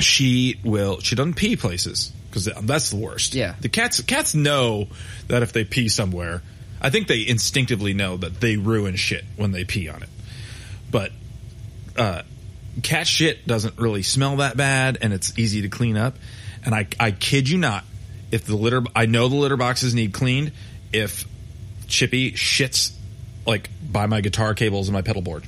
she 0.01 0.59
will 0.65 1.01
she 1.01 1.15
doesn't 1.17 1.35
pee 1.35 1.57
places 1.57 2.13
because 2.31 2.45
that's 2.63 2.91
the 2.91 2.97
worst 2.97 3.35
Yeah. 3.35 3.55
the 3.61 3.69
cats 3.69 4.01
cats 4.03 4.35
know 4.35 4.89
that 5.29 5.43
if 5.43 5.53
they 5.53 5.65
pee 5.65 5.89
somewhere 5.89 6.43
i 6.81 6.91
think 6.91 7.09
they 7.09 7.27
instinctively 7.27 7.95
know 7.95 8.17
that 8.19 8.41
they 8.41 8.57
ruin 8.57 8.97
shit 8.97 9.25
when 9.37 9.53
they 9.53 9.65
pee 9.65 9.89
on 9.89 10.03
it 10.03 10.09
but 10.91 11.13
uh, 11.97 12.23
cat 12.83 13.07
shit 13.07 13.47
doesn't 13.47 13.79
really 13.79 14.03
smell 14.03 14.37
that 14.37 14.57
bad 14.57 14.99
and 15.01 15.13
it's 15.15 15.37
easy 15.39 15.63
to 15.63 15.69
clean 15.71 15.97
up. 15.97 16.15
And 16.63 16.75
I, 16.75 16.87
I 17.01 17.11
kid 17.11 17.49
you 17.49 17.57
not, 17.57 17.85
if 18.33 18.45
the 18.45 18.57
litter, 18.57 18.83
I 18.95 19.07
know 19.07 19.29
the 19.29 19.37
litter 19.37 19.57
boxes 19.57 19.95
need 19.95 20.13
cleaned. 20.13 20.53
If 20.93 21.25
Chippy 21.89 22.33
shits 22.33 22.93
like 23.47 23.71
by 23.91 24.07
my 24.07 24.21
guitar 24.21 24.55
cables 24.55 24.89
and 24.89 24.93
my 24.95 25.03
pedal 25.03 25.23
board, 25.23 25.45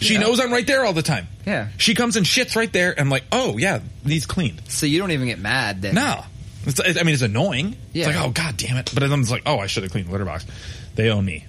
she 0.00 0.14
Yeah. 0.14 0.20
knows 0.20 0.40
I'm 0.40 0.52
right 0.52 0.66
there 0.66 0.84
all 0.84 0.92
the 0.92 1.02
time. 1.02 1.28
Yeah. 1.46 1.68
She 1.76 1.94
comes 1.94 2.16
and 2.16 2.24
shits 2.26 2.56
right 2.56 2.72
there. 2.72 2.90
And 2.92 3.00
I'm 3.00 3.10
like, 3.10 3.24
oh 3.32 3.56
yeah, 3.58 3.80
needs 4.04 4.26
cleaned. 4.26 4.62
so 4.68 4.86
you 4.86 4.98
don't 4.98 5.10
even 5.10 5.26
get 5.28 5.38
mad 5.38 5.82
then. 5.82 5.94
No. 5.94 6.24
It's, 6.66 6.80
I 6.80 7.02
mean, 7.02 7.12
it's 7.12 7.22
annoying. 7.22 7.76
Yeah. 7.92 8.08
It's 8.08 8.16
like, 8.16 8.24
oh, 8.26 8.30
god 8.30 8.56
damn 8.56 8.76
it. 8.78 8.90
But 8.94 9.06
then 9.08 9.20
it's 9.20 9.30
like, 9.30 9.42
oh, 9.44 9.58
I 9.58 9.66
should 9.66 9.82
have 9.82 9.92
cleaned 9.92 10.08
the 10.08 10.12
litter 10.12 10.24
box. 10.24 10.46
They 10.94 11.10
own 11.10 11.24
me. 11.24 11.44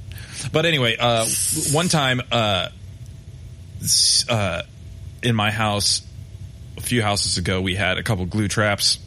But 0.51 0.65
anyway, 0.65 0.97
uh, 0.99 1.25
one 1.71 1.87
time, 1.87 2.21
uh, 2.31 2.67
uh, 4.29 4.61
in 5.23 5.35
my 5.35 5.51
house, 5.51 6.01
a 6.77 6.81
few 6.81 7.01
houses 7.01 7.37
ago, 7.37 7.61
we 7.61 7.75
had 7.75 7.97
a 7.97 8.03
couple 8.03 8.25
glue 8.25 8.47
traps, 8.47 8.97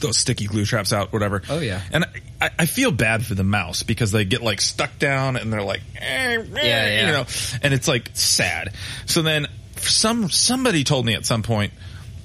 those 0.00 0.16
sticky 0.16 0.46
glue 0.46 0.64
traps 0.64 0.92
out, 0.92 1.12
whatever. 1.12 1.42
Oh, 1.48 1.58
yeah. 1.60 1.80
And 1.92 2.04
I, 2.40 2.50
I 2.60 2.66
feel 2.66 2.90
bad 2.90 3.24
for 3.24 3.34
the 3.34 3.44
mouse 3.44 3.82
because 3.82 4.12
they 4.12 4.24
get 4.24 4.42
like 4.42 4.60
stuck 4.60 4.98
down 4.98 5.36
and 5.36 5.52
they're 5.52 5.62
like, 5.62 5.80
eh, 5.96 6.36
eh, 6.36 6.44
yeah. 6.62 7.00
you 7.06 7.12
know, 7.12 7.24
and 7.62 7.74
it's 7.74 7.88
like 7.88 8.10
sad. 8.14 8.72
So 9.06 9.22
then 9.22 9.46
some, 9.76 10.28
somebody 10.30 10.84
told 10.84 11.06
me 11.06 11.14
at 11.14 11.24
some 11.26 11.42
point, 11.42 11.72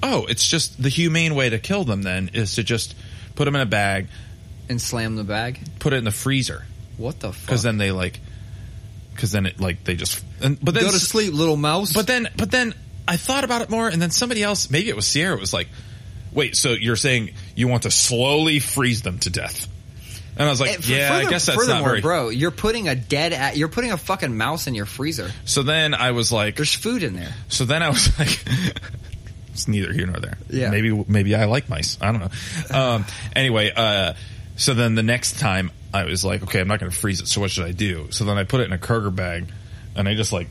oh, 0.02 0.26
it's 0.26 0.46
just 0.46 0.82
the 0.82 0.88
humane 0.88 1.34
way 1.34 1.50
to 1.50 1.58
kill 1.58 1.84
them 1.84 2.02
then 2.02 2.30
is 2.34 2.56
to 2.56 2.62
just 2.62 2.94
put 3.34 3.46
them 3.46 3.54
in 3.54 3.60
a 3.60 3.66
bag, 3.66 4.08
And 4.68 4.80
slam 4.80 5.16
the 5.16 5.24
bag. 5.24 5.58
put 5.78 5.92
it 5.92 5.96
in 5.96 6.04
the 6.04 6.10
freezer. 6.10 6.64
What 6.96 7.20
the 7.20 7.32
fuck? 7.32 7.48
Cause 7.48 7.62
then 7.62 7.78
they 7.78 7.90
like, 7.90 8.20
cause 9.16 9.32
then 9.32 9.46
it 9.46 9.58
like, 9.60 9.82
they 9.84 9.96
just, 9.96 10.24
and, 10.42 10.58
but 10.62 10.74
then, 10.74 10.84
go 10.84 10.90
to 10.90 10.98
sleep, 10.98 11.32
little 11.34 11.56
mouse. 11.56 11.92
but 11.92 12.06
then, 12.06 12.28
but 12.36 12.50
then 12.50 12.74
I 13.08 13.16
thought 13.16 13.44
about 13.44 13.62
it 13.62 13.70
more 13.70 13.88
and 13.88 14.00
then 14.00 14.10
somebody 14.10 14.42
else, 14.42 14.70
maybe 14.70 14.88
it 14.88 14.96
was 14.96 15.06
Sierra, 15.06 15.36
was 15.36 15.52
like, 15.52 15.68
wait, 16.34 16.56
so 16.56 16.70
you're 16.70 16.96
saying 16.96 17.30
you 17.54 17.68
want 17.68 17.84
to 17.84 17.90
slowly 17.90 18.58
freeze 18.60 19.02
them 19.02 19.18
to 19.20 19.30
death? 19.30 19.68
And 20.36 20.48
I 20.48 20.50
was 20.50 20.60
like, 20.60 20.70
Eh, 20.70 20.74
f- 20.78 20.88
yeah, 20.88 21.14
I 21.14 21.30
guess 21.30 21.46
that's 21.46 21.68
not 21.68 21.84
very. 21.84 22.00
bro. 22.00 22.28
You're 22.28 22.50
putting 22.50 22.88
a 22.88 22.96
dead, 22.96 23.32
a- 23.32 23.56
you're 23.56 23.68
putting 23.68 23.92
a 23.92 23.96
fucking 23.96 24.36
mouse 24.36 24.66
in 24.66 24.74
your 24.74 24.84
freezer. 24.86 25.30
So 25.44 25.62
then 25.62 25.94
I 25.94 26.10
was 26.10 26.32
like, 26.32 26.56
There's 26.56 26.74
food 26.74 27.04
in 27.04 27.14
there. 27.14 27.32
so 27.48 27.64
then 27.64 27.82
I 27.84 27.88
was 27.88 28.08
like, 28.18 28.44
it's 29.52 29.68
neither 29.68 29.92
here 29.92 30.06
nor 30.06 30.16
there. 30.20 30.36
Yeah. 30.50 30.70
Maybe, 30.70 30.90
maybe 31.06 31.36
I 31.36 31.44
like 31.44 31.68
mice. 31.68 31.96
I 32.00 32.10
don't 32.10 32.20
know. 32.20 32.76
Um, 32.78 33.04
anyway, 33.36 33.72
uh, 33.74 34.14
so 34.56 34.74
then 34.74 34.96
the 34.96 35.04
next 35.04 35.38
time 35.38 35.70
I 35.92 36.04
was 36.04 36.24
like, 36.24 36.42
okay, 36.42 36.58
I'm 36.60 36.66
not 36.66 36.80
going 36.80 36.90
to 36.90 36.96
freeze 36.98 37.20
it. 37.20 37.28
So 37.28 37.40
what 37.40 37.52
should 37.52 37.66
I 37.66 37.70
do? 37.72 38.08
So 38.10 38.24
then 38.24 38.36
I 38.36 38.42
put 38.42 38.60
it 38.60 38.64
in 38.64 38.72
a 38.72 38.78
Kroger 38.78 39.14
bag 39.14 39.46
and 39.94 40.08
I 40.08 40.14
just 40.14 40.32
like, 40.32 40.48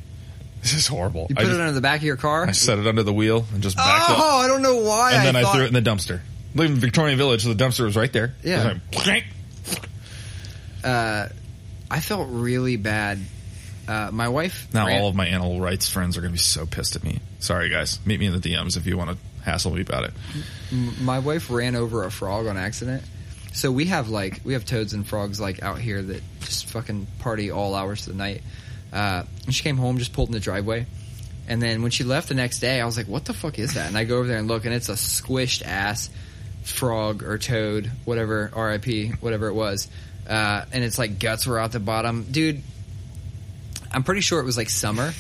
this 0.63 0.73
is 0.73 0.87
horrible. 0.87 1.27
You 1.29 1.35
I, 1.37 1.41
put 1.41 1.47
just- 1.47 1.59
it 1.59 1.61
under 1.61 1.73
the 1.73 1.81
back 1.81 1.99
of 1.99 2.05
your 2.05 2.17
car. 2.17 2.45
I 2.45 2.51
set 2.51 2.79
it 2.79 2.87
under 2.87 3.03
the 3.03 3.13
wheel 3.13 3.45
and 3.53 3.61
just 3.61 3.75
backed 3.75 4.09
oh, 4.09 4.13
up. 4.13 4.19
Oh, 4.21 4.37
I 4.37 4.47
don't 4.47 4.61
know 4.61 4.77
why. 4.77 5.13
And 5.13 5.27
then 5.27 5.35
I, 5.35 5.51
threw 5.51 5.63
it 5.63 5.67
in 5.67 5.73
the 5.73 5.81
dumpster. 5.81 6.21
Live 6.55 6.71
in 6.71 6.77
Victorian 6.77 7.17
Village, 7.17 7.43
so 7.43 7.53
the 7.53 7.61
dumpster 7.63 7.83
was 7.83 7.95
right 7.95 8.11
there. 8.13 8.33
Yeah. 8.43 8.75
Like, 9.05 9.25
uh, 10.83 11.27
I 11.91 11.99
felt 11.99 12.29
really 12.31 12.77
bad. 12.77 13.19
Uh, 13.85 14.09
my 14.13 14.29
wife. 14.29 14.67
now 14.73 14.87
ran- 14.87 15.01
all 15.01 15.09
of 15.09 15.15
my 15.15 15.27
animal 15.27 15.59
rights 15.59 15.89
friends 15.89 16.15
are 16.15 16.21
going 16.21 16.31
to 16.31 16.35
be 16.35 16.39
so 16.39 16.65
pissed 16.65 16.95
at 16.95 17.03
me. 17.03 17.19
Sorry, 17.39 17.69
guys. 17.69 17.99
Meet 18.05 18.19
me 18.21 18.27
in 18.27 18.39
the 18.39 18.39
DMs 18.39 18.77
if 18.77 18.85
you 18.85 18.97
want 18.97 19.11
to 19.11 19.17
hassle 19.43 19.71
me 19.71 19.81
about 19.81 20.05
it. 20.05 20.13
my 21.01 21.19
wife 21.19 21.49
ran 21.49 21.75
over 21.75 22.05
a 22.05 22.11
frog 22.11 22.47
on 22.47 22.55
accident. 22.55 23.03
So 23.53 23.71
we 23.71 23.85
have 23.85 24.09
like 24.09 24.41
we 24.43 24.53
have 24.53 24.65
toads 24.65 24.93
and 24.93 25.05
frogs 25.05 25.39
like 25.39 25.61
out 25.61 25.79
here 25.79 26.01
that 26.01 26.23
just 26.39 26.67
fucking 26.67 27.07
party 27.19 27.51
all 27.51 27.75
hours 27.75 28.07
of 28.07 28.13
the 28.13 28.17
night. 28.17 28.41
Uh, 28.93 29.23
and 29.45 29.53
she 29.53 29.63
came 29.63 29.77
home, 29.77 29.97
just 29.97 30.13
pulled 30.13 30.29
in 30.29 30.33
the 30.33 30.39
driveway, 30.39 30.85
and 31.47 31.61
then 31.61 31.81
when 31.81 31.91
she 31.91 32.03
left 32.03 32.29
the 32.29 32.35
next 32.35 32.59
day, 32.59 32.79
I 32.79 32.85
was 32.85 32.95
like, 32.95 33.07
"What 33.07 33.25
the 33.25 33.33
fuck 33.33 33.57
is 33.57 33.73
that?" 33.73 33.87
And 33.87 33.97
I 33.97 34.03
go 34.03 34.17
over 34.17 34.27
there 34.27 34.37
and 34.37 34.47
look, 34.47 34.65
and 34.65 34.73
it's 34.73 34.89
a 34.89 34.93
squished 34.93 35.63
ass 35.65 36.09
frog 36.63 37.23
or 37.23 37.37
toad, 37.37 37.91
whatever 38.05 38.51
R.I.P. 38.53 39.09
whatever 39.19 39.47
it 39.47 39.53
was, 39.53 39.87
uh, 40.29 40.65
and 40.71 40.83
it's 40.83 40.97
like 40.97 41.19
guts 41.19 41.47
were 41.47 41.59
out 41.59 41.71
the 41.71 41.79
bottom, 41.79 42.23
dude. 42.31 42.61
I'm 43.91 44.03
pretty 44.03 44.21
sure 44.21 44.39
it 44.39 44.45
was 44.45 44.57
like 44.57 44.69
summer. 44.69 45.13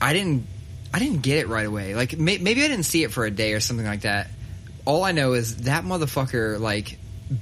I 0.00 0.12
didn't 0.12 0.46
I 0.92 0.98
didn't 0.98 1.22
get 1.22 1.38
it 1.38 1.48
right 1.48 1.66
away. 1.66 1.94
Like 1.94 2.18
may, 2.18 2.38
maybe 2.38 2.64
I 2.64 2.68
didn't 2.68 2.84
see 2.84 3.02
it 3.02 3.12
for 3.12 3.24
a 3.24 3.30
day 3.30 3.52
or 3.52 3.60
something 3.60 3.86
like 3.86 4.02
that. 4.02 4.28
All 4.84 5.04
I 5.04 5.12
know 5.12 5.34
is 5.34 5.56
that 5.64 5.84
motherfucker 5.84 6.58
like 6.58 6.98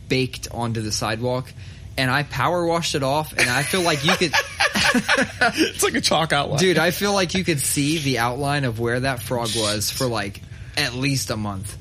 baked 0.09 0.49
onto 0.51 0.81
the 0.81 0.91
sidewalk 0.93 1.53
and 1.97 2.11
I 2.11 2.23
power 2.25 2.67
washed 2.67 2.95
it 2.95 3.03
off 3.03 3.33
and 3.33 3.49
I 3.49 3.63
feel 3.63 3.83
like 3.83 4.05
you 4.05 4.15
could 4.17 4.33
It's 4.95 5.83
like 5.83 5.95
a 5.95 6.01
chalk 6.01 6.33
outline. 6.33 6.59
dude, 6.59 6.79
I 6.79 6.91
feel 6.91 7.13
like 7.13 7.35
you 7.35 7.45
could 7.45 7.61
see 7.61 7.99
the 7.99 8.19
outline 8.19 8.65
of 8.65 8.81
where 8.81 9.01
that 9.01 9.23
frog 9.23 9.51
was 9.57 9.91
for 9.91 10.07
like 10.07 10.41
at 10.77 10.95
least 10.95 11.31
a 11.31 11.37
month. 11.37 11.77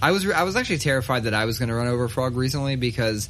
I 0.00 0.12
was 0.12 0.28
I 0.28 0.42
was 0.42 0.56
actually 0.56 0.78
terrified 0.78 1.24
that 1.24 1.34
I 1.34 1.44
was 1.46 1.58
going 1.58 1.68
to 1.68 1.74
run 1.74 1.88
over 1.88 2.04
a 2.04 2.08
frog 2.08 2.36
recently 2.36 2.76
because 2.76 3.28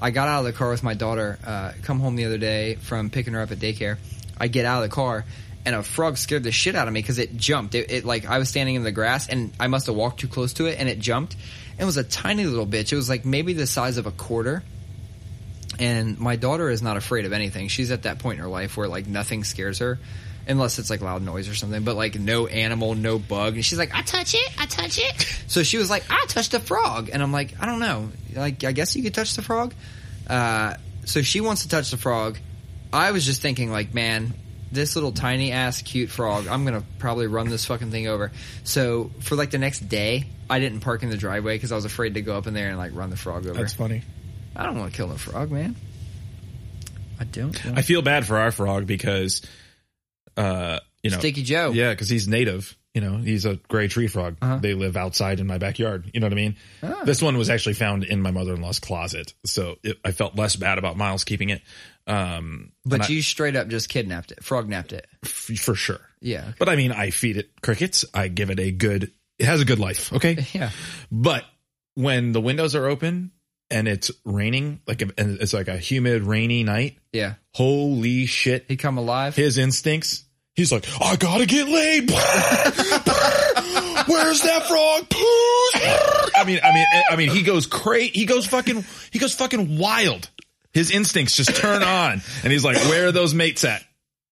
I 0.00 0.10
got 0.10 0.28
out 0.28 0.40
of 0.40 0.44
the 0.46 0.52
car 0.52 0.70
with 0.70 0.82
my 0.82 0.94
daughter, 0.94 1.38
uh, 1.44 1.72
come 1.82 2.00
home 2.00 2.16
the 2.16 2.24
other 2.24 2.38
day 2.38 2.76
from 2.76 3.10
picking 3.10 3.34
her 3.34 3.40
up 3.40 3.50
at 3.50 3.58
daycare. 3.58 3.98
I 4.38 4.48
get 4.48 4.64
out 4.64 4.82
of 4.82 4.90
the 4.90 4.94
car 4.94 5.24
and 5.64 5.74
a 5.74 5.82
frog 5.82 6.16
scared 6.16 6.44
the 6.44 6.52
shit 6.52 6.74
out 6.74 6.88
of 6.88 6.94
me 6.94 7.00
because 7.00 7.18
it 7.18 7.36
jumped. 7.36 7.74
It, 7.74 7.90
it 7.90 8.04
like 8.04 8.26
I 8.26 8.38
was 8.38 8.48
standing 8.48 8.74
in 8.74 8.82
the 8.82 8.92
grass 8.92 9.28
and 9.28 9.52
I 9.58 9.66
must 9.66 9.86
have 9.86 9.96
walked 9.96 10.20
too 10.20 10.28
close 10.28 10.52
to 10.54 10.66
it 10.66 10.78
and 10.78 10.88
it 10.88 10.98
jumped. 10.98 11.36
It 11.78 11.84
was 11.84 11.96
a 11.96 12.04
tiny 12.04 12.44
little 12.44 12.66
bitch. 12.66 12.92
It 12.92 12.96
was 12.96 13.08
like 13.08 13.24
maybe 13.24 13.52
the 13.52 13.66
size 13.66 13.98
of 13.98 14.06
a 14.06 14.10
quarter. 14.10 14.62
And 15.78 16.18
my 16.18 16.36
daughter 16.36 16.68
is 16.68 16.82
not 16.82 16.96
afraid 16.96 17.24
of 17.24 17.32
anything. 17.32 17.68
She's 17.68 17.90
at 17.90 18.02
that 18.02 18.18
point 18.18 18.38
in 18.38 18.44
her 18.44 18.50
life 18.50 18.76
where 18.76 18.88
like 18.88 19.06
nothing 19.06 19.44
scares 19.44 19.78
her. 19.78 19.98
Unless 20.46 20.78
it's 20.78 20.88
like 20.88 21.02
loud 21.02 21.20
noise 21.20 21.46
or 21.46 21.54
something, 21.54 21.84
but 21.84 21.94
like 21.94 22.18
no 22.18 22.46
animal, 22.46 22.94
no 22.94 23.18
bug. 23.18 23.56
And 23.56 23.64
she's 23.64 23.78
like, 23.78 23.94
I 23.94 24.00
touch 24.00 24.34
it, 24.34 24.50
I 24.58 24.64
touch 24.64 24.98
it. 24.98 25.26
So 25.48 25.62
she 25.62 25.76
was 25.78 25.88
like, 25.90 26.04
I 26.10 26.24
touched 26.28 26.52
a 26.54 26.60
frog. 26.60 27.10
And 27.12 27.22
I'm 27.22 27.32
like, 27.32 27.54
I 27.60 27.66
don't 27.66 27.80
know. 27.80 28.10
Like, 28.34 28.64
I 28.64 28.72
guess 28.72 28.96
you 28.96 29.02
could 29.02 29.14
touch 29.14 29.34
the 29.34 29.42
frog. 29.42 29.74
Uh, 30.28 30.74
so 31.04 31.22
she 31.22 31.40
wants 31.40 31.62
to 31.62 31.68
touch 31.68 31.90
the 31.90 31.96
frog. 31.96 32.38
I 32.92 33.12
was 33.12 33.24
just 33.24 33.42
thinking 33.42 33.70
like, 33.70 33.92
man, 33.94 34.34
this 34.72 34.94
little 34.94 35.12
tiny 35.12 35.52
ass 35.52 35.82
cute 35.82 36.10
frog. 36.10 36.46
I'm 36.46 36.64
gonna 36.64 36.82
probably 36.98 37.26
run 37.26 37.48
this 37.48 37.64
fucking 37.64 37.90
thing 37.90 38.06
over. 38.08 38.30
So 38.64 39.10
for 39.20 39.36
like 39.36 39.50
the 39.50 39.58
next 39.58 39.80
day, 39.88 40.26
I 40.50 40.60
didn't 40.60 40.80
park 40.80 41.02
in 41.02 41.10
the 41.10 41.16
driveway 41.16 41.56
because 41.56 41.72
I 41.72 41.74
was 41.76 41.84
afraid 41.84 42.14
to 42.14 42.22
go 42.22 42.36
up 42.36 42.46
in 42.46 42.54
there 42.54 42.68
and 42.68 42.78
like 42.78 42.94
run 42.94 43.10
the 43.10 43.16
frog 43.16 43.46
over. 43.46 43.58
That's 43.58 43.74
funny. 43.74 44.02
I 44.58 44.66
don't 44.66 44.76
want 44.78 44.92
to 44.92 44.96
kill 44.96 45.12
a 45.12 45.16
frog, 45.18 45.50
man. 45.50 45.76
I 47.20 47.24
don't. 47.24 47.66
I 47.66 47.82
feel 47.82 48.02
bad 48.02 48.26
for 48.26 48.38
our 48.38 48.50
frog 48.50 48.86
because, 48.86 49.42
uh, 50.36 50.78
you 51.02 51.10
know, 51.10 51.18
Sticky 51.18 51.42
Joe. 51.42 51.70
yeah, 51.70 51.90
because 51.90 52.08
he's 52.08 52.28
native. 52.28 52.76
You 52.94 53.02
know, 53.02 53.16
he's 53.18 53.44
a 53.44 53.56
gray 53.68 53.86
tree 53.86 54.08
frog. 54.08 54.36
Uh-huh. 54.42 54.58
They 54.60 54.74
live 54.74 54.96
outside 54.96 55.38
in 55.40 55.46
my 55.46 55.58
backyard. 55.58 56.10
You 56.12 56.20
know 56.20 56.26
what 56.26 56.32
I 56.32 56.36
mean? 56.36 56.56
Ah. 56.82 57.02
This 57.04 57.22
one 57.22 57.36
was 57.38 57.50
actually 57.50 57.74
found 57.74 58.02
in 58.02 58.20
my 58.22 58.30
mother 58.32 58.54
in 58.54 58.60
law's 58.60 58.80
closet, 58.80 59.34
so 59.44 59.76
it, 59.84 59.98
I 60.04 60.10
felt 60.12 60.34
less 60.36 60.56
bad 60.56 60.78
about 60.78 60.96
Miles 60.96 61.22
keeping 61.24 61.50
it. 61.50 61.62
Um, 62.06 62.72
But 62.84 62.94
and 62.94 63.02
I- 63.04 63.08
you 63.08 63.22
straight 63.22 63.54
up 63.54 63.68
just 63.68 63.88
kidnapped 63.88 64.32
it, 64.32 64.42
frog 64.42 64.68
napped 64.68 64.92
it. 64.92 65.06
f- 65.24 65.30
for 65.60 65.74
sure. 65.76 66.00
Yeah. 66.20 66.52
But 66.58 66.68
I 66.68 66.74
mean, 66.76 66.90
I 66.90 67.10
feed 67.10 67.36
it 67.36 67.50
crickets. 67.62 68.04
I 68.14 68.26
give 68.28 68.50
it 68.50 68.58
a 68.58 68.72
good. 68.72 69.12
It 69.38 69.44
has 69.46 69.60
a 69.60 69.64
good 69.64 69.78
life. 69.78 70.12
Okay. 70.12 70.44
Yeah. 70.52 70.70
But 71.12 71.44
when 71.94 72.32
the 72.32 72.40
windows 72.40 72.74
are 72.74 72.86
open 72.86 73.30
and 73.70 73.88
it's 73.88 74.10
raining, 74.24 74.80
like 74.86 75.02
and 75.02 75.40
it's 75.40 75.52
like 75.52 75.68
a 75.68 75.76
humid, 75.76 76.22
rainy 76.22 76.64
night. 76.64 76.98
Yeah. 77.12 77.34
Holy 77.54 78.26
shit! 78.26 78.64
He 78.68 78.76
come 78.76 78.98
alive. 78.98 79.36
His 79.36 79.58
instincts. 79.58 80.24
He's 80.54 80.72
like, 80.72 80.86
I 81.00 81.14
gotta 81.16 81.46
get 81.46 81.68
laid. 81.68 82.10
Where's 84.08 84.40
that 84.40 84.64
frog? 84.66 85.06
I 86.34 86.44
mean, 86.44 86.58
I 86.64 86.72
mean, 86.72 86.86
I 87.10 87.16
mean, 87.16 87.30
he 87.30 87.42
goes 87.42 87.66
crazy. 87.66 88.10
He 88.12 88.26
goes 88.26 88.46
fucking. 88.46 88.84
He 89.12 89.18
goes 89.18 89.34
fucking 89.34 89.78
wild. 89.78 90.28
His 90.72 90.90
instincts 90.90 91.36
just 91.36 91.54
turn 91.56 91.82
on, 91.82 92.22
and 92.42 92.52
he's 92.52 92.64
like, 92.64 92.76
"Where 92.76 93.08
are 93.08 93.12
those 93.12 93.34
mates 93.34 93.64
at?" 93.64 93.82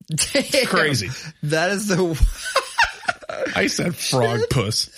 Damn. 0.09 0.67
Crazy. 0.67 1.11
That 1.45 1.71
is 1.71 1.89
the 1.89 2.27
I 3.57 3.67
said 3.67 3.95
frog 3.95 4.41
puss. 4.51 4.91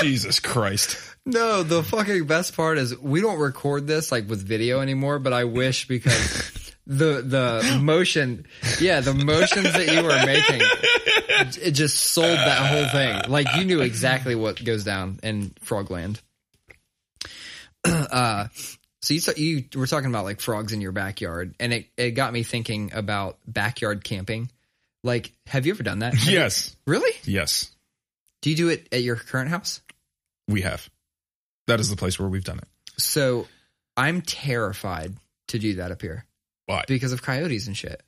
Jesus 0.00 0.40
Christ. 0.40 0.98
No. 1.28 1.62
The 1.62 1.82
fucking 1.82 2.26
best 2.26 2.56
part 2.56 2.78
is 2.78 2.98
we 2.98 3.20
don't 3.20 3.38
record 3.38 3.86
this 3.86 4.10
like 4.10 4.28
with 4.28 4.42
video 4.46 4.80
anymore, 4.80 5.18
but 5.18 5.32
I 5.32 5.44
wish 5.44 5.86
because 5.86 6.72
the 6.86 7.22
the 7.22 7.78
motion, 7.80 8.46
yeah, 8.80 9.00
the 9.00 9.14
motions 9.14 9.72
that 9.72 9.92
you 9.92 10.02
were 10.02 10.26
making, 10.26 10.60
it 11.62 11.72
just 11.72 11.96
sold 11.98 12.26
that 12.38 12.58
whole 12.66 12.88
thing. 12.88 13.30
Like 13.30 13.46
you 13.56 13.64
knew 13.64 13.80
exactly 13.80 14.34
what 14.34 14.62
goes 14.64 14.84
down 14.84 15.20
in 15.22 15.50
Frogland. 15.64 16.20
uh, 17.84 18.48
so 19.00 19.14
you 19.14 19.20
you 19.36 19.64
were 19.80 19.86
talking 19.86 20.08
about 20.10 20.24
like 20.24 20.40
frogs 20.40 20.72
in 20.72 20.80
your 20.80 20.92
backyard, 20.92 21.54
and 21.60 21.72
it 21.72 21.86
it 21.96 22.10
got 22.12 22.32
me 22.32 22.42
thinking 22.42 22.90
about 22.92 23.38
backyard 23.46 24.02
camping. 24.04 24.50
Like, 25.04 25.32
have 25.46 25.64
you 25.64 25.72
ever 25.72 25.82
done 25.84 26.00
that? 26.00 26.14
Have 26.14 26.28
you- 26.28 26.38
Yes. 26.38 26.74
really? 26.86 27.12
Yes. 27.24 27.70
Do 28.42 28.50
you 28.50 28.56
do 28.56 28.68
it 28.68 28.88
at 28.92 29.02
your 29.02 29.14
current 29.16 29.48
house? 29.48 29.80
We 30.48 30.62
have. 30.62 30.88
That 31.68 31.80
is 31.80 31.88
the 31.90 31.96
place 31.96 32.18
where 32.18 32.28
we've 32.28 32.44
done 32.44 32.58
it. 32.58 32.68
So 33.00 33.46
I'm 33.96 34.20
terrified 34.22 35.14
to 35.48 35.58
do 35.58 35.74
that 35.76 35.92
up 35.92 36.02
here 36.02 36.24
Why? 36.66 36.84
because 36.88 37.12
of 37.12 37.22
coyotes 37.22 37.66
and 37.68 37.76
shit. 37.76 38.02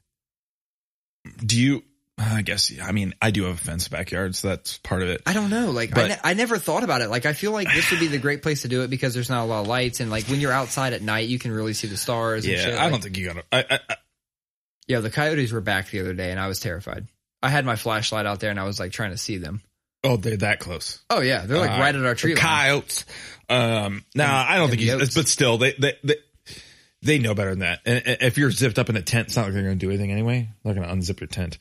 Do 1.44 1.60
you? 1.60 1.82
I 2.18 2.42
guess. 2.42 2.70
I 2.82 2.92
mean, 2.92 3.14
I 3.22 3.30
do 3.30 3.44
have 3.44 3.54
a 3.54 3.58
fence 3.58 3.88
backyard, 3.88 4.34
so 4.34 4.48
that's 4.48 4.76
part 4.78 5.02
of 5.02 5.08
it. 5.08 5.22
I 5.24 5.32
don't 5.32 5.48
know. 5.48 5.70
Like, 5.70 5.96
I, 5.96 6.08
ne- 6.08 6.18
I 6.22 6.34
never 6.34 6.58
thought 6.58 6.84
about 6.84 7.00
it. 7.00 7.08
Like, 7.08 7.24
I 7.24 7.32
feel 7.32 7.50
like 7.52 7.72
this 7.72 7.90
would 7.90 8.00
be 8.00 8.08
the 8.08 8.18
great 8.18 8.42
place 8.42 8.60
to 8.62 8.68
do 8.68 8.82
it 8.82 8.90
because 8.90 9.14
there's 9.14 9.30
not 9.30 9.42
a 9.42 9.46
lot 9.46 9.62
of 9.62 9.68
lights. 9.68 10.00
And, 10.00 10.10
like, 10.10 10.26
when 10.26 10.38
you're 10.38 10.52
outside 10.52 10.92
at 10.92 11.00
night, 11.00 11.28
you 11.28 11.38
can 11.38 11.50
really 11.50 11.72
see 11.72 11.86
the 11.86 11.96
stars 11.96 12.44
and 12.44 12.52
Yeah, 12.54 12.60
shit. 12.62 12.74
I 12.74 12.82
Like- 12.82 12.90
don't 12.92 13.02
think 13.02 13.16
you 13.16 13.26
gotta. 13.28 13.44
I, 13.50 13.58
I, 13.70 13.78
I, 13.88 13.96
Yeah, 14.86 15.00
the 15.00 15.08
coyotes 15.10 15.50
were 15.50 15.62
back 15.62 15.88
the 15.90 16.00
other 16.00 16.12
day 16.12 16.30
and 16.30 16.38
I 16.38 16.46
was 16.48 16.60
terrified. 16.60 17.06
I 17.42 17.48
had 17.48 17.64
my 17.64 17.76
flashlight 17.76 18.26
out 18.26 18.38
there 18.40 18.50
and 18.50 18.60
I 18.60 18.64
was, 18.64 18.78
like, 18.78 18.92
trying 18.92 19.12
to 19.12 19.18
see 19.18 19.38
them. 19.38 19.62
Oh, 20.04 20.16
they're 20.16 20.36
that 20.38 20.60
close. 20.60 21.00
Oh, 21.10 21.20
yeah. 21.20 21.46
They're, 21.46 21.58
like, 21.58 21.70
Uh, 21.70 21.78
right 21.80 21.94
at 21.94 22.04
our 22.04 22.14
tree. 22.14 22.34
Coyotes. 22.34 23.04
Um, 23.48 24.04
no, 24.14 24.24
I 24.26 24.56
don't 24.58 24.68
think 24.68 24.80
he's. 24.80 24.90
yotes. 24.90 25.14
But 25.14 25.26
still, 25.26 25.58
they, 25.58 25.72
they 25.72 25.94
they 26.04 26.16
they 27.02 27.18
know 27.18 27.34
better 27.34 27.50
than 27.50 27.60
that. 27.60 27.80
And 27.86 28.02
if 28.20 28.36
you're 28.36 28.50
zipped 28.50 28.78
up 28.78 28.90
in 28.90 28.96
a 28.96 29.02
tent, 29.02 29.28
it's 29.28 29.36
not 29.36 29.46
like 29.46 29.54
they're 29.54 29.62
going 29.62 29.78
to 29.78 29.86
do 29.86 29.88
anything 29.90 30.12
anyway. 30.12 30.50
They're 30.64 30.74
going 30.74 30.86
to 30.86 30.94
unzip 30.94 31.20
your 31.20 31.28
tent. 31.28 31.56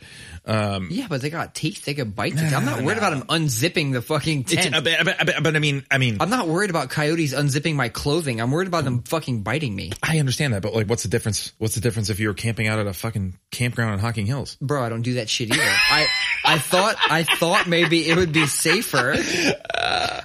Um, 0.46 0.90
Yeah, 0.92 1.08
but 1.10 1.22
they 1.22 1.30
got 1.30 1.56
teeth. 1.56 1.86
They 1.86 1.94
could 1.94 2.16
bite 2.16 2.34
you. 2.36 2.46
I'm 2.46 2.66
not 2.66 2.82
worried 2.82 2.98
about 2.98 3.12
them 3.12 3.24
unzipping 3.24 3.94
the 3.94 4.02
fucking 4.02 4.44
tent. 4.44 4.76
but, 4.84 5.44
but 5.44 5.56
I 5.56 5.60
mean, 5.60 5.86
I 5.90 5.98
mean, 5.98 6.18
I'm 6.20 6.30
not 6.30 6.48
worried 6.48 6.70
about 6.70 6.90
coyotes 6.90 7.34
unzipping 7.34 7.76
my 7.76 7.90
clothing. 7.90 8.42
I'm 8.42 8.52
worried 8.52 8.68
about 8.68 8.84
them 8.84 9.04
fucking 9.04 9.44
biting 9.44 9.74
me. 9.74 9.92
I 10.04 10.20
understand 10.20 10.54
that, 10.54 10.62
but 10.62 10.74
like, 10.74 10.88
what's 10.88 11.04
the 11.04 11.10
difference? 11.10 11.54
What's 11.58 11.76
the 11.76 11.82
difference 11.82 12.10
if 12.10 12.20
you 12.20 12.28
were 12.28 12.34
camping 12.34 12.68
out 12.68 12.80
at 12.80 12.88
a 12.88 12.94
fucking 12.94 13.38
campground 13.52 13.94
in 13.94 14.00
Hocking 14.00 14.26
Hills? 14.26 14.58
bro, 14.62 14.84
I 14.84 14.90
don't 14.90 15.04
do 15.04 15.16
that 15.16 15.30
shit 15.30 15.50
either. 15.54 15.62
I 15.64 16.08
I 16.44 16.58
thought 16.58 16.96
I 17.10 17.24
thought 17.24 17.68
maybe 17.68 18.10
it 18.10 18.18
would 18.18 18.34
be 18.34 18.46
safer. 18.48 19.14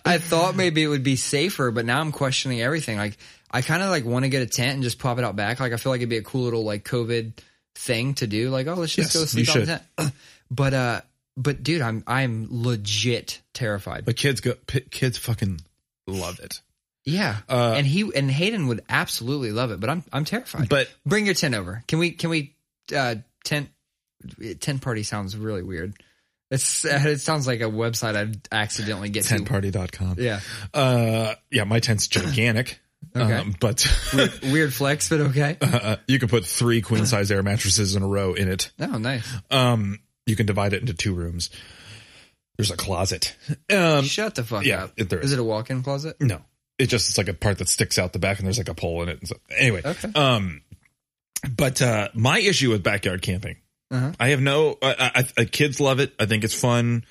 I 0.07 0.19
thought 0.19 0.57
maybe 0.57 0.83
it 0.83 0.89
would 0.89 1.03
be 1.03 1.17
safer, 1.17 1.71
but 1.71 1.85
now 1.85 2.01
I'm 2.01 2.13
questioning 2.13 2.61
everything. 2.61 2.97
Like 2.99 3.17
I 3.55 3.63
kind 3.63 3.83
of 3.83 3.89
like 3.89 4.05
want 4.05 4.25
to 4.25 4.29
get 4.29 4.43
a 4.43 4.47
tent 4.47 4.75
and 4.75 4.83
just 4.83 4.99
pop 4.99 5.17
it 5.19 5.25
out 5.25 5.37
back. 5.37 5.61
Like 5.61 5.73
I 5.73 5.77
feel 5.77 5.93
like 5.93 6.01
it'd 6.01 6.11
be 6.11 6.19
a 6.19 6.23
cool 6.23 6.43
little 6.43 6.65
like 6.65 6.85
COVID 6.85 7.33
thing 7.77 8.15
to 8.15 8.27
do. 8.27 8.51
Like 8.51 8.67
oh, 8.67 8.75
let's 8.75 8.95
just 8.95 9.15
Yes, 9.15 9.23
go 9.23 9.27
sleep 9.27 9.49
out 9.49 9.53
should. 9.53 9.67
the 9.69 9.81
tent. 9.99 10.13
But 10.51 10.75
uh, 10.75 11.01
but 11.37 11.63
dude, 11.63 11.81
I'm 11.81 12.05
I'm 12.07 12.49
legit 12.51 13.41
terrified. 13.55 14.05
But 14.05 14.17
kids 14.17 14.41
go, 14.41 14.53
p- 14.67 14.81
kids 14.91 15.17
fucking 15.19 15.61
love 16.07 16.39
it. 16.41 16.61
yeah, 17.07 17.39
Uh, 17.49 17.75
and 17.77 17.87
he 17.87 18.09
and 18.15 18.31
Hayden 18.31 18.67
would 18.69 18.83
absolutely 18.89 19.51
love 19.53 19.71
it. 19.71 19.81
But 19.81 19.89
I'm 19.91 20.05
I'm 20.13 20.25
terrified. 20.27 20.69
But 20.69 20.93
Bring 21.07 21.25
your 21.25 21.35
tent 21.35 21.55
over. 21.55 21.83
Can 21.89 21.99
we? 21.99 22.11
Can 22.13 22.29
we? 22.31 22.55
Uh, 22.95 23.17
tent 23.45 23.71
tent 24.61 24.83
party 24.83 25.03
sounds 25.03 25.37
really 25.37 25.63
weird. 25.63 25.95
It's 26.51 26.85
it 26.85 27.21
sounds 27.21 27.47
like 27.47 27.61
a 27.61 27.65
website 27.65 28.17
I'd 28.17 28.47
accidentally 28.53 29.09
get 29.09 29.25
to. 29.25 29.35
tentparty.com. 29.37 30.17
Yeah, 30.19 30.41
Uh, 30.73 31.35
yeah, 31.51 31.65
my 31.65 31.81
tent's 31.81 32.07
gigantic. 32.07 32.79
Okay. 33.15 33.35
Um, 33.35 33.55
but 33.61 33.87
weird 34.45 34.73
flex, 34.75 35.09
but 35.09 35.21
okay. 35.21 35.57
uh, 35.61 35.97
you 36.07 36.19
can 36.19 36.29
put 36.29 36.45
three 36.45 36.81
queen 36.83 37.07
size 37.07 37.31
air 37.31 37.43
mattresses 37.43 37.97
in 37.97 38.03
a 38.03 38.07
row 38.07 38.35
in 38.35 38.49
it. 38.49 38.71
Oh, 38.81 38.99
nice. 38.99 39.27
Um, 39.51 39.99
you 40.27 40.37
can 40.37 40.47
divide 40.47 40.73
it 40.73 40.81
into 40.81 40.95
two 40.95 41.15
rooms. 41.15 41.51
There's 42.57 42.71
a 42.71 42.77
closet. 42.77 43.37
Um, 43.73 44.05
Shut 44.05 44.37
the 44.37 44.45
fuck 44.45 44.65
yeah, 44.65 44.85
up. 44.85 44.97
there 44.97 45.19
is 45.19 45.27
is. 45.27 45.33
it 45.33 45.39
a 45.41 45.45
walk-in 45.45 45.83
closet? 45.83 46.17
no, 46.21 46.41
it 46.79 46.87
just 46.87 47.09
it's 47.09 47.19
like 47.19 47.29
a 47.29 47.35
part 47.35 47.59
that 47.59 47.69
sticks 47.69 47.99
out 47.99 48.13
the 48.13 48.19
back, 48.21 48.39
and 48.39 48.47
there's 48.47 48.59
like 48.59 48.69
a 48.69 48.75
pole 48.75 49.03
in 49.03 49.09
it. 49.09 49.19
And 49.19 49.29
so, 49.29 49.37
anyway, 49.57 49.83
Okay. 49.85 50.13
um, 50.15 50.63
but 51.57 51.83
uh, 51.83 52.09
my 52.15 52.39
issue 52.39 52.71
with 52.71 52.83
backyard 52.83 53.23
camping, 53.23 53.57
Uh-huh. 53.91 54.13
I 54.21 54.29
have 54.29 54.41
no. 54.41 54.79
I, 54.81 55.11
I, 55.17 55.43
I, 55.43 55.45
kids 55.47 55.81
love 55.81 55.99
it. 56.01 56.15
I 56.19 56.27
think 56.27 56.45
it's 56.45 56.55
fun. 56.55 57.05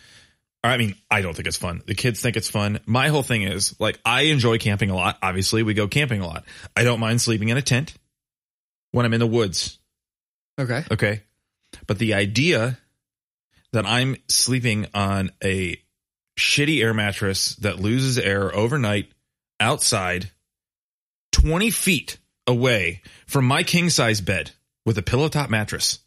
I 0.64 0.78
mean, 0.78 0.96
I 1.12 1.22
don't 1.22 1.36
think 1.36 1.48
it's 1.48 1.58
fun. 1.58 1.82
The 1.86 1.96
kids 1.96 2.22
think 2.22 2.38
it's 2.38 2.50
fun. 2.50 2.80
My 2.86 3.10
whole 3.10 3.24
thing 3.24 3.42
is 3.42 3.76
like 3.80 4.00
I 4.06 4.24
enjoy 4.24 4.58
camping 4.60 4.90
a 4.90 4.96
lot. 4.96 5.18
Obviously, 5.22 5.62
we 5.62 5.74
go 5.74 5.88
camping 5.88 6.22
a 6.22 6.28
lot. 6.28 6.46
I 6.76 6.84
don't 6.84 7.02
mind 7.02 7.22
sleeping 7.22 7.50
in 7.50 7.58
a 7.58 7.62
tent 7.62 7.94
when 8.92 9.06
I'm 9.06 9.14
in 9.14 9.20
the 9.20 9.28
woods. 9.28 9.78
Okay. 10.58 10.86
Okay. 10.90 11.22
But 11.86 12.00
the 12.00 12.14
idea 12.14 12.78
that 13.74 13.86
I'm 13.86 14.16
sleeping 14.30 14.88
on 14.94 15.32
a 15.44 15.78
shitty 16.40 16.82
air 16.82 16.94
mattress 16.94 17.56
that 17.58 17.80
loses 17.80 18.18
air 18.18 18.56
overnight 18.56 19.12
outside 19.60 20.32
20 21.34 21.72
feet 21.72 22.18
away 22.48 23.02
from 23.28 23.46
my 23.46 23.64
king 23.64 23.90
size 23.90 24.22
bed 24.22 24.52
with 24.86 24.98
a 24.98 25.02
pillow 25.02 25.28
top 25.28 25.50
mattress. 25.50 26.00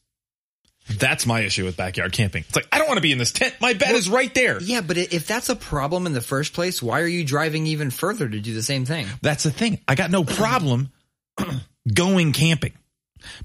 That's 0.88 1.26
my 1.26 1.40
issue 1.40 1.64
with 1.64 1.76
backyard 1.76 2.12
camping. 2.12 2.44
It's 2.46 2.54
like, 2.54 2.68
I 2.70 2.78
don't 2.78 2.86
want 2.86 2.98
to 2.98 3.02
be 3.02 3.12
in 3.12 3.18
this 3.18 3.32
tent. 3.32 3.54
My 3.60 3.72
bed 3.72 3.94
is 3.94 4.08
right 4.08 4.32
there. 4.34 4.60
Yeah, 4.62 4.82
but 4.82 4.96
if 4.96 5.26
that's 5.26 5.48
a 5.48 5.56
problem 5.56 6.06
in 6.06 6.12
the 6.12 6.20
first 6.20 6.52
place, 6.52 6.80
why 6.82 7.00
are 7.00 7.06
you 7.08 7.24
driving 7.24 7.66
even 7.66 7.90
further 7.90 8.28
to 8.28 8.40
do 8.40 8.54
the 8.54 8.62
same 8.62 8.84
thing? 8.84 9.06
That's 9.20 9.42
the 9.44 9.50
thing. 9.50 9.80
I 9.88 9.96
got 9.96 10.10
no 10.10 10.22
problem 10.24 10.92
going 11.92 12.32
camping. 12.32 12.72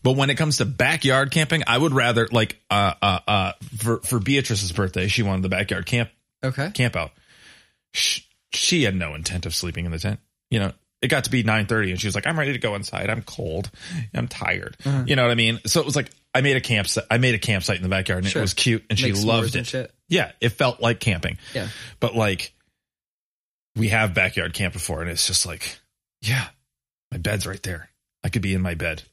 But 0.03 0.11
when 0.15 0.29
it 0.29 0.35
comes 0.35 0.57
to 0.57 0.65
backyard 0.65 1.31
camping, 1.31 1.63
I 1.65 1.77
would 1.77 1.93
rather 1.93 2.27
like 2.31 2.61
uh 2.69 2.93
uh 3.01 3.19
uh 3.27 3.51
for 3.77 3.97
for 4.01 4.19
Beatrice's 4.19 4.71
birthday, 4.71 5.07
she 5.07 5.23
wanted 5.23 5.41
the 5.41 5.49
backyard 5.49 5.85
camp 5.87 6.09
Okay. 6.43 6.69
camp 6.71 6.95
out. 6.95 7.11
She, 7.93 8.23
she 8.53 8.83
had 8.83 8.95
no 8.95 9.15
intent 9.15 9.45
of 9.45 9.55
sleeping 9.55 9.85
in 9.85 9.91
the 9.91 9.97
tent. 9.99 10.19
You 10.51 10.59
know, 10.59 10.71
it 11.01 11.07
got 11.07 11.23
to 11.25 11.31
be 11.31 11.43
9:30 11.43 11.91
and 11.91 11.99
she 12.01 12.07
was 12.07 12.15
like, 12.15 12.27
"I'm 12.27 12.37
ready 12.37 12.53
to 12.53 12.59
go 12.59 12.75
inside. 12.75 13.09
I'm 13.09 13.21
cold. 13.23 13.69
I'm 14.13 14.27
tired." 14.27 14.77
Uh-huh. 14.85 15.03
You 15.07 15.15
know 15.15 15.23
what 15.23 15.31
I 15.31 15.35
mean? 15.35 15.59
So 15.65 15.79
it 15.79 15.85
was 15.85 15.95
like 15.95 16.11
I 16.33 16.41
made 16.41 16.55
a 16.57 16.61
campsite. 16.61 17.05
I 17.09 17.17
made 17.17 17.35
a 17.35 17.39
campsite 17.39 17.77
in 17.77 17.83
the 17.83 17.89
backyard 17.89 18.23
and 18.23 18.31
Sure. 18.31 18.41
it 18.41 18.43
was 18.43 18.53
cute 18.53 18.83
and 18.89 19.01
Make 19.01 19.15
she 19.15 19.21
loved 19.23 19.55
it. 19.55 19.91
Yeah, 20.07 20.31
it 20.39 20.49
felt 20.49 20.81
like 20.81 20.99
camping. 20.99 21.37
Yeah. 21.53 21.67
But 21.99 22.15
like 22.15 22.53
we 23.75 23.89
have 23.89 24.13
backyard 24.13 24.53
camp 24.53 24.73
before 24.73 25.01
and 25.01 25.09
it's 25.09 25.27
just 25.27 25.45
like, 25.45 25.79
yeah, 26.21 26.47
my 27.11 27.17
bed's 27.17 27.47
right 27.47 27.61
there. 27.63 27.89
I 28.23 28.29
could 28.29 28.41
be 28.41 28.53
in 28.53 28.61
my 28.61 28.75
bed. 28.75 29.03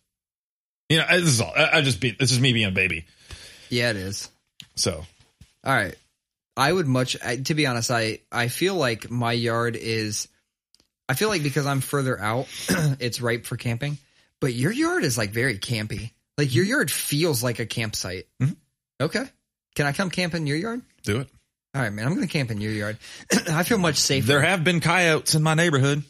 You 0.89 0.98
know, 0.98 1.06
this 1.10 1.24
is 1.28 1.40
all. 1.40 1.52
I, 1.55 1.78
I 1.78 1.81
just 1.82 2.01
be. 2.01 2.12
This 2.12 2.32
is 2.32 2.40
me 2.40 2.52
being 2.52 2.66
a 2.66 2.70
baby. 2.70 3.05
Yeah, 3.69 3.90
it 3.90 3.97
is. 3.97 4.28
So 4.74 5.05
All 5.65 5.74
right. 5.74 5.94
I 6.56 6.73
would 6.73 6.86
much 6.86 7.16
I, 7.24 7.36
to 7.36 7.55
be 7.55 7.66
honest, 7.66 7.90
I 7.90 8.20
I 8.32 8.48
feel 8.48 8.74
like 8.74 9.10
my 9.10 9.32
yard 9.32 9.77
is 9.77 10.28
I 11.09 11.14
feel 11.14 11.28
like 11.28 11.43
because 11.43 11.66
I'm 11.66 11.80
further 11.80 12.18
out, 12.20 12.47
it's 13.01 13.20
ripe 13.20 13.47
for 13.47 13.56
camping. 13.56 13.98
But 14.40 14.52
your 14.55 14.72
yard 14.72 15.05
is 15.05 15.16
like 15.18 15.30
very 15.30 15.59
campy. 15.59 16.10
Like 16.36 16.55
your 16.55 16.64
yard 16.64 16.90
feels 16.90 17.43
like 17.43 17.59
a 17.59 17.66
campsite. 17.66 18.26
Mhm. 18.40 18.56
Okay. 19.01 19.24
Can 19.74 19.86
I 19.86 19.93
come 19.93 20.10
camp 20.10 20.35
in 20.35 20.47
your 20.47 20.56
yard? 20.56 20.82
Do 21.02 21.20
it. 21.20 21.28
All 21.74 21.82
right, 21.82 21.93
man. 21.93 22.06
I'm 22.06 22.14
going 22.14 22.26
to 22.26 22.32
camp 22.32 22.51
in 22.51 22.60
your 22.60 22.72
yard. 22.72 22.98
I 23.48 23.62
feel 23.62 23.78
much 23.78 23.97
safer. 23.97 24.26
There 24.26 24.40
have 24.40 24.64
been 24.64 24.80
coyotes 24.80 25.35
in 25.35 25.43
my 25.43 25.55
neighborhood, 25.55 26.02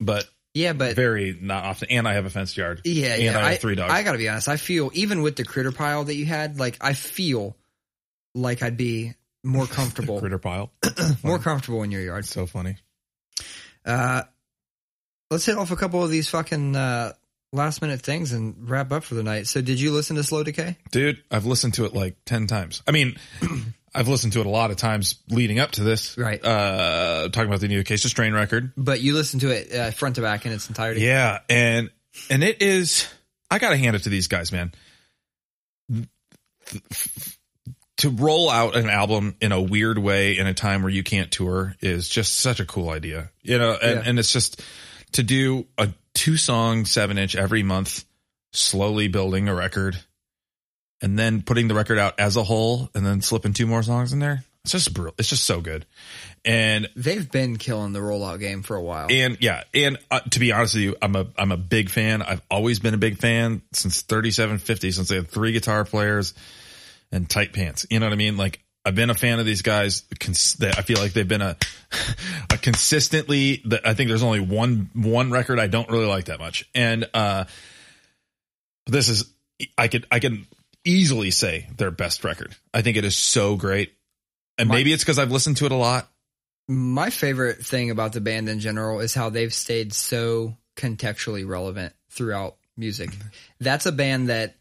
but 0.00 0.26
yeah, 0.54 0.72
but 0.72 0.94
very 0.96 1.36
not 1.40 1.64
often. 1.64 1.88
And 1.90 2.06
I 2.08 2.14
have 2.14 2.24
a 2.26 2.30
fenced 2.30 2.56
yard. 2.56 2.80
yeah, 2.84 3.14
and 3.14 3.22
yeah. 3.22 3.38
I 3.38 3.52
have 3.52 3.60
three 3.60 3.74
dogs. 3.74 3.92
I 3.92 4.02
got 4.02 4.12
to 4.12 4.18
be 4.18 4.28
honest. 4.28 4.48
I 4.48 4.56
feel 4.56 4.90
even 4.94 5.22
with 5.22 5.36
the 5.36 5.44
critter 5.44 5.72
pile 5.72 6.04
that 6.04 6.14
you 6.14 6.24
had, 6.26 6.58
like 6.58 6.76
I 6.80 6.92
feel 6.94 7.56
like 8.34 8.62
I'd 8.62 8.76
be 8.76 9.14
more 9.44 9.66
comfortable, 9.66 10.20
Critter 10.20 10.38
pile. 10.38 10.70
more 11.22 11.38
comfortable 11.38 11.82
in 11.82 11.90
your 11.90 12.02
yard. 12.02 12.24
so 12.24 12.46
funny. 12.46 12.76
Uh, 13.84 14.22
let's 15.30 15.46
hit 15.46 15.56
off 15.56 15.70
a 15.70 15.76
couple 15.76 16.02
of 16.02 16.10
these 16.10 16.28
fucking 16.28 16.74
uh, 16.76 17.12
last 17.52 17.82
minute 17.82 18.00
things 18.02 18.32
and 18.32 18.68
wrap 18.68 18.92
up 18.92 19.04
for 19.04 19.14
the 19.14 19.22
night. 19.22 19.46
So, 19.46 19.60
did 19.60 19.80
you 19.80 19.92
listen 19.92 20.16
to 20.16 20.22
Slow 20.22 20.42
Decay? 20.44 20.76
Dude, 20.90 21.22
I've 21.30 21.46
listened 21.46 21.74
to 21.74 21.84
it 21.84 21.94
like 21.94 22.16
10 22.26 22.46
times. 22.46 22.82
I 22.86 22.90
mean, 22.92 23.16
I've 23.94 24.08
listened 24.08 24.32
to 24.34 24.40
it 24.40 24.46
a 24.46 24.50
lot 24.50 24.70
of 24.70 24.76
times 24.76 25.16
leading 25.30 25.58
up 25.58 25.72
to 25.72 25.82
this. 25.82 26.16
Right. 26.16 26.44
Uh, 26.44 27.28
talking 27.32 27.48
about 27.48 27.60
the 27.60 27.68
new 27.68 27.80
Acacia 27.80 28.08
Strain 28.08 28.32
record. 28.34 28.72
But 28.76 29.00
you 29.00 29.14
listened 29.14 29.40
to 29.42 29.50
it 29.50 29.72
uh, 29.74 29.90
front 29.90 30.16
to 30.16 30.22
back 30.22 30.46
in 30.46 30.52
its 30.52 30.68
entirety. 30.68 31.00
Yeah. 31.00 31.40
And, 31.48 31.90
and 32.28 32.44
it 32.44 32.62
is, 32.62 33.08
I 33.50 33.58
gotta 33.58 33.76
hand 33.76 33.96
it 33.96 34.04
to 34.04 34.08
these 34.08 34.28
guys, 34.28 34.52
man. 34.52 34.72
To 37.98 38.08
roll 38.10 38.48
out 38.48 38.76
an 38.76 38.88
album 38.88 39.36
in 39.42 39.52
a 39.52 39.60
weird 39.60 39.98
way 39.98 40.38
in 40.38 40.46
a 40.46 40.54
time 40.54 40.82
where 40.82 40.90
you 40.92 41.02
can't 41.02 41.30
tour 41.30 41.74
is 41.80 42.08
just 42.08 42.36
such 42.36 42.58
a 42.58 42.64
cool 42.64 42.88
idea. 42.88 43.30
You 43.42 43.58
know, 43.58 43.72
and, 43.82 44.00
Yeah. 44.00 44.02
and 44.08 44.18
it's 44.18 44.32
just 44.32 44.62
to 45.12 45.22
do 45.22 45.66
a 45.78 45.88
two 46.14 46.36
song 46.36 46.84
seven 46.84 47.18
inch 47.18 47.36
every 47.36 47.62
month, 47.62 48.04
slowly 48.52 49.08
building 49.08 49.48
a 49.48 49.54
record 49.54 49.96
and 51.02 51.18
then 51.18 51.42
putting 51.42 51.68
the 51.68 51.74
record 51.74 51.98
out 51.98 52.18
as 52.20 52.36
a 52.36 52.42
whole 52.42 52.90
and 52.94 53.04
then 53.06 53.22
slipping 53.22 53.52
two 53.52 53.66
more 53.66 53.82
songs 53.82 54.12
in 54.12 54.18
there. 54.18 54.44
It's 54.64 54.72
just 54.72 54.92
brutal. 54.92 55.14
It's 55.16 55.30
just 55.30 55.44
so 55.44 55.62
good. 55.62 55.86
And 56.44 56.86
They've 56.94 57.30
been 57.30 57.56
killing 57.56 57.94
the 57.94 58.00
rollout 58.00 58.40
game 58.40 58.62
for 58.62 58.76
a 58.76 58.82
while. 58.82 59.06
and 59.10 59.38
yeah, 59.40 59.64
and 59.72 59.96
uh, 60.10 60.20
to 60.20 60.38
be 60.40 60.52
honest 60.52 60.74
with 60.74 60.82
you, 60.84 60.96
I'm 61.00 61.16
a 61.16 61.26
I'm 61.38 61.50
a 61.52 61.56
big 61.56 61.88
fan. 61.88 62.20
I've 62.20 62.42
always 62.50 62.78
been 62.78 62.92
a 62.92 62.98
big 62.98 63.16
fan 63.16 63.62
since 63.72 64.02
3750, 64.02 64.90
since 64.92 65.08
they 65.08 65.16
had 65.16 65.28
three 65.28 65.52
guitar 65.52 65.86
players 65.86 66.34
and 67.10 67.28
tight 67.28 67.54
pants. 67.54 67.86
You 67.88 68.00
know 68.00 68.06
what 68.06 68.12
I 68.12 68.16
mean? 68.16 68.36
Like 68.36 68.60
I've 68.84 68.94
been 68.94 69.10
a 69.10 69.14
fan 69.14 69.38
of 69.38 69.46
these 69.46 69.62
guys. 69.62 70.04
I 70.22 70.82
feel 70.82 70.98
like 70.98 71.12
they've 71.12 71.28
been 71.28 71.42
a 71.42 71.56
a 72.52 72.56
consistently. 72.56 73.62
I 73.84 73.94
think 73.94 74.08
there's 74.08 74.22
only 74.22 74.40
one 74.40 74.90
one 74.94 75.30
record 75.30 75.58
I 75.58 75.66
don't 75.66 75.90
really 75.90 76.06
like 76.06 76.26
that 76.26 76.38
much, 76.38 76.68
and 76.74 77.08
uh, 77.12 77.44
this 78.86 79.08
is 79.08 79.30
I 79.76 79.88
could 79.88 80.06
I 80.10 80.18
can 80.18 80.46
easily 80.84 81.30
say 81.30 81.68
their 81.76 81.90
best 81.90 82.24
record. 82.24 82.56
I 82.72 82.82
think 82.82 82.96
it 82.96 83.04
is 83.04 83.16
so 83.16 83.56
great, 83.56 83.92
and 84.56 84.68
My- 84.68 84.76
maybe 84.76 84.92
it's 84.92 85.02
because 85.04 85.18
I've 85.18 85.32
listened 85.32 85.58
to 85.58 85.66
it 85.66 85.72
a 85.72 85.76
lot. 85.76 86.08
My 86.68 87.10
favorite 87.10 87.64
thing 87.66 87.90
about 87.90 88.12
the 88.12 88.20
band 88.20 88.48
in 88.48 88.60
general 88.60 89.00
is 89.00 89.12
how 89.12 89.28
they've 89.28 89.52
stayed 89.52 89.92
so 89.92 90.56
contextually 90.76 91.46
relevant 91.46 91.92
throughout 92.10 92.56
music. 92.76 93.10
That's 93.58 93.86
a 93.86 93.92
band 93.92 94.28
that 94.28 94.54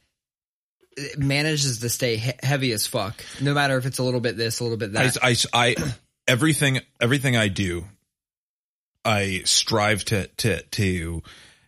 manages 1.17 1.79
to 1.79 1.89
stay 1.89 2.17
he- 2.17 2.31
heavy 2.41 2.71
as 2.71 2.87
fuck, 2.87 3.23
no 3.41 3.53
matter 3.53 3.77
if 3.77 3.85
it's 3.85 3.99
a 3.99 4.03
little 4.03 4.19
bit 4.19 4.37
this, 4.37 4.59
a 4.59 4.63
little 4.63 4.77
bit 4.77 4.93
that. 4.93 5.17
I, 5.21 5.29
I, 5.29 5.35
I, 5.53 5.75
everything, 6.27 6.79
everything 6.99 7.35
I 7.37 7.47
do, 7.47 7.85
I 9.05 9.41
strive 9.45 10.03
to, 10.05 10.27
to, 10.27 10.61
to 10.61 11.23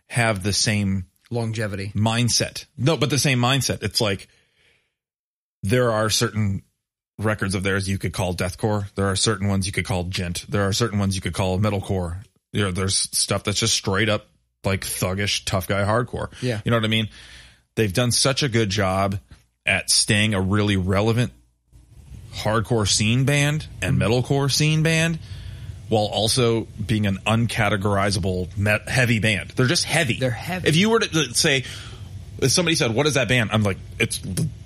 have 0.08 0.42
the 0.42 0.52
same 0.52 1.06
Longevity. 1.30 1.92
mindset. 1.94 2.66
No, 2.76 2.96
but 2.96 3.10
the 3.10 3.18
same 3.18 3.38
mindset. 3.40 3.82
It's 3.82 4.00
like 4.00 4.28
there 5.62 5.90
are 5.92 6.10
certain 6.10 6.62
records 7.18 7.54
of 7.54 7.62
theirs 7.62 7.88
you 7.88 7.98
could 7.98 8.12
call 8.12 8.34
deathcore. 8.34 8.92
There 8.94 9.06
are 9.06 9.16
certain 9.16 9.48
ones 9.48 9.66
you 9.66 9.72
could 9.72 9.86
call 9.86 10.04
djent. 10.04 10.46
There 10.48 10.66
are 10.66 10.72
certain 10.72 10.98
ones 10.98 11.14
you 11.14 11.22
could 11.22 11.34
call 11.34 11.58
metalcore. 11.58 12.22
You 12.52 12.64
know, 12.64 12.70
there's 12.70 12.96
stuff 13.16 13.44
that's 13.44 13.60
just 13.60 13.74
straight 13.74 14.08
up 14.08 14.26
like 14.64 14.82
thuggish, 14.82 15.44
tough 15.44 15.66
guy 15.66 15.82
hardcore. 15.84 16.30
Yeah. 16.42 16.60
You 16.64 16.70
know 16.70 16.76
what 16.76 16.84
I 16.84 16.88
mean? 16.88 17.08
They've 17.74 17.92
done 17.92 18.12
such 18.12 18.42
a 18.42 18.48
good 18.48 18.70
job 18.70 19.18
at 19.64 19.90
staying 19.90 20.34
a 20.34 20.40
really 20.40 20.76
relevant 20.76 21.32
hardcore 22.34 22.88
scene 22.88 23.24
band 23.24 23.66
and 23.80 23.98
metalcore 24.00 24.50
scene 24.50 24.82
band 24.82 25.18
while 25.88 26.06
also 26.06 26.66
being 26.84 27.06
an 27.06 27.18
uncategorizable 27.26 28.56
met- 28.56 28.88
heavy 28.88 29.18
band. 29.18 29.50
They're 29.50 29.66
just 29.66 29.84
heavy. 29.84 30.18
They're 30.18 30.30
heavy. 30.30 30.68
If 30.68 30.76
you 30.76 30.90
were 30.90 31.00
to 31.00 31.34
say, 31.34 31.64
if 32.38 32.50
somebody 32.50 32.74
said, 32.76 32.94
"What 32.94 33.06
is 33.06 33.14
that 33.14 33.28
band?" 33.28 33.50
I'm 33.52 33.62
like, 33.62 33.76
it's 33.98 34.20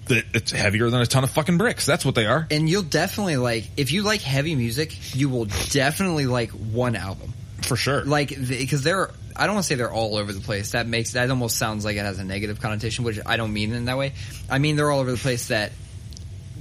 it's 0.09 0.53
heavier 0.53 0.89
than 0.89 1.01
a 1.01 1.07
ton 1.07 1.25
of 1.25 1.31
fucking 1.31 1.59
bricks. 1.59 1.85
That's 1.85 2.05
what 2.05 2.15
they 2.15 2.27
are 2.27 2.47
And 2.53 2.71
you'll 2.71 2.83
definitely 2.83 3.39
like, 3.39 3.69
if 3.77 3.91
you 3.91 4.03
like 4.03 4.21
heavy 4.23 4.55
music, 4.55 5.17
you 5.17 5.29
will 5.29 5.47
definitely 5.71 6.27
like 6.27 6.51
one 6.51 6.95
album. 6.95 7.33
for 7.63 7.75
sure. 7.77 8.05
like 8.05 8.29
because 8.49 8.83
they're 8.85 9.11
I 9.39 9.47
don't 9.47 9.55
want 9.57 9.65
to 9.65 9.69
say 9.69 9.75
they're 9.75 9.93
all 9.93 10.17
over 10.17 10.33
the 10.33 10.41
place. 10.41 10.73
That 10.73 10.87
makes 10.87 11.13
that 11.13 11.29
almost 11.31 11.57
sounds 11.57 11.85
like 11.85 11.97
it 11.97 12.01
has 12.05 12.19
a 12.19 12.25
negative 12.25 12.61
connotation, 12.61 13.05
which 13.05 13.19
I 13.25 13.37
don't 13.37 13.53
mean 13.53 13.73
in 13.73 13.85
that 13.87 13.99
way. 13.99 14.13
I 14.51 14.59
mean 14.59 14.77
they're 14.77 14.91
all 14.91 15.01
over 15.01 15.11
the 15.13 15.19
place. 15.19 15.49
That 15.49 15.73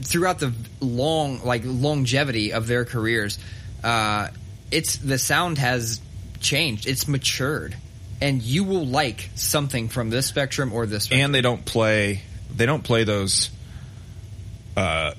throughout 0.01 0.39
the 0.39 0.53
long 0.79 1.43
like 1.43 1.61
longevity 1.65 2.53
of 2.53 2.67
their 2.67 2.85
careers, 2.85 3.39
uh, 3.83 4.29
it's 4.71 4.97
the 4.97 5.17
sound 5.17 5.57
has 5.57 6.01
changed. 6.39 6.87
It's 6.87 7.07
matured, 7.07 7.75
and 8.21 8.41
you 8.41 8.63
will 8.63 8.85
like 8.85 9.29
something 9.35 9.89
from 9.89 10.09
this 10.09 10.25
spectrum 10.27 10.73
or 10.73 10.85
this. 10.85 11.05
Spectrum. 11.05 11.25
and 11.25 11.35
they 11.35 11.41
don't 11.41 11.65
play 11.65 12.21
they 12.55 12.65
don't 12.65 12.83
play 12.83 13.03
those 13.03 13.49
uh 14.77 15.13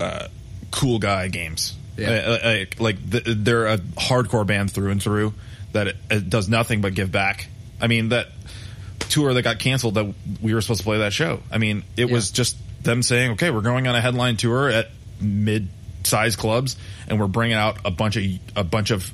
uh 0.00 0.28
cool 0.70 0.98
guy 0.98 1.28
games 1.28 1.74
Yeah. 1.96 2.10
Uh, 2.10 2.12
uh, 2.12 2.38
like, 2.44 2.80
like 2.80 3.10
th- 3.10 3.24
they're 3.26 3.66
a 3.66 3.78
hardcore 3.78 4.46
band 4.46 4.70
through 4.72 4.90
and 4.90 5.02
through 5.02 5.32
that 5.74 5.88
it, 5.88 5.96
it 6.10 6.30
does 6.30 6.48
nothing 6.48 6.80
but 6.80 6.94
give 6.94 7.12
back 7.12 7.46
i 7.80 7.86
mean 7.86 8.08
that 8.08 8.28
tour 9.10 9.34
that 9.34 9.42
got 9.42 9.58
canceled 9.58 9.94
that 9.94 10.12
we 10.42 10.54
were 10.54 10.60
supposed 10.60 10.80
to 10.80 10.84
play 10.84 10.98
that 10.98 11.12
show 11.12 11.40
i 11.52 11.58
mean 11.58 11.84
it 11.96 12.10
was 12.10 12.30
just 12.30 12.56
them 12.82 13.02
saying 13.02 13.32
okay 13.32 13.50
we're 13.50 13.60
going 13.60 13.86
on 13.86 13.94
a 13.94 14.00
headline 14.00 14.36
tour 14.36 14.68
at 14.68 14.88
mid 15.20 15.68
size 16.04 16.36
clubs 16.36 16.76
and 17.08 17.20
we're 17.20 17.26
bringing 17.28 17.56
out 17.56 17.78
a 17.84 17.90
bunch 17.90 18.16
of 18.16 18.24
a 18.56 18.64
bunch 18.64 18.90
of 18.90 19.12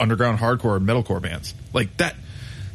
underground 0.00 0.38
hardcore 0.38 0.76
and 0.76 0.86
metalcore 0.88 1.20
bands 1.20 1.54
like 1.72 1.96
that 1.98 2.14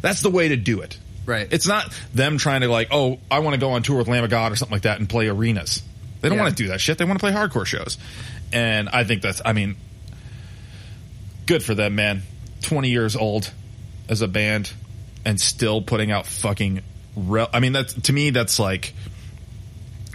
that's 0.01 0.21
the 0.21 0.29
way 0.29 0.49
to 0.49 0.55
do 0.57 0.81
it 0.81 0.97
Right. 1.25 1.47
it's 1.51 1.67
not 1.67 1.91
them 2.13 2.37
trying 2.37 2.61
to 2.61 2.69
like, 2.69 2.87
oh, 2.91 3.19
I 3.29 3.39
want 3.39 3.53
to 3.55 3.59
go 3.59 3.71
on 3.71 3.83
tour 3.83 3.97
with 3.97 4.07
Lamb 4.07 4.23
of 4.23 4.29
God 4.29 4.53
or 4.53 4.55
something 4.55 4.73
like 4.75 4.83
that 4.83 4.99
and 4.99 5.09
play 5.09 5.27
arenas. 5.27 5.83
They 6.21 6.29
don't 6.29 6.37
Yeah. 6.37 6.43
want 6.45 6.55
to 6.55 6.63
do 6.63 6.69
that 6.69 6.79
shit. 6.79 6.97
They 6.97 7.03
want 7.03 7.19
to 7.19 7.21
play 7.21 7.33
hardcore 7.33 7.65
shows. 7.65 7.97
And 8.53 8.87
I 8.87 9.03
think 9.03 9.21
that's, 9.23 9.41
I 9.43 9.51
mean, 9.51 9.75
good 11.45 11.63
for 11.63 11.75
them, 11.75 11.95
man. 11.95 12.21
20 12.61 12.89
years 12.89 13.15
old 13.15 13.51
as 14.09 14.21
a 14.21 14.27
band 14.27 14.71
and 15.25 15.39
still 15.39 15.81
putting 15.81 16.11
out 16.11 16.25
fucking, 16.25 16.81
re- 17.15 17.47
I 17.53 17.59
mean, 17.59 17.73
that's, 17.73 17.93
to 18.03 18.13
me, 18.13 18.29
that's 18.29 18.59
like, 18.59 18.93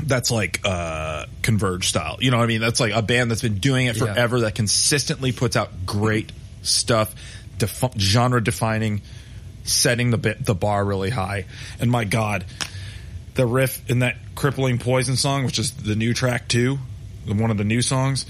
that's 0.04 0.30
like 0.32 0.60
uh 0.64 1.26
converge 1.42 1.88
style. 1.88 2.16
You 2.20 2.30
know 2.32 2.38
what 2.38 2.44
i 2.44 2.46
mean? 2.46 2.60
That's 2.60 2.80
like 2.80 2.92
a 2.92 3.02
band 3.02 3.30
that's 3.30 3.42
been 3.42 3.58
doing 3.58 3.86
it 3.86 3.96
Yeah. 3.96 4.06
forever 4.06 4.40
that 4.40 4.54
consistently 4.54 5.30
puts 5.30 5.54
out 5.56 5.86
great 5.86 6.32
stuff 6.62 7.14
defi- 7.58 7.96
genre 7.98 8.42
defining 8.42 9.02
setting 9.62 10.10
the 10.10 10.18
bit 10.18 10.44
the 10.44 10.54
bar 10.56 10.84
really 10.84 11.10
high. 11.10 11.44
And 11.78 11.88
my 11.90 12.04
god 12.04 12.44
the 13.34 13.46
riff 13.46 13.88
in 13.88 14.00
that 14.00 14.16
crippling 14.34 14.78
poison 14.78 15.14
song 15.16 15.44
which 15.44 15.58
is 15.60 15.70
the 15.72 15.94
new 15.94 16.14
track 16.14 16.48
too 16.48 16.78
the- 17.26 17.34
one 17.34 17.52
of 17.52 17.56
the 17.58 17.64
new 17.64 17.80
songs 17.82 18.26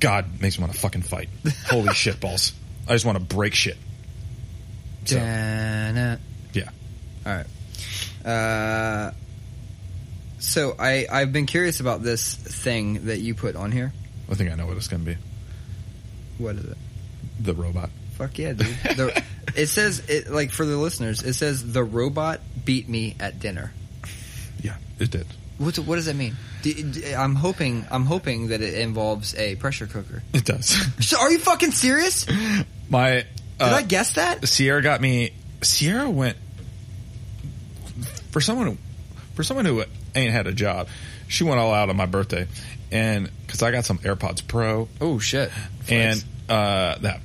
god 0.00 0.40
makes 0.40 0.58
me 0.58 0.62
want 0.62 0.72
to 0.74 0.78
fucking 0.80 1.02
fight 1.02 1.28
holy 1.66 1.92
shit 1.94 2.20
balls 2.20 2.52
i 2.88 2.92
just 2.92 3.04
want 3.04 3.18
to 3.18 3.24
break 3.36 3.54
shit 3.54 3.76
so, 5.04 5.16
yeah 5.16 6.16
All 7.26 7.32
right. 7.32 7.46
Uh, 8.24 9.12
so 10.38 10.74
I 10.78 11.06
I've 11.10 11.32
been 11.32 11.46
curious 11.46 11.80
about 11.80 12.02
this 12.02 12.34
thing 12.34 13.06
that 13.06 13.18
you 13.18 13.34
put 13.34 13.56
on 13.56 13.72
here. 13.72 13.92
i 14.30 14.34
think 14.34 14.50
i 14.50 14.54
know 14.54 14.66
what 14.66 14.76
it's 14.76 14.88
gonna 14.88 15.04
be 15.04 15.16
What 16.38 16.56
is 16.56 16.64
it? 16.64 16.76
the 17.40 17.54
robot 17.54 17.90
Fuck 18.18 18.36
yeah, 18.38 18.52
dude. 18.52 18.66
The, 18.96 19.22
it 19.56 19.68
says 19.68 20.02
it 20.08 20.28
like 20.28 20.50
for 20.50 20.66
the 20.66 20.76
listeners. 20.76 21.22
It 21.22 21.34
says 21.34 21.72
the 21.72 21.84
robot 21.84 22.40
beat 22.64 22.88
me 22.88 23.14
at 23.20 23.38
dinner. 23.38 23.72
yeah 24.60 24.74
it 24.98 25.10
did 25.12 25.26
What 25.58 25.76
what 25.80 25.96
does 25.96 26.06
that 26.06 26.16
mean? 26.16 26.36
I'm 27.16 27.34
hoping 27.34 27.84
I'm 27.90 28.04
hoping 28.04 28.48
that 28.48 28.60
it 28.60 28.74
involves 28.74 29.34
a 29.34 29.56
pressure 29.56 29.86
cooker. 29.86 30.22
it 30.32 30.44
does 30.44 30.68
So 31.04 31.18
are 31.20 31.30
you 31.30 31.38
fucking 31.38 31.72
serious? 31.72 32.26
My 32.88 33.26
uh, 33.60 33.72
I 33.74 33.82
guess 33.82 34.14
that? 34.14 34.46
Sierra 34.48 34.80
got 34.82 35.00
me. 35.00 35.32
Sierra 35.62 36.08
went 36.08 36.36
for 38.30 38.40
someone 38.40 38.66
who, 38.68 38.76
for 39.34 39.42
someone 39.42 39.64
who 39.64 39.82
ain't 40.14 40.32
had 40.32 40.46
a 40.46 40.52
job. 40.52 40.88
She 41.26 41.44
went 41.44 41.58
all 41.58 41.74
out 41.74 41.90
on 41.90 41.96
my 41.96 42.06
birthday, 42.06 42.46
and 42.92 43.30
because 43.46 43.62
I 43.62 43.70
got 43.70 43.84
some 43.84 43.98
AirPods 43.98 44.46
Pro 44.46 44.88
Oh 45.00 45.18
shit! 45.18 45.50
and 45.88 46.24
uh, 46.48 46.98
that, 46.98 47.20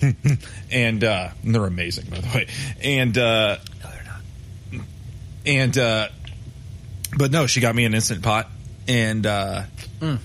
and 0.70 1.04
uh, 1.04 1.28
they're 1.44 1.66
amazing 1.66 2.06
by 2.10 2.20
the 2.20 2.36
way, 2.36 2.46
and 2.82 3.16
uh, 3.18 3.58
no, 3.84 3.90
they're 3.90 4.04
not. 4.04 4.86
and 5.46 5.78
uh, 5.78 6.08
but 7.16 7.30
no, 7.30 7.46
she 7.46 7.60
got 7.60 7.74
me 7.74 7.84
an 7.84 7.94
instant 7.94 8.22
pot, 8.22 8.48
and 8.88 9.26
uh, 9.26 9.62
I 10.02 10.18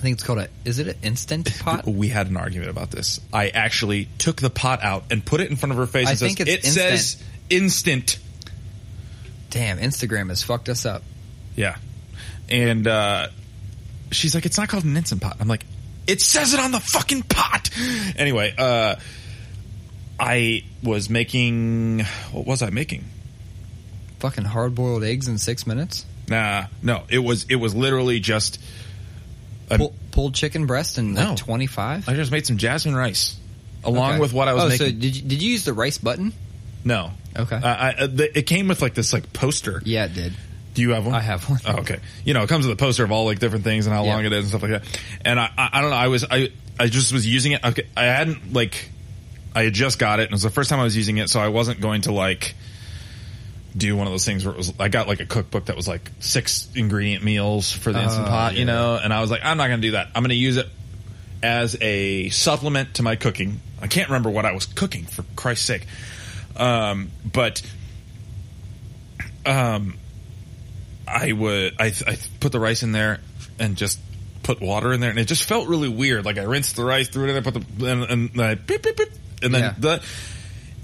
think 0.00 0.14
it's 0.14 0.22
called 0.22 0.38
a. 0.38 0.48
Is 0.64 0.78
it 0.78 0.88
an 0.88 0.96
instant 1.02 1.58
pot? 1.60 1.86
we 1.86 2.08
had 2.08 2.28
an 2.28 2.36
argument 2.36 2.70
about 2.70 2.90
this. 2.90 3.20
I 3.32 3.48
actually 3.48 4.08
took 4.18 4.36
the 4.40 4.50
pot 4.50 4.82
out 4.82 5.04
and 5.10 5.24
put 5.24 5.40
it 5.40 5.50
in 5.50 5.56
front 5.56 5.72
of 5.72 5.78
her 5.78 5.86
face 5.86 6.08
I 6.08 6.10
and 6.12 6.18
think 6.20 6.38
says, 6.38 6.48
"It 6.48 6.64
says 6.64 7.22
instant." 7.50 8.18
Damn, 9.50 9.78
Instagram 9.78 10.30
has 10.30 10.42
fucked 10.42 10.68
us 10.68 10.84
up. 10.84 11.02
Yeah, 11.56 11.76
and 12.48 12.86
uh, 12.86 13.28
she's 14.10 14.34
like, 14.34 14.46
"It's 14.46 14.58
not 14.58 14.68
called 14.68 14.84
an 14.84 14.96
instant 14.96 15.22
pot." 15.22 15.36
I'm 15.40 15.48
like, 15.48 15.64
"It 16.06 16.20
says 16.20 16.54
it 16.54 16.60
on 16.60 16.72
the 16.72 16.80
fucking 16.80 17.22
pot." 17.22 17.70
Anyway, 18.16 18.54
uh, 18.58 18.96
I 20.18 20.64
was 20.82 21.08
making. 21.08 22.00
What 22.32 22.46
was 22.46 22.62
I 22.62 22.70
making? 22.70 23.04
Fucking 24.24 24.44
hard 24.44 24.74
boiled 24.74 25.04
eggs 25.04 25.28
in 25.28 25.36
six 25.36 25.66
minutes. 25.66 26.06
Nah, 26.28 26.64
no. 26.82 27.02
It 27.10 27.18
was 27.18 27.44
it 27.50 27.56
was 27.56 27.74
literally 27.74 28.20
just. 28.20 28.58
a- 29.68 29.76
Pull, 29.76 29.94
pulled 30.12 30.34
chicken 30.34 30.64
breast 30.64 30.96
in 30.96 31.12
No. 31.12 31.28
like 31.28 31.36
twenty 31.36 31.66
five. 31.66 32.08
I 32.08 32.14
just 32.14 32.32
made 32.32 32.46
some 32.46 32.56
jasmine 32.56 32.96
rice, 32.96 33.36
along 33.84 34.20
with 34.20 34.32
what 34.32 34.48
I 34.48 34.54
was 34.54 34.62
oh, 34.64 34.68
making. 34.70 34.86
so 34.86 34.92
did 34.92 35.14
you, 35.16 35.22
did 35.22 35.42
you 35.42 35.50
use 35.52 35.64
the 35.66 35.74
rice 35.74 35.98
button? 35.98 36.32
no, 36.84 37.10
Okay. 37.36 37.56
Uh, 37.56 37.66
I, 37.66 37.90
uh, 37.98 38.06
the, 38.06 38.38
it 38.38 38.42
came 38.46 38.68
with 38.68 38.80
like 38.80 38.94
this 38.94 39.12
like 39.12 39.30
poster. 39.34 39.82
Yeah, 39.84 40.06
it 40.06 40.14
did. 40.14 40.32
Do 40.72 40.80
you 40.80 40.90
have 40.92 41.04
one? 41.04 41.14
I 41.14 41.20
have 41.20 41.46
one. 41.50 41.60
Oh, 41.66 41.80
okay. 41.80 41.98
You 42.24 42.32
know, 42.32 42.42
it 42.44 42.48
comes 42.48 42.66
with 42.66 42.72
a 42.72 42.82
poster 42.82 43.04
of 43.04 43.12
all 43.12 43.26
like 43.26 43.40
different 43.40 43.64
things 43.64 43.86
and 43.86 43.94
how 43.94 44.04
Yeah. 44.04 44.14
long 44.14 44.24
it 44.24 44.32
is 44.32 44.38
and 44.44 44.48
stuff 44.48 44.62
like 44.62 44.70
that. 44.70 45.00
And 45.22 45.38
I, 45.38 45.50
I, 45.58 45.68
I 45.74 45.80
don't 45.82 45.90
know. 45.90 45.96
I 45.96 46.08
was, 46.08 46.24
I, 46.30 46.50
I 46.80 46.86
just 46.86 47.12
was 47.12 47.26
using 47.26 47.52
it. 47.52 47.62
Okay, 47.62 47.86
I 47.94 48.04
hadn't 48.04 48.54
like, 48.54 48.88
I 49.54 49.64
had 49.64 49.74
just 49.74 49.98
got 49.98 50.18
it, 50.20 50.22
and 50.22 50.30
it 50.30 50.36
was 50.36 50.42
the 50.44 50.50
first 50.50 50.70
time 50.70 50.80
I 50.80 50.84
was 50.84 50.96
using 50.96 51.18
it, 51.18 51.28
so 51.28 51.40
I 51.40 51.48
wasn't 51.48 51.80
going 51.82 52.00
to 52.02 52.12
like 52.12 52.54
do 53.76 53.96
one 53.96 54.06
of 54.06 54.12
those 54.12 54.24
things 54.24 54.44
where 54.44 54.54
it 54.54 54.56
was. 54.56 54.72
I 54.78 54.88
got 54.88 55.08
like 55.08 55.20
a 55.20 55.26
cookbook 55.26 55.64
that 55.66 55.76
was 55.76 55.88
like 55.88 56.10
six 56.20 56.68
ingredient 56.74 57.24
meals 57.24 57.72
for 57.72 57.92
the 57.92 58.02
instant 58.02 58.26
Oh, 58.26 58.30
pot, 58.30 58.54
you 58.56 58.64
know, 58.64 58.98
and 59.02 59.12
I 59.12 59.20
was 59.20 59.30
like, 59.30 59.40
I'm 59.44 59.56
not 59.56 59.66
going 59.68 59.80
to 59.80 59.86
do 59.88 59.92
that. 59.92 60.08
I'm 60.14 60.22
going 60.22 60.30
to 60.30 60.34
use 60.36 60.56
it 60.56 60.68
as 61.42 61.76
a 61.80 62.28
supplement 62.30 62.94
to 62.94 63.02
my 63.02 63.16
cooking. 63.16 63.60
I 63.82 63.86
can't 63.88 64.08
remember 64.08 64.30
what 64.30 64.46
I 64.46 64.52
was 64.52 64.66
cooking 64.66 65.04
for 65.04 65.24
Christ's 65.36 65.66
sake, 65.66 65.86
um, 66.56 67.10
but 67.30 67.62
um, 69.44 69.98
I 71.06 71.32
would 71.32 71.74
I, 71.80 71.92
I 72.06 72.16
put 72.40 72.52
the 72.52 72.60
rice 72.60 72.82
in 72.82 72.92
there 72.92 73.20
and 73.58 73.76
just 73.76 73.98
put 74.42 74.60
water 74.60 74.92
in 74.92 75.00
there, 75.00 75.10
and 75.10 75.18
it 75.18 75.26
just 75.26 75.44
felt 75.44 75.68
really 75.68 75.88
weird. 75.88 76.24
Like 76.24 76.38
I 76.38 76.42
rinsed 76.44 76.76
the 76.76 76.84
rice, 76.84 77.08
threw 77.08 77.24
it 77.24 77.28
in 77.36 77.42
there, 77.42 77.52
put 77.52 77.54
the 77.78 77.90
and, 77.90 78.04
and 78.04 78.30
then 78.30 78.46
I 78.50 78.54
beep, 78.54 78.82
beep, 78.82 78.96
beep, 78.96 79.08
and 79.42 79.52
then 79.54 79.62
Yeah. 79.62 79.74
the 79.78 80.02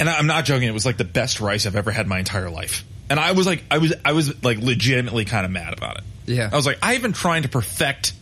and 0.01 0.09
I'm 0.09 0.27
not 0.27 0.45
joking. 0.45 0.67
It 0.69 0.73
was 0.75 0.85
like 0.87 0.97
the 0.97 1.05
best 1.05 1.41
rice 1.41 1.67
I've 1.67 1.77
ever 1.77 1.91
had 1.93 2.07
in 2.07 2.09
my 2.09 2.19
entire 2.19 2.51
life. 2.51 2.85
And 3.09 3.21
I 3.21 3.33
was 3.33 3.47
like, 3.47 3.63
I 3.71 3.79
was, 3.79 3.95
I 4.05 4.13
was 4.13 4.43
like 4.43 4.59
legitimately 4.59 5.25
kind 5.27 5.45
of 5.45 5.53
mad 5.53 5.73
about 5.77 5.99
it. 5.99 6.05
Yeah. 6.27 6.49
I 6.53 6.57
was 6.57 6.67
like, 6.67 6.79
I've 6.83 7.03
been 7.03 7.13
trying 7.13 7.43
to 7.43 7.49
perfect 7.49 8.13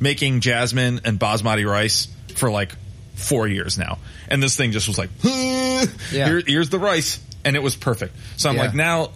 making 0.00 0.40
jasmine 0.40 1.00
and 1.04 1.18
basmati 1.18 1.66
rice 1.68 2.08
for 2.36 2.50
like 2.50 2.72
four 3.14 3.46
years 3.48 3.76
now. 3.78 3.98
And 4.28 4.42
this 4.42 4.56
thing 4.56 4.72
just 4.72 4.88
was 4.88 4.96
like, 4.98 5.10
Yeah. 5.22 5.84
Here, 6.10 6.42
here's 6.46 6.70
the 6.70 6.78
rice. 6.78 7.20
And 7.44 7.56
it 7.56 7.62
was 7.62 7.76
perfect. 7.76 8.14
So 8.36 8.48
I'm 8.48 8.56
Yeah. 8.56 8.62
like, 8.62 8.74
now 8.74 9.10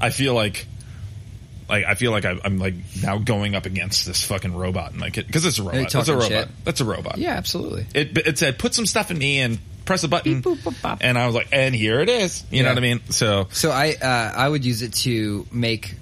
I 0.00 0.10
feel 0.10 0.34
like, 0.34 0.66
like, 1.68 1.84
I 1.84 1.94
feel 1.94 2.10
like 2.12 2.24
I, 2.24 2.38
I'm 2.44 2.58
like 2.58 2.74
now 3.02 3.18
going 3.18 3.54
up 3.54 3.66
against 3.66 4.06
this 4.06 4.24
fucking 4.24 4.54
robot 4.54 4.92
and 4.92 5.00
like, 5.00 5.14
cause 5.32 5.44
it's 5.44 5.58
a 5.58 5.62
robot. 5.62 5.94
It's 5.94 5.94
a 5.94 6.14
robot. 6.14 6.28
shit? 6.28 6.48
That's 6.64 6.80
a 6.80 6.84
robot. 6.84 7.18
Yeah, 7.18 7.32
absolutely. 7.34 7.86
It, 7.94 8.16
it 8.18 8.38
said, 8.38 8.58
put 8.58 8.74
some 8.74 8.86
stuff 8.86 9.10
in 9.10 9.18
me 9.18 9.40
and 9.40 9.58
press 9.84 10.04
a 10.04 10.08
button. 10.08 10.40
Beep, 10.40 10.58
boop, 10.58 10.74
boop. 10.80 10.98
And 11.00 11.16
I 11.18 11.26
was 11.26 11.34
like, 11.34 11.48
and 11.52 11.74
here 11.74 12.00
it 12.00 12.08
is. 12.08 12.44
You 12.50 12.62
know 12.62 12.70
what 12.70 12.78
I 12.78 12.82
mean? 12.82 13.00
So, 13.10 13.48
So 13.50 13.70
I 13.70 13.94
uh, 14.00 14.32
I 14.36 14.48
would 14.48 14.64
use 14.64 14.82
it 14.82 14.94
to 14.94 15.46
make. 15.52 15.94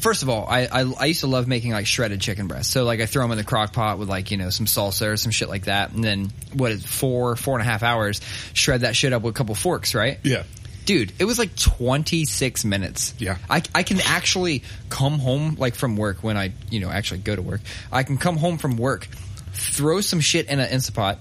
First 0.00 0.22
of 0.22 0.28
all, 0.28 0.46
I, 0.46 0.66
I 0.66 0.92
I 1.00 1.04
used 1.06 1.20
to 1.20 1.26
love 1.28 1.48
making 1.48 1.72
like 1.72 1.86
shredded 1.86 2.20
chicken 2.20 2.46
breasts. 2.46 2.70
So 2.70 2.84
like 2.84 3.00
I 3.00 3.06
throw 3.06 3.22
them 3.22 3.32
in 3.32 3.38
the 3.38 3.44
crock 3.44 3.72
pot 3.72 3.98
with 3.98 4.06
like 4.06 4.30
you 4.30 4.36
know 4.36 4.50
some 4.50 4.66
salsa 4.66 5.12
or 5.12 5.16
some 5.16 5.32
shit 5.32 5.48
like 5.48 5.64
that, 5.64 5.92
and 5.92 6.04
then 6.04 6.30
what 6.52 6.72
is 6.72 6.84
four 6.84 7.36
four 7.36 7.58
and 7.58 7.66
a 7.66 7.70
half 7.70 7.82
hours 7.82 8.20
shred 8.52 8.82
that 8.82 8.94
shit 8.94 9.14
up 9.14 9.22
with 9.22 9.34
a 9.34 9.36
couple 9.38 9.54
forks, 9.54 9.94
right? 9.94 10.18
yeah. 10.22 10.42
Dude, 10.88 11.12
it 11.18 11.26
was 11.26 11.38
like 11.38 11.54
26 11.54 12.64
minutes. 12.64 13.12
Yeah. 13.18 13.36
I, 13.50 13.62
I 13.74 13.82
can 13.82 14.00
actually 14.00 14.62
come 14.88 15.18
home, 15.18 15.56
like 15.58 15.74
from 15.74 15.98
work 15.98 16.22
when 16.24 16.38
I, 16.38 16.54
you 16.70 16.80
know, 16.80 16.88
actually 16.88 17.20
go 17.20 17.36
to 17.36 17.42
work. 17.42 17.60
I 17.92 18.04
can 18.04 18.16
come 18.16 18.38
home 18.38 18.56
from 18.56 18.78
work, 18.78 19.06
throw 19.52 20.00
some 20.00 20.20
shit 20.20 20.48
in 20.48 20.58
an 20.58 20.70
Instant 20.70 20.96
Pot, 20.96 21.18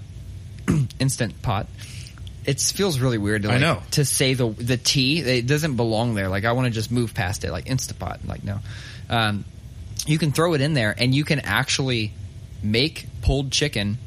instant 1.01 1.41
pot. 1.41 1.67
It 2.45 2.61
feels 2.61 2.99
really 2.99 3.17
weird 3.17 3.43
to 3.43 3.51
I 3.51 3.57
know. 3.57 3.81
to 3.91 4.05
say 4.05 4.35
the 4.35 4.47
the 4.47 4.77
T. 4.77 5.19
It 5.19 5.47
doesn't 5.47 5.75
belong 5.75 6.15
there. 6.15 6.29
Like 6.29 6.45
I 6.45 6.53
want 6.53 6.67
to 6.67 6.71
just 6.71 6.89
move 6.89 7.13
past 7.13 7.43
it, 7.43 7.51
like 7.51 7.65
Instapot. 7.65 8.25
Like 8.25 8.45
no, 8.45 8.59
um, 9.09 9.43
you 10.05 10.17
can 10.17 10.31
throw 10.31 10.53
it 10.53 10.61
in 10.61 10.73
there 10.75 10.95
and 10.97 11.13
you 11.13 11.25
can 11.25 11.41
actually 11.41 12.13
make 12.63 13.05
pulled 13.21 13.51
chicken 13.51 13.97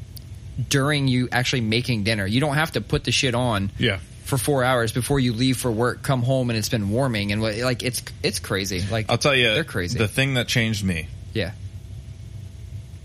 during 0.69 1.07
you 1.07 1.29
actually 1.31 1.61
making 1.61 2.03
dinner. 2.03 2.25
You 2.25 2.41
don't 2.41 2.55
have 2.55 2.71
to 2.71 2.81
put 2.81 3.03
the 3.03 3.11
shit 3.11 3.35
on 3.35 3.71
Yeah. 3.77 3.99
For 4.31 4.37
four 4.37 4.63
hours 4.63 4.93
before 4.93 5.19
you 5.19 5.33
leave 5.33 5.57
for 5.57 5.69
work, 5.69 6.01
come 6.03 6.23
home 6.23 6.49
and 6.49 6.57
it's 6.57 6.69
been 6.69 6.89
warming 6.89 7.33
and 7.33 7.41
what- 7.41 7.57
like 7.57 7.83
it's 7.83 8.01
it's 8.23 8.39
crazy. 8.39 8.81
Like 8.89 9.07
I'll 9.09 9.17
tell 9.17 9.35
you, 9.35 9.53
they're 9.53 9.63
crazy. 9.65 9.97
The 9.99 10.07
thing 10.07 10.35
that 10.35 10.47
changed 10.47 10.83
me 10.85 11.07
yeah, 11.33 11.51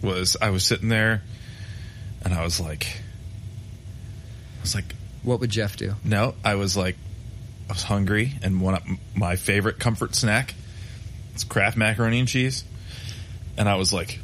was 0.03 0.36
I 0.40 0.51
was 0.51 0.62
sitting 0.65 0.89
there 0.89 1.23
and 2.24 2.32
I 2.32 2.44
was 2.44 2.61
like, 2.61 2.86
I 4.59 4.62
was 4.62 4.74
like, 4.77 4.94
what 5.24 5.40
would 5.40 5.51
Jeff 5.51 5.77
do? 5.77 5.94
no, 6.05 6.35
I 6.44 6.55
was 6.55 6.77
like, 6.77 6.97
I 7.69 7.73
was 7.73 7.82
hungry 7.82 8.32
and 8.43 8.61
one 8.61 8.74
of 8.74 8.82
my 9.15 9.35
favorite 9.36 9.78
comfort 9.81 10.15
snack 10.15 10.55
it's 11.35 11.44
Kraft 11.44 11.77
macaroni 11.77 12.19
and 12.20 12.27
cheese. 12.28 12.65
And 13.59 13.69
I 13.69 13.74
was 13.74 13.93
like, 13.93 14.20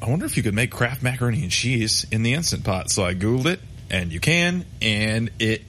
I 0.00 0.08
wonder 0.08 0.24
if 0.24 0.38
you 0.38 0.42
could 0.42 0.54
make 0.54 0.70
Kraft 0.70 1.02
macaroni 1.02 1.42
and 1.42 1.50
cheese 1.50 2.06
in 2.10 2.22
the 2.22 2.32
Instant 2.32 2.64
Pot. 2.64 2.90
So 2.90 3.04
I 3.04 3.14
Googled 3.14 3.44
it 3.44 3.60
and 3.90 4.10
you 4.10 4.20
can 4.20 4.64
and 4.80 5.30
it, 5.38 5.62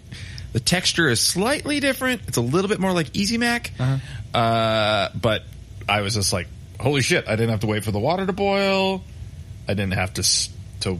the 0.53 0.59
texture 0.59 1.07
is 1.09 1.19
slightly 1.21 1.79
different. 1.79 2.21
It's 2.27 2.37
a 2.37 2.41
little 2.41 2.69
bit 2.69 2.79
more 2.79 2.91
like 2.93 3.15
Easy 3.15 3.37
Mac. 3.37 3.71
Uh-huh. 3.79 4.37
Uh, 4.37 5.09
but 5.19 5.43
I 5.87 6.01
was 6.01 6.13
just 6.15 6.31
like, 6.33 6.47
holy 6.79 7.01
shit! 7.01 7.27
I 7.27 7.31
didn't 7.35 7.49
have 7.51 7.61
to 7.61 7.67
wait 7.67 7.83
for 7.83 7.91
the 7.91 7.99
water 7.99 8.25
to 8.25 8.33
boil. 8.33 9.03
I 9.67 9.73
didn't 9.73 9.93
have 9.93 10.13
to 10.15 10.21
s- 10.21 10.49
to 10.81 10.99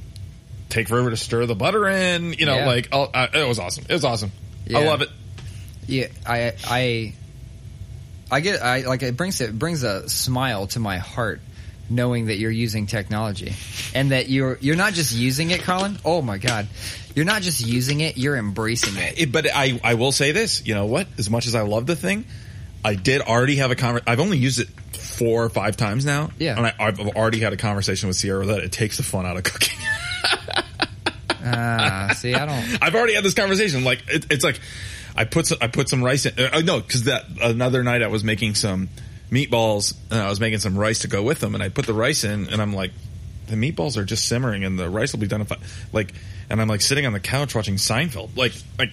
take 0.69 0.88
forever 0.88 1.10
to 1.10 1.18
stir 1.18 1.45
the 1.45 1.56
butter 1.56 1.88
in. 1.88 2.34
You 2.34 2.45
know, 2.45 2.56
Yeah. 2.56 2.65
like 2.68 2.90
oh, 2.91 3.03
uh, 3.03 3.28
it 3.34 3.48
was 3.48 3.60
awesome. 3.60 3.86
It 3.90 3.94
was 3.94 4.06
awesome. 4.06 4.32
I 4.73 4.84
love 4.86 5.02
it. 5.02 5.10
Yeah, 5.88 6.07
I 6.26 6.53
I 6.65 7.14
I 8.30 8.40
get 8.40 8.61
I 8.61 8.82
like 8.82 9.03
it 9.03 9.18
brings 9.18 9.41
it 9.41 9.57
brings 9.57 9.84
a 9.84 10.07
smile 10.07 10.68
to 10.68 10.80
my 10.80 10.98
heart 10.99 11.41
knowing 11.92 12.28
that 12.28 12.38
you're 12.38 12.50
using 12.52 12.86
technology 12.88 13.54
and 13.94 14.12
that 14.12 14.30
you're 14.30 14.58
you're 14.62 14.76
not 14.76 14.94
just 14.94 15.14
using 15.14 15.52
it, 15.52 15.62
Colin. 15.62 15.98
Oh 16.06 16.22
my 16.22 16.38
god. 16.38 16.68
You're 17.16 17.26
not 17.26 17.42
just 17.42 17.66
using 17.66 18.00
it, 18.00 18.18
you're 18.18 18.38
embracing 18.38 18.96
it. 18.98 19.20
It- 19.20 19.32
but 19.32 19.48
I 19.54 19.80
I 19.84 19.94
will 19.96 20.12
say 20.12 20.32
this. 20.32 20.66
You 20.66 20.74
know 20.76 20.86
what? 20.86 21.08
As 21.18 21.30
much 21.30 21.46
as 21.48 21.56
I 21.56 21.62
love 21.62 21.86
the 21.86 21.96
thing, 21.96 22.26
I 22.86 22.96
did 22.96 23.22
already 23.22 23.58
have 23.58 23.70
a 23.72 23.76
conver- 23.76 24.02
I've 24.08 24.20
only 24.22 24.38
used 24.38 24.60
it 24.60 24.70
four 24.98 25.44
or 25.44 25.50
five 25.50 25.76
times 25.78 26.06
now. 26.06 26.30
Yeah. 26.40 26.58
and 26.58 26.66
I, 26.68 26.74
I've 26.80 27.00
already 27.00 27.40
had 27.40 27.54
a 27.54 27.58
conversation 27.58 28.08
with 28.08 28.16
Sierra 28.16 28.46
that 28.48 28.60
it 28.64 28.72
takes 28.72 28.98
the 28.98 29.04
fun 29.04 29.26
out 29.26 29.38
of 29.38 29.44
cooking. 29.44 29.78
Ah, 31.44 32.14
see, 32.16 32.36
I 32.36 32.46
don't 32.46 32.84
I've 32.84 32.94
already 32.94 33.16
had 33.16 33.24
this 33.24 33.34
conversation. 33.34 33.84
Like 33.84 34.04
it, 34.08 34.28
it's 34.30 34.44
like 34.44 34.60
I 35.16 35.26
put 35.26 35.48
some, 35.48 35.58
I 35.60 35.68
put 35.68 35.90
some 35.90 36.04
rice 36.04 36.26
in. 36.28 36.34
Uh, 36.40 36.62
no, 36.64 36.80
because 36.80 37.06
that 37.06 37.24
another 37.42 37.84
night 37.84 38.04
I 38.04 38.08
was 38.08 38.24
making 38.24 38.54
some 38.56 38.90
meatballs 39.32 39.95
and 40.12 40.20
I 40.20 40.30
was 40.30 40.40
making 40.40 40.60
some 40.60 40.78
rice 40.78 40.99
to 40.99 41.08
go 41.08 41.24
with 41.24 41.40
them, 41.40 41.56
and 41.56 41.64
I 41.64 41.70
put 41.70 41.86
the 41.86 41.94
rice 41.94 42.24
in, 42.24 42.49
and 42.49 42.62
I'm 42.62 42.74
like, 42.74 42.91
the 43.48 43.56
meatballs 43.56 43.98
are 43.98 44.06
just 44.06 44.28
simmering, 44.28 44.64
and 44.64 44.78
the 44.78 44.90
rice 44.90 45.14
will 45.14 45.20
be 45.20 45.28
done 45.28 45.41
if 45.41 45.52
I 45.52 45.58
like. 45.91 46.14
And 46.49 46.62
I'm 46.62 46.68
like 46.68 46.82
sitting 46.82 47.06
on 47.06 47.14
the 47.14 47.20
couch 47.20 47.56
watching 47.56 47.76
Seinfeld. 47.76 48.36
Like 48.36 48.53
like 48.78 48.91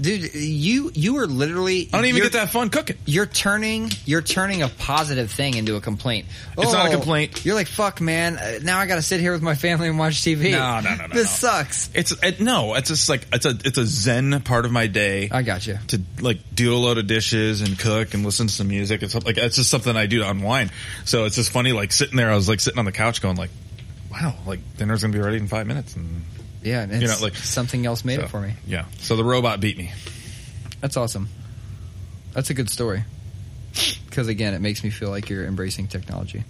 Dude, 0.00 0.34
you 0.34 0.90
you 0.94 1.18
are 1.18 1.26
literally 1.26 1.88
I 1.92 1.98
don't 1.98 2.06
even 2.06 2.22
get 2.22 2.32
that 2.32 2.50
fun 2.50 2.70
cooking. 2.70 2.96
You're 3.04 3.26
turning 3.26 3.90
you're 4.04 4.22
turning 4.22 4.62
a 4.62 4.68
positive 4.68 5.30
thing 5.30 5.54
into 5.54 5.76
a 5.76 5.80
complaint. 5.80 6.26
It's 6.58 6.72
not 6.72 6.86
a 6.86 6.88
Oh, 6.88 6.92
complaint. 6.92 7.44
You're 7.44 7.54
like, 7.54 7.68
fuck, 7.68 8.00
man. 8.00 8.36
uh, 8.36 8.58
Now 8.62 8.78
I 8.78 8.86
got 8.86 8.96
to 8.96 9.02
sit 9.02 9.20
here 9.20 9.32
with 9.32 9.42
my 9.42 9.54
family 9.54 9.88
and 9.88 9.98
watch 9.98 10.14
TV. 10.14 10.50
No, 10.52 10.80
no, 10.80 10.94
no, 10.96 11.06
no, 11.06 11.14
This 11.14 11.26
no. 11.42 11.48
sucks. 11.50 11.90
It's 11.94 12.10
it, 12.22 12.40
no, 12.40 12.74
it's 12.74 12.88
just 12.88 13.08
like 13.08 13.26
it's 13.32 13.44
a 13.46 13.50
it's 13.64 13.78
a 13.78 13.86
zen 13.86 14.40
part 14.40 14.64
of 14.64 14.72
my 14.72 14.86
day. 14.86 15.28
I 15.30 15.42
got 15.42 15.66
you. 15.66 15.78
to 15.88 16.00
like 16.20 16.38
do 16.54 16.74
a 16.74 16.78
load 16.78 16.98
of 16.98 17.06
dishes 17.06 17.60
and 17.60 17.78
cook 17.78 18.14
and 18.14 18.24
listen 18.24 18.46
to 18.48 18.52
some 18.52 18.68
music. 18.68 19.02
It's 19.02 19.14
like 19.14 19.36
it's 19.36 19.56
just 19.56 19.70
something 19.70 19.94
I 19.96 20.06
do 20.06 20.18
to 20.20 20.30
unwind. 20.30 20.72
So 21.04 21.26
it's 21.26 21.36
just 21.36 21.50
funny, 21.50 21.72
like 21.72 21.92
sitting 21.92 22.16
there. 22.16 22.30
I 22.30 22.34
was 22.34 22.48
like 22.48 22.60
sitting 22.60 22.78
on 22.78 22.86
the 22.86 22.92
couch, 22.92 23.20
going 23.22 23.36
like, 23.36 23.50
"Wow, 24.10 24.34
like 24.46 24.60
dinner's 24.78 25.02
gonna 25.02 25.12
be 25.12 25.20
ready 25.20 25.36
in 25.36 25.48
five 25.48 25.66
minutes." 25.66 25.94
And 25.96 26.22
Yeah, 26.62 26.86
You 26.86 27.06
know, 27.06 27.16
like- 27.20 27.36
something 27.36 27.84
else 27.86 28.04
made 28.04 28.16
so, 28.16 28.22
it 28.22 28.30
for 28.30 28.40
me. 28.40 28.54
Yeah. 28.66 28.84
So 28.98 29.16
the 29.16 29.24
robot 29.24 29.60
beat 29.60 29.76
me. 29.76 29.92
That's 30.80 30.96
awesome. 30.96 31.28
That's 32.32 32.50
a 32.50 32.54
good 32.54 32.70
story. 32.70 33.04
Because 34.08 34.28
again, 34.28 34.54
it 34.54 34.60
makes 34.60 34.84
me 34.84 34.90
feel 34.90 35.10
like 35.10 35.28
you're 35.30 35.46
embracing 35.46 35.88
technology. 35.88 36.44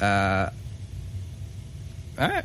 Uh, 0.00 0.50
all 2.18 2.28
right, 2.28 2.44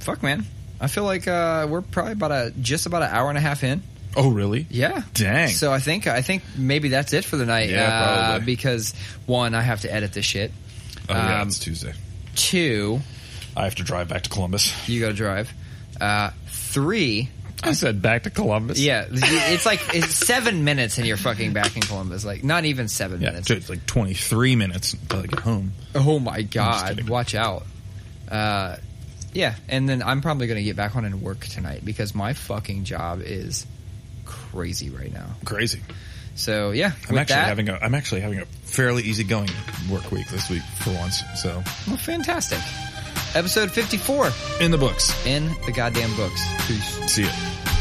fuck, 0.00 0.22
man. 0.22 0.44
I 0.80 0.86
feel 0.88 1.04
like 1.04 1.26
uh, 1.26 1.66
we're 1.68 1.80
probably 1.80 2.12
about 2.12 2.32
a 2.32 2.52
just 2.60 2.86
about 2.86 3.02
an 3.02 3.08
hour 3.10 3.28
and 3.28 3.38
a 3.38 3.40
half 3.40 3.64
in. 3.64 3.82
Oh, 4.16 4.30
really? 4.30 4.66
Yeah. 4.70 5.02
Dang. 5.14 5.48
So 5.48 5.72
I 5.72 5.78
think 5.80 6.06
I 6.06 6.22
think 6.22 6.42
maybe 6.56 6.90
that's 6.90 7.12
it 7.12 7.24
for 7.24 7.36
the 7.36 7.46
night. 7.46 7.70
Yeah, 7.70 7.84
uh, 7.88 8.26
probably. 8.30 8.46
because 8.46 8.94
one, 9.26 9.54
I 9.54 9.62
have 9.62 9.80
to 9.82 9.92
edit 9.92 10.12
this 10.12 10.24
shit. 10.26 10.52
Oh, 11.08 11.14
yeah, 11.14 11.40
Um, 11.40 11.48
it's 11.48 11.58
Tuesday. 11.58 11.94
Two, 12.34 13.00
I 13.56 13.64
have 13.64 13.76
to 13.76 13.82
drive 13.82 14.08
back 14.08 14.22
to 14.22 14.30
Columbus. 14.30 14.72
you 14.88 15.00
got 15.00 15.08
to 15.08 15.14
drive. 15.14 15.52
Uh, 16.00 16.30
three, 16.46 17.28
I 17.62 17.72
said 17.72 18.02
back 18.02 18.24
to 18.24 18.30
Columbus. 18.30 18.78
yeah, 18.80 19.06
it's 19.10 19.64
like 19.66 19.80
it's 19.94 20.14
seven 20.14 20.64
minutes 20.64 20.98
and 20.98 21.06
you're 21.06 21.16
fucking 21.16 21.52
back 21.52 21.76
in 21.76 21.82
Columbus. 21.82 22.24
Like 22.24 22.44
not 22.44 22.64
even 22.64 22.88
seven 22.88 23.20
Yeah, 23.20 23.30
minutes. 23.30 23.50
it's 23.50 23.68
like 23.70 23.86
23 23.86 24.56
minutes 24.56 24.92
until 24.94 25.20
I 25.20 25.26
get 25.26 25.40
home. 25.40 25.72
Oh 25.94 26.18
my 26.18 26.42
god! 26.42 27.08
Watch 27.08 27.34
out. 27.34 27.62
Uh, 28.30 28.76
yeah, 29.32 29.54
and 29.68 29.88
then 29.88 30.02
I'm 30.02 30.20
probably 30.20 30.46
going 30.46 30.58
to 30.58 30.62
get 30.64 30.76
back 30.76 30.94
on 30.96 31.04
and 31.04 31.20
work 31.22 31.40
tonight 31.46 31.84
because 31.84 32.14
my 32.14 32.32
fucking 32.34 32.84
job 32.84 33.20
is 33.22 33.66
crazy 34.24 34.90
right 34.90 35.12
now. 35.12 35.26
Crazy. 35.44 35.80
So 36.36 36.72
yeah, 36.72 36.92
I'm 37.08 37.16
actually 37.18 37.34
that, 37.36 37.48
having 37.48 37.68
a 37.68 37.78
I'm 37.80 37.94
actually 37.94 38.20
having 38.22 38.40
a 38.40 38.46
fairly 38.46 39.04
easygoing 39.04 39.50
work 39.90 40.10
week 40.10 40.28
this 40.28 40.50
week 40.50 40.62
for 40.80 40.90
once. 40.94 41.22
So 41.36 41.62
well, 41.86 41.96
fantastic. 41.96 42.58
Episode 43.34 43.70
54 43.70 44.30
in 44.60 44.70
the 44.70 44.78
books. 44.78 45.12
in 45.26 45.48
the 45.66 45.72
goddamn 45.72 46.14
books. 46.16 46.40
Peace. 46.68 47.12
See 47.12 47.24
ya. 47.24 47.73